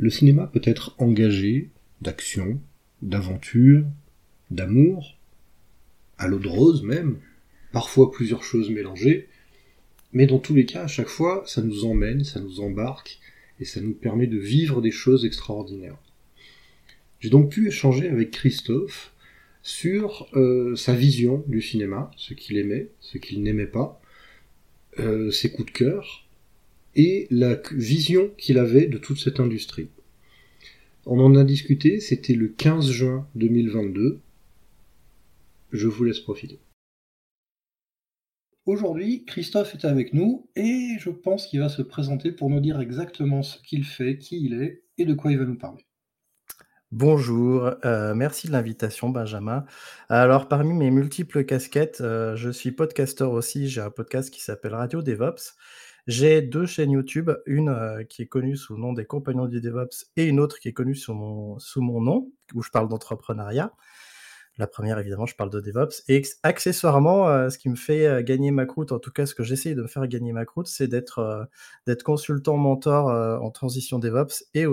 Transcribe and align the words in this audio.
Le 0.00 0.08
cinéma 0.08 0.46
peut 0.46 0.62
être 0.64 0.94
engagé 0.96 1.68
d'action, 2.00 2.58
d'aventure, 3.02 3.84
d'amour, 4.50 5.18
à 6.16 6.26
l'eau 6.26 6.38
de 6.38 6.48
rose 6.48 6.82
même, 6.82 7.18
parfois 7.70 8.10
plusieurs 8.10 8.42
choses 8.42 8.70
mélangées, 8.70 9.28
mais 10.14 10.26
dans 10.26 10.38
tous 10.38 10.54
les 10.54 10.64
cas, 10.64 10.84
à 10.84 10.86
chaque 10.86 11.10
fois, 11.10 11.44
ça 11.46 11.60
nous 11.60 11.84
emmène, 11.84 12.24
ça 12.24 12.40
nous 12.40 12.60
embarque, 12.60 13.18
et 13.60 13.66
ça 13.66 13.82
nous 13.82 13.92
permet 13.92 14.26
de 14.26 14.38
vivre 14.38 14.80
des 14.80 14.90
choses 14.90 15.26
extraordinaires. 15.26 15.98
J'ai 17.20 17.28
donc 17.28 17.50
pu 17.52 17.68
échanger 17.68 18.08
avec 18.08 18.30
Christophe 18.30 19.12
sur 19.62 20.30
euh, 20.34 20.76
sa 20.76 20.94
vision 20.94 21.44
du 21.46 21.60
cinéma, 21.60 22.10
ce 22.16 22.32
qu'il 22.32 22.56
aimait, 22.56 22.88
ce 23.00 23.18
qu'il 23.18 23.42
n'aimait 23.42 23.66
pas, 23.66 24.00
euh, 24.98 25.30
ses 25.30 25.52
coups 25.52 25.70
de 25.70 25.78
cœur, 25.78 26.26
et 26.94 27.26
la 27.30 27.60
vision 27.72 28.30
qu'il 28.36 28.58
avait 28.58 28.86
de 28.86 28.98
toute 28.98 29.18
cette 29.18 29.40
industrie. 29.40 29.88
On 31.06 31.18
en 31.18 31.34
a 31.34 31.44
discuté, 31.44 32.00
c'était 32.00 32.34
le 32.34 32.48
15 32.48 32.90
juin 32.90 33.26
2022. 33.34 34.20
Je 35.72 35.86
vous 35.86 36.04
laisse 36.04 36.20
profiter. 36.20 36.58
Aujourd'hui, 38.66 39.24
Christophe 39.24 39.74
est 39.74 39.84
avec 39.86 40.12
nous 40.12 40.48
et 40.54 40.96
je 40.98 41.10
pense 41.10 41.46
qu'il 41.46 41.60
va 41.60 41.68
se 41.68 41.82
présenter 41.82 42.30
pour 42.30 42.50
nous 42.50 42.60
dire 42.60 42.80
exactement 42.80 43.42
ce 43.42 43.58
qu'il 43.62 43.84
fait, 43.84 44.18
qui 44.18 44.44
il 44.44 44.62
est 44.62 44.82
et 44.98 45.06
de 45.06 45.14
quoi 45.14 45.32
il 45.32 45.38
va 45.38 45.44
nous 45.44 45.56
parler. 45.56 45.84
Bonjour, 46.92 47.70
euh, 47.84 48.14
merci 48.14 48.48
de 48.48 48.52
l'invitation 48.52 49.08
Benjamin. 49.08 49.64
Alors 50.08 50.48
parmi 50.48 50.74
mes 50.74 50.90
multiples 50.90 51.44
casquettes, 51.44 52.00
euh, 52.00 52.36
je 52.36 52.50
suis 52.50 52.72
podcasteur 52.72 53.30
aussi, 53.30 53.68
j'ai 53.68 53.80
un 53.80 53.90
podcast 53.90 54.30
qui 54.30 54.40
s'appelle 54.40 54.74
Radio 54.74 55.00
DevOps. 55.00 55.54
J'ai 56.10 56.42
deux 56.42 56.66
chaînes 56.66 56.90
YouTube, 56.90 57.30
une 57.46 57.68
euh, 57.68 58.02
qui 58.02 58.22
est 58.22 58.26
connue 58.26 58.56
sous 58.56 58.74
le 58.74 58.80
nom 58.80 58.92
des 58.92 59.04
Compagnons 59.04 59.46
du 59.46 59.60
DevOps 59.60 60.06
et 60.16 60.24
une 60.24 60.40
autre 60.40 60.58
qui 60.58 60.66
est 60.66 60.72
connue 60.72 60.96
sous 60.96 61.14
mon, 61.14 61.56
sous 61.60 61.80
mon 61.82 62.00
nom, 62.00 62.32
où 62.52 62.62
je 62.62 62.70
parle 62.70 62.88
d'entrepreneuriat. 62.88 63.72
La 64.58 64.66
première, 64.66 64.98
évidemment, 64.98 65.26
je 65.26 65.36
parle 65.36 65.50
de 65.50 65.60
DevOps. 65.60 66.02
Et 66.08 66.20
accessoirement, 66.42 67.28
euh, 67.28 67.48
ce 67.48 67.58
qui 67.58 67.68
me 67.68 67.76
fait 67.76 68.08
euh, 68.08 68.22
gagner 68.22 68.50
ma 68.50 68.66
croûte, 68.66 68.90
en 68.90 68.98
tout 68.98 69.12
cas, 69.12 69.24
ce 69.24 69.36
que 69.36 69.44
j'essaye 69.44 69.76
de 69.76 69.82
me 69.82 69.86
faire 69.86 70.04
gagner 70.08 70.32
ma 70.32 70.44
croûte, 70.44 70.66
c'est 70.66 70.88
d'être 70.88 71.48
d'être 71.86 72.02
consultant 72.02 72.56
mentor 72.56 73.06
en 73.40 73.50
transition 73.52 74.00
DevOps 74.00 74.42
et, 74.54 74.66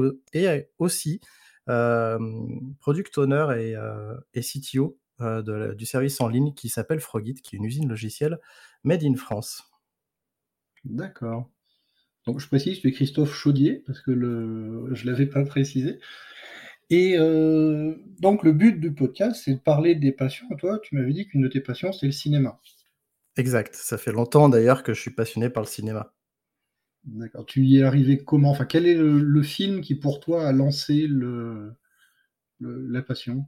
aussi 0.80 1.22
product 2.80 3.16
owner 3.20 3.46
et, 3.60 3.76
et 4.34 4.42
CTO 4.42 4.98
du 5.76 5.86
service 5.86 6.20
en 6.20 6.30
ligne 6.30 6.56
qui 6.56 6.70
s'appelle 6.70 7.00
Frogit, 7.00 7.36
qui 7.36 7.58
est 7.58 7.60
une 7.60 7.66
usine 7.66 7.88
logicielle 7.88 8.40
made 8.84 9.04
in 9.04 9.16
France. 9.16 9.67
D'accord. 10.90 11.50
Donc 12.26 12.40
je 12.40 12.48
précise, 12.48 12.80
tu 12.80 12.88
es 12.88 12.92
Christophe 12.92 13.34
Chaudier, 13.34 13.84
parce 13.86 14.02
que 14.02 14.12
le... 14.12 14.90
je 14.94 15.06
ne 15.06 15.12
l'avais 15.12 15.28
pas 15.28 15.44
précisé. 15.46 16.00
Et 16.90 17.18
euh, 17.18 17.96
donc 18.20 18.44
le 18.44 18.54
but 18.54 18.80
du 18.80 18.94
podcast, 18.94 19.42
c'est 19.44 19.54
de 19.54 19.60
parler 19.60 19.96
des 19.96 20.12
passions. 20.12 20.48
Toi, 20.58 20.80
tu 20.80 20.96
m'avais 20.96 21.14
dit 21.14 21.28
qu'une 21.28 21.42
de 21.42 21.48
tes 21.48 21.60
passions, 21.60 21.92
c'était 21.92 22.08
le 22.08 22.12
cinéma. 22.14 22.60
Exact. 23.36 23.76
Ça 23.76 23.98
fait 23.98 24.12
longtemps 24.12 24.50
d'ailleurs 24.50 24.84
que 24.84 24.94
je 24.94 25.02
suis 25.02 25.12
passionné 25.12 25.50
par 25.50 25.64
le 25.64 25.68
cinéma. 25.68 26.14
D'accord. 27.04 27.46
Tu 27.46 27.64
y 27.66 27.80
es 27.80 27.84
arrivé 27.84 28.18
comment? 28.18 28.52
Enfin, 28.52 28.66
quel 28.66 28.88
est 28.88 28.96
le, 28.96 29.44
film 29.44 29.82
qui 29.82 29.96
pour 29.96 30.20
toi 30.20 30.48
a 30.48 30.52
lancé 30.52 31.08
le, 31.08 31.74
la 32.60 33.02
passion? 33.02 33.46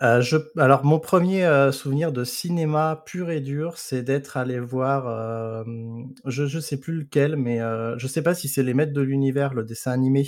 Euh, 0.00 0.22
alors 0.56 0.84
mon 0.84 0.98
premier, 0.98 1.44
euh, 1.44 1.70
souvenir 1.70 2.12
de 2.12 2.24
cinéma 2.24 3.02
pur 3.04 3.30
et 3.30 3.40
dur, 3.40 3.76
c'est 3.76 4.02
d'être 4.02 4.38
allé 4.38 4.58
voir, 4.58 5.06
euh, 5.06 5.64
je 6.24 6.44
ne 6.44 6.60
sais 6.60 6.80
plus 6.80 6.94
lequel, 7.00 7.36
mais 7.36 7.58
je 7.58 7.94
je 7.98 8.06
sais 8.06 8.22
pas 8.22 8.34
si 8.34 8.48
c'est 8.48 8.62
Les 8.62 8.74
Maîtres 8.74 8.92
de 8.94 9.02
l'Univers, 9.02 9.54
le 9.54 9.64
dessin 9.64 9.92
animé 9.92 10.26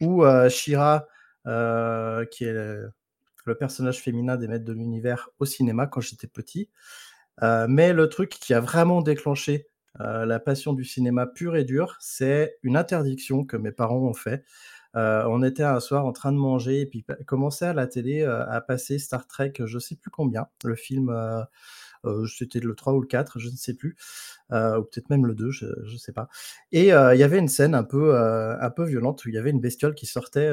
ou 0.00 0.24
Shira, 0.48 1.06
qui 1.44 2.44
est 2.44 2.52
le 3.46 3.54
personnage 3.58 4.00
féminin 4.00 4.36
des 4.36 4.48
Maîtres 4.48 4.64
de 4.64 4.72
l'Univers 4.72 5.30
au 5.38 5.44
cinéma 5.44 5.86
quand 5.86 6.00
j'étais 6.00 6.28
petit. 6.28 6.70
mais 7.68 7.92
le 7.92 8.08
truc 8.08 8.30
qui 8.30 8.54
a 8.54 8.60
vraiment 8.60 9.02
déclenché, 9.02 9.66
la 9.98 10.40
passion 10.40 10.72
du 10.72 10.84
cinéma 10.84 11.26
pur 11.26 11.56
et 11.56 11.64
dur, 11.64 11.96
c'est 12.00 12.58
une 12.62 12.76
interdiction 12.76 13.44
que 13.44 13.56
mes 13.56 13.72
parents 13.72 13.98
ont 13.98 14.14
fait. 14.14 14.44
Euh, 14.96 15.24
on 15.28 15.42
était 15.42 15.62
un 15.62 15.78
soir 15.80 16.04
en 16.04 16.12
train 16.12 16.32
de 16.32 16.36
manger 16.36 16.80
et 16.80 16.86
puis 16.86 17.04
commençait 17.26 17.66
à 17.66 17.72
la 17.72 17.86
télé 17.86 18.22
euh, 18.22 18.44
à 18.48 18.60
passer 18.60 18.98
Star 18.98 19.26
Trek, 19.26 19.52
je 19.64 19.78
sais 19.78 19.96
plus 19.96 20.10
combien, 20.10 20.48
le 20.64 20.74
film, 20.74 21.10
euh, 21.10 22.26
c'était 22.26 22.60
le 22.60 22.74
3 22.74 22.94
ou 22.94 23.00
le 23.00 23.06
4, 23.06 23.38
je 23.38 23.48
ne 23.48 23.56
sais 23.56 23.74
plus, 23.74 23.96
ou 24.50 24.82
peut-être 24.82 25.10
même 25.10 25.26
le 25.26 25.34
2, 25.34 25.50
je 25.50 25.66
ne 25.66 25.98
sais 25.98 26.12
pas. 26.12 26.28
Et 26.72 26.88
il 26.88 27.18
y 27.18 27.22
avait 27.22 27.38
une 27.38 27.48
scène 27.48 27.74
un 27.74 27.84
peu, 27.84 28.16
un 28.16 28.70
peu 28.70 28.84
violente 28.84 29.24
où 29.24 29.28
il 29.28 29.34
y 29.34 29.38
avait 29.38 29.50
une 29.50 29.60
bestiole 29.60 29.94
qui 29.94 30.06
sortait 30.06 30.50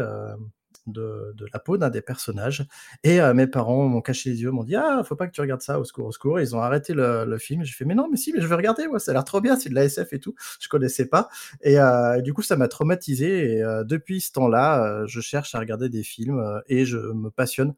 de, 0.86 1.34
la 1.52 1.60
peau 1.60 1.78
d'un 1.78 1.90
des 1.90 2.02
personnages. 2.02 2.66
Et 3.04 3.22
euh, 3.22 3.34
mes 3.34 3.48
parents 3.48 3.88
m'ont 3.88 4.02
caché 4.02 4.30
les 4.30 4.42
yeux, 4.42 4.52
m'ont 4.52 4.64
dit 4.64 4.76
Ah, 4.76 5.04
faut 5.04 5.16
pas 5.16 5.28
que 5.28 5.32
tu 5.32 5.42
regardes 5.42 5.62
ça, 5.62 5.80
au 5.80 5.84
secours, 5.84 6.08
au 6.08 6.12
secours. 6.12 6.40
ils 6.40 6.56
ont 6.56 6.62
arrêté 6.62 6.94
le, 6.94 7.38
film. 7.38 7.64
J'ai 7.64 7.74
fait 7.74 7.86
Mais 7.86 7.96
non, 7.96 8.08
mais 8.10 8.18
si, 8.18 8.34
mais 8.34 8.42
je 8.42 8.48
vais 8.48 8.56
regarder, 8.56 8.88
moi, 8.88 9.00
ça 9.00 9.12
a 9.12 9.14
l'air 9.14 9.24
trop 9.24 9.42
bien, 9.42 9.58
c'est 9.58 9.70
de 9.70 9.76
la 9.76 9.86
SF 9.86 10.14
et 10.14 10.20
tout. 10.20 10.36
Je 10.60 10.68
connaissais 10.70 11.08
pas. 11.08 11.30
Et 11.62 11.80
euh, 11.80 12.22
du 12.22 12.34
coup, 12.34 12.42
ça 12.42 12.56
m'a 12.56 12.68
traumatisé. 12.68 13.58
Et 13.58 13.64
euh, 13.64 13.84
depuis 13.84 14.22
ce 14.22 14.32
temps-là, 14.34 15.06
je 15.06 15.22
cherche 15.22 15.56
à 15.56 15.60
regarder 15.60 15.90
des 15.90 16.04
films 16.04 16.62
et 16.68 16.86
je 16.86 16.98
me 16.98 17.30
passionne 17.30 17.74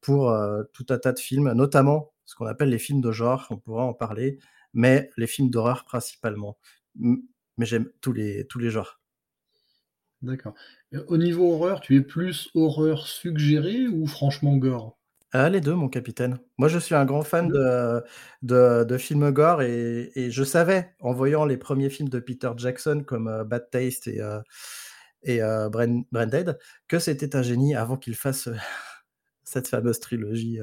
pour 0.00 0.32
tout 0.72 0.86
un 0.90 0.98
tas 0.98 1.12
de 1.12 1.18
films, 1.18 1.52
notamment 1.52 2.12
ce 2.26 2.34
qu'on 2.34 2.46
appelle 2.46 2.68
les 2.68 2.78
films 2.78 3.00
de 3.00 3.12
genre, 3.12 3.46
on 3.50 3.56
pourra 3.56 3.84
en 3.84 3.94
parler, 3.94 4.38
mais 4.74 5.10
les 5.16 5.26
films 5.26 5.48
d'horreur 5.50 5.84
principalement. 5.84 6.58
Mais 6.96 7.66
j'aime 7.66 7.88
tous 8.00 8.12
les, 8.12 8.46
tous 8.46 8.58
les 8.58 8.70
genres. 8.70 9.00
D'accord. 10.26 10.54
Au 11.06 11.16
niveau 11.18 11.52
horreur, 11.52 11.80
tu 11.80 11.96
es 11.96 12.00
plus 12.00 12.50
horreur 12.54 13.06
suggérée 13.06 13.86
ou 13.86 14.06
franchement 14.06 14.56
gore? 14.56 14.98
Ah, 15.30 15.48
les 15.48 15.60
deux, 15.60 15.74
mon 15.74 15.88
capitaine. 15.88 16.38
Moi, 16.58 16.68
je 16.68 16.78
suis 16.78 16.96
un 16.96 17.04
grand 17.04 17.22
fan 17.22 17.48
de 18.42 18.96
films 18.98 19.30
gore 19.30 19.62
et 19.62 20.30
je 20.30 20.44
savais, 20.44 20.90
en 21.00 21.12
voyant 21.12 21.44
les 21.44 21.56
premiers 21.56 21.90
films 21.90 22.08
de 22.08 22.18
Peter 22.18 22.50
Jackson 22.56 23.04
comme, 23.06 23.28
euh, 23.28 23.44
Bad 23.44 23.70
Taste 23.70 24.08
et 24.08 24.20
euh, 25.42 25.68
Branded, 25.68 26.58
que 26.88 26.98
c'était 26.98 27.36
un 27.36 27.42
génie 27.42 27.76
avant 27.76 27.96
qu'il 27.96 28.16
fasse, 28.16 28.48
cette 29.44 29.68
fameuse 29.68 30.00
trilogie, 30.00 30.58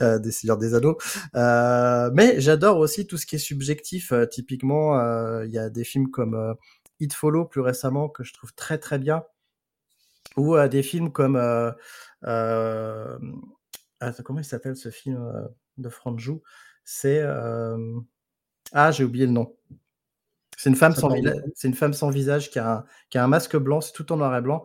des 0.00 0.30
Seigneurs 0.30 0.56
des 0.56 0.74
Anneaux. 0.74 0.96
mais 1.34 2.40
j'adore 2.40 2.78
aussi 2.78 3.06
tout 3.06 3.18
ce 3.18 3.26
qui 3.26 3.36
est 3.36 3.38
subjectif, 3.38 4.14
typiquement, 4.30 4.98
il 5.42 5.50
y 5.50 5.58
a 5.58 5.68
des 5.68 5.84
films 5.84 6.10
comme, 6.10 6.54
It 7.02 7.12
Follow 7.12 7.44
plus 7.44 7.60
récemment 7.60 8.08
que 8.08 8.22
je 8.24 8.32
trouve 8.32 8.54
très 8.54 8.78
très 8.78 8.98
bien, 8.98 9.24
ou 10.36 10.56
des 10.68 10.82
films 10.82 11.12
comme 11.12 11.36
euh, 11.36 11.72
comment 14.24 14.38
il 14.38 14.44
s'appelle 14.44 14.76
ce 14.76 14.90
film 14.90 15.48
de 15.78 15.88
Franjou 15.88 16.42
C'est 16.84 17.22
ah 18.72 18.90
j'ai 18.90 19.04
oublié 19.04 19.26
le 19.26 19.32
nom. 19.32 19.54
C'est 20.56 20.70
une 20.70 20.76
femme 20.76 20.94
sans 20.94 21.10
c'est 21.54 21.68
une 21.68 21.74
femme 21.74 21.92
sans 21.92 22.10
visage 22.10 22.50
qui 22.50 22.58
a 22.58 22.72
un, 22.72 22.84
qui 23.10 23.18
a 23.18 23.24
un 23.24 23.28
masque 23.28 23.56
blanc, 23.56 23.80
c'est 23.80 23.92
tout 23.92 24.12
en 24.12 24.16
noir 24.16 24.36
et 24.36 24.40
blanc. 24.40 24.64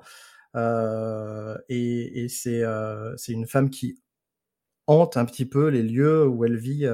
et, 1.69 2.23
et 2.23 2.29
c'est 2.29 2.63
c'est 3.17 3.33
une 3.33 3.47
femme 3.47 3.69
qui 3.69 3.99
hante 4.85 5.17
un 5.17 5.25
petit 5.25 5.45
peu 5.45 5.67
les 5.67 5.83
lieux 5.83 6.25
où 6.25 6.45
elle 6.45 6.57
vit. 6.57 6.87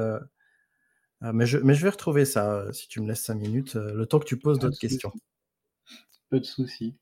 mais, 1.21 1.45
je, 1.45 1.57
mais 1.59 1.75
je 1.75 1.83
vais 1.83 1.89
retrouver 1.89 2.25
ça 2.25 2.65
si 2.71 2.87
tu 2.87 3.01
me 3.01 3.07
laisses 3.07 3.23
cinq 3.23 3.35
minutes, 3.35 3.75
le 3.75 4.05
temps 4.05 4.19
que 4.19 4.25
tu 4.25 4.37
poses 4.37 4.59
d'autres 4.59 4.79
questions. 4.79 5.13
Pas 6.33 6.39
de 6.39 6.45
souci. 6.45 6.95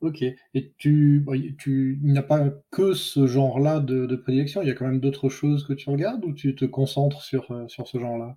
Ok. 0.00 0.20
Et 0.22 0.74
tu, 0.78 1.24
tu 1.60 2.00
a 2.16 2.22
pas 2.24 2.50
que 2.72 2.92
ce 2.92 3.28
genre-là 3.28 3.78
de, 3.78 4.16
prédilection, 4.16 4.62
il 4.62 4.66
y 4.66 4.70
a 4.72 4.74
quand 4.74 4.86
même 4.86 4.98
d'autres 4.98 5.28
choses 5.28 5.64
que 5.64 5.74
tu 5.74 5.88
regardes 5.90 6.24
ou 6.24 6.32
tu 6.32 6.56
te 6.56 6.64
concentres 6.64 7.22
sur, 7.22 7.52
euh, 7.52 7.68
sur 7.68 7.86
ce 7.86 8.00
genre-là? 8.00 8.36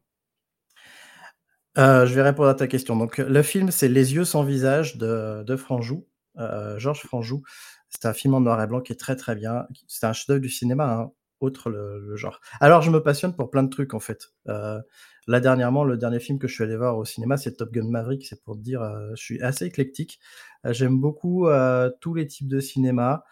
Euh, 1.80 2.06
je 2.06 2.14
vais 2.14 2.22
répondre 2.22 2.50
à 2.50 2.54
ta 2.54 2.68
question. 2.68 2.96
Donc, 2.96 3.18
le 3.18 3.42
film, 3.42 3.72
c'est 3.72 3.88
Les 3.88 4.14
yeux 4.14 4.24
sans 4.24 4.44
visage 4.44 4.98
de, 4.98 5.42
de 5.42 5.56
Franjou, 5.56 6.06
euh, 6.38 6.78
Georges 6.78 7.02
Franjou. 7.02 7.42
C'est 7.90 8.06
un 8.06 8.13
film 8.13 8.36
en 8.36 8.42
noir 8.42 8.62
et 8.62 8.68
blanc 8.68 8.81
qui 8.81 8.92
est 8.92 9.00
très 9.00 9.16
très 9.16 9.34
bien. 9.34 9.66
C'est 9.88 10.06
un 10.06 10.13
chef-d'œuvre 10.13 10.42
du 10.42 10.50
cinéma, 10.50 10.86
hein, 10.86 11.12
autre 11.42 11.70
le, 11.70 12.16
genre. 12.16 12.40
Alors, 12.60 12.82
je 12.82 12.92
me 12.92 13.02
passionne 13.02 13.36
pour 13.36 13.50
plein 13.50 13.64
de 13.64 13.70
trucs 13.70 13.94
en 13.94 14.00
fait. 14.00 14.34
Là, 15.28 15.40
dernièrement, 15.40 15.84
le 15.84 15.98
dernier 15.98 16.20
film 16.20 16.40
que 16.40 16.48
je 16.48 16.54
suis 16.54 16.64
allé 16.64 16.76
voir 16.76 16.98
au 16.98 17.06
cinéma, 17.06 17.38
c'est 17.38 17.54
Top 17.54 17.72
Gun 17.72 17.88
Maverick. 17.88 18.26
C'est 18.26 18.44
pour 18.44 18.56
te 18.56 18.62
dire, 18.62 18.82
euh, 18.82 19.12
je 19.16 19.24
suis 19.24 19.42
assez 19.42 19.66
éclectique. 19.66 20.20
Euh, 20.66 20.74
j'aime 20.74 21.00
beaucoup 21.00 21.48
euh, 21.48 21.92
tous 22.02 22.16
les 22.16 22.26
types 22.26 22.48
de 22.48 22.60
cinéma, 22.60 23.24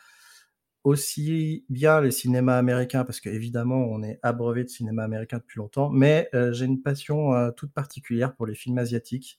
aussi 0.83 1.65
bien 1.69 1.99
les 2.01 2.11
cinémas 2.11 2.57
américains, 2.57 3.05
parce 3.05 3.19
qu'évidemment, 3.19 3.77
on 3.77 4.03
est 4.03 4.19
abreuvé 4.21 4.63
de 4.63 4.69
cinéma 4.69 5.03
américain 5.03 5.37
depuis 5.37 5.57
longtemps, 5.57 5.89
mais 5.89 6.29
j'ai 6.51 6.65
une 6.65 6.81
passion 6.81 7.51
toute 7.51 7.73
particulière 7.73 8.33
pour 8.33 8.47
les 8.47 8.55
films 8.55 8.77
asiatiques, 8.77 9.37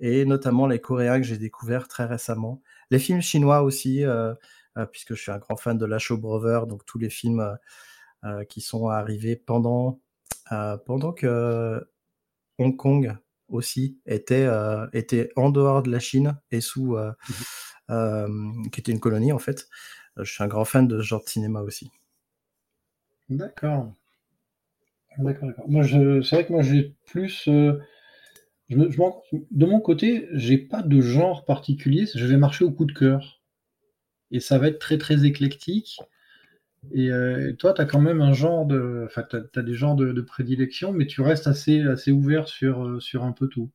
et 0.00 0.24
notamment 0.24 0.66
les 0.66 0.80
coréens 0.80 1.20
que 1.20 1.26
j'ai 1.26 1.38
découverts 1.38 1.86
très 1.88 2.06
récemment. 2.06 2.60
Les 2.90 2.98
films 2.98 3.22
chinois 3.22 3.62
aussi, 3.62 4.04
puisque 4.90 5.14
je 5.14 5.22
suis 5.22 5.32
un 5.32 5.38
grand 5.38 5.56
fan 5.56 5.78
de 5.78 5.86
La 5.86 5.98
Show 5.98 6.18
Brother, 6.18 6.66
donc 6.66 6.84
tous 6.84 6.98
les 6.98 7.10
films 7.10 7.56
qui 8.48 8.60
sont 8.60 8.88
arrivés 8.88 9.36
pendant 9.36 10.00
euh, 10.52 10.76
pendant 10.78 11.12
que 11.12 11.86
Hong 12.58 12.76
Kong 12.76 13.16
aussi 13.48 14.00
était, 14.06 14.46
euh, 14.46 14.86
était 14.92 15.30
en 15.36 15.50
dehors 15.50 15.82
de 15.82 15.90
la 15.90 16.00
Chine 16.00 16.36
et 16.50 16.60
sous, 16.60 16.96
euh, 16.96 18.28
qui 18.72 18.80
était 18.80 18.92
une 18.92 19.00
colonie 19.00 19.32
en 19.32 19.38
fait. 19.38 19.68
Je 20.16 20.30
suis 20.30 20.42
un 20.42 20.48
grand 20.48 20.64
fan 20.64 20.88
de 20.88 20.98
ce 20.98 21.02
genre 21.02 21.22
de 21.22 21.28
cinéma 21.28 21.60
aussi. 21.60 21.90
D'accord. 23.28 23.92
D'accord, 25.18 25.48
d'accord. 25.48 25.68
Moi, 25.68 25.82
je, 25.82 26.20
c'est 26.22 26.36
vrai 26.36 26.46
que 26.46 26.52
moi, 26.52 26.62
j'ai 26.62 26.94
plus. 27.06 27.48
de 27.48 27.80
mon 29.66 29.80
côté, 29.80 30.28
j'ai 30.32 30.58
pas 30.58 30.82
de 30.82 31.00
genre 31.00 31.44
particulier. 31.44 32.06
Je 32.14 32.26
vais 32.26 32.36
marcher 32.36 32.64
au 32.64 32.72
coup 32.72 32.86
de 32.86 32.92
cœur. 32.92 33.40
Et 34.32 34.40
ça 34.40 34.58
va 34.58 34.68
être 34.68 34.78
très, 34.80 34.98
très 34.98 35.24
éclectique. 35.24 36.00
Et 36.92 37.10
euh, 37.10 37.52
toi, 37.52 37.72
tu 37.74 37.82
as 37.82 37.84
quand 37.84 38.00
même 38.00 38.20
un 38.20 38.32
genre 38.32 38.66
de. 38.66 39.04
Enfin, 39.06 39.22
tu 39.28 39.36
as, 39.36 39.62
des 39.62 39.74
genres 39.74 39.96
de, 39.96 40.20
prédilection, 40.22 40.92
mais 40.92 41.06
tu 41.06 41.20
restes 41.20 41.46
assez, 41.46 41.82
assez 41.82 42.10
ouvert 42.10 42.48
sur, 42.48 42.84
euh, 42.84 43.00
sur 43.00 43.24
un 43.24 43.32
peu 43.32 43.48
tout. 43.48 43.70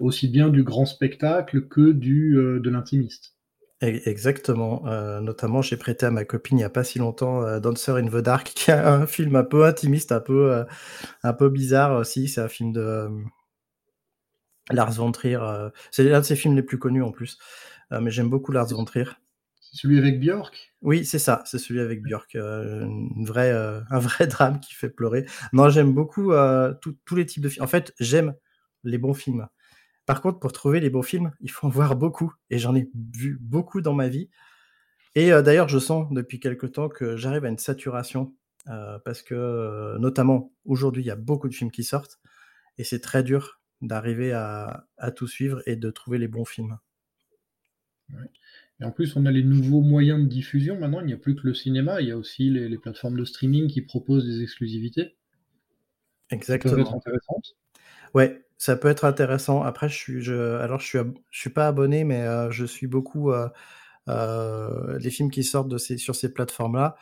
Aussi 0.00 0.28
bien 0.28 0.48
du 0.48 0.64
grand 0.64 0.86
spectacle 0.86 1.68
que 1.68 1.92
du, 1.92 2.36
euh, 2.38 2.58
de 2.58 2.70
l'intimiste. 2.70 3.36
Exactement. 3.82 4.82
notamment, 5.22 5.62
j'ai 5.62 5.78
prêté 5.78 6.04
à 6.04 6.10
ma 6.10 6.26
copine 6.26 6.58
il 6.58 6.60
n'y 6.60 6.64
a 6.64 6.70
pas 6.70 6.84
si 6.84 6.98
longtemps 6.98 7.58
Dancer 7.60 7.92
in 7.92 8.08
the 8.08 8.16
Dark, 8.16 8.48
qui 8.54 8.70
est 8.70 8.74
un 8.74 9.06
film 9.06 9.36
un 9.36 9.42
peu 9.42 9.64
intimiste, 9.64 10.12
un 10.12 10.20
peu, 10.20 10.66
un 11.22 11.32
peu 11.32 11.48
bizarre 11.48 11.98
aussi. 11.98 12.28
C'est 12.28 12.42
un 12.42 12.48
film 12.48 12.74
de 12.74 13.08
Lars 14.70 14.92
von 14.92 15.12
Trier. 15.12 15.40
c'est 15.90 16.04
l'un 16.04 16.20
de 16.20 16.26
ses 16.26 16.36
films 16.36 16.56
les 16.56 16.62
plus 16.62 16.78
connus 16.78 17.02
en 17.02 17.10
plus. 17.10 17.38
mais 17.90 18.10
j'aime 18.10 18.28
beaucoup 18.28 18.52
Lars 18.52 18.68
von 18.68 18.84
Trier. 18.84 19.06
C'est 19.62 19.78
celui 19.78 19.96
avec 19.96 20.20
Björk? 20.20 20.69
Oui, 20.82 21.04
c'est 21.04 21.18
ça, 21.18 21.42
c'est 21.44 21.58
celui 21.58 21.80
avec 21.80 22.02
Björk. 22.02 22.34
Euh, 22.36 22.86
une 22.86 23.26
vraie, 23.26 23.52
euh, 23.52 23.80
un 23.90 23.98
vrai 23.98 24.26
drame 24.26 24.60
qui 24.60 24.74
fait 24.74 24.88
pleurer. 24.88 25.26
Non, 25.52 25.68
j'aime 25.68 25.92
beaucoup 25.92 26.32
euh, 26.32 26.72
tous 27.04 27.14
les 27.14 27.26
types 27.26 27.42
de 27.42 27.48
films. 27.50 27.64
En 27.64 27.68
fait, 27.68 27.94
j'aime 28.00 28.34
les 28.84 28.96
bons 28.96 29.14
films. 29.14 29.46
Par 30.06 30.22
contre, 30.22 30.40
pour 30.40 30.52
trouver 30.52 30.80
les 30.80 30.90
bons 30.90 31.02
films, 31.02 31.32
il 31.40 31.50
faut 31.50 31.66
en 31.66 31.70
voir 31.70 31.96
beaucoup. 31.96 32.32
Et 32.48 32.58
j'en 32.58 32.74
ai 32.74 32.90
vu 33.14 33.38
beaucoup 33.40 33.82
dans 33.82 33.94
ma 33.94 34.08
vie. 34.08 34.30
Et 35.14 35.30
d'ailleurs, 35.30 35.68
je 35.68 35.78
sens 35.78 36.10
depuis 36.12 36.40
quelque 36.40 36.66
temps 36.66 36.88
que 36.88 37.16
j'arrive 37.16 37.44
à 37.44 37.48
une 37.48 37.58
saturation. 37.58 38.34
parce 39.04 39.22
que, 39.22 39.98
notamment, 39.98 40.52
aujourd'hui, 40.64 41.02
il 41.02 41.06
y 41.06 41.10
a 41.10 41.16
beaucoup 41.16 41.48
de 41.48 41.54
films 41.54 41.70
qui 41.70 41.84
sortent. 41.84 42.20
Et 42.78 42.84
c'est 42.84 43.00
très 43.00 43.22
dur 43.22 43.60
d'arriver 43.82 44.32
à, 44.32 44.86
à, 44.98 45.10
tout 45.10 45.28
suivre 45.28 45.62
et 45.66 45.76
de 45.76 45.90
trouver 45.90 46.18
les 46.18 46.28
bons 46.28 46.44
films. 46.44 46.78
Ouais. 48.10 48.30
Et 48.80 48.84
en 48.84 48.90
plus, 48.90 49.14
on 49.16 49.26
a 49.26 49.30
les 49.30 49.42
nouveaux 49.42 49.82
moyens 49.82 50.20
de 50.20 50.26
diffusion. 50.26 50.78
Maintenant, 50.78 51.00
il 51.00 51.06
n'y 51.06 51.12
a 51.12 51.18
plus 51.18 51.36
que 51.36 51.46
le 51.46 51.52
cinéma, 51.52 52.00
il 52.00 52.08
y 52.08 52.12
a 52.12 52.16
aussi 52.16 52.48
les, 52.48 52.78
plateformes 52.78 53.18
de 53.18 53.24
streaming 53.24 53.68
qui 53.68 53.82
proposent 53.82 54.24
des 54.24 54.42
exclusivités. 54.42 55.16
Exactement. 56.30 56.70
Ça 56.70 56.76
peut 56.76 56.82
être 56.82 56.94
intéressant. 56.94 57.42
Ouais, 58.14 58.46
ça 58.56 58.76
peut 58.76 58.88
être 58.88 59.04
intéressant. 59.04 59.62
Après, 59.62 59.88
je 59.88 59.96
suis, 59.96 60.22
je, 60.22 60.56
alors 60.56 60.80
je 60.80 60.86
suis, 60.86 60.98
je 61.30 61.38
suis 61.38 61.50
pas 61.50 61.68
abonné, 61.68 62.04
mais 62.04 62.22
euh, 62.22 62.50
je 62.50 62.64
suis 62.64 62.86
beaucoup 62.86 63.32
euh, 63.32 63.48
euh, 64.08 64.98
les 64.98 65.10
films 65.10 65.30
qui 65.30 65.44
sortent 65.44 65.68
de 65.68 65.78
ces, 65.78 65.98
sur 65.98 66.14
ces 66.14 66.32
plateformes-là. 66.32 66.96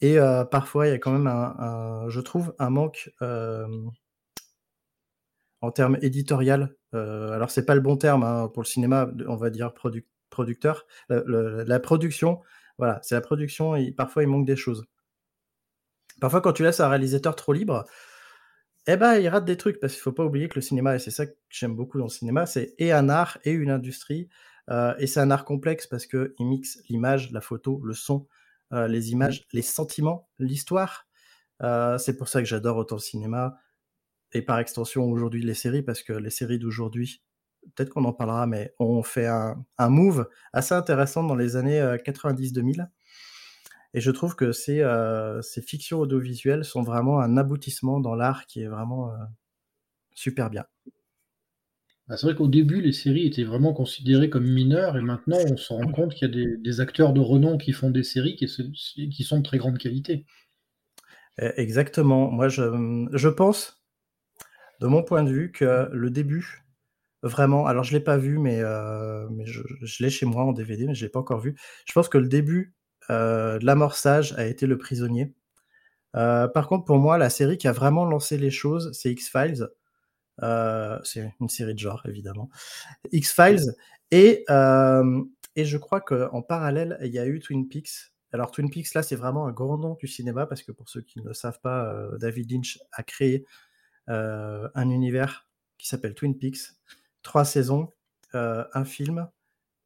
Et 0.00 0.18
parfois, 0.50 0.86
il 0.86 0.90
y 0.90 0.92
a 0.92 0.98
quand 0.98 1.12
même 1.12 1.26
un, 1.26 2.08
je 2.08 2.20
trouve, 2.20 2.54
un 2.58 2.68
manque 2.68 3.10
en 5.60 5.70
termes 5.70 5.96
éditorial. 6.02 6.76
alors, 6.92 7.50
c'est 7.50 7.64
pas 7.64 7.74
le 7.74 7.80
bon 7.80 7.96
terme 7.96 8.22
hein, 8.22 8.50
pour 8.52 8.62
le 8.62 8.66
cinéma, 8.66 9.08
on 9.26 9.36
va 9.36 9.48
dire 9.48 9.72
product 9.72 10.06
producteur. 10.34 10.86
la 11.08 11.80
production, 11.80 12.40
voilà, 12.78 13.00
c'est 13.02 13.14
la 13.14 13.20
production 13.20 13.76
et 13.76 13.92
parfois 13.92 14.22
il 14.22 14.28
manque 14.28 14.46
des 14.46 14.56
choses. 14.56 14.84
Parfois, 16.20 16.40
quand 16.40 16.52
tu 16.52 16.62
laisses 16.62 16.80
un 16.80 16.88
réalisateur 16.88 17.36
trop 17.36 17.52
libre, 17.52 17.84
eh 18.86 18.96
ben, 18.96 19.14
il 19.18 19.28
rate 19.28 19.44
des 19.44 19.56
trucs 19.56 19.80
parce 19.80 19.94
qu'il 19.94 20.02
faut 20.02 20.12
pas 20.12 20.24
oublier 20.24 20.48
que 20.48 20.56
le 20.56 20.60
cinéma, 20.60 20.96
et 20.96 20.98
c'est 20.98 21.10
ça 21.10 21.26
que 21.26 21.34
j'aime 21.48 21.74
beaucoup 21.74 21.98
dans 21.98 22.04
le 22.04 22.10
cinéma, 22.10 22.46
c'est 22.46 22.74
et 22.78 22.92
un 22.92 23.08
art 23.08 23.38
et 23.44 23.52
une 23.52 23.70
industrie. 23.70 24.28
Euh, 24.70 24.94
et 24.98 25.06
c'est 25.06 25.20
un 25.20 25.30
art 25.30 25.44
complexe 25.44 25.86
parce 25.86 26.06
qu'il 26.06 26.32
mixe 26.40 26.82
l'image, 26.88 27.30
la 27.32 27.40
photo, 27.40 27.80
le 27.84 27.94
son, 27.94 28.26
euh, 28.72 28.88
les 28.88 29.12
images, 29.12 29.46
les 29.52 29.62
sentiments, 29.62 30.28
l'histoire. 30.38 31.06
Euh, 31.62 31.98
c'est 31.98 32.16
pour 32.16 32.28
ça 32.28 32.40
que 32.40 32.46
j'adore 32.46 32.76
autant 32.76 32.96
le 32.96 33.00
cinéma 33.00 33.58
et 34.32 34.42
par 34.42 34.58
extension 34.58 35.04
aujourd'hui 35.04 35.42
les 35.42 35.54
séries 35.54 35.82
parce 35.82 36.02
que 36.02 36.12
les 36.12 36.30
séries 36.30 36.58
d'aujourd'hui 36.58 37.22
peut-être 37.74 37.90
qu'on 37.90 38.04
en 38.04 38.12
parlera, 38.12 38.46
mais 38.46 38.74
on 38.78 39.02
fait 39.02 39.26
un, 39.26 39.56
move 39.88 40.28
assez 40.52 40.74
intéressant 40.74 41.24
dans 41.24 41.36
les 41.36 41.56
années 41.56 41.80
90-2000. 42.04 42.80
Euh, 42.80 42.84
Et 43.94 44.00
je 44.00 44.10
trouve 44.10 44.36
que 44.36 44.52
ces, 44.52 44.80
euh, 44.80 45.40
ces 45.42 45.62
fictions 45.62 46.00
audiovisuelles 46.00 46.64
sont 46.64 46.82
vraiment 46.82 47.20
un 47.20 47.36
aboutissement 47.36 48.00
dans 48.00 48.14
l'art 48.14 48.46
qui 48.46 48.62
est 48.62 48.68
vraiment 48.68 49.10
euh, 49.10 49.16
super 50.14 50.50
bien. 50.50 50.64
Bah, 52.06 52.16
c'est 52.16 52.26
vrai 52.26 52.34
qu'au 52.34 52.48
début, 52.48 52.82
les 52.82 52.92
séries 52.92 53.26
étaient 53.26 53.44
vraiment 53.44 53.72
considérées 53.72 54.28
comme 54.28 54.46
mineures, 54.46 54.98
et 54.98 55.00
maintenant, 55.00 55.38
on 55.50 55.56
se 55.56 55.72
rend 55.72 55.90
compte 55.90 56.14
qu'il 56.14 56.28
y 56.28 56.30
a 56.30 56.56
des, 56.56 56.80
acteurs 56.80 57.14
de 57.14 57.20
renom 57.20 57.56
qui 57.56 57.72
font 57.72 57.90
des 57.90 58.02
séries 58.02 58.36
qui, 58.36 58.46
qui, 59.10 59.24
sont 59.24 59.38
de 59.38 59.42
très 59.42 59.56
grande 59.56 59.78
qualité. 59.78 60.26
E, 61.40 61.52
exactement. 61.56 62.30
Moi, 62.30 62.48
je, 62.48 63.08
je 63.12 63.28
pense, 63.28 63.82
de 64.80 64.86
mon 64.86 65.02
point 65.02 65.22
de 65.22 65.30
vue, 65.30 65.50
que 65.50 65.88
le 65.92 66.10
début 66.10 66.63
Vraiment, 67.24 67.64
alors 67.66 67.84
je 67.84 67.94
l'ai 67.94 68.00
pas 68.00 68.18
vu, 68.18 68.38
mais, 68.38 68.60
euh, 68.60 69.26
mais 69.30 69.46
je, 69.46 69.62
l'ai 70.00 70.10
chez 70.10 70.26
moi 70.26 70.44
en 70.44 70.52
DVD, 70.52 70.86
mais 70.86 70.94
je 70.94 71.06
l'ai 71.06 71.10
pas 71.10 71.20
encore 71.20 71.40
vu. 71.40 71.56
Je 71.86 71.92
pense 71.94 72.10
que 72.10 72.18
le 72.18 72.28
début 72.28 72.74
euh, 73.08 73.58
de 73.58 73.64
l'amorçage 73.64 74.34
a 74.34 74.44
été 74.44 74.66
Le 74.66 74.76
Prisonnier. 74.76 75.32
Euh, 76.16 76.48
par 76.48 76.68
contre, 76.68 76.84
pour 76.84 76.98
moi, 76.98 77.16
la 77.16 77.30
série 77.30 77.56
qui 77.56 77.66
a 77.66 77.72
vraiment 77.72 78.04
lancé 78.04 78.36
les 78.36 78.50
choses, 78.50 78.92
c'est 78.92 79.10
X-Files. 79.10 79.66
c'est 81.02 81.32
une 81.40 81.48
série 81.48 81.72
de 81.72 81.78
genre, 81.78 82.02
évidemment. 82.06 82.50
X-Files. 83.10 83.74
Et, 84.10 84.44
et 85.56 85.64
je 85.64 85.78
crois 85.78 86.02
qu'en 86.02 86.42
parallèle, 86.42 86.98
il 87.02 87.10
y 87.10 87.18
a 87.18 87.26
eu 87.26 87.40
Twin 87.40 87.66
Peaks. 87.68 88.12
Alors, 88.32 88.50
Twin 88.50 88.68
Peaks, 88.68 88.92
là, 88.92 89.02
c'est 89.02 89.16
vraiment 89.16 89.46
un 89.46 89.52
grand 89.52 89.78
nom 89.78 89.96
du 89.98 90.08
cinéma, 90.08 90.44
parce 90.44 90.62
que 90.62 90.72
pour 90.72 90.90
ceux 90.90 91.00
qui 91.00 91.20
ne 91.22 91.28
le 91.28 91.32
savent 91.32 91.60
pas, 91.62 91.90
David 92.20 92.52
Lynch 92.52 92.80
a 92.92 93.02
créé 93.02 93.46
un 94.08 94.90
univers 94.90 95.48
qui 95.78 95.88
s'appelle 95.88 96.14
Twin 96.14 96.36
Peaks 96.36 96.74
trois 97.24 97.44
saisons, 97.44 97.88
euh, 98.36 98.64
un 98.74 98.84
film, 98.84 99.28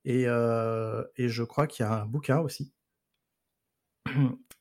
euh, 0.06 1.04
et, 1.16 1.28
je 1.28 1.42
crois 1.42 1.66
qu'il 1.66 1.86
y 1.86 1.88
a 1.88 1.92
un 2.02 2.06
bouquin 2.06 2.40
aussi. 2.40 2.74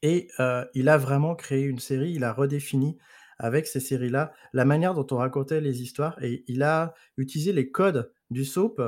Et 0.03 0.29
euh, 0.39 0.63
il 0.73 0.89
a 0.89 0.97
vraiment 0.97 1.35
créé 1.35 1.63
une 1.63 1.79
série, 1.79 2.11
il 2.11 2.23
a 2.23 2.31
redéfini 2.31 2.97
avec 3.39 3.65
ces 3.65 3.79
séries-là 3.79 4.31
la 4.53 4.65
manière 4.65 4.93
dont 4.93 5.07
on 5.11 5.17
racontait 5.17 5.59
les 5.59 5.81
histoires, 5.81 6.21
et 6.23 6.43
il 6.47 6.63
a 6.63 6.93
utilisé 7.17 7.51
les 7.51 7.71
codes 7.71 8.13
du 8.29 8.45
soap 8.45 8.81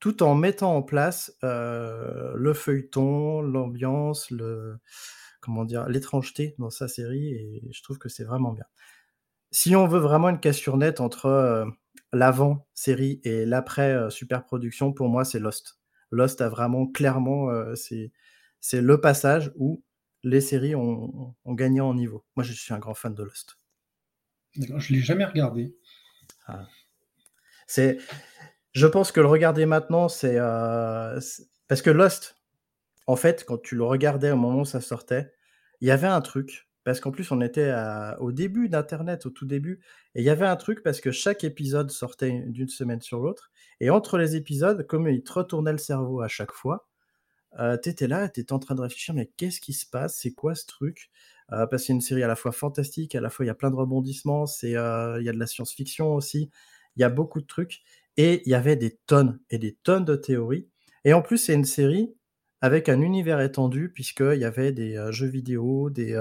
tout 0.00 0.22
en 0.22 0.34
mettant 0.34 0.76
en 0.76 0.82
place 0.82 1.36
le 1.42 2.52
feuilleton, 2.54 3.42
l'ambiance, 3.42 4.30
le 4.30 4.78
comment 5.40 5.64
dire, 5.64 5.88
l'étrangeté 5.88 6.54
dans 6.58 6.70
sa 6.70 6.88
série, 6.88 7.34
et 7.34 7.62
je 7.72 7.82
trouve 7.82 7.98
que 7.98 8.08
c'est 8.08 8.24
vraiment 8.24 8.52
bien. 8.52 8.66
Si 9.50 9.74
on 9.76 9.86
veut 9.86 9.98
vraiment 9.98 10.28
une 10.28 10.40
cassure 10.40 10.76
nette 10.76 11.00
entre 11.00 11.66
série 12.74 13.20
et 13.24 13.44
l'après 13.44 13.92
euh, 13.92 14.10
super 14.10 14.44
production, 14.44 14.92
pour 14.92 15.08
moi, 15.08 15.24
c'est 15.24 15.38
Lost. 15.38 15.78
Lost 16.10 16.40
a 16.40 16.48
vraiment 16.48 16.86
clairement, 16.86 17.50
euh, 17.50 17.74
c'est, 17.74 18.12
c'est 18.60 18.80
le 18.80 19.00
passage 19.00 19.52
où 19.56 19.82
les 20.22 20.40
séries 20.40 20.74
ont, 20.74 21.34
gagné 21.46 21.80
en 21.80 21.94
niveau. 21.94 22.24
Moi, 22.36 22.44
je 22.44 22.52
suis 22.52 22.72
un 22.72 22.78
grand 22.78 22.94
fan 22.94 23.14
de 23.14 23.22
Lost. 23.22 23.58
D'accord, 24.56 24.80
je 24.80 24.92
l'ai 24.92 25.00
jamais 25.00 25.24
regardé. 25.24 25.76
Ah. 26.46 26.66
C'est, 27.66 27.98
je 28.72 28.86
pense 28.86 29.12
que 29.12 29.20
le 29.20 29.26
regarder 29.26 29.66
maintenant, 29.66 30.08
c'est, 30.08 30.38
euh, 30.38 31.20
parce 31.68 31.82
que 31.82 31.90
Lost, 31.90 32.36
en 33.06 33.16
fait, 33.16 33.44
quand 33.44 33.60
tu 33.60 33.76
le 33.76 33.84
regardais 33.84 34.30
au 34.30 34.36
moment 34.36 34.60
où 34.60 34.64
ça 34.64 34.80
sortait, 34.80 35.32
il 35.80 35.88
y 35.88 35.90
avait 35.90 36.06
un 36.06 36.20
truc 36.20 36.68
parce 36.84 37.00
qu'en 37.00 37.10
plus, 37.10 37.30
on 37.32 37.40
était 37.40 37.72
au 38.18 38.32
début 38.32 38.68
d'Internet, 38.68 39.26
au 39.26 39.30
tout 39.30 39.46
début, 39.46 39.80
et 40.14 40.20
il 40.20 40.24
y 40.24 40.30
avait 40.30 40.46
un 40.46 40.56
truc 40.56 40.82
parce 40.82 41.00
que 41.00 41.10
chaque 41.10 41.42
épisode 41.44 41.90
sortait 41.90 42.44
d'une 42.46 42.68
semaine 42.68 43.00
sur 43.00 43.20
l'autre, 43.20 43.50
et 43.80 43.90
entre 43.90 44.18
les 44.18 44.36
épisodes, 44.36 44.86
comme 44.86 45.08
il 45.08 45.22
te 45.22 45.32
retournait 45.32 45.72
le 45.72 45.78
cerveau 45.78 46.20
à 46.20 46.28
chaque 46.28 46.52
fois, 46.52 46.88
euh, 47.60 47.76
tu 47.80 47.88
étais 47.88 48.08
là, 48.08 48.28
tu 48.28 48.40
étais 48.40 48.52
en 48.52 48.58
train 48.58 48.74
de 48.74 48.80
réfléchir, 48.80 49.14
mais 49.14 49.30
qu'est-ce 49.36 49.60
qui 49.60 49.72
se 49.72 49.86
passe? 49.86 50.16
C'est 50.16 50.32
quoi 50.32 50.54
ce 50.54 50.66
truc? 50.66 51.10
Euh, 51.52 51.66
Parce 51.66 51.82
que 51.82 51.86
c'est 51.86 51.92
une 51.92 52.00
série 52.00 52.22
à 52.22 52.26
la 52.26 52.36
fois 52.36 52.52
fantastique, 52.52 53.14
à 53.14 53.20
la 53.20 53.30
fois 53.30 53.44
il 53.44 53.48
y 53.48 53.50
a 53.50 53.54
plein 53.54 53.70
de 53.70 53.76
rebondissements, 53.76 54.44
euh, 54.64 55.16
il 55.20 55.24
y 55.24 55.28
a 55.28 55.32
de 55.32 55.38
la 55.38 55.46
science-fiction 55.46 56.14
aussi, 56.14 56.50
il 56.96 57.00
y 57.00 57.04
a 57.04 57.10
beaucoup 57.10 57.40
de 57.40 57.46
trucs, 57.46 57.82
et 58.16 58.42
il 58.46 58.50
y 58.50 58.54
avait 58.54 58.76
des 58.76 58.98
tonnes 59.06 59.40
et 59.50 59.58
des 59.58 59.74
tonnes 59.82 60.04
de 60.04 60.16
théories. 60.16 60.68
Et 61.04 61.12
en 61.12 61.22
plus, 61.22 61.38
c'est 61.38 61.54
une 61.54 61.64
série 61.64 62.14
avec 62.64 62.88
un 62.88 63.02
univers 63.02 63.42
étendu, 63.42 63.90
puisqu'il 63.90 64.38
y 64.38 64.44
avait 64.46 64.72
des 64.72 64.96
euh, 64.96 65.12
jeux 65.12 65.26
vidéo, 65.26 65.90
des, 65.90 66.18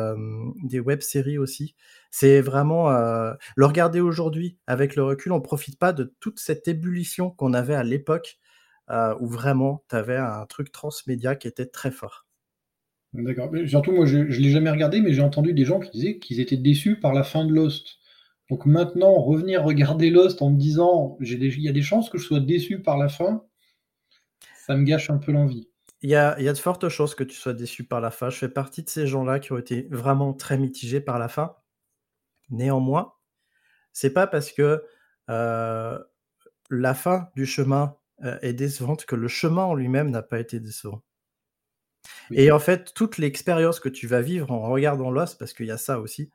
des 0.66 0.82
web-séries 0.82 1.38
aussi. 1.38 1.74
C'est 2.12 2.42
vraiment... 2.42 2.92
Euh, 2.92 3.32
le 3.56 3.66
regarder 3.66 4.02
aujourd'hui, 4.02 4.58
avec 4.68 4.98
le 4.98 5.06
recul, 5.06 5.32
on 5.32 5.38
ne 5.38 5.42
profite 5.42 5.80
pas 5.80 5.94
de 5.94 6.14
toute 6.20 6.40
cette 6.40 6.68
ébullition 6.68 7.32
qu'on 7.32 7.54
avait 7.54 7.76
à 7.76 7.84
l'époque, 7.86 8.40
euh, 8.90 9.16
où 9.22 9.28
vraiment, 9.30 9.86
tu 9.90 9.96
avais 9.96 10.18
un 10.18 10.46
truc 10.46 10.74
transmédia 10.74 11.38
qui 11.38 11.48
était 11.48 11.66
très 11.66 11.92
fort. 11.92 12.26
D'accord. 13.14 13.50
Surtout, 13.66 13.94
moi, 13.94 14.06
je 14.06 14.18
ne 14.18 14.24
l'ai 14.26 14.50
jamais 14.50 14.70
regardé, 14.70 15.00
mais 15.00 15.14
j'ai 15.14 15.22
entendu 15.22 15.54
des 15.54 15.64
gens 15.64 15.80
qui 15.80 15.92
disaient 15.92 16.20
qu'ils 16.20 16.42
étaient 16.42 16.58
déçus 16.58 17.00
par 17.00 17.14
la 17.14 17.24
fin 17.24 17.46
de 17.46 17.54
Lost. 17.54 18.00
Donc 18.50 18.66
maintenant, 18.66 19.14
revenir 19.14 19.64
regarder 19.64 20.10
Lost 20.10 20.42
en 20.42 20.50
me 20.50 20.58
disant, 20.58 21.18
il 21.22 21.62
y 21.62 21.70
a 21.70 21.72
des 21.72 21.82
chances 21.82 22.10
que 22.10 22.18
je 22.18 22.26
sois 22.26 22.42
déçu 22.42 22.82
par 22.82 22.98
la 22.98 23.08
fin, 23.08 23.46
ça 24.68 24.76
me 24.76 24.84
gâche 24.84 25.10
un 25.10 25.20
peu 25.20 25.32
l'envie. 25.32 25.70
Il 26.04 26.10
y 26.10 26.16
a, 26.16 26.36
il 26.38 26.44
y 26.44 26.50
a 26.50 26.54
de 26.54 26.58
fortes 26.58 26.90
chances 26.90 27.16
que 27.16 27.24
tu 27.24 27.36
sois 27.36 27.54
déçu 27.54 27.86
par 27.86 28.02
la 28.02 28.12
fin. 28.12 28.30
Je 28.30 28.38
fais 28.38 28.50
partie 28.50 28.84
de 28.84 28.90
ces 28.90 29.08
gens-là 29.08 29.40
qui 29.40 29.54
ont 29.54 29.58
été 29.58 29.88
vraiment 29.90 30.34
très 30.34 30.58
mitigés 30.58 31.00
par 31.00 31.18
la 31.18 31.30
fin. 31.30 31.56
Néanmoins, 32.50 33.14
c'est 33.94 34.12
pas 34.12 34.28
parce 34.28 34.52
que 34.52 34.84
euh, 35.30 35.98
la 36.70 36.94
fin 36.94 37.30
du 37.38 37.46
chemin 37.46 37.96
euh, 38.24 38.38
est 38.42 38.54
décevante 38.54 39.06
que 39.06 39.16
le 39.16 39.30
chemin 39.30 39.64
en 39.64 39.76
lui-même 39.76 40.12
n'a 40.12 40.22
pas 40.22 40.40
été 40.40 40.60
décevant. 40.60 41.02
Et 42.32 42.52
en 42.52 42.60
fait, 42.60 42.94
toute 42.94 43.18
l'expérience 43.18 43.80
que 43.80 43.90
tu 43.90 44.06
vas 44.08 44.22
vivre 44.22 44.52
en 44.52 44.70
regardant 44.70 45.10
Lost, 45.10 45.40
parce 45.40 45.54
qu'il 45.54 45.68
y 45.68 45.72
a 45.72 45.78
ça 45.78 46.02
aussi, 46.02 46.32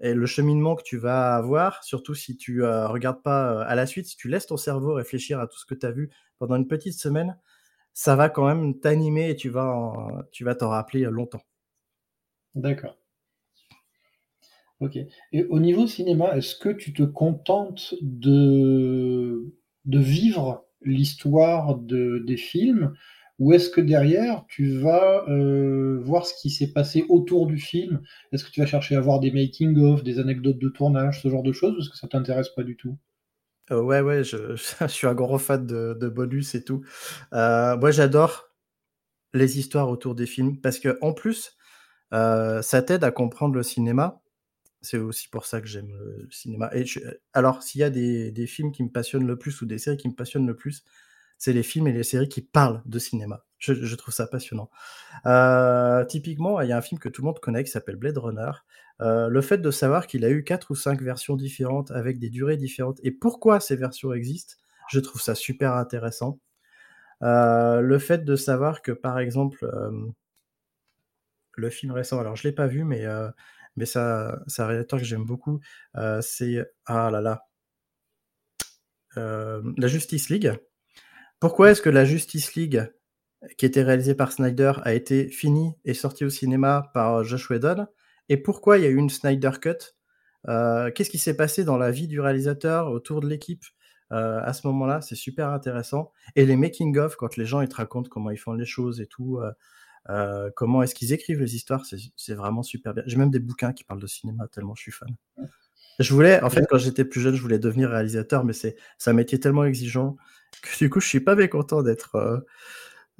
et 0.00 0.12
le 0.12 0.26
cheminement 0.26 0.74
que 0.74 0.82
tu 0.82 0.96
vas 0.96 1.36
avoir, 1.36 1.84
surtout 1.84 2.16
si 2.16 2.36
tu 2.36 2.64
euh, 2.64 2.88
regardes 2.88 3.22
pas 3.22 3.62
à 3.62 3.76
la 3.76 3.86
suite, 3.86 4.06
si 4.06 4.16
tu 4.16 4.28
laisses 4.28 4.46
ton 4.46 4.56
cerveau 4.56 4.94
réfléchir 4.94 5.38
à 5.38 5.46
tout 5.46 5.58
ce 5.58 5.66
que 5.66 5.74
tu 5.74 5.86
as 5.86 5.92
vu 5.92 6.10
pendant 6.38 6.56
une 6.56 6.66
petite 6.66 6.98
semaine, 6.98 7.38
ça 7.94 8.16
va 8.16 8.28
quand 8.28 8.46
même 8.46 8.78
t'animer 8.80 9.30
et 9.30 9.36
tu 9.36 9.48
vas 9.48 9.94
tu 10.32 10.44
vas 10.44 10.54
t'en 10.54 10.68
rappeler 10.68 11.00
longtemps. 11.04 11.42
D'accord. 12.56 12.96
Ok. 14.80 14.98
Et 15.32 15.44
au 15.44 15.60
niveau 15.60 15.86
cinéma, 15.86 16.36
est-ce 16.36 16.56
que 16.56 16.68
tu 16.68 16.92
te 16.92 17.02
contentes 17.02 17.94
de, 18.02 19.54
de 19.84 19.98
vivre 19.98 20.64
l'histoire 20.82 21.76
de, 21.76 22.22
des 22.26 22.36
films 22.36 22.94
ou 23.40 23.52
est-ce 23.52 23.68
que 23.68 23.80
derrière, 23.80 24.44
tu 24.48 24.78
vas 24.78 25.24
euh, 25.28 25.98
voir 26.04 26.24
ce 26.26 26.34
qui 26.40 26.50
s'est 26.50 26.72
passé 26.72 27.04
autour 27.08 27.46
du 27.48 27.58
film? 27.58 28.00
Est-ce 28.32 28.44
que 28.44 28.50
tu 28.50 28.60
vas 28.60 28.66
chercher 28.66 28.94
à 28.94 29.00
voir 29.00 29.18
des 29.20 29.32
making-of, 29.32 30.04
des 30.04 30.20
anecdotes 30.20 30.58
de 30.58 30.68
tournage, 30.68 31.20
ce 31.20 31.28
genre 31.28 31.42
de 31.42 31.52
choses, 31.52 31.74
parce 31.76 31.88
que 31.88 31.96
ça 31.96 32.06
t'intéresse 32.08 32.50
pas 32.50 32.62
du 32.62 32.76
tout? 32.76 32.96
Euh, 33.70 33.80
ouais, 33.80 34.00
ouais, 34.00 34.24
je, 34.24 34.56
suis 34.88 35.06
un 35.06 35.14
gros 35.14 35.38
fan 35.38 35.66
de, 35.66 36.08
bonus 36.08 36.54
et 36.54 36.64
tout. 36.64 36.84
Euh, 37.32 37.76
moi, 37.76 37.90
j'adore 37.90 38.50
les 39.32 39.58
histoires 39.58 39.88
autour 39.88 40.14
des 40.14 40.26
films 40.26 40.60
parce 40.60 40.78
que 40.78 40.98
en 41.00 41.12
plus, 41.12 41.56
euh, 42.12 42.62
ça 42.62 42.82
t'aide 42.82 43.04
à 43.04 43.10
comprendre 43.10 43.54
le 43.54 43.62
cinéma. 43.62 44.20
C'est 44.82 44.98
aussi 44.98 45.28
pour 45.28 45.46
ça 45.46 45.60
que 45.62 45.66
j'aime 45.66 45.90
le 45.92 46.28
cinéma. 46.30 46.70
Alors, 47.32 47.62
s'il 47.62 47.80
y 47.80 47.84
a 47.84 47.90
des, 47.90 48.46
films 48.46 48.70
qui 48.70 48.84
me 48.84 48.90
passionnent 48.90 49.26
le 49.26 49.38
plus 49.38 49.62
ou 49.62 49.66
des 49.66 49.78
séries 49.78 49.96
qui 49.96 50.08
me 50.08 50.14
passionnent 50.14 50.46
le 50.46 50.56
plus, 50.56 50.84
c'est 51.38 51.54
les 51.54 51.62
films 51.62 51.86
et 51.86 51.92
les 51.92 52.04
séries 52.04 52.28
qui 52.28 52.42
parlent 52.42 52.82
de 52.84 52.98
cinéma. 52.98 53.44
Je, 53.58 53.72
je 53.72 53.96
trouve 53.96 54.12
ça 54.12 54.26
passionnant. 54.26 54.70
Euh, 55.26 56.04
typiquement, 56.04 56.60
il 56.60 56.68
y 56.68 56.72
a 56.72 56.76
un 56.76 56.82
film 56.82 56.98
que 56.98 57.08
tout 57.08 57.22
le 57.22 57.26
monde 57.26 57.40
connaît 57.40 57.64
qui 57.64 57.70
s'appelle 57.70 57.96
Blade 57.96 58.18
Runner. 58.18 58.50
Euh, 59.00 59.28
le 59.28 59.40
fait 59.40 59.58
de 59.58 59.70
savoir 59.70 60.06
qu'il 60.06 60.24
a 60.24 60.30
eu 60.30 60.44
quatre 60.44 60.70
ou 60.70 60.74
cinq 60.74 61.02
versions 61.02 61.36
différentes 61.36 61.90
avec 61.90 62.18
des 62.18 62.30
durées 62.30 62.56
différentes 62.56 63.00
et 63.02 63.10
pourquoi 63.10 63.58
ces 63.60 63.76
versions 63.76 64.12
existent, 64.12 64.54
je 64.88 65.00
trouve 65.00 65.20
ça 65.20 65.34
super 65.34 65.74
intéressant. 65.74 66.38
Euh, 67.22 67.80
le 67.80 67.98
fait 67.98 68.24
de 68.24 68.36
savoir 68.36 68.82
que, 68.82 68.92
par 68.92 69.18
exemple, 69.18 69.64
euh, 69.64 69.90
le 71.56 71.70
film 71.70 71.92
récent, 71.92 72.20
alors 72.20 72.36
je 72.36 72.44
l'ai 72.44 72.52
pas 72.52 72.66
vu, 72.66 72.84
mais 72.84 73.04
mais 73.76 73.86
ça, 73.86 74.40
c'est 74.46 74.62
un 74.62 74.66
réalisateur 74.66 75.00
que 75.00 75.04
j'aime 75.04 75.24
beaucoup. 75.24 75.60
C'est 76.20 76.64
ah 76.86 77.10
là 77.10 77.20
là, 77.20 77.46
la 79.16 79.88
Justice 79.88 80.28
League. 80.30 80.52
Pourquoi 81.40 81.70
est-ce 81.70 81.82
que 81.82 81.90
la 81.90 82.04
Justice 82.04 82.54
League, 82.54 82.90
qui 83.58 83.66
était 83.66 83.82
réalisée 83.82 84.14
par 84.14 84.32
Snyder, 84.32 84.72
a 84.82 84.94
été 84.94 85.28
finie 85.28 85.74
et 85.84 85.94
sortie 85.94 86.24
au 86.24 86.30
cinéma 86.30 86.90
par 86.92 87.24
Josh 87.24 87.50
Whedon? 87.50 87.86
Et 88.28 88.36
pourquoi 88.36 88.78
il 88.78 88.84
y 88.84 88.86
a 88.86 88.90
eu 88.90 88.96
une 88.96 89.10
Snyder 89.10 89.52
Cut? 89.60 89.94
Euh, 90.48 90.90
Qu'est-ce 90.90 91.10
qui 91.10 91.18
s'est 91.18 91.36
passé 91.36 91.64
dans 91.64 91.76
la 91.78 91.90
vie 91.90 92.06
du 92.06 92.20
réalisateur, 92.20 92.90
autour 92.90 93.20
de 93.20 93.28
l'équipe 93.28 93.64
euh, 94.12 94.40
à 94.42 94.52
ce 94.52 94.66
moment-là? 94.66 95.00
C'est 95.00 95.14
super 95.14 95.48
intéressant. 95.50 96.12
Et 96.36 96.44
les 96.44 96.56
making-of, 96.56 97.16
quand 97.16 97.36
les 97.36 97.46
gens 97.46 97.60
ils 97.60 97.68
te 97.68 97.76
racontent 97.76 98.08
comment 98.10 98.30
ils 98.30 98.36
font 98.36 98.52
les 98.52 98.66
choses 98.66 99.00
et 99.00 99.06
tout, 99.06 99.40
euh, 100.10 100.50
comment 100.54 100.82
est-ce 100.82 100.94
qu'ils 100.94 101.12
écrivent 101.12 101.40
les 101.40 101.56
histoires, 101.56 101.84
c'est 102.16 102.34
vraiment 102.34 102.62
super 102.62 102.92
bien. 102.94 103.02
J'ai 103.06 103.16
même 103.16 103.30
des 103.30 103.38
bouquins 103.38 103.72
qui 103.72 103.84
parlent 103.84 104.02
de 104.02 104.06
cinéma, 104.06 104.48
tellement 104.48 104.74
je 104.74 104.82
suis 104.82 104.92
fan. 104.92 105.08
Je 105.98 106.12
voulais, 106.12 106.42
en 106.42 106.50
fait, 106.50 106.66
quand 106.68 106.76
j'étais 106.76 107.04
plus 107.04 107.20
jeune, 107.20 107.36
je 107.36 107.40
voulais 107.40 107.58
devenir 107.58 107.88
réalisateur, 107.88 108.44
mais 108.44 108.52
c'est 108.52 108.76
un 109.06 109.12
métier 109.12 109.40
tellement 109.40 109.64
exigeant 109.64 110.16
que 110.62 110.78
du 110.78 110.90
coup, 110.90 111.00
je 111.00 111.08
suis 111.08 111.20
pas 111.20 111.36
mécontent 111.36 111.82
d'être 111.82 112.44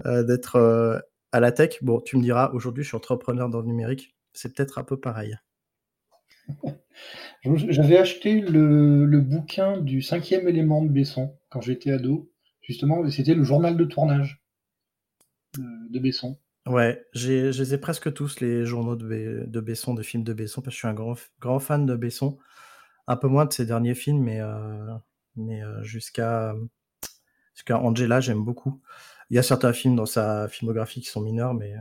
d'être 0.05 1.03
à 1.33 1.41
la 1.41 1.53
tech. 1.53 1.83
Bon, 1.83 2.01
tu 2.01 2.17
me 2.17 2.23
diras, 2.23 2.51
aujourd'hui, 2.53 2.83
je 2.83 2.89
suis 2.89 2.97
entrepreneur 2.97 3.49
dans 3.49 3.61
le 3.61 3.67
numérique 3.67 4.15
c'est 4.35 4.55
peut-être 4.55 4.79
un 4.79 4.85
peu 4.85 4.99
pareil. 4.99 5.39
J'avais 7.45 7.99
acheté 7.99 8.41
le, 8.41 9.21
bouquin 9.21 9.79
du 9.79 10.03
cinquième 10.03 10.49
élément 10.49 10.83
de 10.83 10.89
Besson 10.89 11.37
quand 11.51 11.61
j'étais 11.61 11.93
ado. 11.93 12.31
Justement, 12.63 13.09
c'était 13.11 13.35
le 13.35 13.45
journal 13.45 13.77
de 13.77 13.85
tournage 13.85 14.43
de, 15.59 15.99
Besson. 15.99 16.39
Ouais, 16.67 17.05
je 17.13 17.51
les 17.51 17.75
ai 17.75 17.79
presque 17.79 18.13
tous, 18.13 18.41
les 18.41 18.65
journaux 18.65 18.97
de, 18.97 19.61
Besson, 19.61 19.95
de 19.95 20.03
films 20.03 20.25
de 20.25 20.33
Besson, 20.33 20.63
parce 20.63 20.75
que 20.75 20.77
je 20.77 20.79
suis 20.79 20.89
un 20.89 20.95
grand, 20.95 21.15
grand 21.41 21.59
fan 21.59 21.87
de 21.87 21.95
Besson. 21.95 22.39
Un 23.07 23.17
peu 23.17 23.29
moins 23.29 23.45
de 23.45 23.53
ses 23.53 23.67
derniers 23.67 23.95
films, 23.95 24.23
mais, 24.23 24.41
euh, 24.41 24.95
mais 25.37 25.63
euh, 25.63 25.83
jusqu'à 25.83 26.55
jusqu'à 27.55 27.79
Angela, 27.79 28.21
j'aime 28.21 28.43
beaucoup. 28.43 28.81
Il 29.29 29.37
y 29.37 29.39
a 29.39 29.43
certains 29.43 29.75
films 29.75 29.97
dans 29.97 30.07
sa 30.07 30.49
filmographie 30.49 31.03
qui 31.03 31.11
sont 31.11 31.21
mineurs, 31.21 31.53
mais 31.53 31.75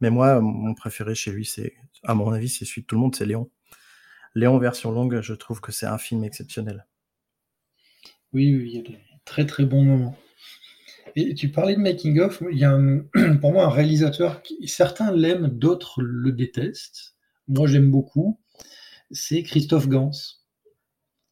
mais 0.00 0.10
moi, 0.10 0.40
mon 0.40 0.74
préféré 0.74 1.14
chez 1.14 1.30
lui, 1.30 1.44
c'est, 1.44 1.74
à 2.04 2.14
mon 2.14 2.32
avis, 2.32 2.48
c'est 2.48 2.64
celui 2.64 2.82
de 2.82 2.86
tout 2.86 2.96
le 2.96 3.00
monde, 3.00 3.14
c'est 3.14 3.26
Léon. 3.26 3.50
Léon 4.34 4.58
version 4.58 4.90
longue, 4.90 5.20
je 5.22 5.34
trouve 5.34 5.60
que 5.60 5.72
c'est 5.72 5.86
un 5.86 5.98
film 5.98 6.22
exceptionnel. 6.24 6.86
Oui, 8.32 8.54
oui, 8.54 8.70
il 8.70 8.76
y 8.76 8.78
a 8.78 8.82
des 8.82 8.98
très 9.24 9.46
très 9.46 9.64
bons 9.64 9.84
moments. 9.84 10.16
Et 11.14 11.34
tu 11.34 11.48
parlais 11.48 11.74
de 11.74 11.80
making 11.80 12.20
of, 12.20 12.42
il 12.52 12.58
y 12.58 12.64
a 12.64 12.78
pour 13.40 13.52
moi 13.52 13.64
un 13.64 13.70
réalisateur 13.70 14.42
qui 14.42 14.68
certains 14.68 15.10
l'aiment, 15.10 15.48
d'autres 15.48 16.02
le 16.02 16.32
détestent. 16.32 17.14
Moi, 17.48 17.66
j'aime 17.66 17.90
beaucoup. 17.90 18.38
C'est 19.10 19.42
Christophe 19.42 19.88
Gans, 19.88 20.10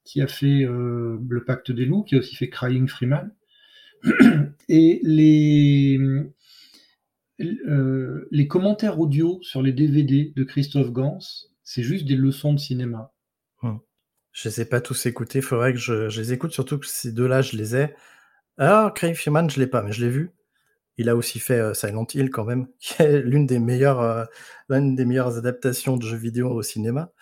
qui 0.04 0.22
a 0.22 0.26
fait 0.26 0.64
euh, 0.64 1.18
Le 1.28 1.44
Pacte 1.44 1.72
des 1.72 1.84
loups, 1.84 2.04
qui 2.04 2.14
a 2.14 2.18
aussi 2.18 2.36
fait 2.36 2.48
Crying 2.48 2.88
Freeman. 2.88 3.34
Et 4.68 5.00
les 5.02 5.98
euh, 7.40 8.28
les 8.30 8.46
commentaires 8.46 9.00
audio 9.00 9.40
sur 9.42 9.62
les 9.62 9.72
DVD 9.72 10.32
de 10.34 10.44
Christophe 10.44 10.92
Gans, 10.92 11.18
c'est 11.64 11.82
juste 11.82 12.06
des 12.06 12.16
leçons 12.16 12.52
de 12.52 12.58
cinéma. 12.58 13.12
Hum. 13.62 13.80
Je 14.32 14.48
les 14.48 14.60
ai 14.62 14.64
pas 14.64 14.80
tous 14.80 15.06
écoutés, 15.06 15.38
il 15.38 15.44
faudrait 15.44 15.72
que 15.72 15.78
je, 15.78 16.08
les 16.20 16.32
écoute, 16.32 16.52
surtout 16.52 16.78
que 16.78 16.86
ces 16.86 17.12
deux-là, 17.12 17.42
je 17.42 17.56
les 17.56 17.76
ai. 17.76 17.94
Ah, 18.58 18.92
Craig 18.94 19.14
Freeman, 19.14 19.50
je 19.50 19.58
l'ai 19.60 19.66
pas, 19.66 19.82
mais 19.82 19.92
je 19.92 20.04
l'ai 20.04 20.10
vu. 20.10 20.32
Il 20.96 21.08
a 21.08 21.16
aussi 21.16 21.40
fait 21.40 21.58
euh, 21.58 21.74
Silent 21.74 22.06
Hill 22.14 22.30
quand 22.30 22.44
même, 22.44 22.68
qui 22.78 23.02
est 23.02 23.20
l'une 23.22 23.46
des 23.46 23.58
meilleures, 23.58 24.00
euh, 24.00 24.24
des 24.70 25.04
meilleures 25.04 25.36
adaptations 25.36 25.96
de 25.96 26.06
jeux 26.06 26.16
vidéo 26.16 26.50
au 26.50 26.62
cinéma. 26.62 27.12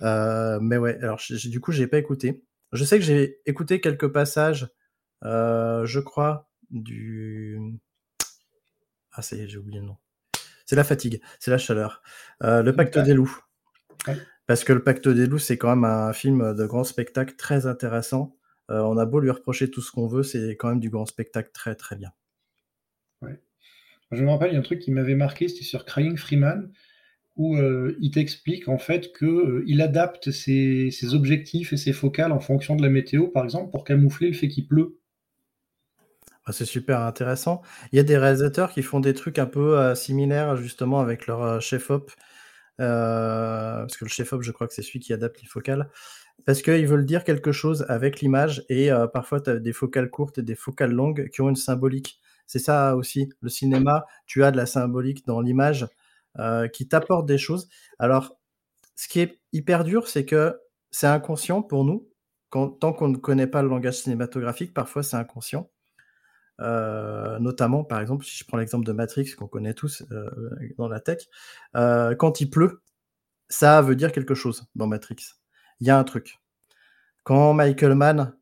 mais 0.00 0.76
ouais, 0.76 0.98
alors 1.02 1.20
du 1.28 1.60
coup, 1.60 1.72
j'ai 1.72 1.86
pas 1.86 1.98
écouté. 1.98 2.42
Je 2.72 2.84
sais 2.84 2.98
que 2.98 3.04
j'ai 3.04 3.38
écouté 3.46 3.80
quelques 3.80 4.08
passages, 4.08 4.68
je 5.22 5.98
crois, 6.00 6.48
du 6.70 7.78
ah, 9.12 9.22
ça 9.22 9.36
y 9.36 9.40
est, 9.40 9.48
j'ai 9.48 9.58
oublié 9.58 9.80
le 9.80 9.86
nom. 9.86 9.96
C'est 10.66 10.76
la 10.76 10.84
fatigue, 10.84 11.20
c'est 11.38 11.50
la 11.50 11.58
chaleur. 11.58 12.02
Euh, 12.42 12.62
le 12.62 12.72
Pacte 12.74 12.98
des 12.98 13.14
loups. 13.14 13.38
Parce 14.46 14.64
que 14.64 14.72
le 14.72 14.82
Pacte 14.82 15.08
des 15.08 15.26
loups, 15.26 15.38
c'est 15.38 15.58
quand 15.58 15.70
même 15.70 15.84
un 15.84 16.12
film 16.12 16.54
de 16.54 16.66
grand 16.66 16.84
spectacle 16.84 17.36
très 17.36 17.66
intéressant. 17.66 18.36
Euh, 18.70 18.80
on 18.80 18.96
a 18.96 19.04
beau 19.04 19.20
lui 19.20 19.30
reprocher 19.30 19.70
tout 19.70 19.82
ce 19.82 19.90
qu'on 19.90 20.06
veut, 20.06 20.22
c'est 20.22 20.56
quand 20.56 20.68
même 20.68 20.80
du 20.80 20.90
grand 20.90 21.06
spectacle 21.06 21.50
très 21.52 21.74
très 21.74 21.96
bien. 21.96 22.12
Ouais. 23.20 23.40
Je 24.12 24.24
me 24.24 24.30
rappelle, 24.30 24.50
il 24.50 24.54
y 24.54 24.56
a 24.56 24.60
un 24.60 24.62
truc 24.62 24.80
qui 24.80 24.90
m'avait 24.90 25.14
marqué, 25.14 25.48
c'était 25.48 25.64
sur 25.64 25.84
Crying 25.84 26.16
Freeman, 26.16 26.72
où 27.36 27.56
euh, 27.56 27.96
il 28.00 28.10
t'explique 28.10 28.68
en 28.68 28.78
fait 28.78 29.12
qu'il 29.16 29.62
il 29.66 29.80
adapte 29.80 30.30
ses, 30.30 30.90
ses, 30.90 31.14
objectifs 31.14 31.72
et 31.72 31.76
ses 31.76 31.92
focales 31.92 32.32
en 32.32 32.40
fonction 32.40 32.76
de 32.76 32.82
la 32.82 32.90
météo, 32.90 33.28
par 33.28 33.44
exemple, 33.44 33.70
pour 33.70 33.84
camoufler 33.84 34.28
le 34.28 34.34
fait 34.34 34.48
qu'il 34.48 34.66
pleut. 34.66 34.98
Ah, 36.44 36.52
c'est 36.52 36.64
super 36.64 37.00
intéressant. 37.00 37.62
Il 37.92 37.96
y 37.96 38.00
a 38.00 38.02
des 38.02 38.18
réalisateurs 38.18 38.72
qui 38.72 38.82
font 38.82 38.98
des 38.98 39.14
trucs 39.14 39.38
un 39.38 39.46
peu 39.46 39.78
euh, 39.78 39.94
similaires 39.94 40.56
justement 40.56 40.98
avec 41.00 41.26
leur 41.28 41.42
euh, 41.42 41.60
chef-op. 41.60 42.10
Euh, 42.80 43.78
parce 43.80 43.96
que 43.96 44.04
le 44.04 44.10
chef-op, 44.10 44.42
je 44.42 44.50
crois 44.50 44.66
que 44.66 44.74
c'est 44.74 44.82
celui 44.82 44.98
qui 45.00 45.12
adapte 45.12 45.40
les 45.40 45.46
focales. 45.48 45.88
Parce 46.46 46.62
qu'ils 46.62 46.86
veulent 46.88 47.06
dire 47.06 47.24
quelque 47.24 47.52
chose 47.52 47.86
avec 47.88 48.20
l'image 48.20 48.64
et 48.68 48.90
parfois 49.12 49.40
tu 49.40 49.50
as 49.50 49.56
des 49.60 49.72
focales 49.72 50.10
courtes 50.10 50.38
et 50.38 50.42
des 50.42 50.56
focales 50.56 50.90
longues 50.92 51.28
qui 51.30 51.40
ont 51.42 51.48
une 51.48 51.56
symbolique. 51.56 52.20
C'est 52.46 52.58
ça 52.58 52.96
aussi. 52.96 53.30
Le 53.42 53.48
cinéma, 53.48 54.06
tu 54.26 54.42
as 54.44 54.50
de 54.50 54.56
la 54.56 54.66
symbolique 54.66 55.26
dans 55.26 55.40
l'image 55.40 55.86
qui 56.72 56.88
t'apporte 56.88 57.26
des 57.26 57.38
choses. 57.38 57.68
Alors, 58.00 58.36
ce 58.96 59.08
qui 59.08 59.20
est 59.20 59.40
hyper 59.52 59.84
dur, 59.84 60.08
c'est 60.08 60.24
que 60.24 60.58
c'est 60.90 61.06
inconscient 61.06 61.62
pour 61.62 61.84
nous. 61.84 62.08
Tant 62.50 62.92
qu'on 62.92 63.08
ne 63.08 63.16
connaît 63.18 63.46
pas 63.46 63.62
le 63.62 63.68
langage 63.68 63.98
cinématographique, 63.98 64.74
parfois 64.74 65.02
c'est 65.04 65.16
inconscient. 65.16 65.70
Euh, 66.62 67.38
notamment, 67.40 67.82
par 67.82 68.00
exemple, 68.00 68.24
si 68.24 68.36
je 68.36 68.44
prends 68.44 68.56
l'exemple 68.56 68.86
de 68.86 68.92
Matrix 68.92 69.32
qu'on 69.36 69.48
connaît 69.48 69.74
tous 69.74 70.04
euh, 70.12 70.30
dans 70.78 70.88
la 70.88 71.00
tech, 71.00 71.28
euh, 71.76 72.14
quand 72.14 72.40
il 72.40 72.50
pleut, 72.50 72.82
ça 73.48 73.82
veut 73.82 73.96
dire 73.96 74.12
quelque 74.12 74.34
chose 74.34 74.66
dans 74.76 74.86
Matrix. 74.86 75.16
Il 75.80 75.86
y 75.86 75.90
a 75.90 75.98
un 75.98 76.04
truc. 76.04 76.38
Quand 77.24 77.52
Michael 77.54 77.94
Mann 77.94 78.34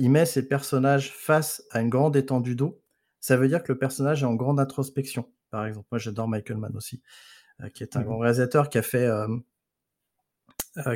il 0.00 0.10
met 0.10 0.26
ses 0.26 0.48
personnages 0.48 1.12
face 1.12 1.62
à 1.70 1.80
une 1.80 1.90
grande 1.90 2.16
étendue 2.16 2.56
d'eau, 2.56 2.82
ça 3.20 3.36
veut 3.36 3.46
dire 3.46 3.62
que 3.62 3.72
le 3.72 3.78
personnage 3.78 4.24
est 4.24 4.26
en 4.26 4.34
grande 4.34 4.58
introspection. 4.58 5.30
Par 5.50 5.64
exemple, 5.64 5.86
moi 5.92 5.98
j'adore 6.00 6.26
Michael 6.26 6.56
Mann 6.56 6.76
aussi, 6.76 7.02
qui 7.72 7.84
est 7.84 7.96
un 7.96 8.00
mmh 8.00 8.04
grand 8.04 8.18
réalisateur 8.18 8.68
qui 8.68 8.78
a 8.78 8.82
fait 8.82 9.08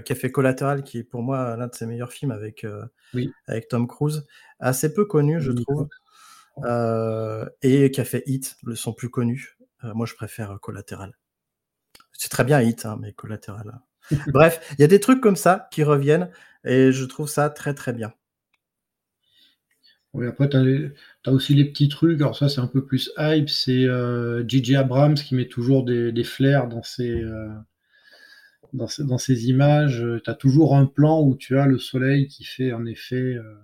qui 0.04 0.12
a 0.12 0.16
fait 0.16 0.32
Collateral, 0.32 0.82
qui 0.82 0.98
est 0.98 1.04
pour 1.04 1.22
moi 1.22 1.56
l'un 1.56 1.68
de 1.68 1.74
ses 1.74 1.86
meilleurs 1.86 2.12
films 2.12 2.32
avec 2.32 2.66
avec 3.46 3.68
Tom 3.68 3.86
Cruise, 3.86 4.26
assez 4.58 4.92
peu 4.92 5.04
connu 5.04 5.40
je 5.40 5.52
trouve, 5.52 5.88
et 6.62 7.90
qui 7.90 8.00
a 8.00 8.04
fait 8.04 8.22
Hit, 8.26 8.56
le 8.62 8.74
son 8.74 8.92
plus 8.92 9.10
connu. 9.10 9.56
moi 9.82 10.06
je 10.06 10.14
préfère 10.14 10.58
Collateral. 10.60 11.16
C'est 12.12 12.28
très 12.28 12.44
bien 12.44 12.60
Hit, 12.60 12.86
hein, 12.86 12.98
mais 13.00 13.12
Collateral. 13.12 13.80
Bref, 14.28 14.74
il 14.78 14.82
y 14.82 14.84
a 14.84 14.88
des 14.88 15.00
trucs 15.00 15.20
comme 15.20 15.36
ça 15.36 15.68
qui 15.70 15.82
reviennent 15.82 16.30
et 16.64 16.92
je 16.92 17.04
trouve 17.04 17.28
ça 17.28 17.50
très 17.50 17.74
très 17.74 17.92
bien. 17.92 18.12
Oui, 20.14 20.28
après, 20.28 20.48
tu 20.48 20.56
as, 21.26 21.32
aussi 21.32 21.54
les 21.54 21.64
petits 21.64 21.88
trucs. 21.88 22.20
Alors, 22.20 22.36
ça, 22.36 22.48
c'est 22.48 22.60
un 22.60 22.68
peu 22.68 22.84
plus 22.84 23.10
hype. 23.18 23.50
C'est 23.50 23.84
euh, 23.84 24.46
J.J. 24.46 24.76
Abrams 24.76 25.14
qui 25.14 25.34
met 25.34 25.48
toujours 25.48 25.84
des, 25.84 26.12
des 26.12 26.22
flares 26.22 26.68
dans 26.68 26.84
ses, 26.84 27.10
euh, 27.10 27.48
dans, 28.72 28.86
dans 29.00 29.18
images. 29.28 30.04
Tu 30.22 30.30
as 30.30 30.34
toujours 30.34 30.76
un 30.76 30.86
plan 30.86 31.20
où 31.20 31.34
tu 31.34 31.58
as 31.58 31.66
le 31.66 31.78
soleil 31.78 32.28
qui 32.28 32.44
fait 32.44 32.70
un 32.70 32.86
effet. 32.86 33.16
Euh, 33.16 33.54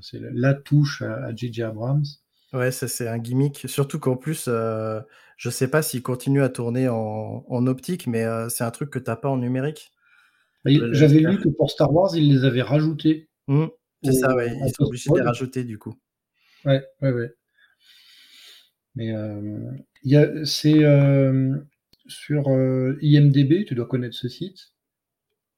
c'est 0.00 0.20
la 0.20 0.54
touche 0.54 1.02
à 1.02 1.34
J.J. 1.34 1.62
Abrams. 1.62 2.04
Ouais, 2.52 2.70
ça, 2.70 2.86
c'est 2.88 3.08
un 3.08 3.18
gimmick. 3.18 3.64
Surtout 3.66 3.98
qu'en 3.98 4.16
plus, 4.16 4.44
euh, 4.48 5.00
je 5.36 5.48
sais 5.48 5.68
pas 5.68 5.82
s'il 5.82 6.02
continue 6.02 6.42
à 6.42 6.48
tourner 6.48 6.88
en, 6.88 7.44
en 7.48 7.66
optique, 7.66 8.06
mais 8.06 8.24
euh, 8.24 8.48
c'est 8.48 8.64
un 8.64 8.70
truc 8.70 8.90
que 8.90 8.98
t'as 8.98 9.16
pas 9.16 9.28
en 9.28 9.38
numérique. 9.38 9.92
Bah, 10.64 10.70
j'avais 10.92 11.20
lu 11.20 11.38
que 11.38 11.48
pour 11.48 11.70
Star 11.70 11.92
Wars, 11.92 12.14
ils 12.14 12.28
les 12.32 12.44
avaient 12.44 12.62
rajoutés. 12.62 13.28
Mmh. 13.48 13.66
C'est 14.04 14.12
ça, 14.12 14.34
ouais. 14.34 14.52
Ils 14.54 14.72
sont 14.74 14.84
obligés 14.84 15.10
de 15.10 15.16
les 15.16 15.22
rajouter 15.22 15.64
du 15.64 15.78
coup. 15.78 15.94
Ouais, 16.64 16.84
ouais, 17.00 17.12
ouais. 17.12 17.34
Mais 18.94 19.12
euh, 19.12 20.44
c'est 20.44 20.84
euh, 20.84 21.56
sur 22.06 22.48
euh, 22.48 22.98
IMDB, 23.00 23.64
tu 23.64 23.74
dois 23.74 23.86
connaître 23.86 24.16
ce 24.16 24.28
site. 24.28 24.72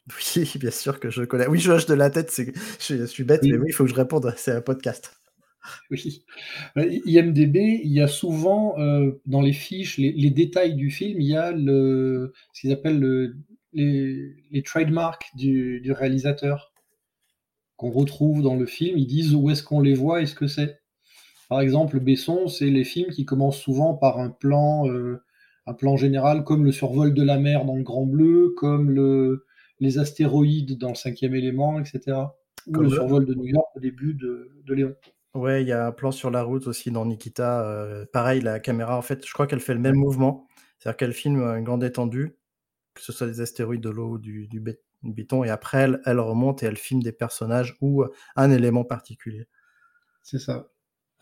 Oui, 0.37 0.50
bien 0.56 0.70
sûr 0.70 1.00
que 1.00 1.11
je 1.11 1.23
connais. 1.23 1.46
Oui, 1.46 1.58
je 1.58 1.73
hoche 1.73 1.87
de 1.87 1.94
la 1.94 2.11
tête, 2.11 2.32
je, 2.37 2.96
je, 2.96 3.04
suis 3.04 3.25
bête, 3.25 3.42
mais 3.42 3.56
oui, 3.56 3.66
il 3.68 3.73
faut 3.73 3.84
que 3.84 3.90
je 3.90 3.94
réponde. 3.94 4.32
C'est 4.37 4.52
un 4.52 4.61
podcast. 4.61 5.16
Oui. 5.90 6.25
IMDB, 6.76 7.80
il 7.82 7.92
y 7.92 8.02
a 8.02 8.06
souvent 8.06 8.76
dans 9.25 9.40
les 9.40 9.54
fiches, 9.54 9.96
les, 9.96 10.30
détails 10.30 10.75
du 10.75 10.90
film, 10.90 11.23
il 11.23 11.26
y 11.26 11.37
a 11.37 11.52
le, 11.52 12.34
ce 12.52 12.61
qu'ils 12.61 12.73
appellent 12.73 13.32
les, 13.73 14.34
les 14.50 14.62
trademarks 14.62 15.30
du, 15.37 15.80
du 15.80 15.90
réalisateur 15.92 16.75
qu'on 17.76 17.90
retrouve 17.90 18.42
dans 18.42 18.56
le 18.56 18.66
film, 18.66 18.99
ils 18.99 19.06
disent 19.06 19.34
où 19.34 19.50
est-ce 19.50 19.62
qu'on 19.62 19.80
les 19.80 19.94
voit 19.94 20.23
et 20.23 20.26
ce 20.26 20.34
que 20.34 20.46
c'est. 20.46 20.80
Par 21.49 21.61
exemple, 21.61 22.00
Besson, 22.00 22.49
c'est 22.49 22.70
les 22.70 22.84
films 22.84 23.11
qui 23.11 23.25
commencent 23.25 23.61
souvent 23.61 23.94
par 23.94 24.18
un 24.18 24.30
plan, 24.30 24.88
euh, 24.88 25.23
un 25.66 25.75
plan 25.75 25.96
général, 25.96 26.44
comme 26.44 26.64
le 26.64 26.73
survol 26.73 27.14
de 27.14 27.23
la 27.23 27.38
mer 27.38 27.64
dans 27.64 27.76
le 27.76 27.82
Grand 27.82 28.06
Bleu, 28.06 28.54
comme 28.56 28.90
le, 28.90 29.44
les 29.84 29.98
astéroïdes 29.98 30.78
dans 30.78 30.90
le 30.90 30.94
Cinquième 30.94 31.34
Élément, 31.34 31.78
etc. 31.78 32.16
Ou 32.66 32.80
le, 32.80 32.90
survol 32.90 33.26
de 33.26 33.34
New 33.34 33.46
York 33.46 33.68
au 33.76 33.80
début 33.80 34.14
de, 34.14 34.50
de 34.64 34.74
Léon. 34.74 34.94
Ouais, 35.34 35.62
il 35.62 35.68
y 35.68 35.72
a 35.72 35.86
un 35.86 35.92
plan 35.92 36.12
sur 36.12 36.30
la 36.30 36.42
route 36.42 36.66
aussi 36.66 36.90
dans 36.90 37.04
Nikita. 37.04 37.66
Euh, 37.66 38.06
pareil, 38.12 38.40
la 38.40 38.60
caméra, 38.60 38.96
en 38.96 39.02
fait, 39.02 39.26
je 39.26 39.32
crois 39.32 39.46
qu'elle 39.46 39.60
fait 39.60 39.74
le 39.74 39.80
même 39.80 39.96
mouvement. 39.96 40.46
C'est-à-dire 40.78 40.96
qu'elle 40.96 41.12
filme 41.12 41.40
une 41.42 41.64
grande 41.64 41.84
étendue, 41.84 42.36
que 42.94 43.02
ce 43.02 43.12
soit 43.12 43.26
des 43.26 43.40
astéroïdes 43.40 43.80
de 43.80 43.90
l'eau 43.90 44.10
ou 44.10 44.18
du, 44.18 44.48
du, 44.48 44.62
et 45.44 45.50
après 45.50 45.78
elle, 45.78 46.00
elle 46.04 46.20
remonte 46.20 46.62
et 46.62 46.66
elle 46.66 46.76
filme 46.76 47.02
des 47.02 47.12
personnages 47.12 47.76
ou 47.80 48.02
euh, 48.02 48.12
un 48.36 48.50
élément 48.50 48.84
particulier. 48.84 49.48
C'est 50.22 50.38
ça. 50.38 50.68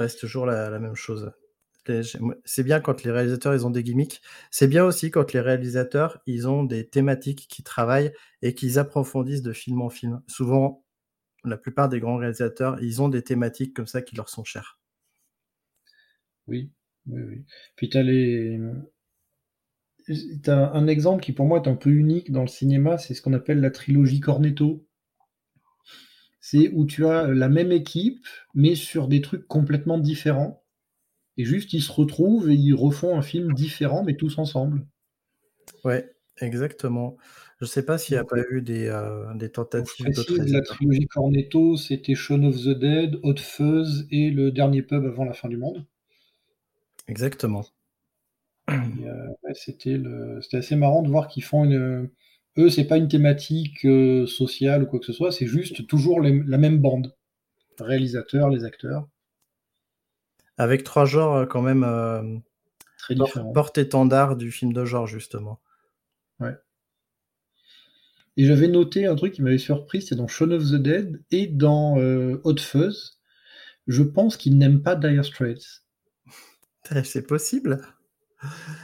C'est 0.00 0.18
toujours 0.18 0.46
la, 0.46 0.78
même 0.80 0.96
chose. 0.96 1.32
C'est 2.44 2.62
bien 2.62 2.80
quand 2.80 3.02
les 3.02 3.10
réalisateurs 3.10 3.54
ils 3.54 3.66
ont 3.66 3.70
des 3.70 3.82
gimmicks. 3.82 4.20
C'est 4.50 4.68
bien 4.68 4.84
aussi 4.84 5.10
quand 5.10 5.32
les 5.32 5.40
réalisateurs 5.40 6.20
ils 6.26 6.48
ont 6.48 6.62
des 6.64 6.88
thématiques 6.88 7.46
qui 7.48 7.62
travaillent 7.62 8.12
et 8.42 8.54
qu'ils 8.54 8.78
approfondissent 8.78 9.42
de 9.42 9.52
film 9.52 9.82
en 9.82 9.90
film. 9.90 10.22
Souvent, 10.28 10.84
la 11.44 11.56
plupart 11.56 11.88
des 11.88 12.00
grands 12.00 12.16
réalisateurs, 12.16 12.80
ils 12.82 13.02
ont 13.02 13.08
des 13.08 13.22
thématiques 13.22 13.74
comme 13.74 13.86
ça 13.86 14.02
qui 14.02 14.14
leur 14.14 14.28
sont 14.28 14.44
chères. 14.44 14.78
Oui, 16.46 16.70
oui, 17.06 17.22
oui. 17.22 17.44
Puis 17.76 17.88
tu 17.88 17.98
as 17.98 18.02
les, 18.02 18.60
T'as 20.42 20.72
un 20.72 20.86
exemple 20.88 21.22
qui 21.22 21.32
pour 21.32 21.46
moi 21.46 21.60
est 21.62 21.68
un 21.68 21.76
peu 21.76 21.90
unique 21.90 22.32
dans 22.32 22.42
le 22.42 22.48
cinéma, 22.48 22.98
c'est 22.98 23.14
ce 23.14 23.22
qu'on 23.22 23.32
appelle 23.32 23.60
la 23.60 23.70
trilogie 23.70 24.20
Cornetto. 24.20 24.84
C'est 26.40 26.70
où 26.70 26.86
tu 26.86 27.06
as 27.06 27.28
la 27.28 27.48
même 27.48 27.70
équipe, 27.70 28.26
mais 28.54 28.74
sur 28.74 29.06
des 29.06 29.20
trucs 29.20 29.46
complètement 29.46 29.98
différents. 29.98 30.61
Et 31.36 31.44
juste, 31.44 31.72
ils 31.72 31.82
se 31.82 31.92
retrouvent 31.92 32.50
et 32.50 32.54
ils 32.54 32.74
refont 32.74 33.16
un 33.16 33.22
film 33.22 33.52
différent, 33.54 34.04
mais 34.04 34.16
tous 34.16 34.38
ensemble. 34.38 34.86
Ouais, 35.84 36.10
exactement. 36.40 37.16
Je 37.60 37.66
sais 37.66 37.84
pas 37.84 37.96
s'il 37.96 38.16
n'y 38.16 38.20
a 38.20 38.24
pas 38.24 38.40
eu 38.50 38.60
des, 38.60 38.88
euh, 38.88 39.32
des 39.34 39.50
tentatives 39.50 40.06
de 40.06 40.52
La 40.52 40.62
trilogie 40.62 41.06
Cornetto, 41.06 41.76
c'était 41.76 42.14
Shaun 42.14 42.44
of 42.44 42.56
the 42.56 42.76
Dead, 42.76 43.20
Hot 43.22 43.36
Fuzz 43.38 44.06
et 44.10 44.30
le 44.30 44.50
dernier 44.50 44.82
pub 44.82 45.04
avant 45.04 45.24
la 45.24 45.32
fin 45.32 45.48
du 45.48 45.56
monde. 45.56 45.86
Exactement. 47.08 47.64
Euh, 48.68 49.52
c'était 49.54 50.00
assez 50.52 50.76
marrant 50.76 51.02
de 51.02 51.08
voir 51.08 51.28
qu'ils 51.28 51.44
font 51.44 51.64
une. 51.64 52.10
Eux, 52.58 52.68
c'est 52.68 52.86
pas 52.86 52.98
une 52.98 53.08
thématique 53.08 53.84
euh, 53.84 54.26
sociale 54.26 54.82
ou 54.82 54.86
quoi 54.86 54.98
que 54.98 55.06
ce 55.06 55.12
soit, 55.12 55.32
c'est 55.32 55.46
juste 55.46 55.86
toujours 55.86 56.20
la 56.20 56.58
même 56.58 56.78
bande. 56.78 57.14
Le 57.78 57.84
réalisateur, 57.84 58.50
les 58.50 58.64
acteurs. 58.64 59.08
Avec 60.58 60.84
trois 60.84 61.04
genres 61.04 61.34
euh, 61.34 61.46
quand 61.46 61.62
même 61.62 62.42
très 62.98 63.14
différents. 63.14 63.52
Porte-étendard 63.52 64.36
du 64.36 64.50
film 64.50 64.72
de 64.72 64.84
genre, 64.84 65.06
justement. 65.06 65.60
Ouais. 66.40 66.56
Et 68.36 68.46
j'avais 68.46 68.68
noté 68.68 69.06
un 69.06 69.14
truc 69.14 69.34
qui 69.34 69.42
m'avait 69.42 69.58
surpris, 69.58 70.02
c'est 70.02 70.14
dans 70.14 70.28
Shaun 70.28 70.52
of 70.52 70.64
the 70.64 70.76
Dead 70.76 71.22
et 71.30 71.46
dans 71.46 71.96
Hot 72.44 72.58
Fuzz. 72.58 73.20
Je 73.86 74.02
pense 74.02 74.36
qu'ils 74.36 74.56
n'aiment 74.56 74.82
pas 74.82 74.94
Dire 74.94 75.24
Straits. 75.24 75.82
C'est 77.04 77.26
possible. 77.26 77.80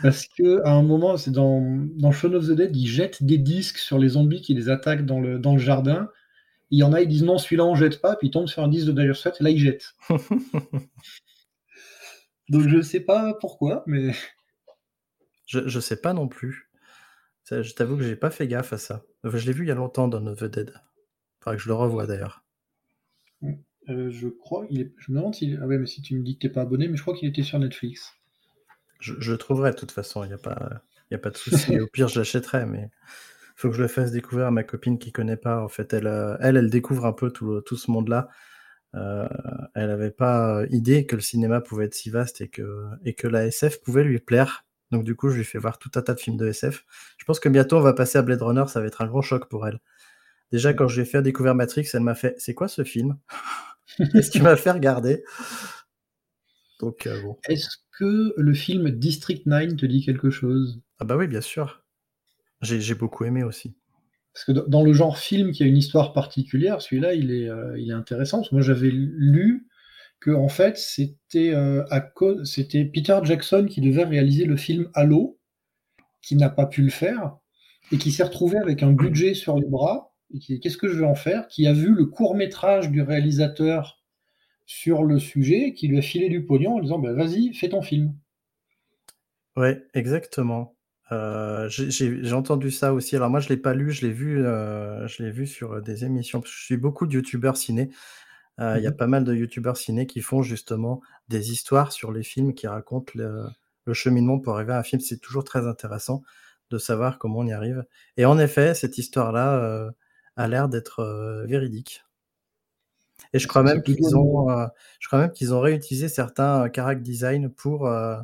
Parce 0.02 0.26
que 0.26 0.62
à 0.64 0.72
un 0.72 0.82
moment, 0.82 1.16
c'est 1.16 1.32
dans, 1.32 1.60
dans 1.96 2.12
Shaun 2.12 2.34
of 2.34 2.46
the 2.46 2.52
Dead, 2.52 2.76
ils 2.76 2.86
jettent 2.86 3.22
des 3.22 3.38
disques 3.38 3.78
sur 3.78 3.98
les 3.98 4.10
zombies 4.10 4.40
qui 4.40 4.54
les 4.54 4.68
attaquent 4.68 5.04
dans 5.04 5.20
le, 5.20 5.38
dans 5.38 5.54
le 5.54 5.58
jardin. 5.58 6.08
Il 6.70 6.78
y 6.78 6.82
en 6.82 6.92
a, 6.92 7.00
ils 7.00 7.08
disent 7.08 7.24
non, 7.24 7.38
celui-là 7.38 7.64
on 7.64 7.74
jette 7.74 8.00
pas, 8.00 8.14
puis 8.16 8.28
ils 8.28 8.30
tombent 8.30 8.46
sur 8.46 8.62
un 8.62 8.68
disque 8.68 8.86
de 8.86 8.92
Dire 8.92 9.16
Straits 9.16 9.40
et 9.40 9.44
là 9.44 9.50
ils 9.50 9.58
jettent. 9.58 9.94
Donc 12.48 12.66
je 12.68 12.80
sais 12.80 13.00
pas 13.00 13.34
pourquoi, 13.40 13.82
mais. 13.86 14.12
Je, 15.46 15.66
je 15.66 15.80
sais 15.80 16.00
pas 16.00 16.12
non 16.12 16.28
plus. 16.28 16.70
je 17.50 17.72
t'avoue 17.72 17.96
que 17.96 18.02
j'ai 18.02 18.16
pas 18.16 18.30
fait 18.30 18.46
gaffe 18.46 18.72
à 18.72 18.78
ça. 18.78 19.04
je 19.24 19.46
l'ai 19.46 19.52
vu 19.52 19.64
il 19.64 19.68
y 19.68 19.72
a 19.72 19.74
longtemps 19.74 20.08
dans 20.08 20.20
The 20.34 20.44
Dead. 20.44 20.72
Faudrait 21.40 21.56
que 21.56 21.62
je 21.62 21.68
le 21.68 21.74
revoie 21.74 22.06
d'ailleurs. 22.06 22.44
Euh, 23.88 24.10
je 24.10 24.28
crois, 24.28 24.66
il 24.70 24.80
est... 24.82 24.92
je 24.98 25.12
me 25.12 25.18
demande 25.18 25.34
si. 25.34 25.56
Ah 25.60 25.66
ouais, 25.66 25.78
mais 25.78 25.86
si 25.86 26.02
tu 26.02 26.14
me 26.16 26.22
dis 26.22 26.34
que 26.36 26.46
t'es 26.46 26.52
pas 26.52 26.62
abonné, 26.62 26.88
mais 26.88 26.96
je 26.96 27.02
crois 27.02 27.14
qu'il 27.14 27.28
était 27.28 27.42
sur 27.42 27.58
Netflix. 27.58 28.14
Je, 29.00 29.30
le 29.30 29.38
trouverai 29.38 29.70
de 29.70 29.76
toute 29.76 29.92
façon, 29.92 30.24
il 30.24 30.28
n'y 30.28 30.34
a, 30.34 30.38
pas, 30.38 30.82
y 31.10 31.14
a 31.14 31.18
pas 31.18 31.30
de 31.30 31.36
souci. 31.36 31.78
Au 31.80 31.86
pire, 31.86 32.08
je 32.08 32.18
l'achèterai, 32.18 32.66
mais 32.66 32.90
il 32.90 33.52
faut 33.54 33.70
que 33.70 33.76
je 33.76 33.82
le 33.82 33.88
fasse 33.88 34.10
découvrir 34.10 34.48
à 34.48 34.50
ma 34.50 34.64
copine 34.64 34.98
qui 34.98 35.12
connaît 35.12 35.36
pas. 35.36 35.62
En 35.62 35.68
fait, 35.68 35.92
elle, 35.92 36.08
euh, 36.08 36.36
elle, 36.40 36.56
elle 36.56 36.68
découvre 36.68 37.06
un 37.06 37.12
peu 37.12 37.30
tout, 37.30 37.60
tout 37.62 37.76
ce 37.76 37.90
monde-là. 37.90 38.28
Euh, 38.94 39.28
elle 39.74 39.88
n'avait 39.88 40.10
pas 40.10 40.62
idée 40.70 41.06
que 41.06 41.16
le 41.16 41.22
cinéma 41.22 41.60
pouvait 41.60 41.86
être 41.86 41.94
si 41.94 42.10
vaste 42.10 42.40
et 42.40 42.48
que, 42.48 42.86
et 43.04 43.14
que 43.14 43.28
la 43.28 43.46
SF 43.46 43.82
pouvait 43.82 44.04
lui 44.04 44.18
plaire. 44.18 44.64
Donc 44.90 45.04
du 45.04 45.14
coup, 45.14 45.28
je 45.28 45.36
lui 45.36 45.44
fais 45.44 45.58
voir 45.58 45.78
tout 45.78 45.90
un 45.96 46.02
tas 46.02 46.14
de 46.14 46.20
films 46.20 46.36
de 46.36 46.48
SF. 46.48 46.84
Je 47.18 47.24
pense 47.24 47.40
que 47.40 47.48
bientôt, 47.48 47.76
on 47.76 47.82
va 47.82 47.92
passer 47.92 48.18
à 48.18 48.22
Blade 48.22 48.42
Runner, 48.42 48.64
ça 48.68 48.80
va 48.80 48.86
être 48.86 49.02
un 49.02 49.06
grand 49.06 49.22
choc 49.22 49.48
pour 49.48 49.66
elle. 49.66 49.80
Déjà, 50.50 50.72
quand 50.72 50.88
je 50.88 50.96
lui 50.96 51.02
ai 51.02 51.10
fait 51.10 51.20
découvrir 51.20 51.54
Matrix, 51.54 51.88
elle 51.92 52.00
m'a 52.00 52.14
fait 52.14 52.34
«C'est 52.38 52.54
quoi 52.54 52.68
ce 52.68 52.84
film? 52.84 53.18
Qu'est-ce 54.12 54.30
qui 54.30 54.40
m'a 54.40 54.56
fait 54.56 54.70
regarder?» 54.70 55.22
Donc 56.80 57.06
euh, 57.06 57.20
bon. 57.22 57.36
Est-ce 57.48 57.76
que 57.98 58.32
le 58.36 58.54
film 58.54 58.90
District 58.90 59.44
9 59.46 59.76
te 59.76 59.86
dit 59.86 60.04
quelque 60.04 60.30
chose? 60.30 60.80
Ah 60.98 61.04
bah 61.04 61.16
oui, 61.16 61.26
bien 61.26 61.40
sûr. 61.40 61.84
J'ai 62.62 62.94
beaucoup 62.94 63.24
aimé 63.24 63.42
aussi. 63.44 63.76
Parce 64.38 64.56
que 64.56 64.68
dans 64.68 64.84
le 64.84 64.92
genre 64.92 65.18
film 65.18 65.50
qui 65.50 65.64
a 65.64 65.66
une 65.66 65.76
histoire 65.76 66.12
particulière, 66.12 66.80
celui-là, 66.80 67.14
il, 67.14 67.32
est, 67.32 67.48
euh, 67.48 67.76
il 67.76 67.90
est 67.90 67.94
intéressant. 67.94 68.40
moi, 68.52 68.60
j'avais 68.60 68.90
lu 68.92 69.66
que 70.20 70.30
en 70.30 70.48
fait, 70.48 70.78
c'était 70.78 71.52
euh, 71.52 71.84
c'était 72.44 72.84
Peter 72.84 73.18
Jackson 73.24 73.66
qui 73.68 73.80
devait 73.80 74.04
réaliser 74.04 74.44
le 74.44 74.56
film 74.56 74.90
Halo, 74.94 75.40
qui 76.22 76.36
n'a 76.36 76.50
pas 76.50 76.66
pu 76.66 76.82
le 76.82 76.90
faire, 76.90 77.36
et 77.90 77.98
qui 77.98 78.12
s'est 78.12 78.22
retrouvé 78.22 78.58
avec 78.58 78.84
un 78.84 78.92
budget 78.92 79.34
sur 79.34 79.58
les 79.58 79.66
bras, 79.66 80.14
et 80.32 80.38
qui 80.38 80.60
qu'est-ce 80.60 80.78
que 80.78 80.88
je 80.88 81.00
vais 81.00 81.06
en 81.06 81.16
faire? 81.16 81.48
Qui 81.48 81.66
a 81.66 81.72
vu 81.72 81.92
le 81.92 82.06
court 82.06 82.36
métrage 82.36 82.90
du 82.92 83.02
réalisateur 83.02 84.00
sur 84.66 85.02
le 85.02 85.18
sujet 85.18 85.72
qui 85.72 85.88
lui 85.88 85.98
a 85.98 86.02
filé 86.02 86.28
du 86.28 86.44
pognon 86.44 86.76
en 86.76 86.80
disant 86.80 87.00
bah, 87.00 87.12
vas-y, 87.12 87.54
fais 87.54 87.70
ton 87.70 87.82
film. 87.82 88.14
Ouais, 89.56 89.82
exactement. 89.94 90.77
Euh, 91.12 91.68
j'ai 91.70 92.32
entendu 92.34 92.70
ça 92.70 92.92
aussi. 92.92 93.16
Alors 93.16 93.30
moi, 93.30 93.40
je 93.40 93.48
l'ai 93.48 93.56
pas 93.56 93.74
lu, 93.74 93.90
je 93.92 94.06
l'ai 94.06 94.12
vu, 94.12 94.44
euh, 94.46 95.06
je 95.08 95.22
l'ai 95.22 95.30
vu 95.30 95.46
sur 95.46 95.80
des 95.82 96.04
émissions. 96.04 96.42
je 96.44 96.50
suis 96.64 96.76
beaucoup 96.76 97.06
de 97.06 97.14
youtubeurs 97.14 97.56
ciné. 97.56 97.90
Euh, 98.60 98.76
il 98.78 98.84
y 98.84 98.86
a 98.88 98.92
Mhm. 98.92 98.96
pas 98.98 99.06
mal 99.08 99.24
de 99.24 99.34
youtubeurs 99.34 99.76
ciné 99.78 100.06
qui 100.06 100.20
font 100.22 100.42
justement 100.42 101.02
des 101.28 101.52
histoires 101.52 101.92
sur 101.92 102.12
les 102.12 102.22
films, 102.24 102.54
qui 102.54 102.66
racontent 102.68 103.12
le, 103.16 103.44
le 103.86 103.94
cheminement 103.94 104.38
pour 104.40 104.54
arriver 104.56 104.72
à 104.74 104.78
un 104.80 104.82
film. 104.84 105.00
C'est 105.00 105.18
toujours 105.20 105.44
très 105.44 105.66
intéressant 105.66 106.22
de 106.70 106.78
savoir 106.78 107.18
comment 107.18 107.40
on 107.40 107.46
y 107.46 107.52
arrive. 107.52 107.84
Et 108.18 108.24
en 108.26 108.38
effet, 108.38 108.74
cette 108.74 108.98
histoire-là 108.98 109.56
euh, 109.64 109.90
a 110.36 110.48
l'air 110.48 110.68
d'être 110.68 111.00
euh, 111.00 111.46
véridique. 111.46 112.04
Et 113.32 113.38
je 113.38 113.46
C'est 113.46 113.48
crois 113.48 113.62
même 113.62 113.82
qu'ils 113.82 114.16
ont, 114.16 114.50
euh, 114.50 114.66
je 115.00 115.06
crois 115.08 115.20
même 115.20 115.32
qu'ils 115.32 115.54
ont 115.54 115.60
réutilisé 115.60 116.08
certains 116.08 116.64
euh, 116.66 116.68
character 116.74 117.02
design 117.02 117.50
pour 117.50 117.86
euh, 117.86 118.16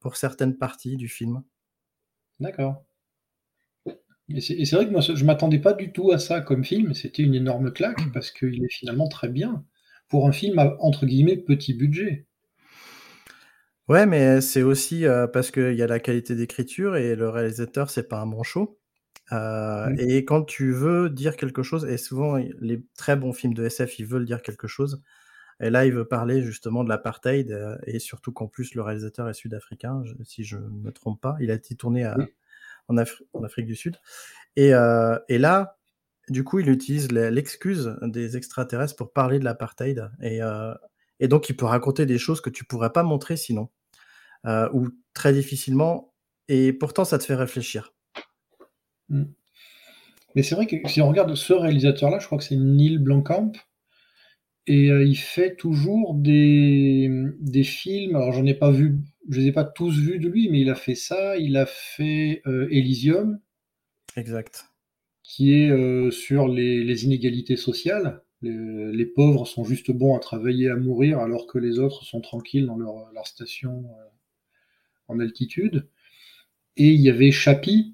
pour 0.00 0.16
certaines 0.16 0.56
parties 0.58 0.96
du 0.96 1.08
film. 1.08 1.42
D'accord. 2.42 2.84
Et 4.28 4.40
c'est 4.40 4.76
vrai 4.76 4.86
que 4.86 4.90
moi, 4.90 5.00
je 5.00 5.24
m'attendais 5.24 5.60
pas 5.60 5.74
du 5.74 5.92
tout 5.92 6.10
à 6.10 6.18
ça 6.18 6.40
comme 6.40 6.64
film. 6.64 6.92
C'était 6.92 7.22
une 7.22 7.34
énorme 7.34 7.72
claque 7.72 8.12
parce 8.12 8.30
qu'il 8.32 8.64
est 8.64 8.72
finalement 8.72 9.08
très 9.08 9.28
bien 9.28 9.64
pour 10.08 10.26
un 10.26 10.32
film 10.32 10.58
à, 10.58 10.76
entre 10.80 11.06
guillemets 11.06 11.36
petit 11.36 11.72
budget. 11.72 12.26
Ouais, 13.88 14.06
mais 14.06 14.40
c'est 14.40 14.62
aussi 14.62 15.06
euh, 15.06 15.26
parce 15.26 15.50
qu'il 15.50 15.74
y 15.74 15.82
a 15.82 15.86
la 15.86 16.00
qualité 16.00 16.34
d'écriture 16.34 16.96
et 16.96 17.14
le 17.14 17.28
réalisateur, 17.28 17.90
c'est 17.90 18.08
pas 18.08 18.20
un 18.20 18.26
manchot. 18.26 18.78
Euh, 19.30 19.94
et 19.98 20.24
quand 20.24 20.42
tu 20.42 20.72
veux 20.72 21.10
dire 21.10 21.36
quelque 21.36 21.62
chose, 21.62 21.84
et 21.84 21.96
souvent 21.96 22.36
les 22.60 22.82
très 22.96 23.16
bons 23.16 23.32
films 23.32 23.54
de 23.54 23.64
SF, 23.64 24.00
ils 24.00 24.06
veulent 24.06 24.26
dire 24.26 24.42
quelque 24.42 24.66
chose. 24.66 25.00
Et 25.62 25.70
là, 25.70 25.86
il 25.86 25.92
veut 25.92 26.04
parler 26.04 26.42
justement 26.42 26.84
de 26.84 26.88
l'apartheid 26.88 27.50
euh, 27.52 27.78
et 27.86 27.98
surtout 27.98 28.32
qu'en 28.32 28.48
plus 28.48 28.74
le 28.74 28.82
réalisateur 28.82 29.28
est 29.28 29.34
sud-africain, 29.34 30.02
si 30.24 30.44
je 30.44 30.56
ne 30.58 30.68
me 30.68 30.90
trompe 30.92 31.20
pas. 31.20 31.36
Il 31.40 31.50
a 31.50 31.54
été 31.54 31.74
tourné 31.76 32.04
à- 32.04 32.16
Oui. 32.18 32.26
en, 32.88 32.96
Afri- 32.96 33.22
en 33.32 33.44
Afrique 33.44 33.66
du 33.66 33.76
Sud. 33.76 33.96
Et, 34.56 34.74
euh, 34.74 35.18
et 35.28 35.38
là, 35.38 35.78
du 36.28 36.44
coup, 36.44 36.58
il 36.58 36.68
utilise 36.68 37.10
le- 37.12 37.30
l'excuse 37.30 37.96
des 38.02 38.36
extraterrestres 38.36 38.96
pour 38.96 39.12
parler 39.12 39.38
de 39.38 39.44
l'apartheid. 39.44 40.10
Et, 40.20 40.42
euh, 40.42 40.74
et 41.20 41.28
donc, 41.28 41.48
il 41.48 41.56
peut 41.56 41.66
raconter 41.66 42.06
des 42.06 42.18
choses 42.18 42.40
que 42.40 42.50
tu 42.50 42.64
pourrais 42.64 42.90
pas 42.92 43.02
montrer 43.04 43.36
sinon, 43.36 43.68
euh, 44.46 44.68
ou 44.72 44.88
très 45.14 45.32
difficilement. 45.32 46.12
Et 46.48 46.72
pourtant, 46.72 47.04
ça 47.04 47.18
te 47.18 47.24
fait 47.24 47.34
réfléchir. 47.36 47.94
Mm. 49.08 49.24
Mais 50.34 50.42
c'est 50.42 50.54
vrai 50.54 50.66
que 50.66 50.76
si 50.88 51.00
on 51.00 51.08
regarde 51.08 51.34
ce 51.34 51.52
réalisateur-là, 51.52 52.18
je 52.18 52.26
crois 52.26 52.38
que 52.38 52.44
c'est 52.44 52.56
Neil 52.56 52.98
Blomkamp, 52.98 53.52
et 54.66 54.90
euh, 54.90 55.04
il 55.04 55.16
fait 55.16 55.56
toujours 55.56 56.14
des, 56.14 57.10
des 57.40 57.64
films. 57.64 58.16
Alors 58.16 58.32
j'en 58.32 58.46
ai 58.46 58.54
pas 58.54 58.70
vu, 58.70 58.98
je 59.28 59.40
les 59.40 59.48
ai 59.48 59.52
pas 59.52 59.64
tous 59.64 59.98
vus 59.98 60.18
de 60.18 60.28
lui, 60.28 60.48
mais 60.50 60.60
il 60.60 60.70
a 60.70 60.74
fait 60.74 60.94
ça. 60.94 61.36
Il 61.36 61.56
a 61.56 61.66
fait 61.66 62.42
euh, 62.46 62.68
Elysium, 62.70 63.40
Exact. 64.16 64.70
qui 65.24 65.52
est 65.52 65.70
euh, 65.70 66.10
sur 66.10 66.48
les, 66.48 66.84
les 66.84 67.04
inégalités 67.04 67.56
sociales. 67.56 68.22
Les, 68.40 68.92
les 68.92 69.06
pauvres 69.06 69.46
sont 69.46 69.64
juste 69.64 69.90
bons 69.90 70.16
à 70.16 70.20
travailler, 70.20 70.68
à 70.68 70.76
mourir, 70.76 71.18
alors 71.20 71.46
que 71.46 71.58
les 71.58 71.78
autres 71.78 72.04
sont 72.04 72.20
tranquilles 72.20 72.66
dans 72.66 72.76
leur, 72.76 73.10
leur 73.12 73.26
station 73.26 73.84
euh, 73.86 74.08
en 75.08 75.20
altitude. 75.20 75.88
Et 76.76 76.90
il 76.90 77.00
y 77.00 77.10
avait 77.10 77.30
Chappie, 77.30 77.91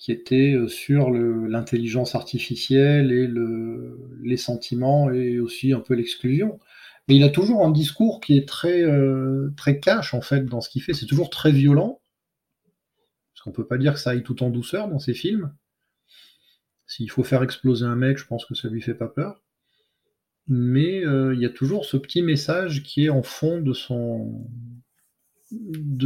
qui 0.00 0.12
était 0.12 0.54
euh, 0.54 0.66
sur 0.66 1.10
l'intelligence 1.10 2.14
artificielle 2.14 3.12
et 3.12 3.26
le, 3.26 4.00
les 4.22 4.38
sentiments 4.38 5.10
et 5.10 5.38
aussi 5.38 5.74
un 5.74 5.80
peu 5.80 5.94
l'exclusion. 5.94 6.58
Mais 7.06 7.16
il 7.16 7.22
a 7.22 7.28
toujours 7.28 7.66
un 7.66 7.70
discours 7.70 8.20
qui 8.20 8.36
est 8.36 8.48
très, 8.48 8.82
euh, 8.82 9.52
très 9.56 9.78
cash 9.78 10.14
en 10.14 10.22
fait 10.22 10.46
dans 10.46 10.62
ce 10.62 10.70
qu'il 10.70 10.82
fait. 10.82 10.94
C'est 10.94 11.06
toujours 11.06 11.28
très 11.28 11.52
violent. 11.52 12.00
Parce 13.34 13.44
qu'on 13.44 13.52
peut 13.52 13.66
pas 13.66 13.76
dire 13.76 13.92
que 13.92 14.00
ça 14.00 14.10
aille 14.10 14.22
tout 14.22 14.42
en 14.42 14.48
douceur 14.48 14.88
dans 14.88 14.98
ses 14.98 15.14
films. 15.14 15.54
S'il 16.86 17.10
faut 17.10 17.22
faire 17.22 17.42
exploser 17.42 17.84
un 17.84 17.96
mec, 17.96 18.16
je 18.16 18.26
pense 18.26 18.46
que 18.46 18.54
ça 18.54 18.68
lui 18.68 18.80
fait 18.80 18.94
pas 18.94 19.08
peur. 19.08 19.44
Mais 20.48 21.04
euh, 21.04 21.34
il 21.34 21.40
y 21.40 21.46
a 21.46 21.50
toujours 21.50 21.84
ce 21.84 21.98
petit 21.98 22.22
message 22.22 22.82
qui 22.82 23.04
est 23.04 23.10
en 23.10 23.22
fond 23.22 23.60
de 23.60 23.74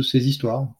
ses 0.03 0.29
histoires. 0.29 0.75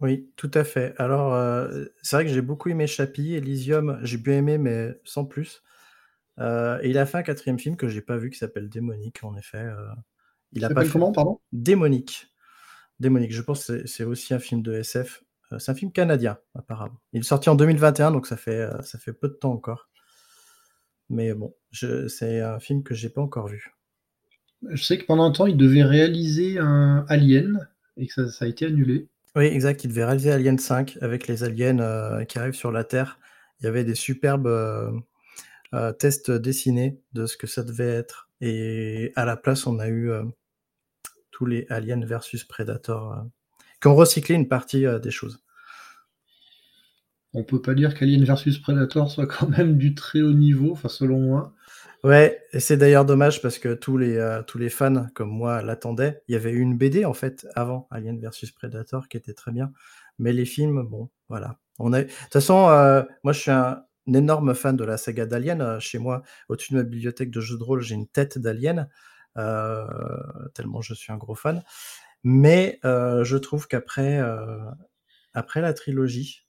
Oui, 0.00 0.30
tout 0.36 0.50
à 0.54 0.62
fait. 0.64 0.94
Alors, 0.98 1.34
euh, 1.34 1.84
c'est 2.02 2.16
vrai 2.16 2.24
que 2.24 2.30
j'ai 2.30 2.40
beaucoup 2.40 2.68
aimé 2.68 2.86
Chappie, 2.86 3.34
Elysium, 3.34 3.98
j'ai 4.02 4.16
bien 4.18 4.34
aimé, 4.38 4.56
mais 4.58 4.94
sans 5.04 5.24
plus. 5.24 5.62
Euh, 6.40 6.78
et 6.82 6.90
il 6.90 6.98
a 6.98 7.06
fait 7.06 7.18
un 7.18 7.22
quatrième 7.24 7.58
film 7.58 7.76
que 7.76 7.88
j'ai 7.88 8.02
pas 8.02 8.16
vu 8.18 8.30
qui 8.30 8.38
s'appelle 8.38 8.68
Démonique, 8.70 9.24
en 9.24 9.36
effet. 9.36 9.58
euh, 9.58 9.88
il 10.52 10.64
a 10.64 10.70
pas 10.70 10.84
fait 10.84 10.92
comment, 10.92 11.12
pardon? 11.12 11.40
Démonique. 11.52 12.28
Démonique, 13.00 13.32
je 13.34 13.42
pense 13.42 13.66
que 13.66 13.78
c'est- 13.80 13.88
c'est 13.88 14.04
aussi 14.04 14.34
un 14.34 14.40
film 14.40 14.62
de 14.62 14.74
SF. 14.74 15.24
Euh, 15.52 15.58
c'est 15.60 15.72
un 15.72 15.76
film 15.76 15.92
canadien, 15.92 16.38
apparemment. 16.54 17.00
Il 17.14 17.20
est 17.20 17.24
sorti 17.24 17.50
en 17.50 17.56
2021, 17.56 18.12
donc 18.12 18.26
ça 18.26 18.36
fait, 18.38 18.62
euh, 18.62 18.82
ça 18.82 18.98
fait 18.98 19.12
peu 19.14 19.28
de 19.28 19.34
temps 19.34 19.52
encore. 19.52 19.90
Mais 21.10 21.34
bon, 21.34 21.54
je- 21.70 22.08
c'est 22.08 22.40
un 22.40 22.60
film 22.60 22.82
que 22.82 22.94
j'ai 22.94 23.10
pas 23.10 23.20
encore 23.20 23.48
vu. 23.48 23.74
Je 24.70 24.82
sais 24.82 24.98
que 24.98 25.04
pendant 25.06 25.24
un 25.24 25.32
temps, 25.32 25.46
il 25.46 25.56
devait 25.56 25.82
réaliser 25.82 26.58
un 26.58 27.04
Alien 27.08 27.68
et 27.98 28.06
que 28.06 28.14
ça, 28.14 28.30
ça 28.30 28.44
a 28.44 28.48
été 28.48 28.66
annulé. 28.66 29.08
Oui, 29.38 29.44
exact. 29.44 29.84
Il 29.84 29.90
devait 29.90 30.04
réaliser 30.04 30.32
Alien 30.32 30.58
5 30.58 30.98
avec 31.00 31.28
les 31.28 31.44
aliens 31.44 31.78
euh, 31.78 32.24
qui 32.24 32.40
arrivent 32.40 32.56
sur 32.56 32.72
la 32.72 32.82
Terre. 32.82 33.20
Il 33.60 33.66
y 33.66 33.68
avait 33.68 33.84
des 33.84 33.94
superbes 33.94 34.48
euh, 34.48 34.90
euh, 35.74 35.92
tests 35.92 36.32
dessinés 36.32 37.00
de 37.12 37.24
ce 37.24 37.36
que 37.36 37.46
ça 37.46 37.62
devait 37.62 37.86
être. 37.86 38.28
Et 38.40 39.12
à 39.14 39.24
la 39.24 39.36
place, 39.36 39.68
on 39.68 39.78
a 39.78 39.88
eu 39.88 40.10
tous 41.30 41.46
les 41.46 41.66
aliens 41.70 42.04
versus 42.04 42.42
Predator 42.42 43.26
qui 43.80 43.86
ont 43.86 43.94
recyclé 43.94 44.34
une 44.34 44.48
partie 44.48 44.84
des 45.00 45.10
choses. 45.12 45.44
On 47.32 47.44
peut 47.44 47.62
pas 47.62 47.74
dire 47.74 47.94
qu'Alien 47.94 48.24
versus 48.24 48.58
Predator 48.58 49.08
soit 49.08 49.26
quand 49.28 49.48
même 49.48 49.78
du 49.78 49.94
très 49.94 50.20
haut 50.20 50.32
niveau, 50.32 50.72
enfin 50.72 50.88
selon 50.88 51.20
moi. 51.20 51.54
Ouais, 52.04 52.40
et 52.52 52.60
c'est 52.60 52.76
d'ailleurs 52.76 53.04
dommage 53.04 53.42
parce 53.42 53.58
que 53.58 53.74
tous 53.74 53.98
les, 53.98 54.16
euh, 54.16 54.42
tous 54.42 54.58
les 54.58 54.68
fans 54.68 55.06
comme 55.14 55.30
moi 55.30 55.62
l'attendaient. 55.62 56.22
Il 56.28 56.32
y 56.32 56.36
avait 56.36 56.52
eu 56.52 56.60
une 56.60 56.78
BD 56.78 57.04
en 57.04 57.12
fait 57.12 57.46
avant 57.56 57.88
Alien 57.90 58.20
versus 58.20 58.52
Predator 58.52 59.08
qui 59.08 59.16
était 59.16 59.34
très 59.34 59.50
bien. 59.50 59.72
Mais 60.18 60.32
les 60.32 60.44
films, 60.44 60.84
bon, 60.84 61.10
voilà. 61.28 61.58
On 61.80 61.92
a... 61.92 62.02
De 62.02 62.08
toute 62.08 62.32
façon, 62.32 62.68
euh, 62.68 63.02
moi 63.24 63.32
je 63.32 63.40
suis 63.40 63.50
un, 63.50 63.84
énorme 64.14 64.54
fan 64.54 64.76
de 64.76 64.84
la 64.84 64.96
saga 64.96 65.26
d'Alien. 65.26 65.60
Euh, 65.60 65.80
Chez 65.80 65.98
moi, 65.98 66.22
au-dessus 66.48 66.72
de 66.72 66.78
ma 66.78 66.84
bibliothèque 66.84 67.30
de 67.30 67.40
jeux 67.40 67.58
de 67.58 67.64
rôle, 67.64 67.80
j'ai 67.82 67.96
une 67.96 68.08
tête 68.08 68.38
d'Alien, 68.38 68.88
tellement 70.54 70.80
je 70.80 70.94
suis 70.94 71.12
un 71.12 71.16
gros 71.16 71.34
fan. 71.34 71.62
Mais 72.24 72.80
je 72.84 73.36
trouve 73.36 73.68
qu'après 73.68 74.20
après 75.34 75.60
la 75.60 75.72
trilogie, 75.72 76.47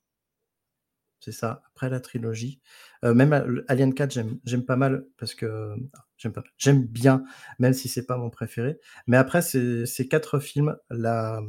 c'est 1.19 1.31
ça, 1.31 1.63
après 1.67 1.89
la 1.89 1.99
trilogie, 1.99 2.61
euh, 3.03 3.13
même 3.13 3.33
euh, 3.33 3.63
Alien 3.67 3.93
4, 3.93 4.11
j'aime 4.45 4.65
pas 4.65 4.75
mal 4.75 5.05
parce 5.17 5.35
que 5.35 5.75
ah, 5.93 6.05
j'aime 6.17 6.33
pas, 6.33 6.43
j'aime 6.57 6.85
bien, 6.85 7.23
même 7.59 7.73
si 7.73 7.87
c'est 7.89 8.05
pas 8.05 8.17
mon 8.17 8.29
préféré. 8.29 8.79
Mais 9.07 9.17
après 9.17 9.41
ces, 9.41 9.85
ces 9.85 10.07
quatre 10.07 10.39
films, 10.39 10.77
la 10.89 11.41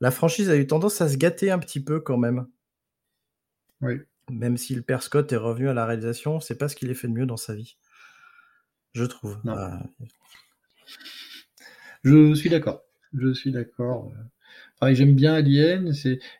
la 0.00 0.10
franchise 0.10 0.50
a 0.50 0.56
eu 0.56 0.66
tendance 0.66 1.00
à 1.00 1.08
se 1.08 1.16
gâter 1.16 1.50
un 1.50 1.60
petit 1.60 1.82
peu 1.82 2.00
quand 2.00 2.18
même. 2.18 2.46
Oui. 3.80 4.00
Même 4.30 4.56
si 4.56 4.74
le 4.74 4.82
père 4.82 5.02
Scott 5.02 5.32
est 5.32 5.36
revenu 5.36 5.68
à 5.68 5.74
la 5.74 5.86
réalisation, 5.86 6.40
c'est 6.40 6.56
pas 6.56 6.68
ce 6.68 6.76
qu'il 6.76 6.90
ait 6.90 6.94
fait 6.94 7.08
de 7.08 7.12
mieux 7.12 7.26
dans 7.26 7.36
sa 7.36 7.54
vie. 7.54 7.76
Je 8.94 9.04
trouve. 9.04 9.38
Non. 9.44 9.56
Euh, 9.56 9.70
Je 12.04 12.34
suis 12.34 12.50
d'accord. 12.50 12.82
Je 13.14 13.32
suis 13.32 13.52
d'accord. 13.52 14.12
Pareil, 14.82 14.96
j'aime 14.96 15.14
bien 15.14 15.34
Alien. 15.34 15.92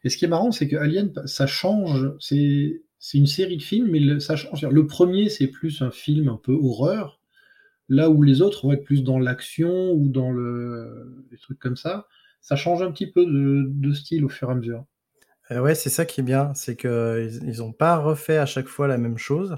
Et 0.03 0.09
ce 0.09 0.17
qui 0.17 0.25
est 0.25 0.29
marrant, 0.29 0.51
c'est 0.51 0.67
que 0.67 0.75
Alien, 0.75 1.13
ça 1.27 1.47
change. 1.47 2.11
C'est, 2.19 2.83
une 3.15 3.29
série 3.29 3.57
de 3.57 3.63
films, 3.63 3.89
mais 3.93 4.19
ça 4.19 4.35
change. 4.35 4.67
Le 4.67 4.85
premier, 4.85 5.29
c'est 5.29 5.47
plus 5.47 5.81
un 5.81 5.93
film 5.93 6.29
un 6.29 6.41
peu 6.43 6.53
horreur, 6.53 7.21
là 7.89 8.11
où 8.11 8.21
les 8.25 8.43
autres 8.43 8.67
vont 8.67 8.73
être 8.73 8.83
plus 8.83 9.05
dans 9.05 9.21
l'action 9.21 9.93
ou 9.93 10.09
dans 10.09 10.33
le... 10.33 11.25
des 11.31 11.37
trucs 11.39 11.61
comme 11.61 11.77
ça. 11.77 12.09
Ça 12.41 12.57
change 12.57 12.83
un 12.83 12.91
petit 12.91 13.07
peu 13.07 13.25
de, 13.25 13.93
style 13.93 14.25
au 14.25 14.29
fur 14.29 14.49
et 14.49 14.53
à 14.53 14.55
mesure. 14.57 14.87
Euh, 15.53 15.61
ouais, 15.61 15.77
c'est 15.77 15.89
ça 15.89 16.05
qui 16.05 16.21
est 16.21 16.25
bien, 16.25 16.53
c'est 16.55 16.75
qu'ils 16.75 17.45
ils 17.47 17.63
ont 17.63 17.73
pas 17.73 17.97
refait 17.97 18.39
à 18.39 18.47
chaque 18.47 18.67
fois 18.67 18.89
la 18.89 18.99
même 18.99 19.19
chose. 19.19 19.55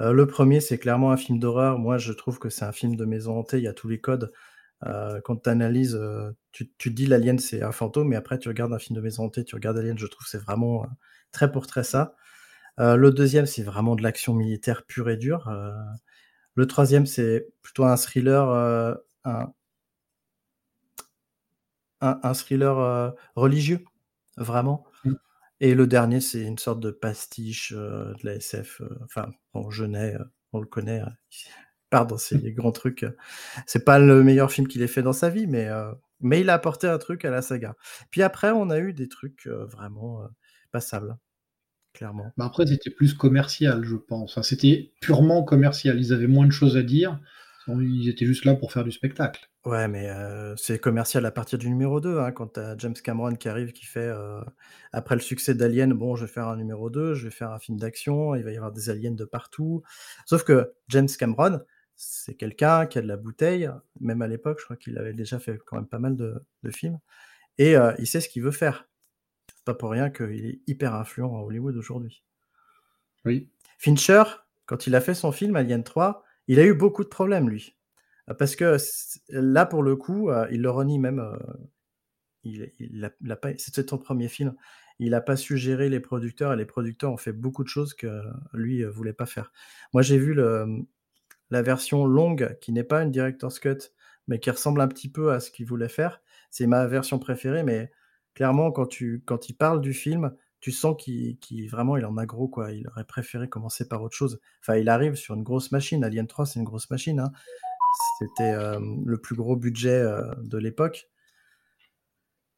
Euh, 0.00 0.12
le 0.12 0.26
premier, 0.26 0.60
c'est 0.60 0.78
clairement 0.78 1.12
un 1.12 1.18
film 1.18 1.38
d'horreur. 1.38 1.78
Moi, 1.78 1.98
je 1.98 2.14
trouve 2.14 2.38
que 2.38 2.48
c'est 2.48 2.64
un 2.64 2.72
film 2.72 2.96
de 2.96 3.04
maison 3.04 3.38
hantée. 3.38 3.58
Il 3.58 3.64
y 3.64 3.68
a 3.68 3.74
tous 3.74 3.88
les 3.88 4.00
codes. 4.00 4.32
Euh, 4.86 5.20
quand 5.22 5.36
tu 5.44 5.50
analyses, 5.50 6.00
tu, 6.52 6.72
tu 6.78 6.90
te 6.90 6.94
dis 6.94 7.06
l'alien 7.06 7.38
c'est 7.38 7.62
un 7.62 7.72
fantôme, 7.72 8.08
mais 8.08 8.16
après 8.16 8.38
tu 8.38 8.48
regardes 8.48 8.72
un 8.72 8.78
film 8.78 8.96
de 8.96 9.02
maison 9.02 9.24
hantée, 9.24 9.44
tu 9.44 9.54
regardes 9.54 9.78
Alien, 9.78 9.98
je 9.98 10.06
trouve 10.06 10.24
que 10.24 10.30
c'est 10.30 10.38
vraiment 10.42 10.84
euh, 10.84 10.86
très 11.32 11.52
pour 11.52 11.66
très 11.66 11.84
ça. 11.84 12.14
Euh, 12.80 12.96
le 12.96 13.10
deuxième, 13.12 13.46
c'est 13.46 13.62
vraiment 13.62 13.96
de 13.96 14.02
l'action 14.02 14.34
militaire 14.34 14.84
pure 14.86 15.10
et 15.10 15.16
dure. 15.18 15.48
Euh, 15.48 15.72
le 16.56 16.66
troisième, 16.66 17.06
c'est 17.06 17.48
plutôt 17.62 17.84
un 17.84 17.96
thriller, 17.96 18.48
euh, 18.50 18.94
un, 19.24 19.52
un, 22.00 22.20
un 22.22 22.34
thriller 22.34 22.78
euh, 22.78 23.10
religieux, 23.36 23.84
vraiment. 24.36 24.84
Mm. 25.04 25.14
Et 25.60 25.74
le 25.74 25.86
dernier, 25.86 26.20
c'est 26.20 26.42
une 26.42 26.58
sorte 26.58 26.80
de 26.80 26.90
pastiche 26.90 27.72
euh, 27.76 28.14
de 28.22 28.26
la 28.26 28.34
SF. 28.36 28.80
euh, 28.82 28.88
Enfin, 29.04 29.30
bon, 29.54 29.70
Genet, 29.70 30.14
euh, 30.16 30.24
on 30.52 30.60
le 30.60 30.66
connaît. 30.66 31.02
Pardon, 31.90 32.16
c'est 32.18 32.38
les 32.40 32.52
grands 32.52 32.72
trucs. 32.72 33.02
euh, 33.02 33.16
C'est 33.66 33.84
pas 33.84 33.98
le 33.98 34.22
meilleur 34.22 34.50
film 34.52 34.68
qu'il 34.68 34.82
ait 34.82 34.86
fait 34.86 35.02
dans 35.02 35.12
sa 35.12 35.28
vie, 35.28 35.46
mais, 35.46 35.68
euh, 35.68 35.92
mais 36.20 36.40
il 36.40 36.50
a 36.50 36.54
apporté 36.54 36.86
un 36.86 36.98
truc 36.98 37.24
à 37.24 37.30
la 37.30 37.42
saga. 37.42 37.74
Puis 38.10 38.22
après, 38.22 38.50
on 38.50 38.70
a 38.70 38.78
eu 38.78 38.92
des 38.92 39.08
trucs 39.08 39.46
euh, 39.46 39.64
vraiment 39.66 40.22
euh, 40.22 40.26
passables, 40.70 41.16
clairement. 41.92 42.32
Bah 42.36 42.46
après, 42.46 42.66
c'était 42.66 42.90
plus 42.90 43.14
commercial, 43.14 43.84
je 43.84 43.96
pense. 43.96 44.32
Enfin, 44.32 44.42
c'était 44.42 44.92
purement 45.00 45.42
commercial. 45.42 45.98
Ils 45.98 46.12
avaient 46.12 46.28
moins 46.28 46.46
de 46.46 46.52
choses 46.52 46.76
à 46.76 46.82
dire. 46.82 47.18
Ils 47.68 48.08
étaient 48.08 48.26
juste 48.26 48.44
là 48.46 48.54
pour 48.54 48.72
faire 48.72 48.82
du 48.84 48.90
spectacle. 48.90 49.48
Ouais, 49.64 49.86
mais 49.86 50.08
c'est 50.56 50.80
commercial 50.80 51.24
à 51.26 51.30
partir 51.30 51.58
du 51.58 51.68
numéro 51.68 52.00
2, 52.00 52.18
hein, 52.18 52.32
quand 52.32 52.54
tu 52.54 52.60
as 52.60 52.74
James 52.78 52.94
Cameron 52.94 53.34
qui 53.36 53.48
arrive, 53.48 53.72
qui 53.72 53.84
fait, 53.84 54.10
après 54.92 55.14
le 55.14 55.20
succès 55.20 55.54
d'Alien, 55.54 55.92
bon, 55.92 56.16
je 56.16 56.24
vais 56.24 56.32
faire 56.32 56.48
un 56.48 56.56
numéro 56.56 56.88
2, 56.90 57.14
je 57.14 57.24
vais 57.24 57.30
faire 57.30 57.52
un 57.52 57.58
film 57.60 57.78
d'action, 57.78 58.34
il 58.34 58.42
va 58.42 58.50
y 58.50 58.56
avoir 58.56 58.72
des 58.72 58.88
aliens 58.90 59.12
de 59.12 59.24
partout. 59.24 59.82
Sauf 60.26 60.42
que 60.42 60.72
James 60.88 61.08
Cameron, 61.16 61.60
c'est 62.02 62.34
quelqu'un 62.34 62.86
qui 62.86 62.96
a 62.98 63.02
de 63.02 63.06
la 63.06 63.18
bouteille, 63.18 63.70
même 64.00 64.22
à 64.22 64.26
l'époque, 64.26 64.58
je 64.58 64.64
crois 64.64 64.76
qu'il 64.76 64.96
avait 64.96 65.12
déjà 65.12 65.38
fait 65.38 65.58
quand 65.66 65.76
même 65.76 65.86
pas 65.86 65.98
mal 65.98 66.16
de, 66.16 66.42
films, 66.70 66.98
et 67.58 67.74
il 67.98 68.06
sait 68.06 68.22
ce 68.22 68.28
qu'il 68.30 68.42
veut 68.42 68.52
faire. 68.52 68.88
C'est 69.54 69.64
pas 69.64 69.74
pour 69.74 69.90
rien 69.90 70.08
qu'il 70.08 70.46
est 70.46 70.60
hyper 70.66 70.94
influent 70.94 71.36
à 71.36 71.42
Hollywood 71.42 71.76
aujourd'hui. 71.76 72.24
Oui. 73.26 73.50
Fincher, 73.76 74.22
quand 74.64 74.86
il 74.86 74.94
a 74.94 75.02
fait 75.02 75.12
son 75.12 75.30
film 75.30 75.56
Alien 75.56 75.84
3, 75.84 76.24
il 76.48 76.58
a 76.58 76.64
eu 76.64 76.72
beaucoup 76.72 77.04
de 77.04 77.10
problèmes, 77.10 77.50
lui. 77.50 77.76
Parce 78.38 78.56
que 78.56 78.78
là, 79.28 79.66
pour 79.66 79.82
le 79.82 79.94
coup, 79.94 80.30
il 80.50 80.62
le 80.62 80.70
renie 80.70 80.98
même. 80.98 81.22
il, 82.44 82.72
il, 82.78 83.12
pas, 83.42 83.50
c'était 83.58 83.86
son 83.86 83.98
premier 83.98 84.28
film. 84.28 84.54
Il 84.98 85.10
n'a 85.10 85.20
pas 85.20 85.36
su 85.36 85.58
gérer 85.58 85.90
les 85.90 86.00
producteurs 86.00 86.54
et 86.54 86.56
les 86.56 86.64
producteurs 86.64 87.12
ont 87.12 87.18
fait 87.18 87.32
beaucoup 87.32 87.62
de 87.62 87.68
choses 87.68 87.92
que 87.92 88.22
lui 88.54 88.84
voulait 88.84 89.12
pas 89.12 89.26
faire. 89.26 89.52
Moi, 89.92 90.00
j'ai 90.00 90.16
vu 90.16 90.32
le, 90.32 90.86
la 91.50 91.62
version 91.62 92.06
longue 92.06 92.56
qui 92.60 92.72
n'est 92.72 92.84
pas 92.84 93.02
une 93.02 93.10
director's 93.10 93.58
cut, 93.58 93.92
mais 94.28 94.38
qui 94.38 94.50
ressemble 94.50 94.80
un 94.80 94.88
petit 94.88 95.10
peu 95.10 95.32
à 95.32 95.40
ce 95.40 95.50
qu'il 95.50 95.66
voulait 95.66 95.88
faire. 95.88 96.22
C'est 96.50 96.66
ma 96.66 96.86
version 96.86 97.18
préférée, 97.18 97.62
mais 97.62 97.90
clairement, 98.34 98.70
quand, 98.70 98.86
tu, 98.86 99.22
quand 99.26 99.48
il 99.48 99.54
parle 99.54 99.80
du 99.80 99.92
film, 99.92 100.34
tu 100.60 100.72
sens 100.72 100.94
qu'il 100.96 101.68
vraiment 101.70 101.96
il 101.96 102.04
en 102.04 102.16
a 102.16 102.26
gros 102.26 102.48
quoi. 102.48 102.72
Il 102.72 102.86
aurait 102.88 103.04
préféré 103.04 103.48
commencer 103.48 103.88
par 103.88 104.02
autre 104.02 104.16
chose. 104.16 104.40
Enfin, 104.60 104.76
il 104.76 104.88
arrive 104.88 105.14
sur 105.14 105.34
une 105.34 105.42
grosse 105.42 105.72
machine. 105.72 106.04
Alien 106.04 106.26
3, 106.26 106.46
c'est 106.46 106.58
une 106.58 106.64
grosse 106.64 106.90
machine. 106.90 107.20
Hein. 107.20 107.32
C'était 108.18 108.54
le 108.54 109.18
plus 109.18 109.34
gros 109.34 109.56
budget 109.56 110.04
de 110.38 110.58
l'époque. 110.58 111.08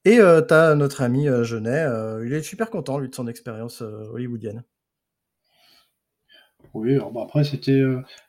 Et 0.04 0.16
tu 0.16 0.54
as 0.54 0.74
notre 0.74 1.00
ami 1.02 1.26
Genet, 1.44 1.86
il 2.24 2.32
est 2.32 2.42
super 2.42 2.70
content, 2.70 2.98
lui, 2.98 3.08
de 3.08 3.14
son 3.14 3.28
expérience 3.28 3.82
hollywoodienne. 3.82 4.64
Oui, 6.74 6.94
alors 6.94 7.12
bah, 7.12 7.22
après, 7.24 7.44
c'était. 7.44 7.82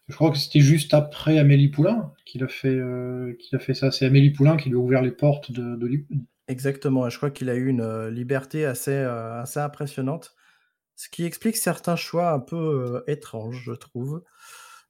je 0.07 0.15
crois 0.15 0.31
que 0.31 0.37
c'était 0.37 0.59
juste 0.59 0.93
après 0.93 1.39
Amélie 1.39 1.69
Poulain 1.69 2.13
qu'il 2.25 2.43
a, 2.43 2.47
fait, 2.47 2.79
qu'il 3.39 3.55
a 3.55 3.59
fait 3.59 3.73
ça. 3.73 3.91
C'est 3.91 4.05
Amélie 4.05 4.31
Poulain 4.31 4.57
qui 4.57 4.69
lui 4.69 4.75
a 4.75 4.79
ouvert 4.79 5.01
les 5.01 5.11
portes 5.11 5.51
d'Hollywood. 5.51 6.25
Exactement, 6.47 7.09
je 7.09 7.17
crois 7.17 7.31
qu'il 7.31 7.49
a 7.49 7.55
eu 7.55 7.67
une 7.67 8.07
liberté 8.07 8.65
assez, 8.65 8.95
assez 8.95 9.59
impressionnante. 9.59 10.35
Ce 10.95 11.09
qui 11.09 11.23
explique 11.23 11.55
certains 11.55 11.95
choix 11.95 12.31
un 12.31 12.39
peu 12.39 13.03
étranges, 13.07 13.63
je 13.65 13.71
trouve, 13.71 14.23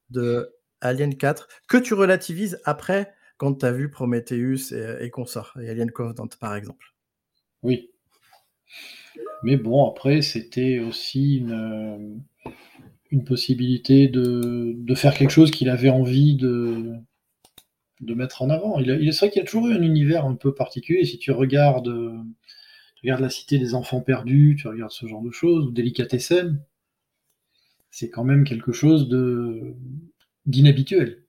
de 0.10 0.52
Alien 0.82 1.16
4, 1.16 1.48
que 1.70 1.78
tu 1.78 1.94
relativises 1.94 2.60
après 2.66 3.14
quand 3.38 3.54
tu 3.60 3.66
as 3.66 3.72
vu 3.72 3.90
Prometheus 3.90 4.74
et, 4.74 5.06
et 5.06 5.10
consorts, 5.12 5.58
et 5.62 5.70
Alien 5.70 5.92
Covenant 5.92 6.28
par 6.40 6.56
exemple. 6.56 6.94
Oui. 7.62 7.92
Mais 9.44 9.58
bon, 9.58 9.90
après, 9.90 10.22
c'était 10.22 10.80
aussi 10.80 11.38
une, 11.38 12.22
une 13.14 13.24
possibilité 13.24 14.08
de, 14.08 14.96
faire 14.96 15.14
quelque 15.14 15.30
chose 15.30 15.52
qu'il 15.52 15.70
avait 15.70 15.92
envie 15.92 16.36
de, 16.36 16.96
mettre 18.02 18.42
en 18.42 18.50
avant. 18.50 18.80
Il, 18.80 19.14
c'est 19.14 19.20
vrai 19.20 19.30
qu'il 19.32 19.40
y 19.40 19.44
a 19.44 19.46
toujours 19.46 19.68
eu 19.68 19.74
un 19.74 19.82
univers 19.84 20.26
un 20.26 20.36
peu 20.36 20.54
particulier. 20.54 21.06
Si 21.06 21.20
tu 21.20 21.32
regardes, 21.32 21.94
tu 22.96 23.06
regardes 23.06 23.22
La 23.22 23.30
Cité 23.30 23.60
des 23.60 23.76
Enfants 23.76 24.02
Perdus, 24.02 24.58
tu 24.60 24.68
regardes 24.68 24.92
ce 24.92 25.06
genre 25.06 25.22
de 25.22 25.32
choses, 25.32 25.68
ou 25.68 25.72
Délicatessen, 25.72 26.60
c'est 27.92 28.10
quand 28.10 28.24
même 28.24 28.44
quelque 28.44 28.72
chose 28.72 29.08
de 29.08 29.76
d'inhabituel. 30.48 31.24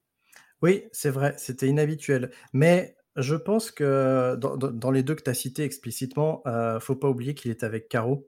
Oui, 0.63 0.85
c'est 0.91 1.11
vrai, 1.11 1.35
c'était 1.37 1.69
inhabituel. 1.69 2.31
Mais 2.55 2.97
je 3.17 3.35
pense 3.35 3.71
que 3.71 4.37
dans, 4.37 4.91
les 4.91 5.03
deux 5.03 5.15
que 5.15 5.23
tu 5.23 5.31
as 5.31 5.35
cités 5.35 5.65
explicitement, 5.65 6.43
euh, 6.47 6.81
faut 6.81 6.97
pas 6.97 7.11
oublier 7.11 7.35
qu'il 7.35 7.51
est 7.51 7.63
avec 7.63 7.89
Caro, 7.89 8.27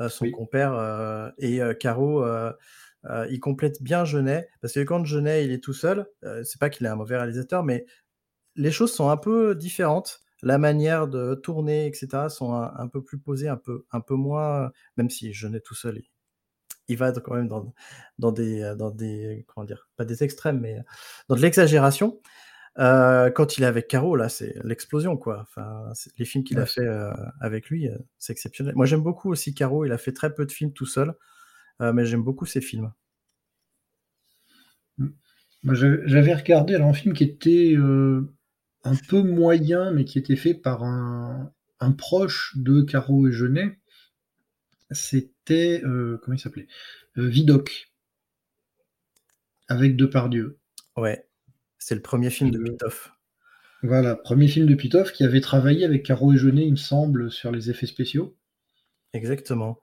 euh, 0.00 0.08
son 0.08 0.30
compère, 0.30 0.72
euh, 0.74 1.30
et 1.38 1.60
euh, 1.62 1.74
Caro, 1.74 2.24
il 3.28 3.40
complète 3.40 3.82
bien 3.82 4.04
Genet, 4.04 4.48
parce 4.60 4.74
que 4.74 4.80
quand 4.80 5.04
Genet 5.04 5.44
il 5.44 5.52
est 5.52 5.62
tout 5.62 5.72
seul, 5.72 6.06
c'est 6.44 6.58
pas 6.58 6.70
qu'il 6.70 6.86
est 6.86 6.90
un 6.90 6.96
mauvais 6.96 7.16
réalisateur, 7.16 7.64
mais 7.64 7.86
les 8.56 8.72
choses 8.72 8.92
sont 8.92 9.10
un 9.10 9.16
peu 9.16 9.54
différentes. 9.54 10.20
La 10.42 10.58
manière 10.58 11.06
de 11.06 11.34
tourner, 11.34 11.86
etc., 11.86 12.28
sont 12.30 12.54
un, 12.54 12.88
peu 12.88 13.02
plus 13.02 13.18
posées, 13.18 13.48
un 13.48 13.56
peu, 13.58 13.84
un 13.92 14.00
peu 14.00 14.14
moins, 14.14 14.70
même 14.96 15.10
si 15.10 15.32
Genet 15.34 15.60
tout 15.60 15.74
seul, 15.74 16.02
il 16.88 16.96
va 16.96 17.12
quand 17.12 17.34
même 17.34 17.48
dans, 17.48 17.72
dans, 18.18 18.32
des, 18.32 18.74
dans 18.78 18.90
des, 18.90 19.44
comment 19.48 19.66
dire, 19.66 19.88
pas 19.96 20.04
des 20.04 20.22
extrêmes, 20.22 20.60
mais 20.60 20.78
dans 21.28 21.36
de 21.36 21.40
l'exagération. 21.40 22.20
Euh, 22.78 23.30
quand 23.30 23.58
il 23.58 23.64
est 23.64 23.66
avec 23.66 23.88
Caro, 23.88 24.16
là, 24.16 24.28
c'est 24.28 24.54
l'explosion, 24.64 25.16
quoi. 25.16 25.40
Enfin, 25.42 25.92
les 26.18 26.24
films 26.24 26.44
qu'il 26.44 26.58
a 26.58 26.66
fait 26.66 26.86
euh, 26.86 27.12
avec 27.40 27.68
lui, 27.68 27.88
c'est 28.18 28.32
exceptionnel. 28.32 28.74
Moi, 28.74 28.86
j'aime 28.86 29.02
beaucoup 29.02 29.30
aussi 29.30 29.54
Caro. 29.54 29.84
Il 29.84 29.92
a 29.92 29.98
fait 29.98 30.12
très 30.12 30.32
peu 30.32 30.46
de 30.46 30.52
films 30.52 30.72
tout 30.72 30.86
seul, 30.86 31.14
mais 31.80 32.04
j'aime 32.04 32.22
beaucoup 32.22 32.46
ses 32.46 32.60
films. 32.60 32.92
J'avais 35.64 36.34
regardé 36.34 36.74
alors, 36.74 36.88
un 36.88 36.94
film 36.94 37.14
qui 37.14 37.24
était 37.24 37.74
un 37.76 38.94
peu 39.08 39.22
moyen, 39.22 39.90
mais 39.92 40.04
qui 40.04 40.18
était 40.18 40.36
fait 40.36 40.54
par 40.54 40.84
un, 40.84 41.52
un 41.80 41.92
proche 41.92 42.52
de 42.56 42.82
Caro 42.82 43.26
et 43.28 43.32
Genet, 43.32 43.78
c'était 44.90 45.82
euh, 45.84 46.18
comment 46.22 46.36
il 46.36 46.40
s'appelait? 46.40 46.68
Euh, 47.16 47.26
Vidocq 47.26 47.92
avec 49.68 49.96
Depardieu. 49.96 50.58
Ouais, 50.96 51.26
c'est 51.80 51.94
le 51.96 52.02
premier 52.02 52.30
film 52.30 52.50
de 52.50 52.60
euh, 52.60 52.64
Pitoff. 52.64 53.12
Voilà, 53.82 54.14
premier 54.14 54.46
film 54.46 54.66
de 54.66 54.74
Pitoff 54.74 55.12
qui 55.12 55.24
avait 55.24 55.40
travaillé 55.40 55.84
avec 55.84 56.04
Caro 56.04 56.32
et 56.32 56.36
Jeunet, 56.36 56.66
il 56.66 56.72
me 56.72 56.76
semble, 56.76 57.32
sur 57.32 57.50
les 57.50 57.70
effets 57.70 57.86
spéciaux. 57.86 58.36
Exactement. 59.14 59.80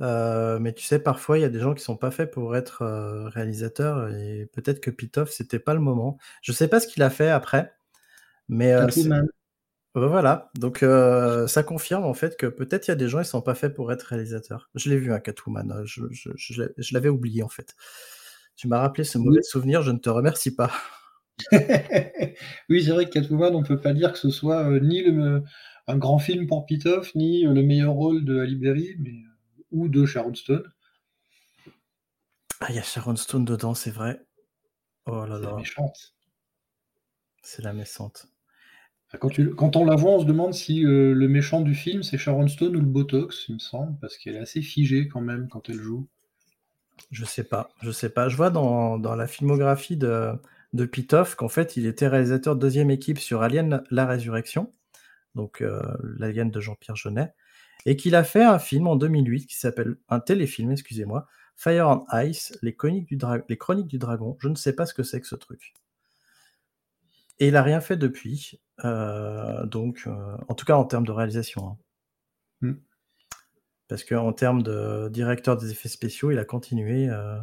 mais 0.00 0.72
tu 0.72 0.82
sais, 0.84 0.98
parfois, 0.98 1.38
il 1.38 1.42
y 1.42 1.44
a 1.44 1.50
des 1.50 1.60
gens 1.60 1.74
qui 1.74 1.84
sont 1.84 1.96
pas 1.96 2.10
faits 2.10 2.32
pour 2.32 2.56
être 2.56 2.84
réalisateurs 3.28 4.08
et 4.08 4.48
peut-être 4.52 4.80
que 4.80 4.90
Pitoff, 4.90 5.30
c'était 5.30 5.58
pas 5.58 5.74
le 5.74 5.80
moment. 5.80 6.18
Je 6.40 6.52
sais 6.52 6.68
pas 6.68 6.80
ce 6.80 6.88
qu'il 6.88 7.02
a 7.02 7.10
fait 7.10 7.28
après, 7.28 7.74
mais 8.48 8.74
bah, 9.94 10.06
voilà, 10.08 10.50
donc 10.58 10.82
ça 11.46 11.62
confirme 11.62 12.04
en 12.04 12.14
fait 12.14 12.38
que 12.38 12.46
peut-être 12.46 12.88
il 12.88 12.90
y 12.90 12.92
a 12.92 12.96
des 12.96 13.08
gens, 13.08 13.20
ils 13.20 13.26
sont 13.26 13.42
pas 13.42 13.54
faits 13.54 13.74
pour 13.74 13.92
être 13.92 14.04
réalisateurs. 14.04 14.70
Je 14.74 14.88
l'ai 14.88 14.96
vu 14.96 15.12
un 15.12 15.20
Catwoman, 15.20 15.82
je 15.84 16.02
je 16.10 16.94
l'avais 16.94 17.10
oublié 17.10 17.42
en 17.42 17.50
fait. 17.50 17.76
Tu 18.56 18.68
m'as 18.68 18.78
rappelé 18.80 19.04
ce 19.04 19.18
mauvais 19.18 19.42
souvenir, 19.42 19.82
je 19.82 19.90
ne 19.90 19.98
te 19.98 20.08
remercie 20.08 20.54
pas. 20.54 20.70
Oui, 22.68 22.84
c'est 22.84 22.90
vrai 22.90 23.06
que 23.06 23.10
Catwoman, 23.10 23.54
on 23.54 23.62
peut 23.62 23.80
pas 23.80 23.92
dire 23.92 24.12
que 24.12 24.18
ce 24.18 24.30
soit, 24.30 24.80
ni 24.80 25.02
le 25.02 25.42
un 25.86 25.98
grand 25.98 26.18
film 26.18 26.46
pour 26.46 26.64
Pitoff, 26.64 27.14
ni, 27.14 27.42
le 27.42 27.62
meilleur 27.62 27.92
rôle 27.92 28.24
de 28.24 28.38
Halle 28.38 28.56
Berry, 28.56 28.96
mais 28.98 29.22
ou 29.70 29.88
de 29.88 30.06
Sharon 30.06 30.34
Stone. 30.34 30.64
Ah, 32.60 32.66
il 32.70 32.76
y 32.76 32.78
a 32.78 32.82
Sharon 32.82 33.16
Stone 33.16 33.44
dedans, 33.44 33.74
c'est 33.74 33.90
vrai. 33.90 34.24
Oh 35.06 35.26
là 35.26 35.36
C'est 35.36 35.42
la 35.42 35.50
là. 35.50 35.56
méchante. 35.56 36.14
C'est 37.42 37.62
la 37.62 37.72
méchante. 37.72 38.26
Quand, 39.20 39.76
on 39.76 39.84
la 39.84 39.94
voit, 39.94 40.12
on 40.12 40.20
se 40.20 40.24
demande 40.24 40.54
si 40.54 40.84
euh, 40.84 41.12
le 41.14 41.28
méchant 41.28 41.60
du 41.60 41.74
film, 41.74 42.02
c'est 42.02 42.18
Sharon 42.18 42.48
Stone 42.48 42.74
ou 42.74 42.80
le 42.80 42.86
Botox, 42.86 43.48
il 43.48 43.54
me 43.54 43.58
semble, 43.60 43.96
parce 44.00 44.16
qu'elle 44.16 44.34
est 44.34 44.40
assez 44.40 44.62
figée 44.62 45.06
quand 45.06 45.20
même 45.20 45.48
quand 45.48 45.68
elle 45.68 45.80
joue. 45.80 46.08
Je 47.10 47.24
sais 47.24 47.44
pas, 47.44 47.70
je 47.80 47.90
sais 47.90 48.08
pas. 48.08 48.28
Je 48.28 48.36
vois 48.36 48.50
dans, 48.50 48.96
la 48.96 49.26
filmographie 49.26 49.96
de, 49.96 50.32
de 50.74 50.84
Pitoff 50.84 51.36
qu'en 51.36 51.48
fait, 51.48 51.76
il 51.76 51.86
était 51.86 52.08
réalisateur 52.08 52.56
de 52.56 52.60
deuxième 52.60 52.90
équipe 52.90 53.18
sur 53.18 53.42
Alien 53.42 53.82
La 53.90 54.06
Résurrection, 54.06 54.72
donc 55.34 55.62
euh, 55.62 55.80
l'Alien 56.18 56.50
de 56.50 56.60
Jean-Pierre 56.60 56.96
Jeunet, 56.96 57.32
et 57.86 57.96
qu'il 57.96 58.14
a 58.14 58.24
fait 58.24 58.42
un 58.42 58.58
film 58.58 58.88
en 58.88 58.96
2008 58.96 59.46
qui 59.46 59.56
s'appelle, 59.56 59.96
un 60.08 60.20
téléfilm, 60.20 60.72
excusez-moi, 60.72 61.26
Fire 61.56 61.88
and 61.88 62.06
Ice, 62.24 62.58
les 62.62 62.74
chroniques, 62.74 63.06
du 63.06 63.18
les 63.48 63.56
chroniques 63.56 63.86
du 63.86 63.98
dragon. 63.98 64.36
Je 64.40 64.48
ne 64.48 64.56
sais 64.56 64.72
pas 64.74 64.86
ce 64.86 64.94
que 64.94 65.04
c'est 65.04 65.20
que 65.20 65.28
ce 65.28 65.36
truc. 65.36 65.74
Et 67.38 67.48
il 67.48 67.56
a 67.56 67.62
rien 67.62 67.80
fait 67.80 67.96
depuis. 67.96 68.60
Euh, 68.84 69.64
donc, 69.66 70.02
euh, 70.06 70.36
en 70.48 70.54
tout 70.54 70.64
cas 70.64 70.76
en 70.76 70.84
termes 70.84 71.06
de 71.06 71.12
réalisation. 71.12 71.68
Hein. 71.68 71.78
Mm. 72.62 72.72
Parce 73.86 74.02
qu'en 74.02 74.32
termes 74.32 74.62
de 74.62 75.08
directeur 75.10 75.56
des 75.56 75.70
effets 75.70 75.88
spéciaux, 75.88 76.32
il 76.32 76.38
a 76.38 76.44
continué. 76.44 77.08
Euh, 77.08 77.38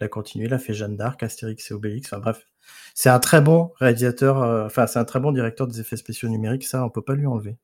il 0.00 0.04
a 0.04 0.08
continué, 0.08 0.46
il 0.46 0.54
a 0.54 0.58
fait 0.58 0.74
Jeanne 0.74 0.96
d'Arc, 0.96 1.22
Astérix 1.22 1.70
et 1.70 1.74
Obélix. 1.74 2.12
Enfin 2.12 2.20
bref, 2.20 2.46
c'est 2.94 3.10
un 3.10 3.20
très 3.20 3.40
bon 3.40 3.72
réalisateur. 3.76 4.38
Enfin, 4.66 4.86
c'est 4.86 4.98
un 4.98 5.04
très 5.04 5.20
bon 5.20 5.32
directeur 5.32 5.66
des 5.66 5.80
effets 5.80 5.96
spéciaux 5.96 6.28
numériques. 6.28 6.64
Ça, 6.64 6.84
on 6.84 6.90
peut 6.90 7.02
pas 7.02 7.14
lui 7.14 7.26
enlever. 7.26 7.56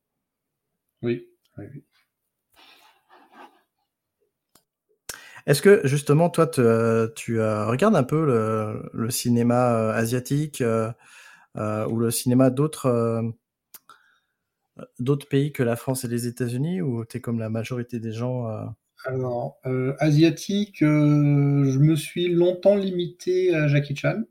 Oui. 1.02 1.28
oui, 1.58 1.66
Est-ce 5.46 5.62
que 5.62 5.80
justement, 5.84 6.30
toi, 6.30 6.46
tu 6.46 7.40
regardes 7.40 7.96
un 7.96 8.04
peu 8.04 8.24
le, 8.92 9.10
cinéma 9.10 9.90
asiatique 9.92 10.62
euh, 11.56 11.86
ou 11.86 11.98
le 11.98 12.10
cinéma 12.10 12.50
d'autres 12.50 12.86
euh, 12.86 13.22
d'autres 14.98 15.26
pays 15.26 15.52
que 15.52 15.62
la 15.62 15.76
France 15.76 16.04
et 16.04 16.08
les 16.08 16.26
États-Unis 16.26 16.82
ou 16.82 17.04
tu 17.06 17.16
es 17.16 17.20
comme 17.20 17.38
la 17.38 17.48
majorité 17.48 17.98
des 17.98 18.12
gens 18.12 18.46
euh? 19.06 19.12
Alors, 19.14 19.58
asiatique, 19.98 20.78
je 20.80 21.78
me 21.78 21.96
suis 21.96 22.28
longtemps 22.28 22.76
limité 22.76 23.54
à 23.54 23.68
Jackie 23.68 23.96
Chan. 23.96 24.22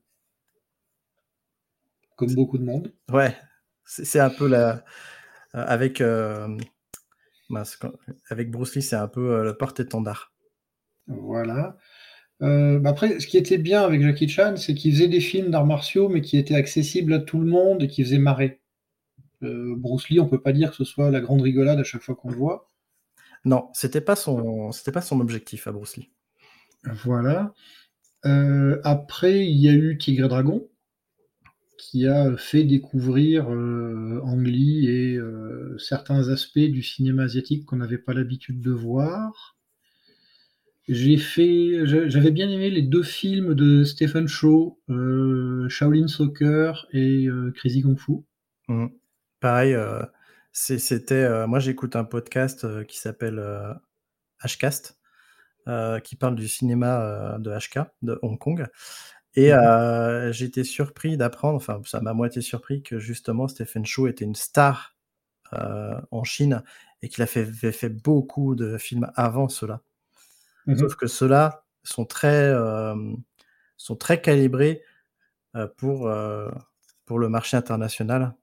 comme 2.16 2.34
beaucoup 2.34 2.58
de 2.58 2.64
monde. 2.64 2.94
Ouais, 3.12 3.36
c'est 3.86 4.20
un 4.20 4.30
peu 4.30 4.48
la. 4.48 4.84
avec, 5.54 6.02
avec 8.30 8.52
Bruce 8.52 8.76
Lee, 8.76 8.82
c'est 8.82 8.96
un 8.96 9.08
peu 9.08 9.44
le 9.44 9.56
porte-étendard. 9.58 10.34
Voilà. 11.08 11.78
Euh, 12.42 12.80
bah 12.80 12.90
après, 12.90 13.20
ce 13.20 13.28
qui 13.28 13.38
était 13.38 13.58
bien 13.58 13.84
avec 13.84 14.02
Jackie 14.02 14.28
Chan, 14.28 14.56
c'est 14.58 14.74
qu'il 14.74 14.92
faisait 14.94 15.08
des 15.08 15.22
films 15.22 15.52
d'arts 15.52 15.66
martiaux, 15.66 16.10
mais 16.10 16.22
qui 16.22 16.38
étaient 16.38 16.56
accessibles 16.56 17.14
à 17.14 17.20
tout 17.20 17.40
le 17.40 17.48
monde 17.48 17.84
et 17.84 17.88
qui 17.88 18.04
faisaient 18.04 18.18
marrer. 18.18 18.62
Euh, 19.44 19.76
Bruce 19.78 20.10
Lee, 20.10 20.20
on 20.20 20.28
peut 20.28 20.42
pas 20.42 20.54
dire 20.54 20.72
que 20.72 20.78
ce 20.78 20.84
soit 20.84 21.12
la 21.12 21.22
grande 21.22 21.42
rigolade 21.42 21.80
à 21.80 21.84
chaque 21.84 22.02
fois 22.02 22.16
qu'on 22.16 22.30
le 22.30 22.36
voit. 22.36 22.70
Non, 23.46 23.70
c'était 23.74 24.02
pas 24.02 24.16
son, 24.16 24.72
c'était 24.72 24.92
pas 24.92 25.02
son 25.02 25.20
objectif 25.20 25.68
à 25.68 25.72
Bruce 25.72 25.98
Lee. 25.98 26.10
Voilà. 26.84 27.54
Euh, 28.26 28.80
après, 28.84 29.46
il 29.46 29.58
y 29.58 29.70
a 29.70 29.74
eu 29.74 29.98
Tigre 29.98 30.26
et 30.26 30.30
Dragon, 30.30 30.68
qui 31.78 32.08
a 32.08 32.36
fait 32.38 32.64
découvrir 32.64 33.48
Ang 33.48 34.46
Lee 34.46 34.88
et 34.88 35.20
certains 35.78 36.30
aspects 36.30 36.58
du 36.58 36.82
cinéma 36.82 37.24
asiatique 37.24 37.66
qu'on 37.66 37.78
n'avait 37.78 37.98
pas 37.98 38.14
l'habitude 38.14 38.62
de 38.62 38.72
voir. 38.72 39.56
J'ai 40.88 41.18
fait, 41.18 41.86
j'avais 41.86 42.30
bien 42.30 42.48
aimé 42.48 42.70
les 42.70 42.84
deux 42.84 43.02
films 43.02 43.56
de 43.56 43.84
Stephen 43.84 44.28
Chow, 44.28 44.80
euh, 44.90 45.68
Shaolin 45.68 46.08
Soccer 46.08 46.86
et 46.92 47.26
euh, 47.26 47.52
Crazy 47.56 47.82
Kung 47.82 47.98
Fu. 47.98 48.18
Mmh. 48.68 48.88
Pareil, 49.40 49.76
euh, 50.72 50.78
c'était, 50.78 51.48
moi 51.48 51.60
j'écoute 51.60 51.96
un 51.96 52.04
podcast 52.04 52.86
qui 52.86 52.98
s'appelle 52.98 53.44
Hcast, 54.44 54.98
qui 56.04 56.16
parle 56.16 56.36
du 56.36 56.48
cinéma 56.48 57.38
de 57.40 57.52
HK 57.52 57.80
de 58.02 58.20
Hong 58.22 58.38
Kong. 58.38 58.68
Et 59.38 59.52
mmh. 59.52 60.32
été 60.42 60.64
surpris 60.64 61.18
d'apprendre, 61.18 61.58
enfin 61.58 61.82
ça 61.86 62.00
m'a 62.00 62.14
moitié 62.14 62.42
surpris 62.42 62.84
que 62.84 63.00
justement 63.00 63.50
Stephen 63.50 63.86
Chow 63.86 64.08
était 64.08 64.24
une 64.24 64.36
star 64.36 64.96
en 65.52 66.24
Chine 66.24 66.64
et 67.02 67.10
qu'il 67.10 67.22
a 67.22 67.28
fait, 67.28 67.46
fait 67.46 67.90
beaucoup 67.90 68.56
de 68.56 68.78
films 68.78 69.12
avant 69.16 69.50
cela. 69.50 69.82
Mmh 70.68 70.78
Sauf 70.78 70.96
que 70.96 71.08
ceux-là 71.08 71.66
sont 71.84 72.06
très, 72.06 72.54
sont 73.78 73.96
très 73.98 74.22
calibrés 74.22 74.82
pour, 75.76 76.10
pour 77.06 77.20
le 77.20 77.30
marché 77.30 77.58
international. 77.58 78.36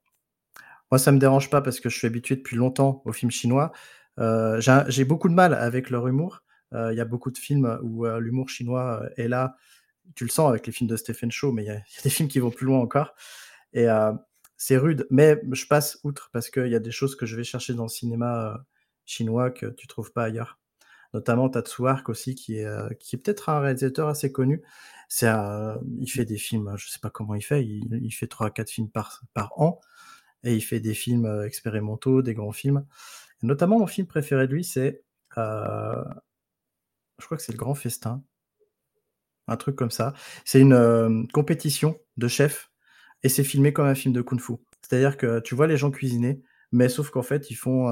Moi, 0.92 0.98
ça 0.98 1.11
me 1.11 1.18
dérange 1.18 1.48
pas 1.48 1.62
parce 1.62 1.81
que 1.81 1.88
je 1.88 1.96
suis 1.96 2.07
habitué 2.07 2.37
depuis 2.37 2.55
longtemps 2.55 3.00
aux 3.07 3.12
films 3.12 3.31
chinois. 3.31 3.72
j'ai 4.18 5.05
beaucoup 5.07 5.31
de 5.31 5.35
mal 5.35 5.55
avec 5.55 5.88
leur 5.88 6.07
humour. 6.07 6.42
Il 6.72 6.94
y 6.94 7.00
a 7.00 7.07
beaucoup 7.07 7.31
de 7.31 7.38
films 7.38 7.78
où 7.83 8.07
l'humour 8.07 8.50
chinois 8.50 9.02
est 9.16 9.26
là. 9.26 9.57
Tu 10.14 10.24
le 10.24 10.31
sens 10.31 10.50
avec 10.50 10.66
les 10.66 10.72
films 10.72 10.90
de 10.90 10.96
Stephen 10.96 11.33
Chow, 11.33 11.50
mais 11.50 11.62
il 11.64 11.66
y, 11.66 11.70
a 11.70 11.81
des 12.05 12.11
films 12.11 12.28
qui 12.28 12.40
vont 12.40 12.50
plus 12.50 12.66
loin 12.66 12.78
encore. 12.78 13.14
Et 13.72 13.87
c'est 14.59 14.76
rude, 14.76 15.07
mais 15.11 15.40
je 15.52 15.66
passe 15.66 15.98
outre 16.05 16.28
parce 16.31 16.50
qu'il 16.50 16.68
y 16.68 16.74
a 16.74 16.78
des 16.78 16.90
choses 16.90 17.16
que 17.16 17.24
je 17.24 17.37
vais 17.37 17.44
chercher 17.44 17.72
dans 17.72 17.85
le 17.85 17.88
cinéma 17.88 18.62
chinois 19.07 19.50
que 19.50 19.66
tu 19.66 19.87
trouves 19.87 20.12
pas 20.12 20.24
ailleurs 20.24 20.59
notamment 21.14 21.48
Tatsu 21.48 21.87
Ark 21.87 22.09
aussi, 22.09 22.35
qui 22.35 22.57
est, 22.57 22.64
euh, 22.64 22.88
qui 22.98 23.16
est 23.16 23.18
peut-être 23.18 23.48
un 23.50 23.61
réalisateur 23.61 24.09
assez 24.09 24.33
connu. 24.33 24.62
C'est 25.09 25.31
il 25.98 26.07
fait 26.09 26.24
des 26.24 26.38
films, 26.38 26.72
je 26.76 26.88
sais 26.88 26.98
pas 26.98 27.11
comment 27.11 27.35
il 27.35 27.42
fait, 27.42 27.64
il, 27.66 28.11
fait 28.12 28.26
3 28.26 28.46
à 28.46 28.50
4 28.50 28.70
films 28.70 28.88
par, 28.88 29.22
par 29.35 29.52
an, 29.61 29.78
et 30.44 30.55
il 30.55 30.61
fait 30.61 30.81
des 30.81 30.94
films 30.94 31.26
euh, 31.26 31.46
expérimentaux, 31.46 32.22
des 32.22 32.35
grands 32.35 32.52
films. 32.52 32.85
notamment, 33.42 33.78
mon 33.78 33.87
film 33.87 34.07
préféré 34.07 34.46
de 34.46 34.55
lui, 34.55 34.64
c'est, 34.64 35.02
euh, 35.38 36.05
je 37.18 37.24
crois 37.24 37.37
que 37.37 37.42
c'est 37.42 37.52
Le 37.52 37.59
Grand 37.59 37.74
Festin, 37.74 38.22
un 39.48 39.57
truc 39.57 39.76
comme 39.76 39.90
ça. 39.90 40.14
C'est 40.44 40.61
une 40.61 41.28
compétition 41.33 41.98
de 42.16 42.28
chefs, 42.28 42.70
et 43.22 43.28
c'est 43.28 43.44
filmé 43.44 43.72
comme 43.72 43.87
un 43.87 43.94
film 43.94 44.14
de 44.14 44.22
kung-fu. 44.22 44.55
C'est-à-dire 44.83 45.16
que 45.16 45.40
tu 45.40 45.55
vois 45.55 45.66
les 45.66 45.76
gens 45.76 45.90
cuisiner, 45.90 46.42
mais 46.72 46.88
sauf 46.88 47.11
qu'en 47.11 47.22
fait, 47.22 47.50
ils 47.50 47.55
font 47.55 47.88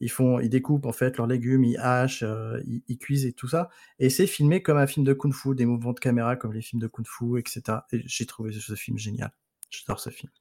ils 0.00 0.10
font, 0.10 0.40
ils 0.40 0.48
découpent 0.48 0.86
en 0.86 0.92
fait 0.92 1.18
leurs 1.18 1.26
légumes, 1.26 1.64
ils 1.64 1.76
hachent, 1.78 2.22
euh, 2.22 2.60
ils, 2.88 2.98
cuisent 2.98 3.26
et 3.26 3.32
tout 3.32 3.48
ça. 3.48 3.68
Et 3.98 4.08
c'est 4.08 4.26
filmé 4.26 4.62
comme 4.62 4.78
un 4.78 4.86
film 4.86 5.04
de 5.04 5.12
kung-fu, 5.12 5.54
des 5.54 5.66
mouvements 5.66 5.92
de 5.92 6.00
caméra 6.00 6.36
comme 6.36 6.54
les 6.54 6.62
films 6.62 6.80
de 6.80 6.88
kung-fu, 6.88 7.38
etc. 7.38 7.78
Et 7.92 8.02
j'ai 8.06 8.26
trouvé 8.26 8.52
ce 8.52 8.74
film 8.74 8.98
génial. 8.98 9.30
J'adore 9.70 10.00
ce 10.00 10.10
film. 10.10 10.32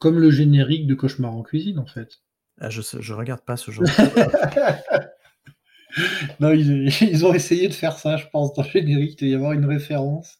Comme 0.00 0.18
le 0.18 0.30
générique 0.30 0.86
de 0.86 0.94
Cauchemar 0.94 1.34
en 1.34 1.42
cuisine, 1.42 1.78
en 1.78 1.86
fait. 1.86 2.20
Ah, 2.60 2.70
je, 2.70 2.82
je 2.82 3.14
regarde 3.14 3.42
pas 3.42 3.56
ce 3.56 3.70
genre. 3.70 3.84
non, 6.40 6.52
ils, 6.52 7.24
ont 7.24 7.34
essayé 7.34 7.68
de 7.68 7.74
faire 7.74 7.98
ça, 7.98 8.16
je 8.16 8.26
pense, 8.32 8.52
dans 8.54 8.62
le 8.62 8.68
générique, 8.68 9.20
il 9.22 9.28
y 9.28 9.34
avoir 9.34 9.52
une 9.52 9.66
référence. 9.66 10.38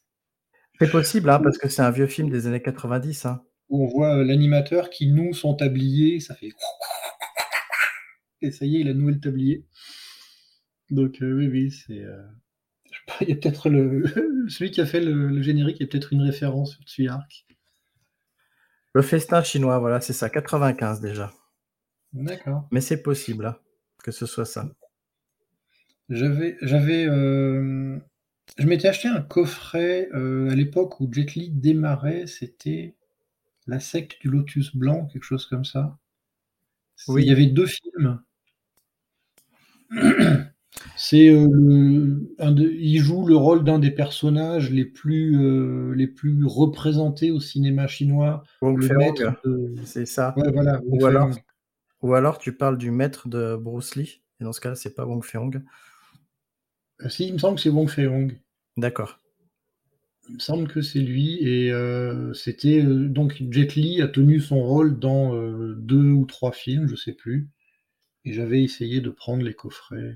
C'est 0.79 0.91
possible, 0.91 1.29
hein, 1.29 1.39
parce 1.41 1.57
que 1.57 1.69
c'est 1.69 1.81
un 1.81 1.91
vieux 1.91 2.07
film 2.07 2.29
des 2.29 2.47
années 2.47 2.61
90. 2.61 3.25
Hein. 3.25 3.43
Où 3.69 3.85
on 3.85 3.87
voit 3.87 4.17
euh, 4.17 4.23
l'animateur 4.23 4.89
qui 4.89 5.07
nous 5.07 5.33
sont 5.33 5.55
tabliers, 5.55 6.19
ça 6.19 6.35
fait 6.35 6.49
et 8.41 8.51
ça 8.51 8.65
y 8.65 8.77
est, 8.77 8.79
il 8.81 8.89
a 8.89 8.93
noué 8.93 9.13
le 9.13 9.19
tablier. 9.19 9.65
Donc 10.89 11.21
euh, 11.21 11.33
oui, 11.33 11.47
oui, 11.47 11.71
c'est. 11.71 11.99
Euh, 11.99 12.21
il 13.21 13.29
y 13.29 13.31
a 13.31 13.35
peut-être 13.35 13.69
le 13.69 14.03
celui 14.47 14.71
qui 14.71 14.81
a 14.81 14.85
fait 14.85 14.99
le, 14.99 15.41
générique, 15.41 15.77
il 15.79 15.83
y 15.83 15.85
a 15.85 15.87
peut-être 15.87 16.13
une 16.13 16.21
référence 16.21 16.71
sur 16.71 16.83
Tsuyark. 16.83 17.45
Le 18.93 19.01
festin 19.01 19.43
chinois, 19.43 19.79
voilà, 19.79 20.01
c'est 20.01 20.13
ça, 20.13 20.29
95 20.29 21.01
déjà. 21.01 21.33
D'accord. 22.13 22.67
Mais 22.71 22.81
c'est 22.81 23.01
possible 23.01 23.47
hein, 23.47 23.57
que 24.03 24.11
ce 24.11 24.25
soit 24.25 24.45
ça. 24.45 24.69
J'avais, 26.09 26.57
j'avais, 26.61 27.07
euh, 27.07 27.97
je 28.57 28.67
m'étais 28.67 28.87
acheté 28.87 29.07
un 29.07 29.21
coffret 29.21 30.09
à 30.11 30.55
l'époque 30.55 30.99
où 30.99 31.11
Jet 31.11 31.33
Li 31.33 31.49
démarrait. 31.49 32.27
C'était 32.27 32.95
la 33.65 33.79
secte 33.79 34.21
du 34.21 34.29
lotus 34.29 34.75
blanc, 34.75 35.07
quelque 35.07 35.23
chose 35.23 35.47
comme 35.47 35.65
ça. 35.65 35.97
Oui. 37.07 37.23
Il 37.23 37.29
y 37.29 37.31
avait 37.31 37.47
deux 37.47 37.65
films. 37.65 38.21
C'est 40.95 41.29
euh, 41.29 42.19
il 42.39 42.99
joue 42.99 43.25
le 43.25 43.35
rôle 43.35 43.63
d'un 43.63 43.79
des 43.79 43.91
personnages 43.91 44.71
les 44.71 44.85
plus 44.85 45.37
euh, 45.41 45.93
les 45.95 46.07
plus 46.07 46.45
représentés 46.45 47.31
au 47.31 47.39
cinéma 47.39 47.87
chinois. 47.87 48.43
le 48.61 48.97
maître 48.97 49.41
C'est 49.85 50.05
ça. 50.05 50.35
ou, 50.85 51.05
alors, 51.05 51.31
ou 52.01 52.13
alors 52.13 52.37
tu 52.37 52.55
parles 52.55 52.77
du 52.77 52.91
maître 52.91 53.27
de 53.27 53.55
Bruce 53.55 53.95
Lee. 53.95 54.21
Et 54.39 54.43
dans 54.43 54.53
ce 54.53 54.61
cas, 54.61 54.75
c'est 54.75 54.95
pas 54.95 55.05
Wong 55.05 55.23
Fei-hong. 55.23 55.63
Euh, 57.01 57.09
si, 57.09 57.27
il 57.27 57.33
me 57.33 57.37
semble 57.37 57.55
que 57.55 57.61
c'est 57.61 57.69
Wong 57.69 57.89
Fei-hong. 57.89 58.39
D'accord. 58.77 59.19
Il 60.29 60.35
me 60.35 60.39
semble 60.39 60.67
que 60.69 60.81
c'est 60.81 60.99
lui 60.99 61.39
et 61.41 61.73
c'était 62.33 62.81
donc 62.81 63.43
Jet 63.51 63.75
Li 63.75 64.01
a 64.01 64.07
tenu 64.07 64.39
son 64.39 64.63
rôle 64.63 64.97
dans 64.97 65.35
deux 65.75 66.11
ou 66.11 66.25
trois 66.25 66.53
films, 66.53 66.87
je 66.87 66.95
sais 66.95 67.11
plus. 67.11 67.49
Et 68.23 68.31
j'avais 68.31 68.63
essayé 68.63 69.01
de 69.01 69.09
prendre 69.09 69.43
les 69.43 69.53
coffrets 69.53 70.15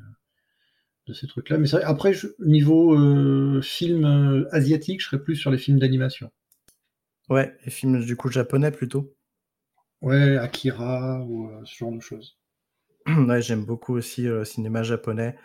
de 1.08 1.14
ces 1.14 1.28
trucs-là. 1.28 1.58
Mais 1.58 1.74
après, 1.76 2.14
niveau 2.40 2.94
euh, 2.94 3.62
film 3.62 4.06
euh, 4.06 4.48
asiatique, 4.52 5.02
je 5.02 5.08
serais 5.08 5.22
plus 5.22 5.36
sur 5.36 5.52
les 5.52 5.58
films 5.58 5.80
d'animation. 5.80 6.32
Ouais, 7.30 7.56
les 7.66 7.72
films 7.72 8.04
du 8.04 8.16
coup 8.16 8.30
japonais 8.30 8.72
plutôt. 8.72 9.14
Ouais, 10.02 10.38
Akira 10.38 11.22
ou 11.26 11.50
ce 11.66 11.76
genre 11.76 11.92
de 11.92 12.00
choses. 12.00 12.38
ouais, 13.08 13.42
j'aime 13.42 13.66
beaucoup 13.66 13.96
aussi 13.96 14.24
le 14.24 14.46
cinéma 14.46 14.84
japonais. 14.84 15.36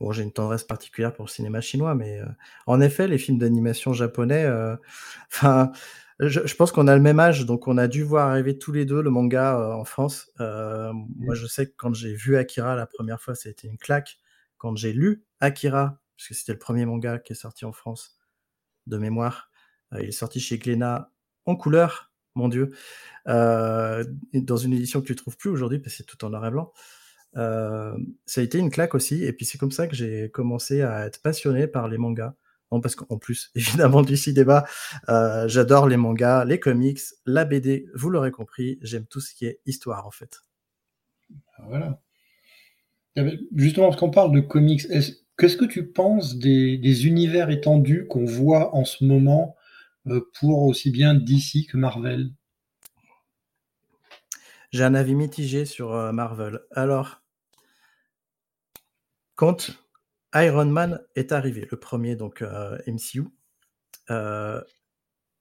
Bon, 0.00 0.12
j'ai 0.12 0.22
une 0.22 0.32
tendresse 0.32 0.64
particulière 0.64 1.12
pour 1.12 1.26
le 1.26 1.30
cinéma 1.30 1.60
chinois, 1.60 1.94
mais 1.94 2.20
en 2.66 2.80
effet, 2.80 3.08
les 3.08 3.18
films 3.18 3.38
d'animation 3.38 3.92
japonais, 3.92 4.48
enfin, 5.32 5.72
je, 6.20 6.54
pense 6.54 6.72
qu'on 6.72 6.88
a 6.88 6.96
le 6.96 7.02
même 7.02 7.20
âge, 7.20 7.46
donc 7.46 7.68
on 7.68 7.78
a 7.78 7.86
dû 7.86 8.02
voir 8.02 8.28
arriver 8.28 8.58
tous 8.58 8.72
les 8.72 8.84
deux 8.84 9.02
le 9.02 9.10
manga 9.10 9.56
euh, 9.56 9.72
en 9.72 9.84
France. 9.84 10.32
Euh, 10.40 10.92
moi, 11.16 11.34
je 11.34 11.46
sais 11.46 11.66
que 11.66 11.72
quand 11.76 11.94
j'ai 11.94 12.12
vu 12.12 12.36
Akira 12.36 12.74
la 12.74 12.86
première 12.86 13.20
fois, 13.20 13.36
ça 13.36 13.48
a 13.48 13.52
été 13.52 13.68
une 13.68 13.78
claque. 13.78 14.18
Quand 14.58 14.76
j'ai 14.76 14.92
lu 14.92 15.24
Akira, 15.40 16.00
parce 16.16 16.28
que 16.28 16.34
c'était 16.34 16.52
le 16.52 16.58
premier 16.58 16.84
manga 16.84 17.18
qui 17.18 17.32
est 17.32 17.36
sorti 17.36 17.64
en 17.64 17.72
France 17.72 18.18
de 18.86 18.98
mémoire, 18.98 19.50
euh, 19.92 20.02
il 20.02 20.08
est 20.08 20.12
sorti 20.12 20.40
chez 20.40 20.58
Glénat 20.58 21.10
en 21.46 21.56
couleur, 21.56 22.12
mon 22.34 22.48
Dieu, 22.48 22.70
dans 23.26 24.56
une 24.56 24.72
édition 24.72 25.00
que 25.00 25.06
tu 25.06 25.16
trouves 25.16 25.36
plus 25.36 25.50
aujourd'hui 25.50 25.78
parce 25.78 25.92
que 25.94 25.98
c'est 25.98 26.04
tout 26.04 26.24
en 26.24 26.30
noir 26.30 26.46
et 26.46 26.50
blanc. 26.50 26.72
ça 27.34 28.40
a 28.40 28.44
été 28.44 28.58
une 28.58 28.70
claque 28.70 28.94
aussi, 28.94 29.24
et 29.24 29.32
puis 29.32 29.46
c'est 29.46 29.58
comme 29.58 29.72
ça 29.72 29.86
que 29.86 29.96
j'ai 29.96 30.30
commencé 30.30 30.82
à 30.82 31.06
être 31.06 31.22
passionné 31.22 31.66
par 31.66 31.88
les 31.88 31.98
mangas. 31.98 32.34
Non, 32.70 32.80
parce 32.80 32.96
qu'en 32.96 33.18
plus, 33.18 33.50
évidemment, 33.54 34.04
cinéma, 34.14 34.64
euh, 35.08 35.48
j'adore 35.48 35.88
les 35.88 35.96
mangas, 35.96 36.44
les 36.44 36.60
comics, 36.60 37.00
la 37.24 37.44
BD, 37.44 37.86
vous 37.94 38.10
l'aurez 38.10 38.30
compris, 38.30 38.78
j'aime 38.82 39.06
tout 39.06 39.20
ce 39.20 39.34
qui 39.34 39.46
est 39.46 39.60
histoire, 39.66 40.06
en 40.06 40.10
fait. 40.10 40.40
Voilà. 41.66 42.00
Justement, 43.54 43.88
parce 43.88 44.00
qu'on 44.00 44.10
parle 44.10 44.32
de 44.32 44.40
comics, 44.40 44.86
qu'est-ce 45.36 45.56
que 45.56 45.64
tu 45.64 45.86
penses 45.86 46.36
des, 46.36 47.06
univers 47.06 47.50
étendus 47.50 48.06
qu'on 48.08 48.24
voit 48.24 48.74
en 48.74 48.84
ce 48.84 49.04
moment 49.04 49.56
euh, 50.06 50.20
pour 50.38 50.62
aussi 50.62 50.90
bien 50.90 51.14
DC 51.14 51.66
que 51.68 51.76
Marvel? 51.76 52.30
J'ai 54.70 54.84
un 54.84 54.94
avis 54.94 55.14
mitigé 55.14 55.64
sur 55.64 55.94
euh, 55.94 56.12
Marvel. 56.12 56.60
Alors, 56.72 57.22
quand 59.34 59.70
Iron 60.34 60.66
Man 60.66 61.00
est 61.14 61.32
arrivé, 61.32 61.66
le 61.70 61.78
premier 61.78 62.16
donc 62.16 62.42
euh, 62.42 62.78
MCU. 62.86 63.24
Euh, 64.10 64.60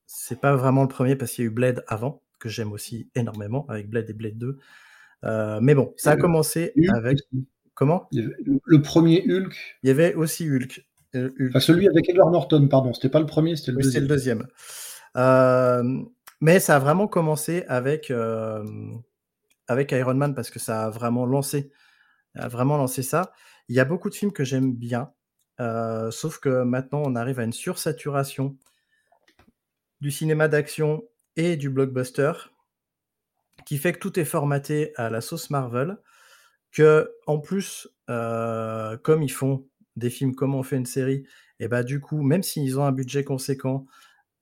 c'est 0.05 0.39
pas 0.39 0.55
vraiment 0.55 0.83
le 0.83 0.87
premier 0.87 1.15
parce 1.15 1.33
qu'il 1.33 1.43
y 1.43 1.47
a 1.47 1.51
eu 1.51 1.53
Blade 1.53 1.83
avant, 1.87 2.21
que 2.39 2.47
j'aime 2.47 2.71
aussi 2.71 3.09
énormément, 3.15 3.65
avec 3.67 3.89
Blade 3.89 4.09
et 4.09 4.13
Blade 4.13 4.37
2. 4.37 4.57
Euh, 5.23 5.59
mais 5.61 5.75
bon, 5.75 5.93
ça 5.97 6.11
a 6.11 6.15
commencé 6.17 6.73
avec. 6.93 7.19
Comment? 7.77 8.09
Le 8.11 8.81
premier 8.81 9.23
Hulk. 9.29 9.55
Il 9.83 9.87
y 9.87 9.91
avait 9.91 10.15
aussi 10.15 10.49
Hulk. 10.49 10.83
Euh, 11.13 11.29
enfin, 11.49 11.59
celui 11.59 11.87
avec 11.87 12.09
Edward 12.09 12.31
Norton, 12.33 12.67
pardon. 12.67 12.91
C'était 12.91 13.07
pas 13.07 13.19
le 13.19 13.27
premier, 13.27 13.55
c'était 13.55 13.71
le, 13.71 13.77
le 13.77 14.07
deuxième. 14.07 14.47
Euh, 15.15 16.01
mais 16.41 16.59
ça 16.59 16.77
a 16.77 16.79
vraiment 16.79 17.07
commencé 17.07 17.65
avec, 17.67 18.11
avec 19.67 19.91
Iron 19.91 20.15
Man 20.15 20.33
parce 20.33 20.49
que 20.49 20.57
ça 20.57 20.85
a 20.85 20.89
vraiment 20.89 21.27
lancé, 21.27 21.71
a 22.33 22.47
vraiment 22.47 22.77
lancé 22.77 23.03
ça. 23.03 23.31
Il 23.69 23.75
y 23.75 23.79
a 23.79 23.85
beaucoup 23.85 24.09
de 24.09 24.15
films 24.15 24.33
que 24.33 24.43
j'aime 24.43 24.73
bien, 24.73 25.11
sauf 26.09 26.39
que 26.39 26.63
maintenant 26.63 27.03
on 27.05 27.15
arrive 27.15 27.39
à 27.39 27.43
une 27.43 27.53
sursaturation 27.53 28.57
du 30.01 30.09
cinéma 30.09 30.47
d'action 30.47 31.03
et 31.35 31.57
du 31.57 31.69
blockbuster 31.69 32.31
qui 33.67 33.77
fait 33.77 33.93
que 33.93 33.99
tout 33.99 34.19
est 34.19 34.25
formaté 34.25 34.93
à 34.95 35.11
la 35.11 35.21
sauce 35.21 35.51
Marvel, 35.51 35.97
que 36.71 37.11
en 37.27 37.39
plus, 37.39 37.87
euh, 38.09 38.97
comme 38.97 39.23
ils 39.23 39.31
font 39.31 39.67
des 39.95 40.09
films, 40.09 40.35
comme 40.35 40.55
on 40.55 40.63
fait 40.63 40.77
une 40.77 40.85
série, 40.85 41.25
et 41.59 41.67
bah 41.67 41.83
du 41.83 41.99
coup, 41.99 42.21
même 42.21 42.43
s'ils 42.43 42.79
ont 42.79 42.85
un 42.85 42.91
budget 42.91 43.23
conséquent, 43.23 43.85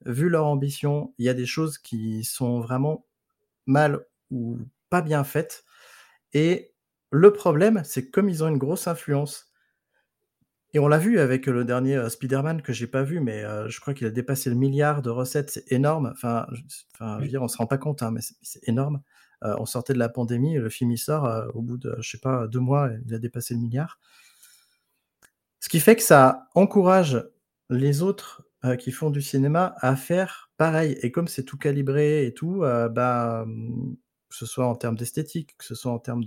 vu 0.06 0.30
leur 0.30 0.46
ambition, 0.48 1.14
il 1.20 1.26
y 1.26 1.30
a 1.30 1.34
des 1.34 1.46
choses 1.46 1.78
qui 1.78 2.24
sont 2.24 2.60
vraiment 2.62 3.06
mal 3.68 4.06
ou 4.32 4.60
pas 4.90 5.02
bien 5.02 5.24
faites. 5.24 5.66
Et 6.34 6.74
le 7.12 7.34
problème, 7.34 7.82
c'est 7.86 8.06
que 8.08 8.12
comme 8.12 8.30
ils 8.30 8.44
ont 8.44 8.50
une 8.50 8.58
grosse 8.58 8.88
influence 8.88 9.52
et 10.76 10.80
on 10.80 10.90
l'a 10.90 10.98
vu 10.98 11.20
avec 11.20 11.46
le 11.46 11.64
dernier 11.64 11.96
euh, 11.96 12.10
Spider-Man 12.10 12.62
que 12.62 12.74
j'ai 12.74 12.86
pas 12.88 13.04
vu, 13.04 13.22
mais 13.22 13.44
euh, 13.46 13.70
je 13.70 13.80
crois 13.80 13.94
qu'il 13.94 14.08
a 14.08 14.10
dépassé 14.10 14.50
le 14.50 14.58
milliard 14.58 15.02
de 15.02 15.10
recettes, 15.10 15.50
c'est 15.50 15.72
énorme. 15.72 16.12
Enfin, 16.12 16.48
enfin, 16.94 17.18
je 17.20 17.24
veux 17.24 17.30
dire, 17.30 17.42
on 17.42 17.48
se 17.48 17.56
rend 17.58 17.66
pas 17.66 17.78
compte, 17.78 18.04
hein, 18.04 18.12
mais 18.12 18.20
c'est 18.42 18.68
énorme. 18.68 19.02
Euh, 19.46 19.56
on 19.60 19.66
sortait 19.66 19.94
de 19.94 20.00
la 20.00 20.10
pandémie, 20.10 20.56
le 20.56 20.70
film 20.70 20.92
il 20.92 20.98
sort 20.98 21.30
au 21.54 21.62
bout 21.62 21.78
de, 21.78 21.96
je 22.00 22.10
sais 22.10 22.18
pas, 22.18 22.48
deux 22.48 22.60
mois, 22.60 22.90
il 23.06 23.14
a 23.14 23.20
dépassé 23.20 23.54
le 23.54 23.62
milliard. 23.62 24.00
Ce 25.60 25.70
qui 25.70 25.80
fait 25.80 25.96
que 25.96 26.04
ça 26.04 26.48
encourage 26.56 27.24
les 27.70 28.02
autres 28.02 28.44
qui 28.80 28.92
font 28.92 29.12
du 29.12 29.22
cinéma 29.22 29.76
à 29.80 29.96
faire 29.96 30.50
pareil. 30.58 30.98
Et 31.02 31.12
comme 31.12 31.28
c'est 31.28 31.44
tout 31.44 31.58
calibré 31.58 32.26
et 32.26 32.34
tout, 32.34 32.60
bah, 32.60 33.46
que 34.30 34.36
ce 34.36 34.46
soit 34.46 34.68
en 34.68 34.76
termes 34.76 34.96
d'esthétique, 34.96 35.56
que 35.58 35.66
ce 35.66 35.76
soit 35.76 35.92
en 35.92 36.00
termes 36.00 36.24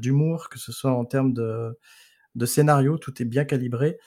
d'humour, 0.00 0.48
que 0.48 0.58
ce 0.58 0.72
soit 0.72 0.92
en 0.92 1.04
termes 1.04 1.32
de 1.32 2.46
scénario, 2.46 2.98
tout 2.98 3.22
est 3.22 3.26
bien 3.26 3.44
calibré. 3.44 3.98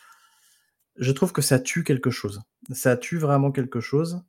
Je 0.97 1.11
trouve 1.11 1.32
que 1.32 1.41
ça 1.41 1.59
tue 1.59 1.84
quelque 1.84 2.09
chose. 2.09 2.41
Ça 2.74 2.97
tue 2.97 3.18
vraiment 3.18 3.51
quelque 3.51 3.80
chose. 3.80 4.24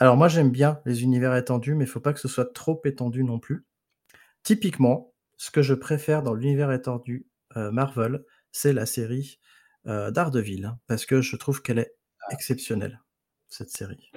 Alors 0.00 0.16
moi 0.16 0.28
j'aime 0.28 0.50
bien 0.50 0.80
les 0.86 1.02
univers 1.02 1.36
étendus, 1.36 1.74
mais 1.74 1.84
il 1.84 1.90
faut 1.90 2.00
pas 2.00 2.14
que 2.14 2.20
ce 2.20 2.26
soit 2.26 2.52
trop 2.54 2.80
étendu 2.86 3.22
non 3.22 3.38
plus. 3.38 3.66
Typiquement, 4.42 5.12
ce 5.36 5.50
que 5.50 5.60
je 5.60 5.74
préfère 5.74 6.22
dans 6.22 6.32
l'univers 6.32 6.72
étendu 6.72 7.26
euh, 7.58 7.70
Marvel, 7.70 8.24
c'est 8.50 8.72
la 8.72 8.86
série 8.86 9.38
euh, 9.86 10.10
Daredevil, 10.10 10.74
parce 10.86 11.04
que 11.04 11.20
je 11.20 11.36
trouve 11.36 11.60
qu'elle 11.60 11.78
est 11.78 11.94
exceptionnelle, 12.30 13.00
cette 13.48 13.68
série. 13.68 14.10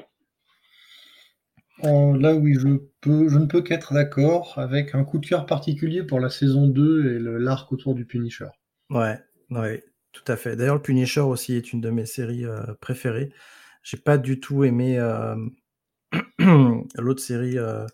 là 1.81 2.33
oui, 2.33 2.53
je, 2.53 2.77
peux, 3.01 3.27
je 3.27 3.37
ne 3.37 3.45
peux 3.45 3.61
qu'être 3.61 3.93
d'accord, 3.93 4.57
avec 4.57 4.95
un 4.95 5.03
coup 5.03 5.19
de 5.19 5.27
cœur 5.27 5.45
particulier 5.45 6.03
pour 6.03 6.21
la 6.21 6.29
saison 6.29 6.67
2 6.67 7.13
et 7.13 7.19
l'arc 7.19 7.69
autour 7.73 7.93
du 7.93 8.05
Punisher. 8.05 8.47
Ouais, 8.89 9.19
ouais, 9.49 9.83
tout 10.13 10.31
à 10.31 10.37
fait. 10.37 10.55
D'ailleurs, 10.55 10.75
le 10.75 10.81
Punisher 10.81 11.21
aussi 11.21 11.55
est 11.55 11.73
une 11.73 11.81
de 11.81 11.89
mes 11.89 12.05
séries 12.05 12.45
euh, 12.45 12.73
préférées. 12.79 13.33
J'ai 13.81 13.97
pas 13.97 14.17
du 14.17 14.39
tout 14.39 14.63
aimé 14.63 14.97
euh, 14.97 15.35
l'autre 16.97 17.21
série. 17.21 17.57
Euh, 17.57 17.85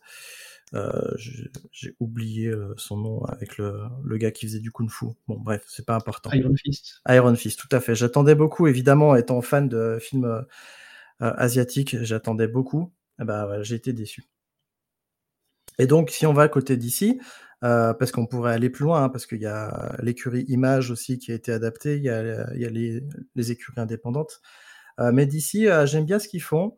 j'ai 1.71 1.95
oublié 1.99 2.53
son 2.77 2.97
nom 2.97 3.23
avec 3.25 3.57
le, 3.57 3.81
le, 4.03 4.17
gars 4.17 4.31
qui 4.31 4.45
faisait 4.45 4.59
du 4.59 4.71
kung-fu. 4.71 5.07
Bon, 5.27 5.39
bref, 5.39 5.63
c'est 5.67 5.85
pas 5.85 5.95
important. 5.95 6.29
Iron 6.31 6.53
Fist. 6.55 7.01
Iron 7.09 7.35
Fist, 7.35 7.59
tout 7.59 7.75
à 7.75 7.79
fait. 7.79 7.95
J'attendais 7.95 8.35
beaucoup, 8.35 8.67
évidemment, 8.67 9.15
étant 9.15 9.41
fan 9.41 9.67
de 9.67 9.97
films 9.99 10.45
asiatiques, 11.19 11.97
j'attendais 12.03 12.47
beaucoup. 12.47 12.93
Eh 13.21 13.25
ben, 13.25 13.61
j'ai 13.63 13.75
été 13.75 13.93
déçu. 13.93 14.23
Et 15.79 15.87
donc, 15.87 16.09
si 16.11 16.25
on 16.25 16.33
va 16.33 16.43
à 16.43 16.47
côté 16.47 16.77
d'ici, 16.77 17.19
euh, 17.63 17.93
parce 17.93 18.11
qu'on 18.11 18.25
pourrait 18.25 18.53
aller 18.53 18.69
plus 18.69 18.83
loin, 18.83 19.03
hein, 19.03 19.09
parce 19.09 19.25
qu'il 19.25 19.41
y 19.41 19.45
a 19.45 19.95
l'écurie 20.01 20.45
Image 20.47 20.91
aussi 20.91 21.19
qui 21.19 21.31
a 21.31 21.35
été 21.35 21.51
adaptée, 21.51 21.97
il 21.97 22.03
y 22.03 22.09
a, 22.09 22.53
il 22.53 22.61
y 22.61 22.65
a 22.65 22.69
les, 22.69 23.01
les, 23.35 23.51
écuries 23.51 23.79
indépendantes. 23.79 24.41
Euh, 24.99 25.11
mais 25.13 25.25
d'ici, 25.25 25.67
euh, 25.67 25.85
j'aime 25.85 26.05
bien 26.05 26.19
ce 26.19 26.27
qu'ils 26.27 26.41
font. 26.41 26.77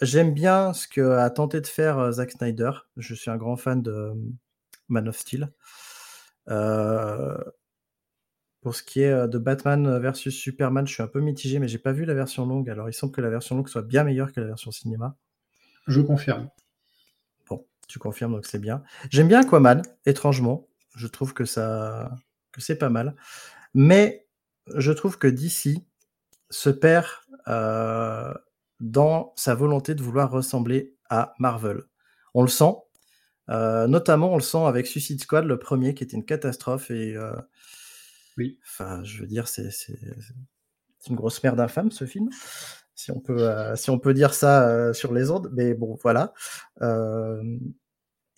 J'aime 0.00 0.34
bien 0.34 0.72
ce 0.72 0.88
qu'a 0.88 1.30
tenté 1.30 1.60
de 1.60 1.66
faire 1.66 2.12
Zack 2.12 2.32
Snyder. 2.32 2.70
Je 2.96 3.14
suis 3.14 3.30
un 3.30 3.36
grand 3.36 3.56
fan 3.56 3.82
de 3.82 4.12
Man 4.88 5.08
of 5.08 5.16
Steel. 5.16 5.52
pour 8.60 8.74
ce 8.74 8.82
qui 8.82 9.02
est 9.02 9.28
de 9.28 9.38
Batman 9.38 9.98
versus 9.98 10.34
Superman, 10.34 10.86
je 10.86 10.94
suis 10.94 11.02
un 11.02 11.08
peu 11.08 11.20
mitigé, 11.20 11.58
mais 11.58 11.68
j'ai 11.68 11.78
pas 11.78 11.92
vu 11.92 12.04
la 12.04 12.14
version 12.14 12.46
longue. 12.46 12.68
Alors 12.70 12.88
il 12.88 12.94
semble 12.94 13.12
que 13.12 13.20
la 13.20 13.30
version 13.30 13.56
longue 13.56 13.68
soit 13.68 13.82
bien 13.82 14.04
meilleure 14.04 14.32
que 14.32 14.40
la 14.40 14.46
version 14.46 14.70
cinéma. 14.70 15.16
Je 15.86 16.00
confirme. 16.00 16.48
Tu 17.88 17.98
confirmes, 17.98 18.32
donc 18.32 18.46
c'est 18.46 18.58
bien. 18.58 18.82
J'aime 19.10 19.28
bien 19.28 19.40
Aquaman, 19.40 19.82
étrangement. 20.06 20.68
Je 20.94 21.06
trouve 21.06 21.34
que 21.34 21.44
ça, 21.44 22.10
que 22.52 22.60
c'est 22.60 22.76
pas 22.76 22.88
mal. 22.88 23.14
Mais 23.74 24.26
je 24.74 24.92
trouve 24.92 25.18
que 25.18 25.26
DC 25.26 25.84
se 26.50 26.70
perd 26.70 27.06
euh, 27.48 28.32
dans 28.80 29.32
sa 29.36 29.54
volonté 29.54 29.94
de 29.94 30.02
vouloir 30.02 30.30
ressembler 30.30 30.94
à 31.08 31.34
Marvel. 31.38 31.82
On 32.34 32.42
le 32.42 32.48
sent. 32.48 32.74
Euh, 33.50 33.86
notamment, 33.86 34.32
on 34.32 34.36
le 34.36 34.42
sent 34.42 34.64
avec 34.64 34.86
Suicide 34.86 35.20
Squad, 35.20 35.44
le 35.44 35.58
premier, 35.58 35.94
qui 35.94 36.04
était 36.04 36.16
une 36.16 36.24
catastrophe. 36.24 36.90
Et 36.90 37.16
euh, 37.16 37.34
oui. 38.36 38.58
Enfin, 38.66 39.02
je 39.04 39.20
veux 39.20 39.26
dire, 39.26 39.48
c'est 39.48 39.68
une 41.08 41.16
grosse 41.16 41.42
merde 41.42 41.60
infâme, 41.60 41.90
ce 41.90 42.06
film 42.06 42.30
si 42.96 43.10
on 43.10 43.18
peut, 43.18 43.50
euh, 43.50 43.74
si 43.74 43.90
on 43.90 43.98
peut 43.98 44.14
dire 44.14 44.32
ça 44.32 44.94
sur 44.94 45.12
les 45.12 45.30
ondes. 45.30 45.50
Mais 45.52 45.74
bon, 45.74 45.98
voilà. 46.02 46.32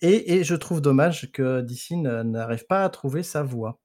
Et, 0.01 0.35
et, 0.35 0.43
je 0.43 0.55
trouve 0.55 0.81
dommage 0.81 1.31
que 1.31 1.61
DC 1.61 1.91
n'arrive 1.95 2.65
pas 2.67 2.83
à 2.83 2.89
trouver 2.89 3.23
sa 3.23 3.41
voie. 3.41 3.79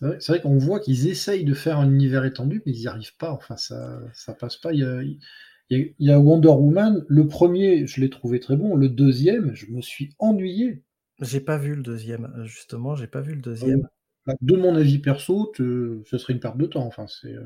C'est 0.00 0.28
vrai, 0.28 0.40
qu'on 0.40 0.58
voit 0.58 0.80
qu'ils 0.80 1.08
essayent 1.08 1.44
de 1.44 1.54
faire 1.54 1.78
un 1.78 1.90
univers 1.90 2.24
étendu, 2.24 2.62
mais 2.66 2.72
ils 2.72 2.80
n'y 2.80 2.86
arrivent 2.86 3.16
pas. 3.16 3.32
Enfin, 3.32 3.56
ça, 3.56 4.00
ça 4.12 4.34
passe 4.34 4.56
pas. 4.56 4.72
Il 4.72 4.80
y, 4.80 4.84
a, 4.84 5.02
il 5.78 5.94
y 5.98 6.10
a 6.10 6.18
Wonder 6.18 6.48
Woman. 6.48 7.04
Le 7.08 7.26
premier, 7.26 7.86
je 7.86 8.00
l'ai 8.00 8.10
trouvé 8.10 8.40
très 8.40 8.56
bon. 8.56 8.76
Le 8.76 8.88
deuxième, 8.88 9.54
je 9.54 9.66
me 9.66 9.80
suis 9.80 10.14
ennuyé. 10.18 10.82
J'ai 11.20 11.40
pas 11.40 11.58
vu 11.58 11.74
le 11.74 11.82
deuxième, 11.82 12.32
justement. 12.44 12.96
J'ai 12.96 13.06
pas 13.06 13.20
vu 13.20 13.34
le 13.34 13.40
deuxième. 13.40 13.88
De 14.40 14.56
mon 14.56 14.74
avis 14.74 14.98
perso, 14.98 15.52
ce 15.56 16.18
serait 16.18 16.32
une 16.32 16.40
perte 16.40 16.58
de 16.58 16.66
temps. 16.66 16.86
Enfin, 16.86 17.06
c'est. 17.06 17.36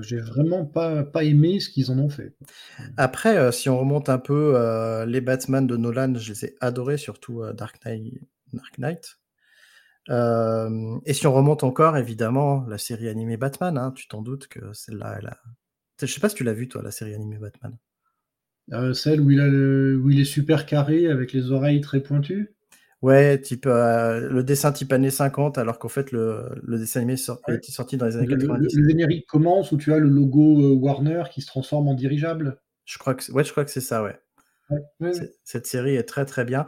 J'ai 0.00 0.18
vraiment 0.18 0.64
pas, 0.64 1.04
pas 1.04 1.24
aimé 1.24 1.60
ce 1.60 1.68
qu'ils 1.68 1.90
en 1.90 1.98
ont 1.98 2.08
fait. 2.08 2.34
Après, 2.96 3.36
euh, 3.36 3.52
si 3.52 3.68
on 3.68 3.78
remonte 3.78 4.08
un 4.08 4.18
peu, 4.18 4.54
euh, 4.56 5.06
les 5.06 5.20
Batman 5.20 5.66
de 5.66 5.76
Nolan, 5.76 6.14
je 6.16 6.32
les 6.32 6.44
ai 6.46 6.56
adorés, 6.60 6.96
surtout 6.96 7.42
euh, 7.42 7.52
Dark 7.52 7.84
Knight. 7.84 8.14
Dark 8.52 8.78
Knight. 8.78 9.18
Et 10.10 11.12
si 11.12 11.26
on 11.26 11.32
remonte 11.32 11.64
encore, 11.64 11.96
évidemment, 11.96 12.64
la 12.68 12.78
série 12.78 13.08
animée 13.08 13.36
Batman, 13.36 13.78
hein, 13.78 13.92
tu 13.94 14.08
t'en 14.08 14.22
doutes 14.22 14.48
que 14.48 14.72
celle-là, 14.72 15.16
elle 15.18 15.28
a... 15.28 15.38
Je 16.00 16.06
sais 16.06 16.20
pas 16.20 16.28
si 16.28 16.34
tu 16.34 16.44
l'as 16.44 16.52
vu, 16.52 16.68
toi, 16.68 16.82
la 16.82 16.90
série 16.90 17.14
animée 17.14 17.38
Batman. 17.38 17.76
celle 18.94 19.20
où 19.20 19.30
il, 19.30 19.40
a 19.40 19.46
où 19.46 20.10
il 20.10 20.20
est 20.20 20.24
super 20.24 20.66
carré 20.66 21.06
avec 21.08 21.32
les 21.32 21.52
oreilles 21.52 21.80
très 21.80 22.00
pointues 22.00 22.54
Ouais, 23.02 23.40
type 23.40 23.64
euh, 23.64 24.28
le 24.28 24.44
dessin 24.44 24.72
type 24.72 24.92
années 24.92 25.10
50, 25.10 25.56
alors 25.56 25.78
qu'en 25.78 25.88
fait 25.88 26.12
le, 26.12 26.50
le, 26.62 26.78
dessin 26.78 27.00
animé 27.00 27.16
a 27.46 27.54
été 27.54 27.72
sorti 27.72 27.96
dans 27.96 28.04
les 28.04 28.16
années 28.16 28.26
90. 28.26 28.76
Le, 28.76 28.88
générique 28.88 29.26
commence 29.26 29.72
où 29.72 29.78
tu 29.78 29.94
as 29.94 29.98
le 29.98 30.08
logo 30.08 30.60
euh, 30.60 30.74
Warner 30.74 31.24
qui 31.32 31.40
se 31.40 31.46
transforme 31.46 31.88
en 31.88 31.94
dirigeable. 31.94 32.60
Je 32.84 32.98
crois 32.98 33.14
que 33.14 33.32
ouais, 33.32 33.42
je 33.42 33.52
crois 33.52 33.64
que 33.64 33.70
c'est 33.70 33.80
ça, 33.80 34.02
ouais. 34.02 34.20
Cette 35.44 35.66
série 35.66 35.96
est 35.96 36.04
très 36.04 36.26
très 36.26 36.44
bien. 36.44 36.66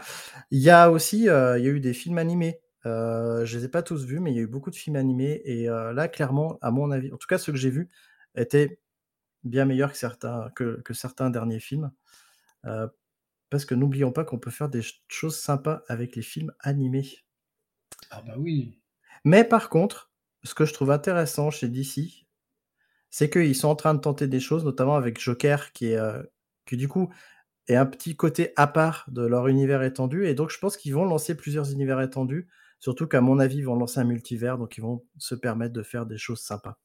Il 0.50 0.60
y 0.60 0.70
a 0.70 0.90
aussi, 0.90 1.28
euh, 1.28 1.58
il 1.58 1.64
y 1.64 1.68
a 1.68 1.70
eu 1.70 1.80
des 1.80 1.92
films 1.92 2.18
animés. 2.18 2.61
Euh, 2.86 3.44
je 3.44 3.58
les 3.58 3.64
ai 3.66 3.68
pas 3.68 3.82
tous 3.82 4.04
vus, 4.04 4.20
mais 4.20 4.32
il 4.32 4.36
y 4.36 4.40
a 4.40 4.42
eu 4.42 4.46
beaucoup 4.46 4.70
de 4.70 4.76
films 4.76 4.96
animés 4.96 5.40
et 5.44 5.66
là 5.66 6.08
clairement, 6.08 6.58
à 6.62 6.70
mon 6.70 6.90
avis, 6.90 7.12
en 7.12 7.16
tout 7.16 7.28
cas 7.28 7.38
ceux 7.38 7.52
que 7.52 7.58
j'ai 7.58 7.70
vus 7.70 7.88
étaient 8.34 8.80
bien 9.44 9.64
meilleurs 9.64 9.92
que 9.92 9.98
certains 9.98 10.50
que, 10.56 10.80
que 10.82 10.94
certains 10.94 11.30
derniers 11.30 11.60
films. 11.60 11.92
Parce 13.52 13.66
que 13.66 13.74
n'oublions 13.74 14.12
pas 14.12 14.24
qu'on 14.24 14.38
peut 14.38 14.50
faire 14.50 14.70
des 14.70 14.80
choses 15.08 15.38
sympas 15.38 15.82
avec 15.86 16.16
les 16.16 16.22
films 16.22 16.54
animés. 16.60 17.18
Ah 18.10 18.22
bah 18.26 18.32
oui. 18.38 18.80
Mais 19.24 19.44
par 19.44 19.68
contre, 19.68 20.10
ce 20.42 20.54
que 20.54 20.64
je 20.64 20.72
trouve 20.72 20.90
intéressant 20.90 21.50
chez 21.50 21.68
DC, 21.68 22.26
c'est 23.10 23.28
qu'ils 23.28 23.54
sont 23.54 23.68
en 23.68 23.76
train 23.76 23.92
de 23.92 24.00
tenter 24.00 24.26
des 24.26 24.40
choses, 24.40 24.64
notamment 24.64 24.96
avec 24.96 25.20
Joker, 25.20 25.72
qui 25.72 25.88
est 25.88 25.96
euh, 25.98 26.22
qui 26.64 26.78
du 26.78 26.88
coup 26.88 27.12
est 27.68 27.76
un 27.76 27.84
petit 27.84 28.16
côté 28.16 28.54
à 28.56 28.66
part 28.66 29.04
de 29.08 29.26
leur 29.26 29.48
univers 29.48 29.82
étendu. 29.82 30.26
Et 30.26 30.34
donc 30.34 30.48
je 30.48 30.58
pense 30.58 30.78
qu'ils 30.78 30.94
vont 30.94 31.04
lancer 31.04 31.36
plusieurs 31.36 31.70
univers 31.72 32.00
étendus, 32.00 32.48
surtout 32.82 33.06
qu'à 33.06 33.20
mon 33.20 33.38
avis, 33.38 33.58
ils 33.58 33.66
vont 33.66 33.76
lancer 33.76 34.00
un 34.00 34.04
multivers, 34.04 34.58
donc 34.58 34.76
ils 34.76 34.80
vont 34.80 35.04
se 35.16 35.36
permettre 35.36 35.72
de 35.72 35.84
faire 35.84 36.04
des 36.04 36.18
choses 36.18 36.40
sympas. 36.40 36.78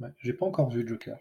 Ouais, 0.00 0.10
J'ai 0.18 0.32
pas 0.32 0.46
encore 0.46 0.68
vu 0.68 0.86
Joker. 0.86 1.16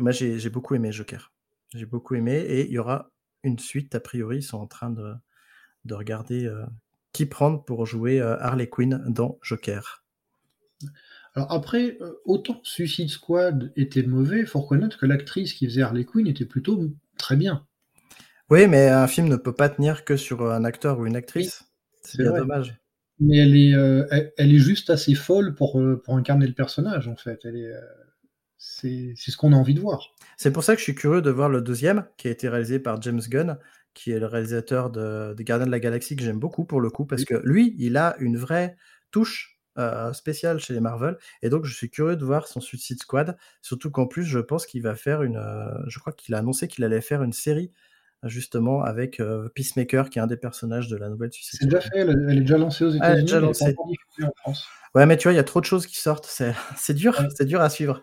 moi, 0.00 0.10
j'ai 0.10 0.50
beaucoup 0.50 0.74
aimé 0.74 0.90
Joker. 0.90 1.32
J'ai 1.74 1.86
beaucoup 1.86 2.14
aimé 2.14 2.36
et 2.36 2.66
il 2.66 2.72
y 2.72 2.78
aura 2.78 3.10
une 3.42 3.58
suite, 3.58 3.94
a 3.94 4.00
priori, 4.00 4.38
ils 4.38 4.42
sont 4.42 4.58
en 4.58 4.66
train 4.66 4.90
de, 4.90 5.14
de 5.84 5.94
regarder 5.94 6.46
euh, 6.46 6.64
qui 7.12 7.26
prendre 7.26 7.62
pour 7.62 7.84
jouer 7.84 8.20
euh, 8.20 8.38
Harley 8.40 8.68
Quinn 8.68 9.04
dans 9.08 9.38
Joker. 9.42 10.04
Alors 11.34 11.52
après, 11.52 11.98
euh, 12.00 12.20
autant 12.24 12.60
Suicide 12.62 13.10
Squad 13.10 13.72
était 13.76 14.02
mauvais, 14.02 14.40
il 14.40 14.46
faut 14.46 14.60
reconnaître 14.60 14.98
que 14.98 15.06
l'actrice 15.06 15.52
qui 15.52 15.66
faisait 15.66 15.82
Harley 15.82 16.04
Quinn 16.04 16.26
était 16.26 16.46
plutôt 16.46 16.90
très 17.18 17.36
bien. 17.36 17.66
Oui, 18.50 18.66
mais 18.66 18.88
un 18.88 19.06
film 19.06 19.28
ne 19.28 19.36
peut 19.36 19.54
pas 19.54 19.68
tenir 19.68 20.04
que 20.04 20.16
sur 20.16 20.50
un 20.50 20.64
acteur 20.64 20.98
ou 20.98 21.06
une 21.06 21.16
actrice. 21.16 21.71
C'est 22.02 22.18
bien 22.18 22.32
dommage. 22.32 22.76
Mais 23.20 23.38
elle 23.38 23.56
est, 23.56 23.72
elle, 24.36 24.52
est 24.52 24.58
juste 24.58 24.90
assez 24.90 25.14
folle 25.14 25.54
pour, 25.54 25.80
pour 26.02 26.16
incarner 26.16 26.46
le 26.46 26.54
personnage, 26.54 27.06
en 27.06 27.16
fait. 27.16 27.40
Elle 27.44 27.56
est, 27.56 27.72
c'est 28.62 29.14
ce 29.16 29.36
qu'on 29.36 29.52
a 29.52 29.56
envie 29.56 29.74
de 29.74 29.80
voir. 29.80 30.14
C'est 30.36 30.52
pour 30.52 30.62
ça 30.62 30.74
que 30.74 30.78
je 30.78 30.84
suis 30.84 30.94
curieux 30.94 31.20
de 31.20 31.30
voir 31.30 31.48
le 31.48 31.60
deuxième, 31.60 32.06
qui 32.16 32.28
a 32.28 32.30
été 32.30 32.48
réalisé 32.48 32.78
par 32.78 33.02
James 33.02 33.20
Gunn, 33.28 33.58
qui 33.92 34.12
est 34.12 34.20
le 34.20 34.26
réalisateur 34.26 34.90
de, 34.90 35.34
de 35.34 35.42
Gardiens 35.42 35.66
de 35.66 35.72
la 35.72 35.80
Galaxie, 35.80 36.14
que 36.14 36.22
j'aime 36.22 36.38
beaucoup 36.38 36.64
pour 36.64 36.80
le 36.80 36.88
coup, 36.88 37.04
parce 37.04 37.24
que 37.24 37.34
lui, 37.44 37.74
il 37.78 37.96
a 37.96 38.14
une 38.20 38.36
vraie 38.36 38.76
touche 39.10 39.58
euh, 39.78 40.12
spéciale 40.12 40.60
chez 40.60 40.74
les 40.74 40.80
Marvel, 40.80 41.18
et 41.42 41.48
donc 41.48 41.64
je 41.64 41.74
suis 41.74 41.90
curieux 41.90 42.16
de 42.16 42.24
voir 42.24 42.46
son 42.46 42.60
Suicide 42.60 43.00
Squad, 43.00 43.36
surtout 43.62 43.90
qu'en 43.90 44.06
plus, 44.06 44.24
je 44.24 44.38
pense 44.38 44.64
qu'il 44.64 44.82
va 44.82 44.94
faire 44.94 45.22
une... 45.22 45.38
Euh, 45.38 45.74
je 45.88 45.98
crois 45.98 46.12
qu'il 46.12 46.34
a 46.34 46.38
annoncé 46.38 46.68
qu'il 46.68 46.84
allait 46.84 47.00
faire 47.00 47.22
une 47.22 47.32
série 47.32 47.72
justement 48.24 48.82
avec 48.82 49.20
euh, 49.20 49.48
Peacemaker, 49.54 50.10
qui 50.10 50.18
est 50.18 50.22
un 50.22 50.26
des 50.26 50.36
personnages 50.36 50.88
de 50.88 50.96
la 50.96 51.08
nouvelle 51.08 51.32
Suicide. 51.32 51.58
C'est 51.60 51.66
déjà 51.66 51.80
fait, 51.80 51.98
elle, 51.98 52.38
est 52.38 52.40
déjà 52.40 52.58
lancée 52.58 52.84
aux 52.84 52.90
États-Unis. 52.90 53.32
en 54.22 54.32
France. 54.36 54.66
Ouais, 54.94 55.06
mais 55.06 55.16
tu 55.16 55.24
vois, 55.24 55.32
il 55.32 55.36
y 55.36 55.40
a 55.40 55.44
trop 55.44 55.60
de 55.60 55.64
choses 55.64 55.86
qui 55.86 55.98
sortent, 55.98 56.26
c'est 56.26 56.54
dur, 56.94 57.20
c'est 57.34 57.46
dur 57.46 57.60
à 57.60 57.70
suivre. 57.70 58.02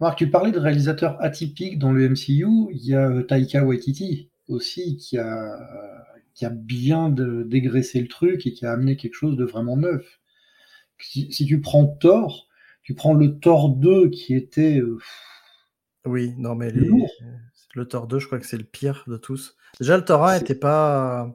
Marc, 0.00 0.18
tu 0.18 0.28
parlais 0.28 0.50
de 0.50 0.58
réalisateurs 0.58 1.16
atypiques 1.22 1.78
dans 1.78 1.92
le 1.92 2.08
MCU. 2.08 2.72
Il 2.72 2.84
y 2.84 2.94
a 2.94 3.08
euh, 3.08 3.22
Taika 3.22 3.64
Waititi 3.64 4.28
aussi 4.48 4.96
qui 4.96 5.18
a, 5.18 5.56
qui 6.34 6.44
a 6.46 6.50
bien 6.50 7.10
dégraissé 7.10 8.00
le 8.00 8.08
truc 8.08 8.46
et 8.46 8.52
qui 8.52 8.66
a 8.66 8.72
amené 8.72 8.96
quelque 8.96 9.14
chose 9.14 9.36
de 9.36 9.44
vraiment 9.44 9.76
neuf. 9.76 10.20
Si, 11.00 11.28
tu 11.28 11.60
prends 11.60 11.86
Thor, 11.86 12.48
tu 12.82 12.94
prends 12.94 13.14
le 13.14 13.38
Thor 13.38 13.70
2 13.70 14.10
qui 14.10 14.34
était. 14.34 14.78
Euh, 14.78 14.98
oui, 16.04 16.34
non, 16.38 16.54
mais 16.54 16.72
le 17.78 17.88
Thor 17.88 18.06
2, 18.06 18.18
je 18.18 18.26
crois 18.26 18.38
que 18.38 18.46
c'est 18.46 18.58
le 18.58 18.64
pire 18.64 19.04
de 19.06 19.16
tous. 19.16 19.56
Déjà, 19.80 19.96
le 19.96 20.04
Thor 20.04 20.26
1 20.26 20.38
n'était 20.38 20.54
pas. 20.54 21.30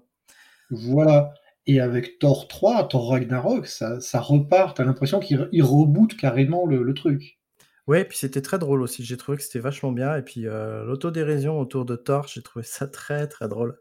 Voilà. 0.69 1.33
Et 1.65 1.79
avec 1.79 2.19
Thor 2.19 2.47
3, 2.47 2.87
Thor 2.89 3.09
Ragnarok, 3.09 3.67
ça, 3.67 3.99
ça 4.01 4.19
repart. 4.19 4.77
T'as 4.77 4.83
l'impression 4.83 5.19
qu'il 5.19 5.63
reboot 5.63 6.15
carrément 6.17 6.65
le 6.65 6.93
truc. 6.93 7.39
Ouais, 7.87 8.05
puis 8.05 8.17
c'était 8.17 8.41
très 8.41 8.59
drôle 8.59 8.81
aussi. 8.81 9.03
J'ai 9.03 9.17
trouvé 9.17 9.37
que 9.37 9.43
c'était 9.43 9.59
vachement 9.59 9.91
bien. 9.91 10.15
Et 10.15 10.21
puis 10.21 10.47
euh, 10.47 10.85
l'autodérision 10.85 11.59
autour 11.59 11.85
de 11.85 11.95
Thor, 11.95 12.27
j'ai 12.27 12.41
trouvé 12.41 12.63
ça 12.63 12.87
très 12.87 13.27
très 13.27 13.47
drôle. 13.47 13.77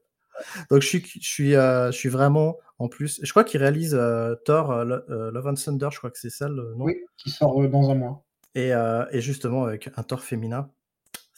Donc 0.71 0.83
je 0.83 0.87
suis, 0.89 1.05
je 1.21 1.29
suis, 1.29 1.55
euh, 1.55 1.93
je 1.93 1.97
suis 1.97 2.09
vraiment 2.09 2.59
en 2.79 2.89
plus. 2.89 3.21
Je 3.23 3.31
crois 3.31 3.45
qu'il 3.45 3.61
réalise 3.61 3.95
euh, 3.95 4.35
Thor 4.45 4.85
Love 4.85 5.47
and 5.47 5.55
Thunder. 5.55 5.89
Je 5.93 5.99
crois 5.99 6.11
que 6.11 6.19
c'est 6.19 6.31
ça 6.31 6.49
le 6.49 6.75
nom. 6.75 6.85
Oui, 6.85 6.97
qui 7.17 7.31
sort 7.31 7.55
dans 7.69 7.91
un 7.91 7.95
mois. 7.95 8.25
Et, 8.55 8.71
et 8.71 9.21
justement 9.21 9.65
avec 9.65 9.89
un 9.97 10.03
Thor 10.03 10.21
féminin. 10.21 10.71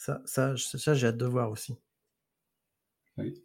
Ça, 0.05 0.21
ça, 0.25 0.53
ça 0.55 0.93
j'ai 0.93 1.07
hâte 1.07 1.17
de 1.17 1.25
voir 1.25 1.49
aussi. 1.49 1.75
Oui. 3.17 3.41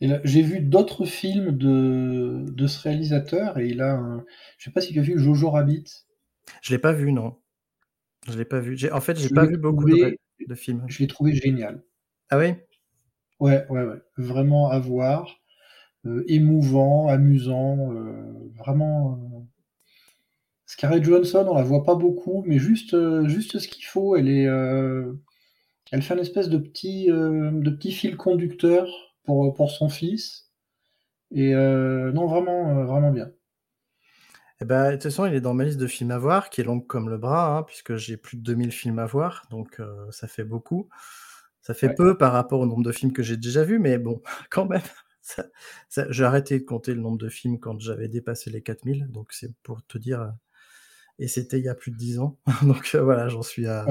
J'ai 0.00 0.40
vu 0.40 0.60
d'autres 0.60 1.04
films 1.04 1.58
de, 1.58 2.46
de 2.48 2.66
ce 2.66 2.80
réalisateur 2.80 3.58
et 3.58 3.68
il 3.68 3.82
a 3.82 3.92
un... 3.92 4.24
Je 4.56 4.64
sais 4.64 4.70
pas 4.70 4.80
si 4.80 4.94
tu 4.94 4.98
as 5.00 5.02
vu 5.02 5.18
Jojo 5.18 5.50
Rabbit. 5.50 5.84
Je 6.62 6.72
l'ai 6.72 6.78
pas 6.78 6.94
vu, 6.94 7.12
non. 7.12 7.36
Je 8.26 8.38
l'ai 8.38 8.46
pas 8.46 8.60
vu. 8.60 8.78
En 8.92 9.02
fait, 9.02 9.18
j'ai 9.18 9.28
pas 9.28 9.44
vu 9.44 9.58
beaucoup 9.58 9.84
de, 9.84 10.54
films. 10.54 10.86
Je 10.88 11.00
l'ai 11.00 11.06
trouvé 11.06 11.34
génial. 11.34 11.82
Ah 12.30 12.38
oui? 12.38 12.54
Ouais, 13.38 13.66
ouais, 13.68 13.84
ouais. 13.84 14.00
Vraiment 14.16 14.70
à 14.70 14.78
voir. 14.78 15.38
Euh, 16.06 16.24
émouvant, 16.28 17.08
amusant. 17.08 17.92
Euh, 17.92 18.50
vraiment. 18.56 19.20
Euh, 19.20 19.38
Scarlett 20.64 21.04
Johansson, 21.04 21.46
on 21.46 21.54
la 21.54 21.62
voit 21.62 21.84
pas 21.84 21.94
beaucoup, 21.94 22.42
mais 22.46 22.58
juste, 22.58 22.96
juste 23.26 23.58
ce 23.58 23.68
qu'il 23.68 23.84
faut. 23.84 24.16
Elle 24.16 24.30
est. 24.30 24.48
Elle 25.92 26.02
fait 26.02 26.14
une 26.14 26.20
espèce 26.20 26.48
de 26.48 26.58
petit, 26.58 27.06
de 27.06 27.70
petit 27.70 27.92
fil 27.92 28.16
conducteur 28.16 28.88
pour, 29.24 29.54
pour 29.54 29.70
son 29.70 29.88
fils. 29.88 30.50
Et 31.30 31.52
non, 31.54 32.26
vraiment, 32.26 32.84
vraiment 32.84 33.12
bien. 33.12 33.30
Eh 34.60 34.64
ben, 34.64 34.86
de 34.86 34.92
toute 34.92 35.02
façon, 35.04 35.26
il 35.26 35.34
est 35.34 35.40
dans 35.40 35.52
ma 35.52 35.64
liste 35.64 35.78
de 35.78 35.86
films 35.86 36.12
à 36.12 36.18
voir, 36.18 36.48
qui 36.48 36.60
est 36.60 36.64
longue 36.64 36.86
comme 36.86 37.10
le 37.10 37.18
bras, 37.18 37.56
hein, 37.56 37.62
puisque 37.64 37.96
j'ai 37.96 38.16
plus 38.16 38.36
de 38.36 38.42
2000 38.42 38.70
films 38.72 38.98
à 38.98 39.06
voir, 39.06 39.46
donc 39.50 39.80
euh, 39.80 40.10
ça 40.10 40.28
fait 40.28 40.44
beaucoup. 40.44 40.88
Ça 41.60 41.74
fait 41.74 41.94
peu 41.94 42.16
par 42.16 42.32
rapport 42.32 42.60
au 42.60 42.66
nombre 42.66 42.82
de 42.82 42.92
films 42.92 43.12
que 43.12 43.22
j'ai 43.22 43.36
déjà 43.36 43.64
vus, 43.64 43.78
mais 43.78 43.98
bon, 43.98 44.22
quand 44.50 44.66
même. 44.66 44.82
j'ai 46.10 46.24
arrêté 46.24 46.58
de 46.60 46.64
compter 46.64 46.94
le 46.94 47.00
nombre 47.00 47.18
de 47.18 47.28
films 47.28 47.58
quand 47.58 47.80
j'avais 47.80 48.08
dépassé 48.08 48.50
les 48.50 48.62
4000, 48.62 49.08
donc 49.10 49.32
c'est 49.32 49.52
pour 49.62 49.84
te 49.86 49.98
dire. 49.98 50.22
Euh, 50.22 50.30
et 51.18 51.28
c'était 51.28 51.58
il 51.58 51.64
y 51.64 51.68
a 51.68 51.74
plus 51.74 51.90
de 51.90 51.96
10 51.96 52.20
ans, 52.20 52.38
donc 52.62 52.92
euh, 52.94 53.02
voilà, 53.02 53.28
j'en 53.28 53.42
suis 53.42 53.66
à. 53.66 53.86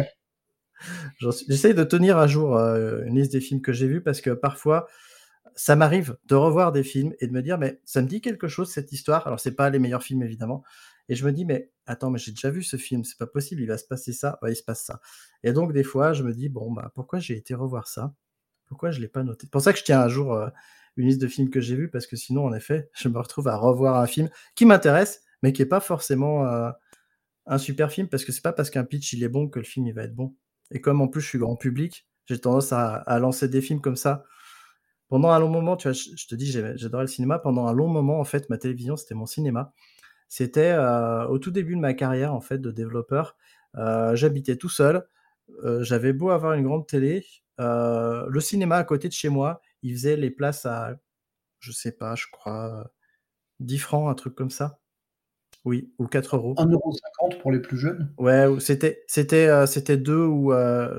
J'essaye 1.20 1.74
de 1.74 1.84
tenir 1.84 2.18
à 2.18 2.28
jour 2.28 2.58
une 2.58 3.16
liste 3.16 3.32
des 3.32 3.42
films 3.42 3.62
que 3.62 3.74
j'ai 3.74 3.88
vus 3.88 4.02
parce 4.02 4.22
que 4.22 4.32
parfois, 4.32 4.88
ça 5.56 5.76
m'arrive 5.76 6.18
de 6.26 6.36
revoir 6.36 6.72
des 6.72 6.84
films 6.84 7.14
et 7.20 7.28
de 7.28 7.32
me 7.32 7.42
dire, 7.42 7.58
mais 7.58 7.80
ça 7.86 8.02
me 8.02 8.08
dit 8.08 8.22
quelque 8.22 8.48
chose 8.48 8.72
cette 8.72 8.92
histoire. 8.92 9.28
Alors, 9.28 9.40
c'est 9.40 9.56
pas 9.56 9.70
les 9.70 9.80
meilleurs 9.80 10.04
films 10.04 10.24
évidemment. 10.24 10.64
Et 11.10 11.16
je 11.16 11.26
me 11.26 11.32
dis, 11.32 11.46
mais 11.46 11.70
attends, 11.86 12.10
mais 12.10 12.20
j'ai 12.20 12.32
déjà 12.32 12.50
vu 12.50 12.64
ce 12.64 12.78
film, 12.78 13.04
c'est 13.04 13.18
pas 13.18 13.28
possible, 13.28 13.62
il 13.62 13.68
va 13.68 13.78
se 13.78 13.86
passer 13.86 14.14
ça, 14.14 14.40
il 14.48 14.56
se 14.56 14.64
passe 14.64 14.84
ça. 14.84 15.02
Et 15.44 15.52
donc, 15.52 15.74
des 15.74 15.84
fois, 15.84 16.14
je 16.14 16.24
me 16.24 16.34
dis, 16.34 16.50
bon, 16.50 16.72
bah, 16.72 16.92
pourquoi 16.96 17.20
j'ai 17.20 17.36
été 17.36 17.54
revoir 17.54 17.88
ça? 17.88 18.14
Pourquoi 18.68 18.92
je 18.92 19.02
l'ai 19.02 19.10
pas 19.10 19.24
noté? 19.24 19.42
C'est 19.46 19.52
pour 19.52 19.62
ça 19.62 19.74
que 19.74 19.80
je 19.80 19.84
tiens 19.84 20.02
un 20.02 20.08
jour 20.08 20.34
euh, 20.34 20.50
une 20.96 21.08
liste 21.08 21.22
de 21.22 21.28
films 21.28 21.50
que 21.50 21.60
j'ai 21.60 21.76
vus, 21.76 21.90
parce 21.90 22.08
que 22.08 22.16
sinon, 22.16 22.46
en 22.46 22.54
effet, 22.54 22.90
je 22.96 23.10
me 23.10 23.20
retrouve 23.20 23.48
à 23.48 23.56
revoir 23.58 23.98
un 23.98 24.08
film 24.08 24.30
qui 24.56 24.66
m'intéresse, 24.66 25.22
mais 25.42 25.52
qui 25.52 25.62
est 25.62 25.68
pas 25.68 25.82
forcément 25.82 26.48
euh, 26.48 26.72
un 27.46 27.58
super 27.58 27.92
film, 27.92 28.08
parce 28.08 28.24
que 28.24 28.32
c'est 28.32 28.42
pas 28.42 28.54
parce 28.54 28.70
qu'un 28.70 28.86
pitch 28.86 29.14
il 29.14 29.24
est 29.24 29.30
bon 29.30 29.50
que 29.50 29.60
le 29.60 29.66
film 29.66 29.86
il 29.88 29.94
va 29.94 30.04
être 30.04 30.16
bon. 30.16 30.34
Et 30.74 30.82
comme 30.82 31.00
en 31.02 31.08
plus 31.08 31.22
je 31.22 31.28
suis 31.28 31.40
grand 31.40 31.56
public, 31.56 32.06
j'ai 32.26 32.40
tendance 32.40 32.74
à 32.74 33.20
lancer 33.20 33.48
des 33.48 33.62
films 33.62 33.82
comme 33.82 33.96
ça 33.96 34.26
pendant 35.14 35.30
un 35.30 35.38
long 35.38 35.50
moment, 35.50 35.78
tu 35.78 35.88
vois, 35.88 35.94
je, 35.94 36.26
te 36.26 36.34
dis, 36.34 36.52
j'adorais 36.52 37.04
le 37.04 37.08
cinéma. 37.08 37.38
Pendant 37.38 37.68
un 37.68 37.74
long 37.74 37.88
moment, 37.88 38.20
en 38.20 38.24
fait, 38.24 38.50
ma 38.50 38.58
télévision, 38.58 38.98
c'était 38.98 39.14
mon 39.14 39.28
cinéma. 39.28 39.72
C'était 40.28 40.72
euh, 40.72 41.28
au 41.28 41.38
tout 41.38 41.52
début 41.52 41.76
de 41.76 41.80
ma 41.80 41.94
carrière, 41.94 42.34
en 42.34 42.42
fait, 42.42 42.58
de 42.58 42.72
développeur. 42.72 43.38
Euh, 43.76 44.16
j'habitais 44.16 44.56
tout 44.56 44.70
seul. 44.70 45.08
Euh, 45.64 45.84
j'avais 45.84 46.14
beau 46.14 46.32
avoir 46.32 46.54
une 46.54 46.64
grande 46.64 46.88
télé. 46.88 47.24
le 47.60 48.40
cinéma 48.40 48.78
à 48.78 48.84
côté 48.84 49.08
de 49.08 49.14
chez 49.14 49.30
moi, 49.30 49.62
il 49.84 49.94
faisait 49.94 50.18
les 50.18 50.32
places 50.32 50.66
à, 50.66 50.96
je 51.60 51.72
sais 51.72 51.92
pas, 51.92 52.16
je 52.16 52.26
crois, 52.32 52.92
10 53.60 53.78
francs, 53.78 54.10
un 54.10 54.16
truc 54.16 54.34
comme 54.34 54.50
ça. 54.50 54.80
Oui, 55.66 55.94
ou 55.98 56.08
4 56.08 56.36
euros. 56.36 56.56
1,50€ 56.58 57.40
pour 57.40 57.52
les 57.52 57.60
plus 57.60 57.78
jeunes? 57.78 58.14
Ouais, 58.18 58.48
c'était 58.60 59.04
c'était 59.08 59.66
c'était 59.66 59.98
2 59.98 60.26
ou, 60.26 60.54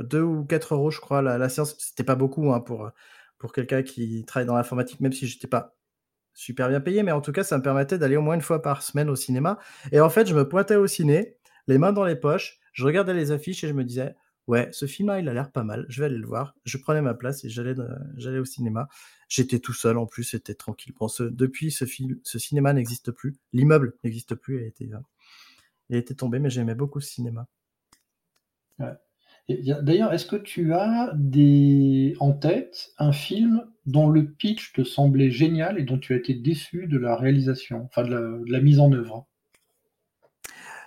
2 0.05 0.23
ou 0.23 0.45
4 0.45 0.75
euros, 0.75 0.91
je 0.91 1.01
crois, 1.01 1.21
la, 1.23 1.37
la 1.39 1.49
séance. 1.49 1.77
C'était 1.79 2.05
pas 2.05 2.15
beaucoup 2.15 2.53
hein, 2.53 2.61
pour 2.61 2.91
pour 3.39 3.53
quelqu'un 3.53 3.83
qui 3.83 4.25
travaille 4.25 4.47
dans 4.47 4.57
l'informatique, 4.57 5.01
même 5.01 5.13
si 5.13 5.27
j'étais 5.27 5.47
pas 5.47 5.77
super 6.35 6.69
bien 6.69 6.81
payé, 6.81 7.03
mais 7.03 7.13
en 7.13 7.21
tout 7.21 7.33
cas, 7.33 7.45
ça 7.45 7.57
me 7.59 7.63
permettait 7.63 7.99
d'aller 7.99 8.17
au 8.17 8.23
moins 8.23 8.35
une 8.35 8.41
fois 8.41 8.61
par 8.61 8.83
semaine 8.83 9.09
au 9.09 9.17
cinéma. 9.17 9.59
Et 9.93 10.01
en 10.01 10.11
fait, 10.11 10.27
je 10.27 10.35
me 10.35 10.49
pointais 10.49 10.77
au 10.77 10.87
ciné, 10.87 11.37
les 11.67 11.79
mains 11.79 11.93
dans 11.93 12.05
les 12.05 12.17
poches, 12.17 12.59
je 12.73 12.85
regardais 12.85 13.15
les 13.15 13.31
affiches 13.31 13.63
et 13.65 13.69
je 13.69 13.73
me 13.73 13.85
disais, 13.85 14.15
ouais, 14.47 14.69
ce 14.73 14.87
film-là, 14.87 15.21
il 15.21 15.29
a 15.29 15.35
l'air 15.35 15.51
pas 15.51 15.65
mal, 15.65 15.87
je 15.89 16.01
vais 16.01 16.07
aller 16.07 16.19
le 16.19 16.27
voir. 16.27 16.55
Je 16.65 16.79
prenais 16.79 17.03
ma 17.03 17.15
place 17.15 17.45
et 17.45 17.49
j'allais, 17.49 17.75
j'allais 18.17 18.39
au 18.39 18.45
cinéma. 18.45 18.89
J'étais 19.29 19.59
tout 19.59 19.73
seul 19.73 19.99
en 19.99 20.07
plus, 20.07 20.25
c'était 20.25 20.55
tranquille. 20.55 20.95
Bon, 20.99 21.09
depuis, 21.21 21.71
ce, 21.71 21.85
film, 21.85 22.19
ce 22.23 22.39
cinéma 22.39 22.73
n'existe 22.73 23.11
plus, 23.11 23.37
l'immeuble 23.53 23.95
n'existe 24.05 24.35
plus, 24.35 24.59
il 24.59 24.65
a 24.65 24.67
été, 24.67 24.91
il 25.89 25.97
a 25.97 25.99
été 25.99 26.15
tombé, 26.15 26.39
mais 26.39 26.51
j'aimais 26.51 26.75
beaucoup 26.75 27.01
ce 27.01 27.11
cinéma. 27.11 27.47
Ouais. 28.79 28.93
D'ailleurs, 29.49 30.15
est-ce 30.15 30.25
que 30.25 30.37
tu 30.37 30.73
as 30.73 31.13
des... 31.15 32.17
en 32.19 32.33
tête 32.33 32.93
un 32.99 33.13
film 33.13 33.67
dont 33.85 34.09
le 34.09 34.31
pitch 34.31 34.73
te 34.73 34.85
semblait 34.85 35.31
génial 35.31 35.79
et 35.79 35.83
dont 35.83 35.99
tu 35.99 36.15
as 36.15 36.17
été 36.17 36.33
déçu 36.33 36.87
de 36.87 36.97
la 36.97 37.15
réalisation, 37.15 37.85
enfin 37.85 38.05
de 38.05 38.43
la, 38.51 38.61
mise 38.61 38.81
en 38.81 38.91
œuvre? 38.93 39.27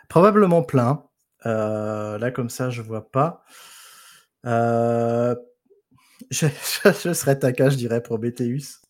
Probablement 0.09 0.63
plein. 0.63 1.03
Euh, 1.47 2.17
là, 2.19 2.31
comme 2.31 2.49
ça, 2.49 2.69
je 2.69 2.81
vois 2.81 3.09
pas. 3.11 3.43
Euh, 4.45 5.35
je, 6.31 6.47
serais 7.13 7.39
taquin, 7.39 7.69
je 7.69 7.77
dirais, 7.77 8.03
pour 8.03 8.19
BTUS. 8.19 8.81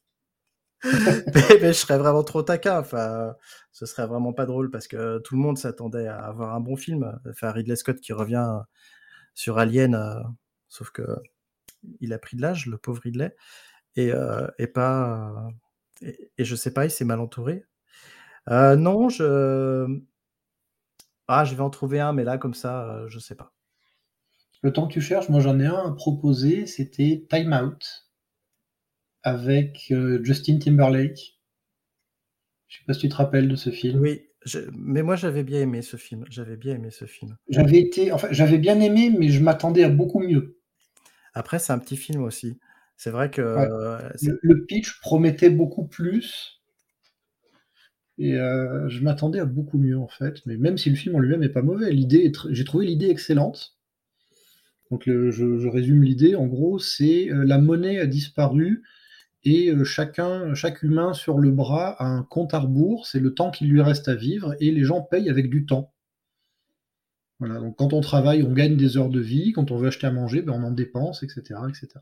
mais, 0.84 1.60
je 1.60 1.72
serais 1.74 1.98
vraiment 1.98 2.24
trop 2.24 2.44
taquin. 2.44 2.80
Enfin, 2.80 3.36
ce 3.72 3.86
serait 3.86 4.08
vraiment 4.08 4.34
pas 4.34 4.46
drôle 4.46 4.70
parce 4.70 4.88
que 4.88 5.20
tout 5.20 5.36
le 5.36 5.42
monde 5.42 5.58
s'attendait 5.58 6.08
à 6.08 6.18
avoir 6.20 6.56
un 6.56 6.60
bon 6.60 6.76
film. 6.76 7.20
Enfin, 7.30 7.52
Ridley 7.52 7.76
Scott 7.76 8.00
qui 8.00 8.14
revient 8.14 8.62
sur 9.38 9.60
Alien, 9.60 9.96
euh, 9.96 10.20
sauf 10.68 10.92
que 10.92 11.04
il 12.02 12.14
a 12.14 12.20
pris 12.20 12.38
de 12.38 12.42
l'âge, 12.42 12.66
le 12.68 12.78
pauvre 12.78 13.02
Ridley, 13.04 13.36
et, 13.96 14.12
euh, 14.12 14.48
et 14.60 14.68
pas. 14.68 15.50
Et, 16.02 16.32
je 16.40 16.56
sais 16.56 16.74
pas, 16.74 16.86
il 16.86 16.92
s'est 16.92 17.06
mal 17.06 17.20
entouré. 17.20 17.66
Euh, 18.50 18.76
non, 18.76 19.10
je. 19.10 20.02
Ah, 21.28 21.44
je 21.46 21.56
vais 21.56 21.62
en 21.62 21.70
trouver 21.70 22.00
un, 22.00 22.14
mais 22.14 22.24
là, 22.24 22.38
comme 22.38 22.54
ça, 22.54 23.06
je 23.08 23.20
sais 23.20 23.36
pas. 23.36 23.54
Le 24.62 24.74
temps 24.74 24.88
que 24.88 24.94
tu 24.94 25.02
cherches, 25.02 25.30
moi 25.30 25.40
j'en 25.40 25.60
ai 25.60 25.66
un 25.66 25.92
à 25.92 25.92
proposer, 25.92 26.66
c'était 26.66 27.26
Time 27.30 27.54
Out 27.54 28.08
avec 29.24 29.88
euh, 29.92 30.24
Justin 30.24 30.58
Timberlake. 30.58 31.38
Je 32.68 32.80
sais 32.80 32.84
pas 32.86 32.94
si 32.94 33.02
tu 33.02 33.10
te 33.10 33.16
rappelles 33.16 33.48
de 33.48 33.56
ce 33.56 33.70
film. 33.70 34.00
Oui, 34.00 34.22
mais 34.74 35.04
moi 35.04 35.16
j'avais 35.16 35.44
bien 35.44 35.62
aimé 35.62 35.82
ce 35.82 35.98
film. 35.98 36.26
J'avais 36.30 36.58
bien 36.58 36.76
aimé 36.76 36.92
ce 36.92 37.06
film. 37.06 37.38
J'avais 37.50 37.80
été, 37.80 38.12
enfin, 38.12 38.30
j'avais 38.32 38.58
bien 38.58 38.80
aimé, 38.80 39.14
mais 39.18 39.30
je 39.30 39.42
m'attendais 39.42 39.84
à 39.84 39.90
beaucoup 39.90 40.20
mieux. 40.20 40.60
Après, 41.34 41.60
c'est 41.60 41.72
un 41.72 41.80
petit 41.80 41.98
film 41.98 42.24
aussi. 42.24 42.60
C'est 42.96 43.12
vrai 43.12 43.30
que 43.30 43.42
le, 44.42 44.66
pitch 44.66 45.00
promettait 45.02 45.52
beaucoup 45.52 45.86
plus. 45.86 46.57
Et 48.18 48.36
euh, 48.36 48.90
je 48.90 49.02
m'attendais 49.04 49.40
à 49.40 49.46
beaucoup 49.46 49.78
mieux 49.78 49.98
en 49.98 50.08
fait. 50.08 50.46
Mais 50.46 50.58
même 50.58 50.78
si 50.78 50.90
le 50.90 50.96
film 50.96 51.16
en 51.16 51.20
lui-même 51.20 51.42
n'est 51.42 51.50
pas 51.50 51.62
mauvais, 51.62 51.92
l'idée, 51.92 52.32
j'ai 52.50 52.64
trouvé 52.64 52.86
l'idée 52.86 53.10
excellente. 53.10 53.78
Donc 54.92 55.04
je, 55.06 55.68
résume 55.68 56.04
l'idée. 56.04 56.36
En 56.36 56.48
gros, 56.48 56.80
c'est 56.80 57.30
euh, 57.30 57.44
la 57.46 57.58
monnaie 57.58 58.00
a 58.00 58.08
disparu 58.08 58.84
et 59.44 59.70
euh, 59.70 59.84
chacun, 59.84 60.54
chaque 60.56 60.84
humain 60.84 61.14
sur 61.14 61.38
le 61.38 61.52
bras 61.52 61.92
a 62.02 62.06
un 62.06 62.24
compte 62.24 62.54
à 62.54 62.60
rebours, 62.60 63.08
c'est 63.08 63.20
le 63.20 63.34
temps 63.34 63.52
qu'il 63.52 63.70
lui 63.70 63.82
reste 63.82 64.08
à 64.08 64.16
vivre, 64.16 64.56
et 64.60 64.72
les 64.72 64.84
gens 64.84 65.02
payent 65.02 65.30
avec 65.30 65.50
du 65.50 65.66
temps. 65.66 65.94
Voilà, 67.40 67.60
donc 67.60 67.78
quand 67.78 67.94
on 67.94 68.02
travaille, 68.02 68.44
on 68.44 68.52
gagne 68.52 68.76
des 68.76 68.98
heures 68.98 69.10
de 69.10 69.20
vie, 69.20 69.54
quand 69.54 69.72
on 69.72 69.78
veut 69.78 69.88
acheter 69.88 70.08
à 70.08 70.12
manger, 70.12 70.42
ben 70.42 70.54
on 70.54 70.64
en 70.64 70.72
dépense, 70.72 71.24
etc., 71.24 71.62
etc. 71.70 72.00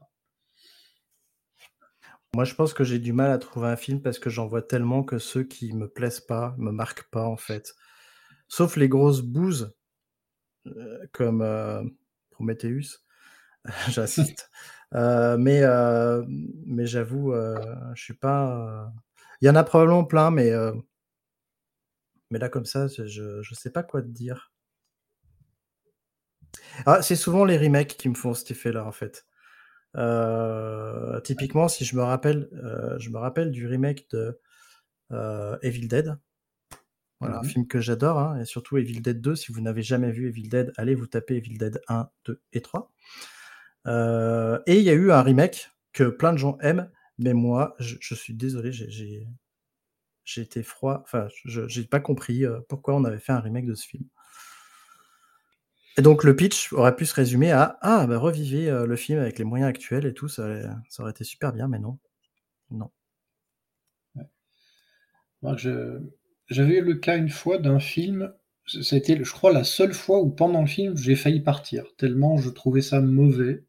Moi, 2.35 2.43
je 2.43 2.53
pense 2.53 2.73
que 2.73 2.83
j'ai 2.83 2.99
du 2.99 3.13
mal 3.13 3.31
à 3.31 3.37
trouver 3.37 3.69
un 3.69 3.77
film 3.77 4.01
parce 4.01 4.19
que 4.19 4.29
j'en 4.29 4.45
vois 4.45 4.61
tellement 4.61 5.03
que 5.03 5.19
ceux 5.19 5.45
qui 5.45 5.71
me 5.71 5.87
plaisent 5.87 6.19
pas 6.19 6.53
me 6.57 6.69
marquent 6.71 7.09
pas 7.09 7.23
en 7.23 7.37
fait. 7.37 7.73
Sauf 8.49 8.75
les 8.75 8.89
grosses 8.89 9.21
bouses 9.21 9.73
euh, 10.67 11.07
comme 11.13 11.41
euh, 11.41 11.81
Prometheus, 12.31 13.05
j'assiste. 13.89 14.51
Euh, 14.93 15.37
mais 15.37 15.61
mais 16.65 16.85
j'avoue, 16.87 17.33
je 17.95 18.03
suis 18.03 18.15
pas. 18.15 18.91
Il 19.39 19.47
y 19.47 19.49
en 19.49 19.55
a 19.55 19.63
probablement 19.63 20.03
plein, 20.03 20.29
mais 20.29 20.51
mais 22.31 22.39
là 22.39 22.49
comme 22.49 22.65
ça, 22.65 22.87
je 22.87 23.41
je 23.41 23.55
sais 23.55 23.71
pas 23.71 23.83
quoi 23.83 24.01
te 24.01 24.09
dire. 24.09 24.51
Ah, 26.85 27.01
c'est 27.01 27.15
souvent 27.15 27.45
les 27.45 27.57
remakes 27.57 27.95
qui 27.97 28.09
me 28.09 28.15
font 28.15 28.33
cet 28.33 28.51
effet-là 28.51 28.85
en 28.85 28.91
fait. 28.91 29.25
Typiquement, 31.23 31.67
si 31.67 31.85
je 31.85 31.95
me 31.95 32.03
rappelle, 32.03 32.49
je 32.99 33.09
me 33.09 33.17
rappelle 33.17 33.51
du 33.51 33.67
remake 33.67 34.09
de 34.11 34.39
Evil 35.61 35.87
Dead. 35.87 36.17
Voilà, 37.21 37.39
un 37.39 37.41
mmh 37.43 37.45
film 37.45 37.67
que 37.67 37.79
j'adore, 37.79 38.19
hein, 38.19 38.39
et 38.39 38.45
surtout 38.45 38.77
Evil 38.77 39.01
Dead 39.01 39.21
2. 39.21 39.35
Si 39.35 39.51
vous 39.51 39.61
n'avez 39.61 39.81
jamais 39.81 40.11
vu 40.11 40.27
Evil 40.27 40.49
Dead, 40.49 40.73
allez 40.75 40.95
vous 40.95 41.07
taper 41.07 41.37
Evil 41.37 41.57
Dead 41.57 41.81
1, 41.87 42.09
2 42.25 42.41
et 42.53 42.61
3. 42.61 42.91
Euh, 43.87 44.59
et 44.65 44.77
il 44.77 44.83
y 44.83 44.89
a 44.89 44.93
eu 44.93 45.11
un 45.11 45.21
remake 45.21 45.71
que 45.93 46.03
plein 46.03 46.33
de 46.33 46.37
gens 46.37 46.57
aiment, 46.59 46.89
mais 47.17 47.33
moi, 47.33 47.75
je, 47.79 48.15
suis 48.15 48.33
désolé, 48.33 48.71
j'ai 48.71 50.41
été 50.41 50.63
froid. 50.63 51.01
Enfin, 51.03 51.27
je 51.45 51.79
n'ai 51.79 51.87
pas 51.87 51.99
compris 51.99 52.45
euh, 52.45 52.59
pourquoi 52.67 52.95
on 52.95 53.05
avait 53.05 53.19
fait 53.19 53.31
un 53.31 53.39
remake 53.39 53.65
de 53.65 53.75
ce 53.75 53.87
film. 53.87 54.05
Et 55.97 56.01
donc 56.01 56.23
le 56.23 56.35
pitch 56.35 56.73
aurait 56.73 56.95
pu 56.95 57.05
se 57.05 57.13
résumer 57.13 57.51
à 57.51 57.77
ah 57.81 58.05
bah 58.07 58.17
revivez 58.17 58.69
euh, 58.69 58.85
le 58.85 58.95
film 58.95 59.19
avec 59.19 59.39
les 59.39 59.45
moyens 59.45 59.69
actuels 59.69 60.05
et 60.05 60.13
tout, 60.13 60.27
ça, 60.27 60.45
ça 60.89 61.03
aurait 61.03 61.11
été 61.11 61.23
super 61.23 61.53
bien, 61.53 61.67
mais 61.67 61.79
non, 61.79 61.97
non. 62.71 62.91
J'avais 66.47 66.77
eu 66.77 66.81
le 66.81 66.95
cas 66.95 67.17
une 67.17 67.29
fois 67.29 67.57
d'un 67.57 67.79
film 67.79 68.33
c'était, 68.67 69.23
je 69.23 69.31
crois, 69.31 69.53
la 69.53 69.63
seule 69.63 69.93
fois 69.93 70.19
où 70.21 70.31
pendant 70.31 70.61
le 70.61 70.67
film 70.67 70.97
j'ai 70.97 71.15
failli 71.15 71.39
partir, 71.39 71.85
tellement 71.97 72.37
je 72.37 72.49
trouvais 72.49 72.81
ça 72.81 72.99
mauvais 72.99 73.63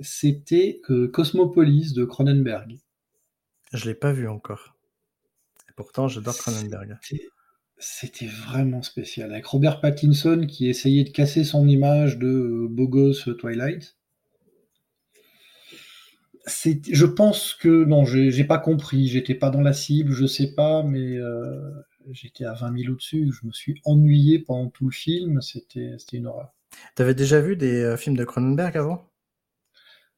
c'était 0.00 0.80
Cosmopolis 1.12 1.94
de 1.94 2.04
Cronenberg. 2.04 2.78
Je 3.72 3.86
l'ai 3.86 3.94
pas 3.94 4.12
vu 4.12 4.28
encore. 4.28 4.76
Et 5.68 5.72
pourtant, 5.74 6.08
j'adore 6.08 6.36
Cronenberg. 6.36 6.98
C'était 7.02 7.28
vraiment 8.26 8.82
spécial. 8.82 9.32
Avec 9.32 9.46
Robert 9.46 9.80
Pattinson 9.80 10.46
qui 10.48 10.68
essayait 10.68 11.04
de 11.04 11.10
casser 11.10 11.44
son 11.44 11.68
image 11.68 12.18
de 12.18 12.66
beau 12.68 12.88
gosse 12.88 13.28
Twilight. 13.38 13.96
Je 16.46 17.06
pense 17.06 17.54
que 17.54 17.84
non, 17.84 18.04
j'ai 18.04 18.44
pas 18.44 18.58
compris, 18.58 19.08
j'étais 19.08 19.34
pas 19.34 19.50
dans 19.50 19.62
la 19.62 19.72
cible, 19.72 20.12
je 20.12 20.26
sais 20.26 20.54
pas, 20.54 20.84
mais 20.84 21.16
euh, 21.16 21.72
j'étais 22.12 22.44
à 22.44 22.54
20 22.54 22.78
000 22.82 22.92
au-dessus. 22.92 23.32
Je 23.32 23.46
me 23.46 23.52
suis 23.52 23.80
ennuyé 23.84 24.38
pendant 24.38 24.70
tout 24.70 24.86
le 24.86 24.92
film, 24.92 25.40
c'était 25.42 25.96
une 26.12 26.26
horreur. 26.26 26.52
T'avais 26.94 27.14
déjà 27.14 27.40
vu 27.40 27.56
des 27.56 27.82
euh, 27.82 27.96
films 27.96 28.16
de 28.16 28.24
Cronenberg 28.24 28.76
avant? 28.76 29.10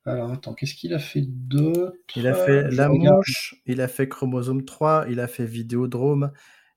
Alors 0.05 0.33
attends, 0.33 0.55
qu'est-ce 0.55 0.75
qu'il 0.75 0.95
a 0.95 0.99
fait 0.99 1.23
d'autre? 1.23 1.97
Il 2.17 2.27
a 2.27 2.35
fait 2.35 2.71
La 2.71 2.89
Mouche, 2.89 3.57
il 3.67 3.81
a 3.81 3.89
fait 3.89 4.09
Chromosome 4.09 4.65
3, 4.65 5.07
il 5.11 5.21
a 5.21 5.29
fait 5.29 5.45
Vidéodrome, 5.45 6.33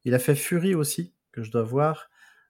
il 0.05 0.13
a 0.13 0.19
fait 0.19 0.35
Fury 0.35 0.75
aussi, 0.75 1.13
que 1.31 1.43
je 1.43 1.51
dois 1.51 1.63
voir. 1.63 2.09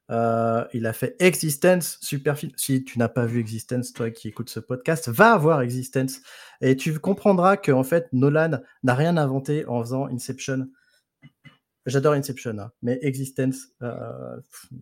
Euh, 0.10 0.66
il 0.74 0.86
a 0.86 0.94
fait 0.94 1.16
Existence, 1.20 1.98
super 2.02 2.38
film. 2.38 2.52
Si 2.58 2.84
tu 2.84 3.00
n'as 3.00 3.08
pas 3.08 3.26
vu 3.26 3.40
Existence, 3.40 3.94
toi 3.94 4.12
qui 4.12 4.28
écoutes 4.28 4.50
ce 4.50 4.60
podcast, 4.60 5.08
va 5.08 5.38
voir 5.38 5.62
Existence. 5.62 6.20
Et 6.60 6.76
tu 6.76 7.00
comprendras 7.00 7.56
que 7.56 7.72
en 7.72 7.84
fait, 7.84 8.12
Nolan 8.12 8.60
n'a 8.84 8.96
rien 8.96 9.16
inventé 9.16 9.66
en 9.68 9.82
faisant 9.82 10.08
Inception. 10.08 10.68
J'adore 11.86 12.14
Inception, 12.14 12.60
hein, 12.60 12.72
mais 12.82 13.00
Existence 13.02 13.70
euh, 13.82 14.40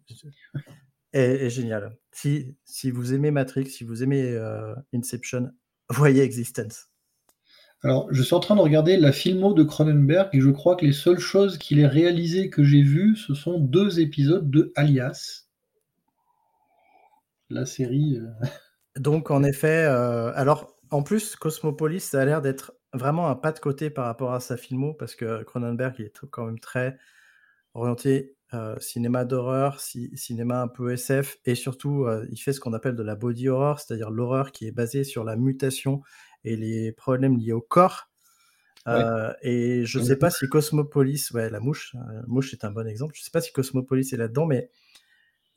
est, 1.14 1.50
génial. 1.50 1.96
Si, 2.12 2.56
si 2.66 2.90
vous 2.90 3.14
aimez 3.14 3.32
Matrix, 3.32 3.68
si 3.68 3.84
vous 3.84 4.02
aimez 4.02 4.24
euh, 4.24 4.74
Inception, 4.94 5.52
voyez 5.90 6.24
Existence. 6.24 6.90
Alors, 7.82 8.08
je 8.12 8.22
suis 8.22 8.36
en 8.36 8.42
train 8.42 8.58
de 8.58 8.62
regarder 8.62 8.98
la 8.98 9.14
filmo 9.14 9.54
de 9.54 9.64
Cronenberg 9.64 10.30
et 10.34 10.42
je 10.42 10.50
crois 10.50 10.76
que 10.76 10.86
les 10.86 10.92
seules 10.92 11.20
choses 11.20 11.58
qu'il 11.58 11.80
ait 11.80 11.88
réalisées 11.88 12.50
que 12.50 12.62
j'ai 12.62 12.82
vues, 12.82 13.16
ce 13.16 13.34
sont 13.34 13.58
deux 13.58 14.02
épisodes 14.02 14.50
de 14.52 14.74
Alias. 14.76 15.46
La 17.50 17.66
série. 17.66 18.18
Euh, 18.18 18.48
Donc, 19.00 19.32
en 19.32 19.44
effet, 19.44 19.86
euh, 19.86 20.34
alors, 20.36 20.76
en 20.92 21.04
plus, 21.04 21.38
Cosmopolis, 21.38 22.02
ça 22.02 22.22
a 22.22 22.26
l'air 22.26 22.42
d'être 22.42 22.74
vraiment 22.94 23.30
un 23.30 23.36
pas 23.36 23.54
de 23.54 23.60
côté 23.60 23.90
par 23.90 24.06
rapport 24.06 24.34
à 24.34 24.42
sa 24.42 24.58
filmo 24.58 24.94
parce 24.94 25.16
que 25.16 25.44
Cronenberg, 25.44 25.96
il 26.00 26.06
est 26.06 26.26
quand 26.30 26.46
même 26.46 26.60
très 26.60 26.98
orienté 27.76 28.36
euh, 28.54 28.78
cinéma 28.80 29.24
d'horreur, 29.24 29.80
cinéma 29.80 30.64
un 30.64 30.68
peu 30.68 30.92
SF, 30.92 31.38
et 31.46 31.54
surtout, 31.54 32.08
il 32.32 32.38
fait 32.38 32.52
ce 32.52 32.60
qu'on 32.60 32.74
appelle 32.74 32.96
de 32.96 33.04
la 33.04 33.16
body 33.16 33.48
horror, 33.48 33.80
c'est-à-dire 33.80 34.10
l'horreur 34.10 34.52
qui 34.52 34.68
est 34.68 34.72
basée 34.72 35.04
sur 35.04 35.24
la 35.24 35.36
mutation 35.36 36.02
et 36.44 36.56
les 36.56 36.92
problèmes 36.92 37.38
liés 37.38 37.54
au 37.54 37.62
corps. 37.62 38.10
Euh, 38.88 39.34
et 39.42 39.86
je 39.86 40.00
ne 40.00 40.04
sais 40.04 40.16
pas 40.16 40.30
si 40.30 40.48
Cosmopolis, 40.48 41.32
ouais, 41.34 41.50
la 41.50 41.60
mouche, 41.60 41.94
la 41.94 42.24
mouche 42.28 42.54
est 42.54 42.64
un 42.64 42.72
bon 42.72 42.88
exemple. 42.88 43.14
Je 43.16 43.22
ne 43.22 43.24
sais 43.26 43.32
pas 43.32 43.42
si 43.42 43.52
Cosmopolis 43.52 44.14
est 44.14 44.18
là-dedans, 44.18 44.46
mais 44.46 44.72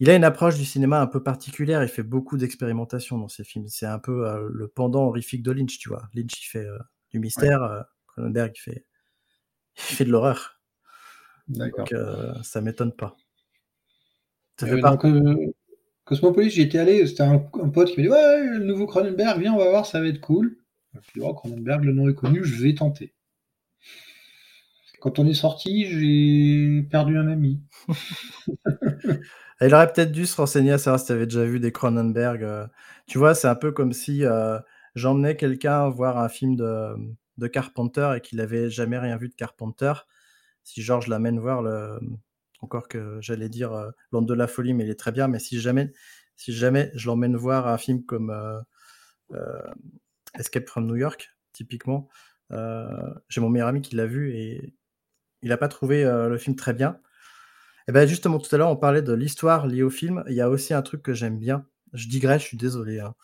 il 0.00 0.10
a 0.10 0.16
une 0.16 0.24
approche 0.24 0.56
du 0.56 0.64
cinéma 0.64 1.00
un 1.00 1.06
peu 1.06 1.22
particulière. 1.22 1.82
Il 1.82 1.88
fait 1.88 2.02
beaucoup 2.02 2.36
d'expérimentation 2.36 3.16
dans 3.16 3.28
ses 3.28 3.44
films. 3.44 3.68
C'est 3.68 3.86
un 3.86 3.98
peu 3.98 4.48
le 4.52 4.68
pendant 4.68 5.06
horrifique 5.06 5.42
de 5.42 5.52
Lynch, 5.52 5.78
tu 5.78 5.88
vois. 5.88 6.08
Lynch, 6.14 6.42
il 6.42 6.46
fait 6.46 6.66
du 7.10 7.20
mystère. 7.20 7.86
Cronenberg, 8.12 8.52
il 8.54 8.60
fait, 8.60 8.84
il 9.76 9.96
fait 9.96 10.04
de 10.04 10.10
l'horreur. 10.10 10.60
Donc, 11.48 11.92
euh, 11.92 12.34
ça 12.42 12.60
m'étonne 12.60 12.92
pas. 12.92 13.16
Euh, 14.62 15.52
Cosmopolis, 16.04 16.50
j'y 16.50 16.62
étais 16.62 16.78
allé, 16.78 17.06
c'était 17.06 17.22
un, 17.22 17.38
pote 17.38 17.90
qui 17.90 17.96
m'a 17.96 18.02
dit 18.02 18.08
Ouais, 18.08 18.44
le 18.44 18.64
nouveau 18.64 18.86
Cronenberg, 18.86 19.40
viens, 19.40 19.54
on 19.54 19.58
va 19.58 19.70
voir, 19.70 19.86
ça 19.86 20.00
va 20.00 20.06
être 20.06 20.20
cool. 20.20 20.56
Oh, 21.20 21.34
Cronenberg, 21.34 21.84
le 21.84 21.92
nom 21.92 22.08
est 22.08 22.14
connu, 22.14 22.44
je 22.44 22.62
vais 22.62 22.74
tenter. 22.74 23.14
Quand 25.00 25.18
on 25.18 25.26
est 25.26 25.34
sorti, 25.34 25.86
j'ai 25.86 26.82
perdu 26.88 27.18
un 27.18 27.28
ami. 27.28 27.60
Il 29.60 29.74
aurait 29.74 29.92
peut-être 29.92 30.12
dû 30.12 30.26
se 30.26 30.36
renseigner 30.36 30.72
à 30.72 30.78
savoir 30.78 31.00
si 31.00 31.06
tu 31.06 31.12
avais 31.12 31.26
déjà 31.26 31.44
vu 31.44 31.60
des 31.60 31.72
Cronenberg. 31.72 32.42
Euh. 32.42 32.66
Tu 33.06 33.18
vois, 33.18 33.34
c'est 33.34 33.48
un 33.48 33.54
peu 33.54 33.72
comme 33.72 33.92
si 33.92 34.22
j'emmenais 34.94 35.36
quelqu'un 35.36 35.88
voir 35.88 36.18
un 36.18 36.28
film 36.28 36.56
de, 36.56 36.94
Carpenter 37.48 38.14
et 38.16 38.20
qu'il 38.20 38.38
n'avait 38.38 38.70
jamais 38.70 38.98
rien 38.98 39.16
vu 39.16 39.28
de 39.28 39.34
Carpenter 39.34 39.92
si 40.62 40.80
Georges 40.82 41.08
l'amène 41.08 41.40
voir 41.40 41.60
le, 41.60 41.98
encore 42.62 42.88
que 42.88 43.18
j'allais 43.20 43.48
dire 43.48 43.72
euh, 43.72 43.90
L'Onde 44.12 44.26
de 44.26 44.34
la 44.34 44.46
folie, 44.46 44.72
mais 44.72 44.84
il 44.84 44.90
est 44.90 44.98
très 44.98 45.12
bien. 45.12 45.28
Mais 45.28 45.38
si 45.38 45.60
jamais, 45.60 45.92
si 46.36 46.52
jamais 46.52 46.90
je 46.94 47.06
l'emmène 47.08 47.36
voir 47.36 47.66
un 47.66 47.78
film 47.78 48.04
comme 48.04 48.30
euh, 48.30 48.60
euh, 49.32 49.62
Escape 50.38 50.68
from 50.68 50.86
New 50.86 50.96
York, 50.96 51.34
typiquement, 51.52 52.08
j'ai 52.50 53.40
mon 53.40 53.48
meilleur 53.48 53.68
ami 53.68 53.82
qui 53.82 53.96
l'a 53.96 54.06
vu 54.06 54.34
et 54.34 54.74
il 55.42 55.48
n'a 55.48 55.56
pas 55.56 55.68
trouvé 55.68 56.04
le 56.04 56.36
film 56.38 56.56
très 56.56 56.72
bien. 56.74 57.00
Et 57.88 57.92
ben 57.92 58.06
justement, 58.06 58.38
tout 58.38 58.54
à 58.54 58.58
l'heure, 58.58 58.70
on 58.70 58.76
parlait 58.76 59.02
de 59.02 59.12
l'histoire 59.12 59.66
liée 59.66 59.82
au 59.82 59.90
film. 59.90 60.22
Il 60.28 60.34
y 60.34 60.40
a 60.40 60.48
aussi 60.48 60.74
un 60.74 60.82
truc 60.82 61.02
que 61.02 61.14
j'aime 61.14 61.38
bien. 61.38 61.66
Je 61.92 62.08
digresse, 62.08 62.42
je 62.42 62.46
suis 62.48 62.56
désolé. 62.56 63.00
Hein. 63.00 63.14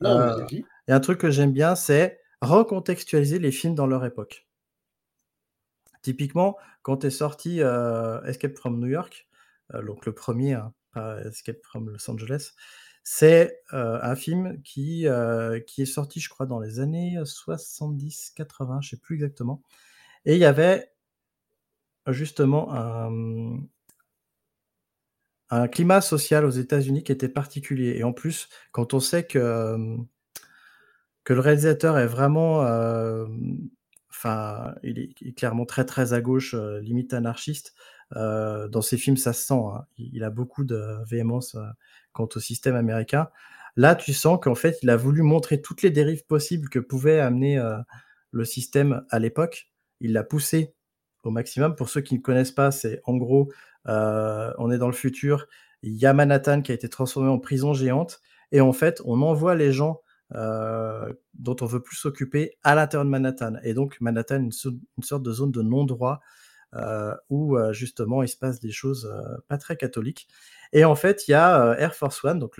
il 0.00 0.64
y 0.88 0.92
a 0.92 0.96
un 0.96 1.00
truc 1.00 1.18
que 1.18 1.30
j'aime 1.30 1.52
bien, 1.52 1.74
c'est 1.74 2.20
recontextualiser 2.40 3.38
les 3.38 3.50
films 3.50 3.74
dans 3.74 3.86
leur 3.86 4.04
époque. 4.04 4.46
Typiquement, 6.02 6.58
quand 6.82 7.04
est 7.04 7.10
sorti 7.10 7.62
euh, 7.62 8.22
Escape 8.24 8.56
from 8.56 8.78
New 8.78 8.88
York, 8.88 9.26
euh, 9.72 9.82
donc 9.82 10.04
le 10.06 10.12
premier, 10.12 10.52
hein, 10.52 10.74
pas 10.92 11.20
Escape 11.22 11.62
from 11.62 11.88
Los 11.88 12.10
Angeles, 12.10 12.52
C'est 13.06 13.60
un 13.70 14.16
film 14.16 14.62
qui, 14.62 15.06
qui 15.66 15.82
est 15.82 15.86
sorti, 15.86 16.20
je 16.20 16.30
crois, 16.30 16.46
dans 16.46 16.58
les 16.58 16.80
années 16.80 17.18
70-80, 17.18 18.80
je 18.82 18.88
sais 18.88 18.96
plus 18.96 19.16
exactement. 19.16 19.62
Et 20.24 20.34
il 20.34 20.40
y 20.40 20.46
avait 20.46 20.90
justement 22.08 22.72
un, 25.50 25.68
climat 25.68 26.00
social 26.00 26.44
aux 26.44 26.50
États-Unis 26.50 27.04
qui 27.04 27.12
était 27.12 27.28
particulier. 27.28 27.96
Et 27.98 28.04
en 28.04 28.12
plus, 28.12 28.48
quand 28.72 28.94
on 28.94 29.00
sait 29.00 29.24
que, 29.24 29.76
que 31.24 31.32
le 31.32 31.40
réalisateur 31.40 31.98
est 31.98 32.06
vraiment, 32.06 32.60
enfin, 34.10 34.74
il, 34.82 34.98
est 34.98 35.36
clairement 35.36 35.66
très 35.66 35.84
très 35.84 36.14
à 36.14 36.20
gauche, 36.22 36.54
limite 36.54 37.12
anarchiste. 37.12 37.74
dans 38.12 38.82
ses 38.82 38.96
films, 38.96 39.18
ça 39.18 39.34
se 39.34 39.46
sent. 39.46 39.54
Hein. 39.54 39.84
Il, 39.98 40.24
a 40.24 40.30
beaucoup 40.30 40.64
de 40.64 41.04
véhémence 41.06 41.56
quant 42.14 42.28
au 42.34 42.40
système 42.40 42.76
américain. 42.76 43.28
Là, 43.76 43.94
tu 43.94 44.14
sens 44.14 44.38
qu'en 44.40 44.54
fait, 44.54 44.78
il 44.82 44.88
a 44.88 44.96
voulu 44.96 45.20
montrer 45.22 45.60
toutes 45.60 45.82
les 45.82 45.90
dérives 45.90 46.24
possibles 46.24 46.70
que 46.70 46.78
pouvait 46.78 47.20
amener 47.20 47.62
le 48.30 48.44
système 48.44 49.04
à 49.10 49.18
l'époque. 49.18 49.68
Il 50.00 50.12
l'a 50.12 50.24
poussé 50.24 50.74
au 51.22 51.30
maximum. 51.30 51.74
Pour 51.74 51.88
ceux 51.88 52.00
qui 52.00 52.14
ne 52.14 52.20
connaissent 52.20 52.52
pas, 52.52 52.70
c'est 52.70 53.00
en 53.04 53.16
gros, 53.16 53.50
euh, 53.88 54.52
on 54.58 54.70
est 54.70 54.78
dans 54.78 54.88
le 54.88 54.92
futur. 54.92 55.46
Il 55.82 55.94
y 55.94 56.06
a 56.06 56.12
Manhattan 56.12 56.62
qui 56.62 56.72
a 56.72 56.74
été 56.74 56.88
transformé 56.88 57.28
en 57.28 57.38
prison 57.38 57.72
géante. 57.72 58.20
Et 58.52 58.60
en 58.60 58.72
fait, 58.72 59.00
on 59.04 59.22
envoie 59.22 59.54
les 59.54 59.72
gens 59.72 60.00
euh, 60.34 61.12
dont 61.34 61.56
on 61.60 61.66
veut 61.66 61.82
plus 61.82 61.96
s'occuper 61.96 62.56
à 62.62 62.74
l'intérieur 62.74 63.04
de 63.04 63.10
Manhattan. 63.10 63.54
Et 63.62 63.74
donc, 63.74 63.96
Manhattan, 64.00 64.42
une, 64.42 64.52
sorte 64.52 65.22
de 65.22 65.32
zone 65.32 65.50
de 65.50 65.62
non-droit 65.62 66.20
euh, 66.74 67.14
où 67.30 67.56
justement 67.72 68.22
il 68.22 68.28
se 68.28 68.36
passe 68.36 68.60
des 68.60 68.72
choses 68.72 69.10
pas 69.48 69.58
très 69.58 69.76
catholiques. 69.76 70.28
Et 70.72 70.84
en 70.84 70.94
fait, 70.94 71.28
il 71.28 71.32
y 71.32 71.34
a 71.34 71.74
Air 71.78 71.94
Force 71.94 72.24
One, 72.24 72.38
donc 72.38 72.58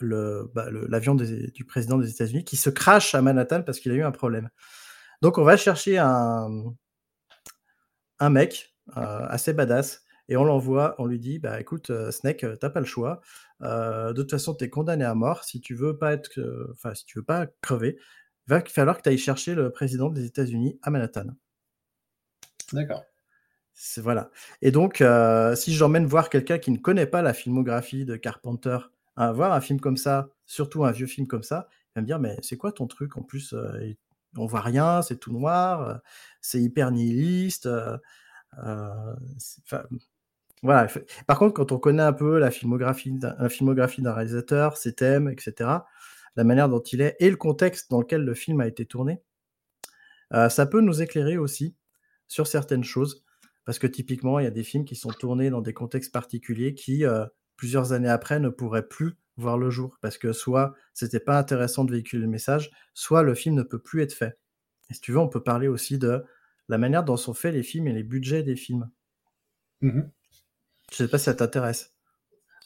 bah, 0.00 0.66
l'avion 0.88 1.14
du 1.14 1.64
président 1.64 1.98
des 1.98 2.10
États-Unis, 2.10 2.44
qui 2.44 2.56
se 2.56 2.70
crache 2.70 3.14
à 3.14 3.22
Manhattan 3.22 3.62
parce 3.62 3.80
qu'il 3.80 3.92
a 3.92 3.94
eu 3.94 4.02
un 4.02 4.12
problème. 4.12 4.50
Donc 5.22 5.38
on 5.38 5.44
va 5.44 5.56
chercher 5.56 5.98
un, 5.98 6.74
un 8.18 8.30
mec 8.30 8.74
euh, 8.96 9.26
assez 9.28 9.52
badass 9.52 10.02
et 10.28 10.36
on 10.36 10.44
l'envoie, 10.44 10.94
on 10.98 11.06
lui 11.06 11.18
dit 11.18 11.38
bah 11.38 11.60
écoute 11.60 11.90
euh, 11.90 12.10
Snake, 12.10 12.44
euh, 12.44 12.56
t'as 12.56 12.70
pas 12.70 12.80
le 12.80 12.86
choix. 12.86 13.20
de 13.60 14.12
toute 14.12 14.30
façon, 14.30 14.54
t'es 14.54 14.70
condamné 14.70 15.04
à 15.04 15.14
mort. 15.14 15.44
Si 15.44 15.60
tu 15.60 15.74
veux 15.74 15.96
pas 15.96 16.12
être, 16.12 16.30
enfin 16.72 16.94
si 16.94 17.04
tu 17.06 17.18
veux 17.18 17.24
pas 17.24 17.46
crever, 17.62 17.98
va 18.46 18.62
falloir 18.62 18.98
que 18.98 19.02
tu 19.02 19.08
ailles 19.08 19.18
chercher 19.18 19.54
le 19.54 19.70
président 19.70 20.10
des 20.10 20.26
États-Unis 20.26 20.78
à 20.82 20.90
Manhattan. 20.90 21.28
D'accord. 22.72 23.04
Voilà. 23.98 24.30
Et 24.62 24.70
donc, 24.70 25.02
si 25.56 25.74
j'emmène 25.74 26.06
voir 26.06 26.30
quelqu'un 26.30 26.58
qui 26.58 26.70
ne 26.70 26.78
connaît 26.78 27.06
pas 27.06 27.22
la 27.22 27.34
filmographie 27.34 28.04
de 28.04 28.16
Carpenter, 28.16 28.78
à 29.16 29.32
voir 29.32 29.52
un 29.52 29.60
film 29.60 29.80
comme 29.80 29.96
ça, 29.96 30.28
surtout 30.46 30.84
un 30.84 30.90
vieux 30.90 31.06
film 31.06 31.26
comme 31.26 31.42
ça, 31.42 31.68
il 31.70 31.92
va 31.96 32.02
me 32.02 32.06
dire 32.06 32.18
mais 32.18 32.36
c'est 32.42 32.56
quoi 32.56 32.72
ton 32.72 32.86
truc 32.86 33.16
En 33.16 33.22
plus, 33.22 33.54
on 34.36 34.46
voit 34.46 34.60
rien, 34.60 35.02
c'est 35.02 35.18
tout 35.18 35.32
noir, 35.32 35.88
euh, 35.88 35.94
c'est 36.40 36.60
hyper 36.60 36.90
nihiliste. 36.90 37.66
Euh, 37.66 37.96
euh, 38.64 39.14
voilà. 40.62 40.88
Par 41.26 41.38
contre, 41.38 41.54
quand 41.54 41.72
on 41.72 41.78
connaît 41.78 42.02
un 42.02 42.12
peu 42.12 42.38
la 42.38 42.50
filmographie 42.50 43.12
d'un 43.12 44.12
réalisateur, 44.12 44.76
ses 44.76 44.94
thèmes, 44.94 45.28
etc., 45.28 45.70
la 46.36 46.44
manière 46.44 46.68
dont 46.68 46.80
il 46.80 47.00
est 47.00 47.16
et 47.20 47.30
le 47.30 47.36
contexte 47.36 47.90
dans 47.90 48.00
lequel 48.00 48.24
le 48.24 48.34
film 48.34 48.60
a 48.60 48.66
été 48.66 48.86
tourné, 48.86 49.20
ça 50.48 50.66
peut 50.66 50.80
nous 50.80 51.02
éclairer 51.02 51.36
aussi 51.36 51.76
sur 52.26 52.46
certaines 52.46 52.82
choses. 52.82 53.24
Parce 53.64 53.78
que 53.78 53.86
typiquement, 53.86 54.38
il 54.38 54.44
y 54.44 54.48
a 54.48 54.50
des 54.50 54.62
films 54.62 54.84
qui 54.84 54.96
sont 54.96 55.10
tournés 55.10 55.50
dans 55.50 55.62
des 55.62 55.72
contextes 55.72 56.12
particuliers 56.12 56.74
qui, 56.74 57.04
plusieurs 57.56 57.92
années 57.92 58.08
après, 58.08 58.40
ne 58.40 58.48
pourraient 58.50 58.86
plus 58.86 59.14
voir 59.36 59.58
le 59.58 59.70
jour, 59.70 59.96
parce 60.00 60.18
que 60.18 60.32
soit 60.32 60.74
c'était 60.92 61.20
pas 61.20 61.38
intéressant 61.38 61.84
de 61.84 61.92
véhiculer 61.92 62.22
le 62.22 62.28
message, 62.28 62.70
soit 62.92 63.22
le 63.22 63.34
film 63.34 63.54
ne 63.54 63.62
peut 63.62 63.80
plus 63.80 64.02
être 64.02 64.12
fait. 64.12 64.38
Et 64.90 64.94
si 64.94 65.00
tu 65.00 65.12
veux, 65.12 65.18
on 65.18 65.28
peut 65.28 65.42
parler 65.42 65.68
aussi 65.68 65.98
de 65.98 66.24
la 66.68 66.78
manière 66.78 67.04
dont 67.04 67.16
sont 67.16 67.34
faits 67.34 67.54
les 67.54 67.62
films 67.62 67.88
et 67.88 67.92
les 67.92 68.04
budgets 68.04 68.42
des 68.42 68.56
films. 68.56 68.90
Mmh 69.80 70.02
je 70.90 70.98
sais 70.98 71.08
pas 71.08 71.18
si 71.18 71.24
ça 71.24 71.34
t'intéresse. 71.34 71.92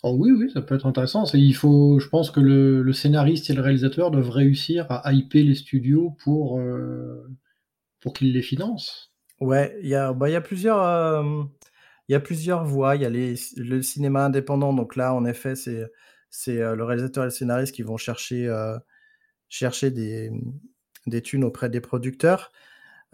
Oh 0.03 0.15
oui, 0.19 0.33
oui, 0.33 0.51
ça 0.53 0.61
peut 0.61 0.75
être 0.75 0.87
intéressant. 0.87 1.25
Il 1.33 1.55
faut, 1.55 1.99
je 1.99 2.09
pense 2.09 2.31
que 2.31 2.41
le, 2.41 2.93
scénariste 2.93 3.49
et 3.49 3.55
le 3.55 3.63
réalisateur 3.63 4.11
doivent 4.11 4.31
réussir 4.31 4.87
à 4.91 5.13
hyper 5.13 5.45
les 5.45 5.55
studios 5.55 6.17
pour, 6.23 6.59
euh, 6.59 7.27
pour 8.01 8.13
qu'ils 8.13 8.33
les 8.33 8.43
financent. 8.43 9.08
Ouais, 9.41 9.77
il 9.83 9.89
y 9.89 9.95
a, 9.95 10.13
bah. 10.13 10.27
Euh, 10.27 10.31
il 12.09 12.13
y 12.13 12.15
a 12.15 12.21
plusieurs 12.21 12.65
voies. 12.65 12.97
Il 12.97 13.03
y 13.03 13.05
a 13.05 13.11
les, 13.11 13.35
le 13.57 13.83
cinéma 13.83 14.25
indépendant. 14.25 14.73
Donc 14.73 14.97
là, 14.97 15.15
en 15.15 15.25
effet, 15.25 15.55
c'est 15.55 15.87
c'est 16.31 16.57
le 16.57 16.85
réalisateur 16.85 17.25
et 17.25 17.27
le 17.29 17.31
scénariste 17.31 17.75
qui 17.75 17.83
vont 17.83 17.97
chercher, 17.97 18.53
chercher 19.49 19.91
des, 19.91 20.31
thunes 21.23 21.45
auprès 21.45 21.71
des 21.71 21.81
producteurs. 21.81 22.53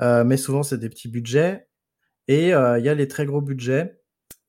mais 0.01 0.37
souvent, 0.37 0.63
c'est 0.65 0.79
des 0.79 0.89
petits 0.89 1.09
budgets. 1.09 1.69
Et 2.29 2.49
il 2.49 2.85
y 2.85 2.89
a 2.89 2.95
les 2.95 3.09
très 3.09 3.27
gros 3.27 3.41
budgets. 3.41 4.01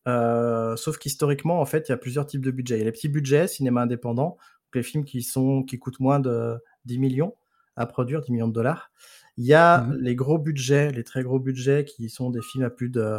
sauf 0.06 0.98
qu'historiquement, 0.98 1.62
en 1.62 1.66
fait, 1.66 1.90
il 1.90 1.92
y 1.92 1.94
a 1.94 1.98
plusieurs 1.98 2.26
types 2.26 2.42
de 2.42 2.52
budgets. 2.52 2.78
Il 2.78 2.80
y 2.80 2.82
a 2.84 2.86
les 2.86 2.92
petits 2.92 3.10
budgets, 3.10 3.48
cinéma 3.48 3.82
indépendant, 3.82 4.38
les 4.76 4.84
films 4.84 5.06
qui, 5.06 5.26
qui 5.68 5.80
coûtent 5.80 6.00
moins 6.00 6.20
de 6.20 6.58
10 6.86 7.00
millions 7.00 7.36
à 7.76 7.86
produire, 7.86 8.22
10 8.22 8.32
millions 8.32 8.48
de 8.48 8.54
dollars. 8.54 8.92
Il 9.38 9.46
y 9.46 9.54
a 9.54 9.82
mmh 9.82 9.98
les 10.00 10.16
gros 10.16 10.38
budgets, 10.38 10.92
les 10.92 11.04
très 11.04 11.24
gros 11.24 11.40
budgets 11.40 11.86
qui 11.86 12.10
sont 12.10 12.30
des 12.30 12.42
films 12.42 12.64
à 12.64 12.70
plus 12.70 12.90
de 12.90 13.18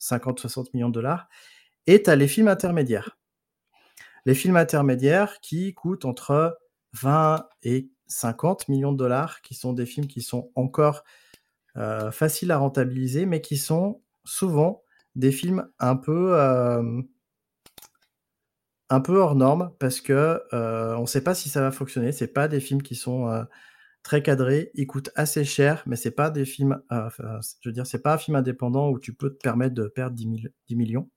50-60 0.00 0.68
millions 0.74 0.88
de 0.88 0.94
dollars. 0.94 1.28
Et 1.86 2.02
tu 2.02 2.10
as 2.10 2.16
les 2.16 2.28
films 2.28 2.48
intermédiaires 2.48 3.16
les 4.26 4.34
films 4.34 4.56
intermédiaires 4.56 5.40
qui 5.40 5.72
coûtent 5.72 6.04
entre 6.04 6.58
20 6.94 7.48
et 7.62 7.88
50 8.08 8.68
millions 8.68 8.92
de 8.92 8.98
dollars, 8.98 9.40
qui 9.40 9.54
sont 9.54 9.72
des 9.72 9.86
films 9.86 10.08
qui 10.08 10.20
sont 10.20 10.50
encore 10.56 11.04
euh, 11.76 12.10
faciles 12.10 12.50
à 12.50 12.58
rentabiliser, 12.58 13.24
mais 13.24 13.40
qui 13.40 13.56
sont 13.56 14.02
souvent 14.24 14.82
des 15.14 15.30
films 15.30 15.68
un 15.78 15.96
peu, 15.96 16.34
euh, 16.34 17.02
un 18.90 19.00
peu 19.00 19.16
hors 19.16 19.36
normes 19.36 19.72
parce 19.78 20.00
que 20.00 20.42
euh, 20.52 20.96
on 20.96 21.02
ne 21.02 21.06
sait 21.06 21.22
pas 21.22 21.34
si 21.34 21.48
ça 21.48 21.60
va 21.60 21.70
fonctionner. 21.70 22.10
C'est 22.10 22.26
pas 22.26 22.48
des 22.48 22.60
films 22.60 22.82
qui 22.82 22.96
sont 22.96 23.46
très 24.06 24.22
cadrés, 24.22 24.70
ils 24.74 24.86
coûtent 24.86 25.10
assez 25.16 25.44
cher, 25.44 25.82
mais 25.84 25.96
c'est 25.96 26.12
pas 26.12 26.30
des 26.30 26.44
films, 26.44 26.80
je 27.60 27.70
dire, 27.70 27.88
c'est 27.88 28.02
pas 28.02 28.14
un 28.14 28.18
film 28.18 28.36
indépendant 28.36 28.88
où 28.88 29.00
tu 29.00 29.12
peux 29.12 29.30
te 29.30 29.38
permettre 29.42 29.74
de 29.74 29.88
perdre 29.88 30.14
10 30.14 30.76
millions. 30.76 31.10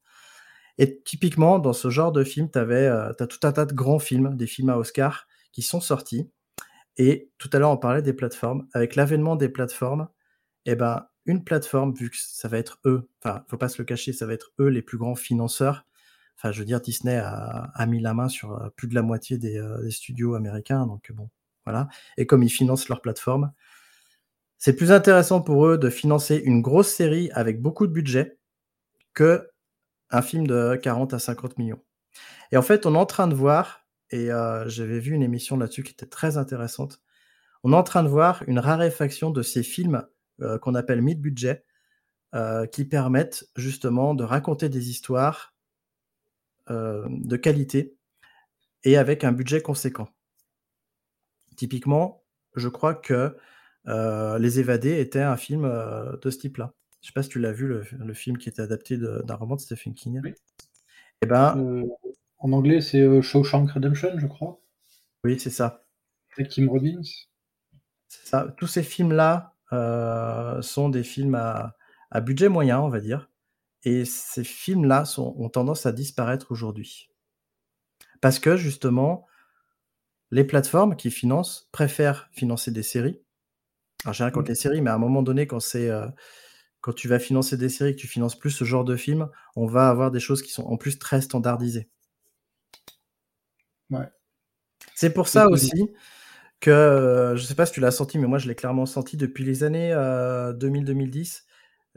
Et 0.80 1.00
typiquement, 1.04 1.60
dans 1.60 1.74
ce 1.74 1.92
genre 1.92 2.12
de 2.12 2.24
film, 2.24 2.50
tu 2.50 2.58
euh, 2.58 3.12
as 3.12 3.28
tout 3.28 3.46
un 3.46 3.52
tas 3.52 3.68
de 3.68 3.76
grands 3.76 4.00
films, 4.00 4.36
des 4.36 4.48
films 4.48 4.72
à 4.72 4.78
Oscar, 4.78 5.28
qui 5.52 5.62
sont 5.62 5.82
sortis. 5.82 6.32
Et 6.98 7.30
tout 7.38 7.50
à 7.54 7.60
l'heure, 7.60 7.70
on 7.70 7.78
parlait 7.78 8.02
des 8.02 8.14
plateformes. 8.14 8.68
Avec 8.74 8.96
l'avènement 8.96 9.36
des 9.36 9.50
plateformes, 9.50 10.10
eh 10.66 10.76
ben, 10.76 11.06
une 11.26 11.44
plateforme, 11.44 11.94
vu 11.94 12.10
que 12.10 12.18
ça 12.18 12.48
va 12.48 12.58
être 12.58 12.80
eux, 12.86 13.08
enfin, 13.22 13.44
faut 13.50 13.58
pas 13.58 13.70
se 13.70 13.80
le 13.80 13.86
cacher, 13.86 14.14
ça 14.14 14.26
va 14.26 14.34
être 14.34 14.52
eux 14.60 14.70
les 14.70 14.82
plus 14.82 14.98
grands 14.98 15.14
financeurs. 15.14 15.86
Enfin, 16.38 16.52
je 16.52 16.64
veux 16.64 16.80
Disney 16.80 17.18
a, 17.18 17.86
mis 17.86 18.00
la 18.00 18.16
main 18.16 18.30
sur 18.30 18.54
euh, 18.54 18.70
plus 18.76 18.88
de 18.88 18.96
la 18.96 19.04
moitié 19.04 19.38
euh, 19.38 19.84
des, 19.84 19.92
studios 19.92 20.34
américains, 20.34 20.88
donc 20.88 21.12
bon, 21.12 21.30
Et 22.18 22.26
comme 22.26 22.44
ils 22.44 22.50
financent 22.50 22.90
leur 22.90 23.02
plateforme, 23.02 23.52
c'est 24.58 24.76
plus 24.76 24.92
intéressant 24.92 25.42
pour 25.42 25.66
eux 25.66 25.78
de 25.78 25.90
financer 25.90 26.36
une 26.36 26.62
grosse 26.62 26.90
série 26.90 27.30
avec 27.34 27.62
beaucoup 27.62 27.88
de 27.88 27.94
budget 27.94 28.38
que 29.14 29.50
un 30.12 30.22
film 30.22 30.48
de 30.48 30.76
40 30.82 31.14
à 31.14 31.20
50 31.20 31.58
millions. 31.58 31.82
Et 32.52 32.58
en 32.58 32.62
fait, 32.62 32.86
on 32.86 32.96
est 32.96 32.98
en 32.98 33.06
train 33.06 33.28
de 33.28 33.36
voir, 33.36 33.86
et 34.12 34.32
euh, 34.32 34.68
j'avais 34.68 35.00
vu 35.00 35.14
une 35.14 35.24
émission 35.24 35.58
là-dessus 35.58 35.84
qui 35.84 35.94
était 35.94 36.06
très 36.06 36.38
intéressante, 36.38 37.02
on 37.64 37.74
est 37.74 37.76
en 37.76 37.84
train 37.84 38.04
de 38.04 38.10
voir 38.10 38.44
une 38.48 38.60
raréfaction 38.60 39.30
de 39.30 39.42
ces 39.42 39.64
films 39.64 40.06
euh, 40.42 40.58
qu'on 40.58 40.76
appelle 40.76 41.02
mid-budget, 41.02 41.64
euh, 42.36 42.66
qui 42.66 42.86
permettent 42.86 43.46
justement 43.56 44.14
de 44.14 44.24
raconter 44.24 44.70
des 44.70 44.90
histoires 44.90 45.54
de 46.70 47.36
qualité 47.36 47.98
et 48.84 48.96
avec 48.96 49.24
un 49.24 49.32
budget 49.32 49.60
conséquent. 49.60 50.08
Typiquement, 51.60 52.24
je 52.56 52.70
crois 52.70 52.94
que 52.94 53.36
Les 53.86 54.60
Évadés 54.62 55.02
était 55.02 55.20
un 55.20 55.36
film 55.36 55.64
de 55.64 56.30
ce 56.30 56.38
type-là. 56.38 56.74
Je 57.02 57.08
sais 57.08 57.14
pas 57.14 57.22
si 57.22 57.30
tu 57.30 57.40
l'as 57.40 57.52
vu, 57.52 57.68
le, 57.68 58.14
film 58.14 58.38
qui 58.38 58.48
était 58.48 58.62
adapté 58.62 58.98
d'un 58.98 59.36
roman 59.36 59.58
de 59.58 59.62
Stephen 59.62 59.94
King. 59.94 60.22
Oui. 60.24 60.30
Et 60.32 61.26
eh 61.26 61.28
ben, 61.28 61.58
euh, 61.58 61.86
en 62.38 62.54
anglais, 62.54 62.80
c'est 62.80 63.02
euh, 63.02 63.22
Shawshank 63.22 63.72
Redemption, 63.72 64.18
je 64.18 64.28
crois. 64.28 64.62
Oui, 65.26 65.38
c'est 65.38 65.50
ça. 65.50 65.86
Avec 66.38 66.50
Tim 66.50 66.70
Robbins. 66.70 67.02
C'est 68.08 68.26
ça. 68.26 68.54
Tous 68.56 68.68
ces 68.68 68.84
films-là 68.84 69.54
euh, 69.74 70.62
sont 70.62 70.88
des 70.88 71.04
films 71.04 71.36
à, 71.36 71.76
budget 72.22 72.48
moyen, 72.48 72.80
on 72.80 72.88
va 72.88 73.02
dire. 73.02 73.30
Et 73.84 74.06
ces 74.06 74.46
films-là 74.46 75.04
ont 75.18 75.50
tendance 75.50 75.86
à 75.86 75.92
disparaître 75.92 76.54
aujourd'hui. 76.54 77.10
Parce 78.22 78.40
que 78.40 78.56
justement, 78.56 79.26
les 80.32 80.44
plateformes 80.44 80.96
qui 80.96 81.12
financent 81.12 81.70
préfèrent 81.72 82.30
financer 82.32 82.72
des 82.72 82.84
séries. 82.84 83.20
Alors 84.04 84.14
j'ai 84.14 84.24
rien 84.24 84.32
contre 84.32 84.48
mmh. 84.48 84.50
les 84.50 84.56
séries, 84.56 84.82
mais 84.82 84.90
à 84.90 84.96
un 84.96 85.00
moment 85.00 85.24
donné, 85.24 85.48
quand 85.48 85.60
c'est 85.60 85.90
quand 86.82 86.94
tu 86.94 87.08
vas 87.08 87.20
financer 87.20 87.58
des 87.58 87.70
séries, 87.70 87.96
que 87.96 88.02
tu 88.02 88.08
finances 88.08 88.38
plus 88.38 88.52
ce 88.52 88.64
genre 88.64 88.86
de 88.86 88.96
film, 88.96 89.30
on 89.56 89.66
va 89.66 89.90
avoir 89.90 90.12
des 90.12 90.20
choses 90.20 90.42
qui 90.42 90.52
sont 90.52 90.64
en 90.64 90.78
plus 90.78 90.98
très 90.98 91.22
standardisées. 91.22 91.90
Ouais. 93.90 94.08
C'est 94.96 95.12
pour 95.12 95.28
ça 95.28 95.48
aussi 95.50 95.92
que, 96.60 96.70
euh, 96.70 97.36
je 97.36 97.44
sais 97.44 97.56
pas 97.56 97.66
si 97.66 97.74
tu 97.74 97.80
l'as 97.80 97.92
senti, 97.92 98.18
mais 98.18 98.28
moi 98.28 98.38
je 98.38 98.48
l'ai 98.48 98.56
clairement 98.56 98.86
senti 98.86 99.18
depuis 99.18 99.44
les 99.44 99.64
années 99.64 99.92
2000-2010. 99.94 101.44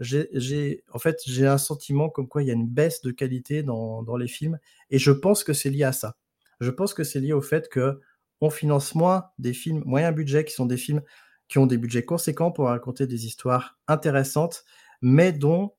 Euh, 0.00 0.24
j'ai, 0.32 0.84
en 0.92 0.98
fait, 0.98 1.18
j'ai 1.26 1.46
un 1.46 1.58
sentiment 1.58 2.08
comme 2.08 2.28
quoi 2.28 2.42
il 2.42 2.48
y 2.48 2.50
a 2.50 2.54
une 2.54 2.68
baisse 2.68 3.02
de 3.02 3.10
qualité 3.10 3.62
dans, 3.62 4.02
dans 4.02 4.16
les 4.16 4.28
films, 4.28 4.58
et 4.90 4.98
je 4.98 5.12
pense 5.12 5.44
que 5.44 5.52
c'est 5.52 5.70
lié 5.70 5.84
à 5.84 5.92
ça. 5.92 6.16
Je 6.60 6.70
pense 6.70 6.94
que 6.94 7.04
c'est 7.04 7.20
lié 7.20 7.32
au 7.32 7.40
fait 7.40 7.68
que 7.68 8.00
on 8.42 8.50
finance 8.50 8.94
moins 8.94 9.30
des 9.38 9.54
films 9.54 9.82
moyen 9.86 10.12
budget, 10.12 10.44
qui 10.44 10.52
sont 10.52 10.66
des 10.66 10.76
films 10.76 11.00
qui 11.48 11.58
ont 11.58 11.66
des 11.66 11.78
budgets 11.78 12.04
conséquents 12.04 12.50
pour 12.50 12.66
raconter 12.66 13.06
des 13.06 13.24
histoires 13.26 13.78
intéressantes, 13.86 14.64
mais 15.00 15.32
dont, 15.32 15.72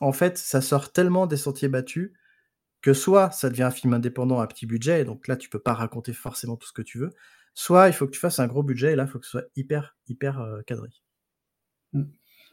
en 0.00 0.12
fait, 0.12 0.38
ça 0.38 0.60
sort 0.60 0.92
tellement 0.92 1.26
des 1.26 1.36
sentiers 1.36 1.68
battus 1.68 2.12
que 2.80 2.94
soit 2.94 3.30
ça 3.32 3.50
devient 3.50 3.64
un 3.64 3.70
film 3.70 3.92
indépendant 3.92 4.40
à 4.40 4.46
petit 4.46 4.66
budget, 4.66 5.02
et 5.02 5.04
donc 5.04 5.28
là, 5.28 5.36
tu 5.36 5.50
peux 5.50 5.58
pas 5.58 5.74
raconter 5.74 6.12
forcément 6.12 6.56
tout 6.56 6.68
ce 6.68 6.72
que 6.72 6.82
tu 6.82 6.98
veux, 6.98 7.10
soit 7.54 7.88
il 7.88 7.92
faut 7.92 8.06
que 8.06 8.12
tu 8.12 8.20
fasses 8.20 8.38
un 8.38 8.46
gros 8.46 8.62
budget, 8.62 8.92
et 8.92 8.96
là, 8.96 9.04
il 9.04 9.10
faut 9.10 9.18
que 9.18 9.26
ce 9.26 9.32
soit 9.32 9.48
hyper, 9.56 9.96
hyper 10.08 10.40
euh, 10.40 10.62
cadré. 10.62 10.88
Mmh. 11.92 12.04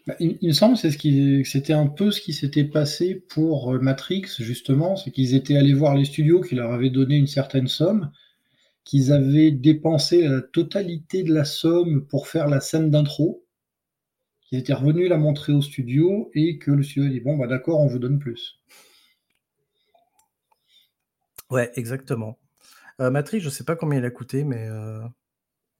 Bah, 0.08 0.16
il, 0.20 0.38
me 0.42 0.52
semble 0.52 0.78
que 0.78 1.44
c'était 1.44 1.74
un 1.74 1.88
peu 1.88 2.12
ce 2.12 2.22
qui 2.22 2.34
s'était 2.34 2.66
passé 2.66 3.16
pour 3.16 3.74
euh, 3.74 3.80
Matrix, 3.80 4.26
justement, 4.40 4.96
c'est 4.98 5.12
qu'ils 5.12 5.36
étaient 5.36 5.58
allés 5.58 5.74
voir 5.74 5.96
les 5.96 6.06
studios 6.06 6.42
qui 6.42 6.56
leur 6.56 6.74
avaient 6.74 6.92
donné 6.92 7.16
une 7.16 7.28
certaine 7.28 7.68
somme, 7.68 8.12
qu'ils 8.86 9.12
avaient 9.12 9.52
dépensé 9.52 10.28
la 10.28 10.42
totalité 10.42 11.24
de 11.24 11.34
la 11.34 11.44
somme 11.44 12.06
pour 12.06 12.28
faire 12.28 12.48
la 12.48 12.62
scène 12.62 12.92
d'intro, 12.92 13.44
qu'ils 14.42 14.60
étaient 14.60 14.74
revenus 14.74 15.10
la 15.10 15.18
montrer 15.18 15.52
au 15.52 15.62
studio 15.62 16.30
et 16.34 16.60
que 16.60 16.72
le 16.72 16.84
studio 16.84 17.10
a 17.10 17.12
dit 17.12 17.20
bon 17.20 17.36
bah 17.36 17.48
d'accord 17.48 17.82
on 17.82 17.88
vous 17.88 18.00
donne 18.00 18.20
plus. 18.20 18.62
Ouais, 21.50 21.72
exactement. 21.76 22.40
Euh, 23.02 23.12
Matrix, 23.12 23.42
je 23.42 23.50
sais 23.50 23.64
pas 23.64 23.76
combien 23.76 24.00
il 24.00 24.06
a 24.06 24.10
coûté, 24.10 24.44
mais, 24.44 24.68
euh, 24.68 25.02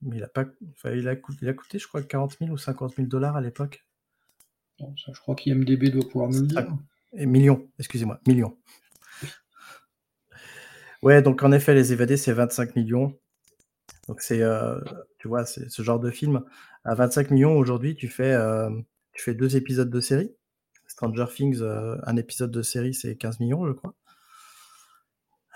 mais 0.02 0.16
il 0.16 0.22
a 0.22 0.28
pas, 0.28 0.44
il 0.84 1.08
a, 1.08 1.16
coûté, 1.16 1.38
il 1.42 1.48
a 1.48 1.54
coûté, 1.54 1.78
je 1.78 1.88
crois, 1.88 2.02
40 2.02 2.36
000 2.38 2.50
ou 2.50 2.58
50 2.58 2.94
000 2.96 3.08
dollars 3.08 3.36
à 3.36 3.40
l'époque. 3.40 3.84
je 4.78 5.20
crois 5.20 5.34
qu'IMDB 5.34 5.90
doit 5.90 6.08
pouvoir 6.08 6.30
nous 6.30 6.40
le 6.40 6.46
dire. 6.46 6.68
et 7.14 7.26
millions, 7.26 7.66
excusez-moi, 7.78 8.20
millions. 8.26 8.56
Ouais, 11.06 11.22
donc 11.22 11.44
en 11.44 11.52
effet, 11.52 11.72
Les 11.72 11.92
Évadés, 11.92 12.16
c'est 12.16 12.32
25 12.32 12.74
millions. 12.74 13.16
Donc 14.08 14.20
c'est, 14.22 14.42
euh, 14.42 14.80
tu 15.18 15.28
vois, 15.28 15.46
c'est 15.46 15.70
ce 15.70 15.82
genre 15.82 16.00
de 16.00 16.10
film. 16.10 16.42
À 16.84 16.96
25 16.96 17.30
millions 17.30 17.56
aujourd'hui, 17.56 17.94
tu 17.94 18.08
fais, 18.08 18.32
euh, 18.32 18.68
tu 19.12 19.22
fais 19.22 19.32
deux 19.32 19.56
épisodes 19.56 19.88
de 19.88 20.00
série. 20.00 20.34
Stranger 20.88 21.26
Things, 21.32 21.60
euh, 21.62 21.96
un 22.02 22.16
épisode 22.16 22.50
de 22.50 22.60
série, 22.60 22.92
c'est 22.92 23.14
15 23.14 23.38
millions, 23.38 23.64
je 23.68 23.72
crois. 23.72 23.94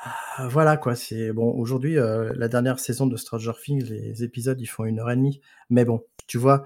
Ah, 0.04 0.46
voilà 0.48 0.76
quoi, 0.76 0.94
c'est 0.94 1.32
bon. 1.32 1.50
Aujourd'hui, 1.50 1.94
la 1.96 2.46
dernière 2.48 2.78
saison 2.78 3.08
de 3.08 3.16
Stranger 3.16 3.52
Things, 3.60 3.88
les 3.88 4.22
épisodes, 4.22 4.60
ils 4.60 4.66
font 4.66 4.84
une 4.84 5.00
heure 5.00 5.10
et 5.10 5.16
demie. 5.16 5.40
Mais 5.68 5.84
bon, 5.84 6.06
tu 6.28 6.38
vois, 6.38 6.64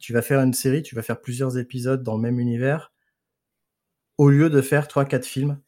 tu 0.00 0.12
vas 0.12 0.22
faire 0.22 0.40
une 0.40 0.52
série, 0.52 0.82
tu 0.82 0.96
vas 0.96 1.02
faire 1.02 1.20
plusieurs 1.20 1.58
épisodes 1.58 2.02
dans 2.02 2.16
le 2.16 2.22
même 2.22 2.40
univers, 2.40 2.92
au 4.18 4.30
lieu 4.30 4.50
de 4.50 4.60
faire 4.62 4.88
3-4 4.88 5.24
films 5.24 5.60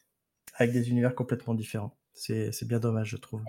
avec 0.55 0.73
des 0.73 0.89
univers 0.89 1.15
complètement 1.15 1.53
différents. 1.53 1.97
C'est 2.17 2.67
bien 2.67 2.79
dommage, 2.79 3.09
je 3.09 3.17
trouve. 3.17 3.43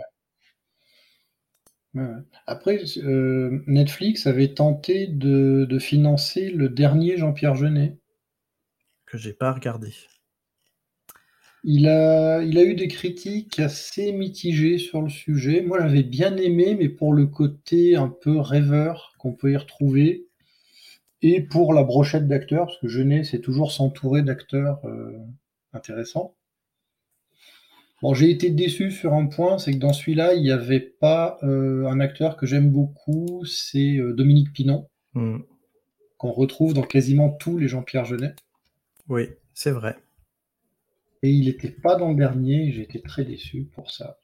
Après, 2.47 2.81
euh, 2.99 3.63
Netflix 3.67 4.27
avait 4.27 4.55
tenté 4.55 5.07
de, 5.07 5.79
financer 5.81 6.51
le 6.51 6.69
dernier 6.69 7.17
Jean-Pierre 7.17 7.55
Jeunet. 7.55 7.99
Que 9.07 9.19
j'ai 9.19 9.33
pas 9.33 9.53
regardé. 9.53 9.93
Il 11.65 11.89
a, 11.89 12.43
il 12.43 12.57
a 12.59 12.63
eu 12.63 12.75
des 12.75 12.89
critiques 12.89 13.59
assez 13.59 14.13
mitigées 14.13 14.79
sur 14.79 15.03
le 15.03 15.09
sujet. 15.09 15.63
Moi, 15.63 15.81
j'avais 15.81 16.05
bien 16.05 16.37
aimé, 16.37 16.77
mais 16.79 16.89
pour 16.89 17.13
le 17.13 17.27
côté 17.27 17.97
un 17.97 18.09
peu 18.09 18.39
rêveur 18.39 19.15
qu'on 19.19 19.33
peut 19.33 19.53
y 19.53 19.57
retrouver, 19.57 20.29
et 21.21 21.43
pour 21.43 21.75
la 21.75 21.83
brochette 21.83 22.29
d'acteurs, 22.29 22.67
parce 22.67 22.79
que 22.79 22.87
Jeunet, 22.87 23.25
c'est 23.25 23.41
toujours 23.41 23.73
s'entourer 23.73 24.23
d'acteurs 24.23 24.87
euh, 24.87 25.19
intéressants. 25.73 26.38
Bon, 28.01 28.15
j'ai 28.15 28.31
été 28.31 28.51
déçu 28.51 28.93
sur 28.93 29.13
un 29.15 29.27
point, 29.27 29.59
c'est 29.59 29.73
que 29.73 29.79
dans 29.79 29.93
celui-là, 29.93 30.35
il 30.35 30.43
n'y 30.43 30.53
avait 30.53 30.81
pas 30.81 31.39
euh, 31.43 31.87
un 31.87 31.99
acteur 31.99 32.37
que 32.37 32.47
j'aime 32.47 32.71
beaucoup, 32.71 33.45
c'est 33.45 33.97
euh, 33.97 34.13
Dominique 34.13 34.53
Pinon, 34.53 34.89
hmm. 35.15 35.39
qu'on 36.17 36.31
retrouve 36.31 36.75
dans 36.75 36.83
quasiment 36.83 37.31
tous 37.31 37.59
les 37.59 37.67
Jean-Pierre 37.67 38.05
Jeunet. 38.05 38.35
Oui, 39.09 39.31
c'est 39.53 39.73
vrai. 39.73 39.97
Et 41.25 41.31
il 41.31 41.47
n'était 41.47 41.71
pas 41.71 41.97
dans 41.97 42.11
le 42.11 42.15
dernier, 42.15 42.71
j'ai 42.71 42.83
été 42.83 43.01
très 43.01 43.25
déçu 43.25 43.69
pour 43.75 43.91
ça. 43.91 44.19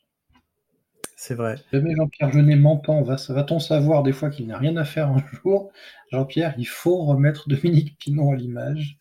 C'est 1.17 1.35
vrai. 1.35 1.57
jamais 1.73 1.97
Jean-Pierre 1.97 2.31
Jeunet 2.31 2.55
m'entend, 2.55 3.03
va-t-on 3.03 3.59
savoir 3.59 4.05
des 4.05 4.13
fois 4.13 4.31
qu'il 4.31 4.47
n'a 4.47 4.59
rien 4.59 4.77
à 4.77 4.85
faire 4.85 5.09
un 5.09 5.25
jour? 5.43 5.73
Jean-Pierre, 6.13 6.55
il 6.59 6.69
faut 6.69 7.05
remettre 7.05 7.49
Dominique 7.49 7.97
Pinon 7.99 8.33
à 8.33 8.37
l'image. 8.37 8.99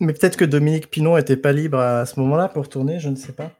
Mais 0.00 0.12
peut-être 0.12 0.36
que 0.36 0.44
Dominique 0.44 0.90
Pinon 0.90 1.16
n'était 1.16 1.36
pas 1.36 1.52
libre 1.52 1.78
à 1.78 2.04
ce 2.04 2.18
moment-là 2.20 2.48
pour 2.48 2.68
tourner, 2.68 2.98
je 2.98 3.10
ne 3.10 3.16
sais 3.16 3.32
pas. 3.32 3.52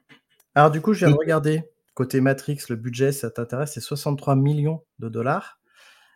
Alors 0.56 0.70
du 0.70 0.80
coup, 0.80 0.94
je 0.94 1.00
viens 1.04 1.14
de 1.14 1.18
regarder. 1.18 1.64
Côté 1.92 2.22
Matrix, 2.22 2.60
le 2.70 2.76
budget, 2.76 3.12
ça 3.12 3.30
t'intéresse, 3.30 3.74
c'est 3.74 3.80
63 3.80 4.36
millions 4.36 4.82
de 4.98 5.10
dollars. 5.10 5.60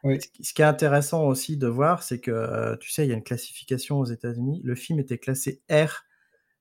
Ce 0.03 0.55
qui 0.55 0.63
est 0.63 0.65
intéressant 0.65 1.27
aussi 1.27 1.59
de 1.59 1.67
voir, 1.67 2.03
c'est 2.03 2.21
que, 2.21 2.31
euh, 2.31 2.75
tu 2.79 2.91
sais, 2.91 3.05
il 3.05 3.11
y 3.11 3.13
a 3.13 3.17
une 3.17 3.23
classification 3.23 3.99
aux 3.99 4.07
États-Unis. 4.07 4.63
Le 4.65 4.75
film 4.75 4.99
était 4.99 5.19
classé 5.19 5.63
R. 5.71 6.05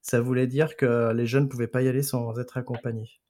Ça 0.02 0.20
voulait 0.20 0.46
dire 0.46 0.76
que 0.76 1.14
les 1.14 1.26
jeunes 1.26 1.46
ne 1.46 1.50
pouvaient 1.50 1.68
pas 1.68 1.82
y 1.82 1.88
aller 1.88 2.04
sans 2.04 2.38
être 2.38 2.58
accompagnés. 2.58 3.22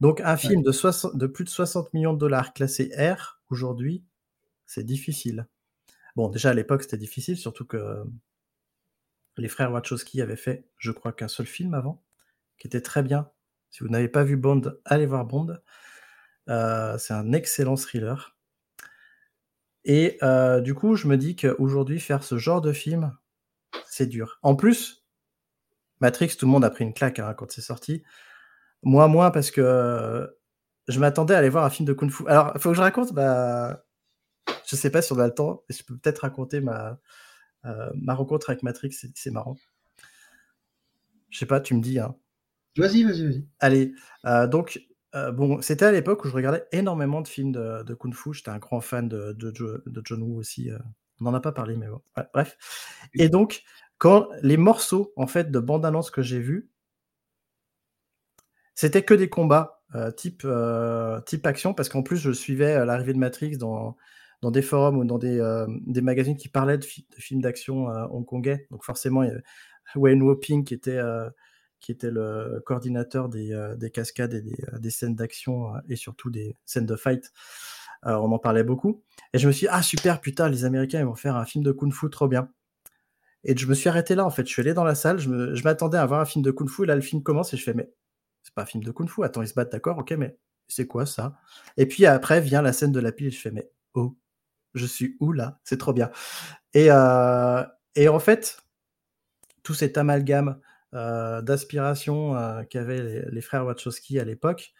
Donc, 0.00 0.20
un 0.20 0.36
film 0.36 0.62
de, 0.62 0.70
de, 1.16 1.26
plus 1.26 1.44
de 1.44 1.48
60 1.48 1.92
millions 1.92 2.12
de 2.12 2.18
dollars 2.18 2.52
classé 2.52 2.92
R, 2.96 3.40
aujourd'hui, 3.50 4.04
c'est 4.66 4.84
difficile. 4.84 5.48
Bon, 6.14 6.28
déjà 6.28 6.50
à 6.50 6.54
l'époque, 6.54 6.84
c'était 6.84 6.96
difficile, 6.96 7.36
surtout 7.36 7.64
que 7.64 8.04
les 9.36 9.48
frères 9.48 9.72
Wachowski 9.72 10.22
avaient 10.22 10.36
fait, 10.36 10.68
je 10.78 10.92
crois, 10.92 11.12
qu'un 11.12 11.28
seul 11.28 11.46
film 11.46 11.74
avant, 11.74 12.04
qui 12.56 12.68
était 12.68 12.82
très 12.82 13.02
bien, 13.02 13.28
si 13.70 13.82
vous 13.82 13.88
n'avez 13.88 14.08
pas 14.08 14.24
vu 14.24 14.36
Bond, 14.36 14.62
allez 14.84 15.06
voir 15.06 15.24
Bond. 15.24 15.56
Euh, 16.48 16.98
c'est 16.98 17.14
un 17.14 17.32
excellent 17.32 17.76
thriller. 17.76 18.36
Et 19.84 20.18
euh, 20.22 20.60
du 20.60 20.74
coup, 20.74 20.96
je 20.96 21.08
me 21.08 21.16
dis 21.16 21.36
qu'aujourd'hui, 21.36 22.00
faire 22.00 22.22
ce 22.22 22.38
genre 22.38 22.60
de 22.60 22.72
film, 22.72 23.16
c'est 23.86 24.06
dur. 24.06 24.38
En 24.42 24.56
plus, 24.56 25.04
Matrix, 26.00 26.36
tout 26.38 26.46
le 26.46 26.52
monde 26.52 26.64
a 26.64 26.70
pris 26.70 26.84
une 26.84 26.94
claque 26.94 27.18
hein, 27.18 27.34
quand 27.34 27.50
c'est 27.50 27.60
sorti. 27.60 28.02
Moi, 28.82 29.08
moins, 29.08 29.30
parce 29.30 29.50
que 29.50 30.34
je 30.88 31.00
m'attendais 31.00 31.34
à 31.34 31.38
aller 31.38 31.48
voir 31.48 31.64
un 31.64 31.70
film 31.70 31.86
de 31.86 31.92
Kung 31.92 32.10
Fu. 32.10 32.26
Alors, 32.28 32.52
il 32.54 32.60
faut 32.60 32.70
que 32.70 32.76
je 32.76 32.80
raconte, 32.80 33.12
bah, 33.12 33.84
je 34.66 34.76
sais 34.76 34.90
pas 34.90 35.02
si 35.02 35.12
on 35.12 35.18
a 35.18 35.26
le 35.26 35.34
temps, 35.34 35.64
je 35.68 35.82
peux 35.82 35.96
peut-être 35.96 36.20
raconter 36.20 36.60
ma, 36.60 36.98
euh, 37.66 37.90
ma 37.94 38.14
rencontre 38.14 38.50
avec 38.50 38.62
Matrix, 38.62 38.96
c'est 39.14 39.30
marrant. 39.30 39.56
Je 41.30 41.38
sais 41.38 41.46
pas, 41.46 41.60
tu 41.60 41.74
me 41.74 41.80
dis. 41.80 41.98
Hein. 41.98 42.16
Vas-y, 42.76 43.02
vas-y, 43.04 43.24
vas-y. 43.24 43.46
Allez, 43.58 43.92
euh, 44.26 44.46
donc, 44.46 44.80
euh, 45.14 45.32
bon, 45.32 45.60
c'était 45.60 45.86
à 45.86 45.92
l'époque 45.92 46.24
où 46.24 46.28
je 46.28 46.34
regardais 46.34 46.64
énormément 46.72 47.20
de 47.20 47.28
films 47.28 47.52
de, 47.52 47.94
Kung 47.94 48.14
Fu. 48.14 48.32
J'étais 48.32 48.50
un 48.50 48.58
grand 48.58 48.80
fan 48.80 49.08
de, 49.08 49.36
John 50.04 50.22
Woo 50.22 50.38
aussi. 50.38 50.70
Euh, 50.70 50.78
on 51.20 51.24
n'en 51.24 51.34
a 51.34 51.40
pas 51.40 51.52
parlé, 51.52 51.76
mais 51.76 51.88
bon. 51.88 52.00
bref. 52.32 52.56
Et 53.14 53.28
donc, 53.28 53.62
quand 53.98 54.28
les 54.42 54.56
morceaux, 54.56 55.12
en 55.16 55.26
fait, 55.26 55.50
de 55.50 55.58
bande-annonce 55.58 56.10
que 56.10 56.22
j'ai 56.22 56.40
vus, 56.40 56.70
c'était 58.74 59.02
que 59.02 59.14
des 59.14 59.28
combats 59.28 59.82
type, 60.16 60.46
type 61.26 61.46
action, 61.46 61.74
parce 61.74 61.88
qu'en 61.88 62.02
plus, 62.02 62.16
je 62.16 62.30
suivais 62.30 62.86
l'arrivée 62.86 63.12
de 63.12 63.18
Matrix 63.18 63.58
dans, 63.58 63.96
dans 64.40 64.50
des 64.50 64.62
forums 64.62 64.96
ou 64.96 65.04
dans 65.04 65.18
des, 65.18 65.66
des 65.86 66.00
magazines 66.00 66.36
qui 66.36 66.48
parlaient 66.48 66.78
de, 66.78 66.84
films 67.18 67.42
d'action 67.42 67.86
hongkongais. 67.86 68.66
Donc 68.70 68.84
forcément, 68.84 69.24
il 69.24 69.28
y 69.28 69.30
avait 69.32 69.42
Wayne 69.96 70.22
Woping 70.22 70.64
qui 70.64 70.72
était 70.72 71.00
qui 71.80 71.92
était 71.92 72.10
le 72.10 72.62
coordinateur 72.64 73.28
des, 73.28 73.52
euh, 73.52 73.74
des 73.74 73.90
cascades 73.90 74.34
et 74.34 74.42
des, 74.42 74.56
euh, 74.72 74.90
scènes 74.90 75.16
d'action 75.16 75.74
euh, 75.74 75.78
et 75.88 75.96
surtout 75.96 76.30
des 76.30 76.56
scènes 76.66 76.86
de 76.86 76.96
fight. 76.96 77.32
on 78.02 78.32
en 78.32 78.38
parlait 78.38 78.64
beaucoup. 78.64 79.02
Et 79.32 79.38
je 79.38 79.46
me 79.46 79.52
suis 79.52 79.66
dit, 79.66 79.72
ah 79.72 79.82
super, 79.82 80.20
putain, 80.20 80.48
les 80.48 80.64
Américains, 80.64 81.00
ils 81.00 81.06
vont 81.06 81.14
faire 81.14 81.36
un 81.36 81.44
film 81.44 81.64
de 81.64 81.72
Kung 81.72 81.92
Fu 81.92 82.08
trop 82.10 82.28
bien. 82.28 82.50
Et 83.44 83.56
je 83.56 83.66
me 83.66 83.74
suis 83.74 83.88
arrêté 83.88 84.14
là, 84.14 84.24
en 84.24 84.30
fait. 84.30 84.46
Je 84.46 84.52
suis 84.52 84.60
allé 84.60 84.74
dans 84.74 84.84
la 84.84 84.94
salle, 84.94 85.18
je 85.18 85.62
m'attendais 85.62 85.98
à 85.98 86.06
voir 86.06 86.20
un 86.20 86.26
film 86.26 86.44
de 86.44 86.50
Kung 86.50 86.68
Fu, 86.68 86.84
et 86.84 86.86
là, 86.86 86.94
le 86.94 87.00
film 87.00 87.22
commence, 87.22 87.54
et 87.54 87.56
je 87.56 87.64
fais, 87.64 87.74
mais 87.74 87.90
c'est 88.42 88.54
pas 88.54 88.62
un 88.62 88.66
film 88.66 88.84
de 88.84 88.90
Kung 88.90 89.08
Fu, 89.08 89.24
attends, 89.24 89.42
ils 89.42 89.48
se 89.48 89.54
battent, 89.54 89.72
d'accord, 89.72 89.98
ok, 89.98 90.12
mais 90.12 90.38
c'est 90.68 90.86
quoi 90.86 91.06
ça? 91.06 91.38
Et 91.76 91.86
puis 91.86 92.06
après 92.06 92.40
vient 92.40 92.62
la 92.62 92.72
scène 92.72 92.92
de 92.92 93.00
la 93.00 93.12
pile, 93.12 93.28
et 93.28 93.30
je 93.30 93.40
fais, 93.40 93.50
mais 93.50 93.70
oh, 93.94 94.16
je 94.74 94.86
suis 94.86 95.16
où 95.20 95.32
là? 95.32 95.58
C'est 95.64 95.78
trop 95.78 95.92
bien. 95.92 96.10
Et, 96.74 96.86
et 96.86 98.08
en 98.08 98.18
fait, 98.18 98.58
tout 99.62 99.74
cet 99.74 99.98
amalgame 99.98 100.60
d'aspiration 100.92 102.36
euh, 102.36 102.62
qu'avaient 102.64 103.24
les, 103.30 103.40
frères 103.40 103.64
Wachowski 103.64 104.18
à 104.18 104.24
l'époque, 104.24 104.72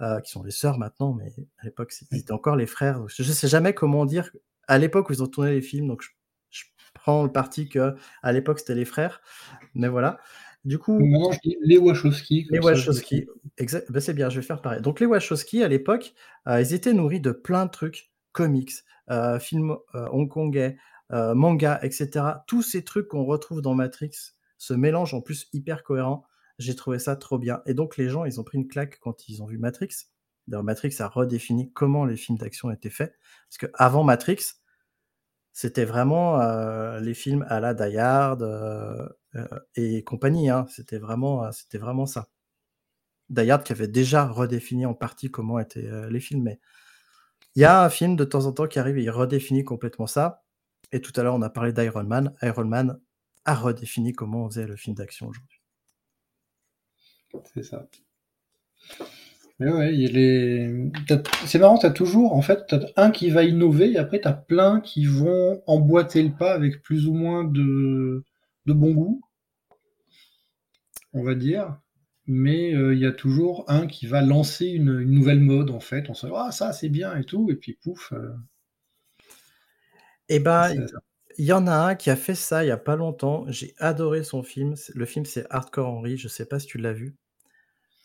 euh, 0.00 0.20
qui 0.20 0.30
sont 0.30 0.42
les 0.42 0.50
sœurs 0.50 0.78
maintenant, 0.78 1.12
mais 1.12 1.32
à 1.58 1.64
l'époque 1.64 1.92
c'était 1.92 2.32
encore 2.32 2.56
les 2.56 2.66
frères. 2.66 3.02
Je 3.08 3.22
ne 3.22 3.28
sais 3.28 3.48
jamais 3.48 3.74
comment 3.74 4.06
dire. 4.06 4.30
À 4.68 4.78
l'époque 4.78 5.10
où 5.10 5.12
ils 5.12 5.22
ont 5.22 5.26
tourné 5.26 5.52
les 5.52 5.62
films, 5.62 5.88
donc 5.88 6.02
je, 6.50 6.64
prends 6.94 7.22
le 7.22 7.30
parti 7.30 7.68
que 7.68 7.94
à 8.22 8.32
l'époque 8.32 8.58
c'était 8.58 8.74
les 8.74 8.84
frères, 8.84 9.20
mais 9.74 9.88
voilà. 9.88 10.18
Du 10.64 10.78
coup, 10.78 10.98
les 11.62 11.78
Wachowski. 11.78 12.46
les 12.50 12.58
Wachowski, 12.58 13.26
exact, 13.56 13.90
bah, 13.90 14.00
c'est 14.00 14.12
bien, 14.12 14.28
je 14.28 14.40
vais 14.40 14.46
faire 14.46 14.60
pareil. 14.60 14.82
Donc 14.82 15.00
les 15.00 15.06
Wachowski, 15.06 15.62
à 15.62 15.68
l'époque, 15.68 16.12
euh, 16.48 16.60
ils 16.60 16.74
étaient 16.74 16.92
nourris 16.92 17.20
de 17.20 17.32
plein 17.32 17.64
de 17.64 17.70
trucs, 17.70 18.10
comics, 18.32 18.72
euh, 19.10 19.38
films 19.40 19.76
euh, 19.94 20.06
hongkongais, 20.12 20.76
euh, 21.12 21.34
manga, 21.34 21.80
etc. 21.82 22.24
Tous 22.46 22.62
ces 22.62 22.84
trucs 22.84 23.08
qu'on 23.08 23.24
retrouve 23.24 23.60
dans 23.60 23.74
Matrix 23.74 24.12
se 24.60 24.74
mélangent 24.74 25.14
en 25.14 25.22
plus 25.22 25.48
hyper 25.54 25.82
cohérent. 25.82 26.26
J'ai 26.58 26.76
trouvé 26.76 26.98
ça 26.98 27.16
trop 27.16 27.38
bien. 27.38 27.62
Et 27.64 27.72
donc 27.72 27.96
les 27.96 28.10
gens, 28.10 28.26
ils 28.26 28.38
ont 28.38 28.44
pris 28.44 28.58
une 28.58 28.68
claque 28.68 28.98
quand 29.00 29.26
ils 29.28 29.42
ont 29.42 29.46
vu 29.46 29.58
Matrix. 29.58 29.88
D'ailleurs, 30.46 30.64
Matrix 30.64 30.94
a 30.98 31.08
redéfini 31.08 31.72
comment 31.72 32.04
les 32.04 32.16
films 32.16 32.36
d'action 32.36 32.70
étaient 32.70 32.90
faits. 32.90 33.14
Parce 33.48 33.56
que 33.56 33.66
avant 33.74 34.04
Matrix, 34.04 34.56
c'était 35.52 35.86
vraiment 35.86 36.40
euh, 36.40 37.00
les 37.00 37.14
films 37.14 37.46
à 37.48 37.60
la 37.60 37.72
Die 37.72 37.96
Hard 37.96 38.42
euh, 38.42 39.08
euh, 39.34 39.46
et 39.76 40.04
compagnie. 40.04 40.50
Hein. 40.50 40.66
C'était 40.68 40.98
vraiment, 40.98 41.48
vraiment 41.72 42.04
ça. 42.04 42.28
Die 43.30 43.50
Hard 43.50 43.64
qui 43.64 43.72
avait 43.72 43.88
déjà 43.88 44.26
redéfini 44.26 44.84
en 44.84 44.94
partie 44.94 45.30
comment 45.30 45.58
étaient 45.58 45.88
les 46.10 46.20
films. 46.20 46.42
Mais 46.42 46.60
il 47.54 47.62
y 47.62 47.64
a 47.64 47.82
un 47.82 47.88
film 47.88 48.14
de 48.14 48.24
temps 48.24 48.44
en 48.44 48.52
temps 48.52 48.66
qui 48.66 48.78
arrive 48.78 48.98
et 48.98 49.04
il 49.04 49.10
redéfinit 49.10 49.64
complètement 49.64 50.06
ça. 50.06 50.44
Et 50.92 51.00
tout 51.00 51.12
à 51.16 51.22
l'heure, 51.22 51.34
on 51.34 51.42
a 51.42 51.50
parlé 51.50 51.72
d'Iron 51.72 52.04
Man. 52.04 52.34
Iron 52.42 52.66
Man 52.66 53.00
a 53.44 53.54
redéfini 53.54 54.12
comment 54.12 54.44
on 54.44 54.50
faisait 54.50 54.66
le 54.66 54.76
film 54.76 54.96
d'action 54.96 55.28
aujourd'hui. 55.28 55.60
C'est 57.54 57.62
ça. 57.62 57.86
Mais 59.58 59.70
ouais, 59.70 59.94
il 59.96 60.90
t'as- 61.06 61.22
c'est 61.46 61.58
marrant, 61.58 61.76
t'as 61.78 61.90
toujours, 61.90 62.34
en 62.34 62.42
fait, 62.42 62.74
un 62.96 63.10
qui 63.10 63.30
va 63.30 63.44
innover 63.44 63.92
et 63.92 63.98
après 63.98 64.20
t'as 64.20 64.32
plein 64.32 64.80
qui 64.80 65.04
vont 65.04 65.62
emboîter 65.66 66.22
le 66.22 66.32
pas 66.32 66.52
avec 66.54 66.82
plus 66.82 67.06
ou 67.06 67.12
moins 67.14 67.44
de, 67.44 68.24
de 68.66 68.72
bon 68.72 68.92
goût, 68.92 69.20
on 71.12 71.22
va 71.22 71.36
dire. 71.36 71.78
Mais 72.26 72.74
euh, 72.74 72.94
il 72.94 73.00
y 73.00 73.06
a 73.06 73.12
toujours 73.12 73.64
un 73.68 73.86
qui 73.86 74.06
va 74.08 74.22
lancer 74.22 74.66
une, 74.66 74.98
une 75.00 75.10
nouvelle 75.12 75.38
mode, 75.40 75.70
en 75.70 75.78
fait. 75.80 76.10
On 76.10 76.14
se 76.14 76.26
dit, 76.26 76.32
ah, 76.34 76.50
ça, 76.52 76.72
c'est 76.72 76.88
bien 76.88 77.16
et 77.16 77.24
tout, 77.24 77.48
et 77.50 77.54
puis 77.56 77.74
pouf. 77.74 78.12
euh, 78.12 78.34
Et 80.28 80.38
ben, 80.40 80.86
il 81.38 81.44
y 81.46 81.52
en 81.52 81.66
a 81.66 81.72
un 81.74 81.94
qui 81.94 82.10
a 82.10 82.16
fait 82.16 82.34
ça 82.34 82.64
il 82.64 82.68
y 82.68 82.70
a 82.70 82.76
pas 82.76 82.96
longtemps. 82.96 83.44
J'ai 83.48 83.74
adoré 83.78 84.22
son 84.24 84.42
film. 84.42 84.74
Le 84.94 85.04
film, 85.06 85.24
c'est 85.24 85.46
Hardcore 85.50 85.88
Henry. 85.88 86.16
Je 86.16 86.28
sais 86.28 86.46
pas 86.46 86.58
si 86.58 86.66
tu 86.66 86.78
l'as 86.78 86.92
vu. 86.92 87.16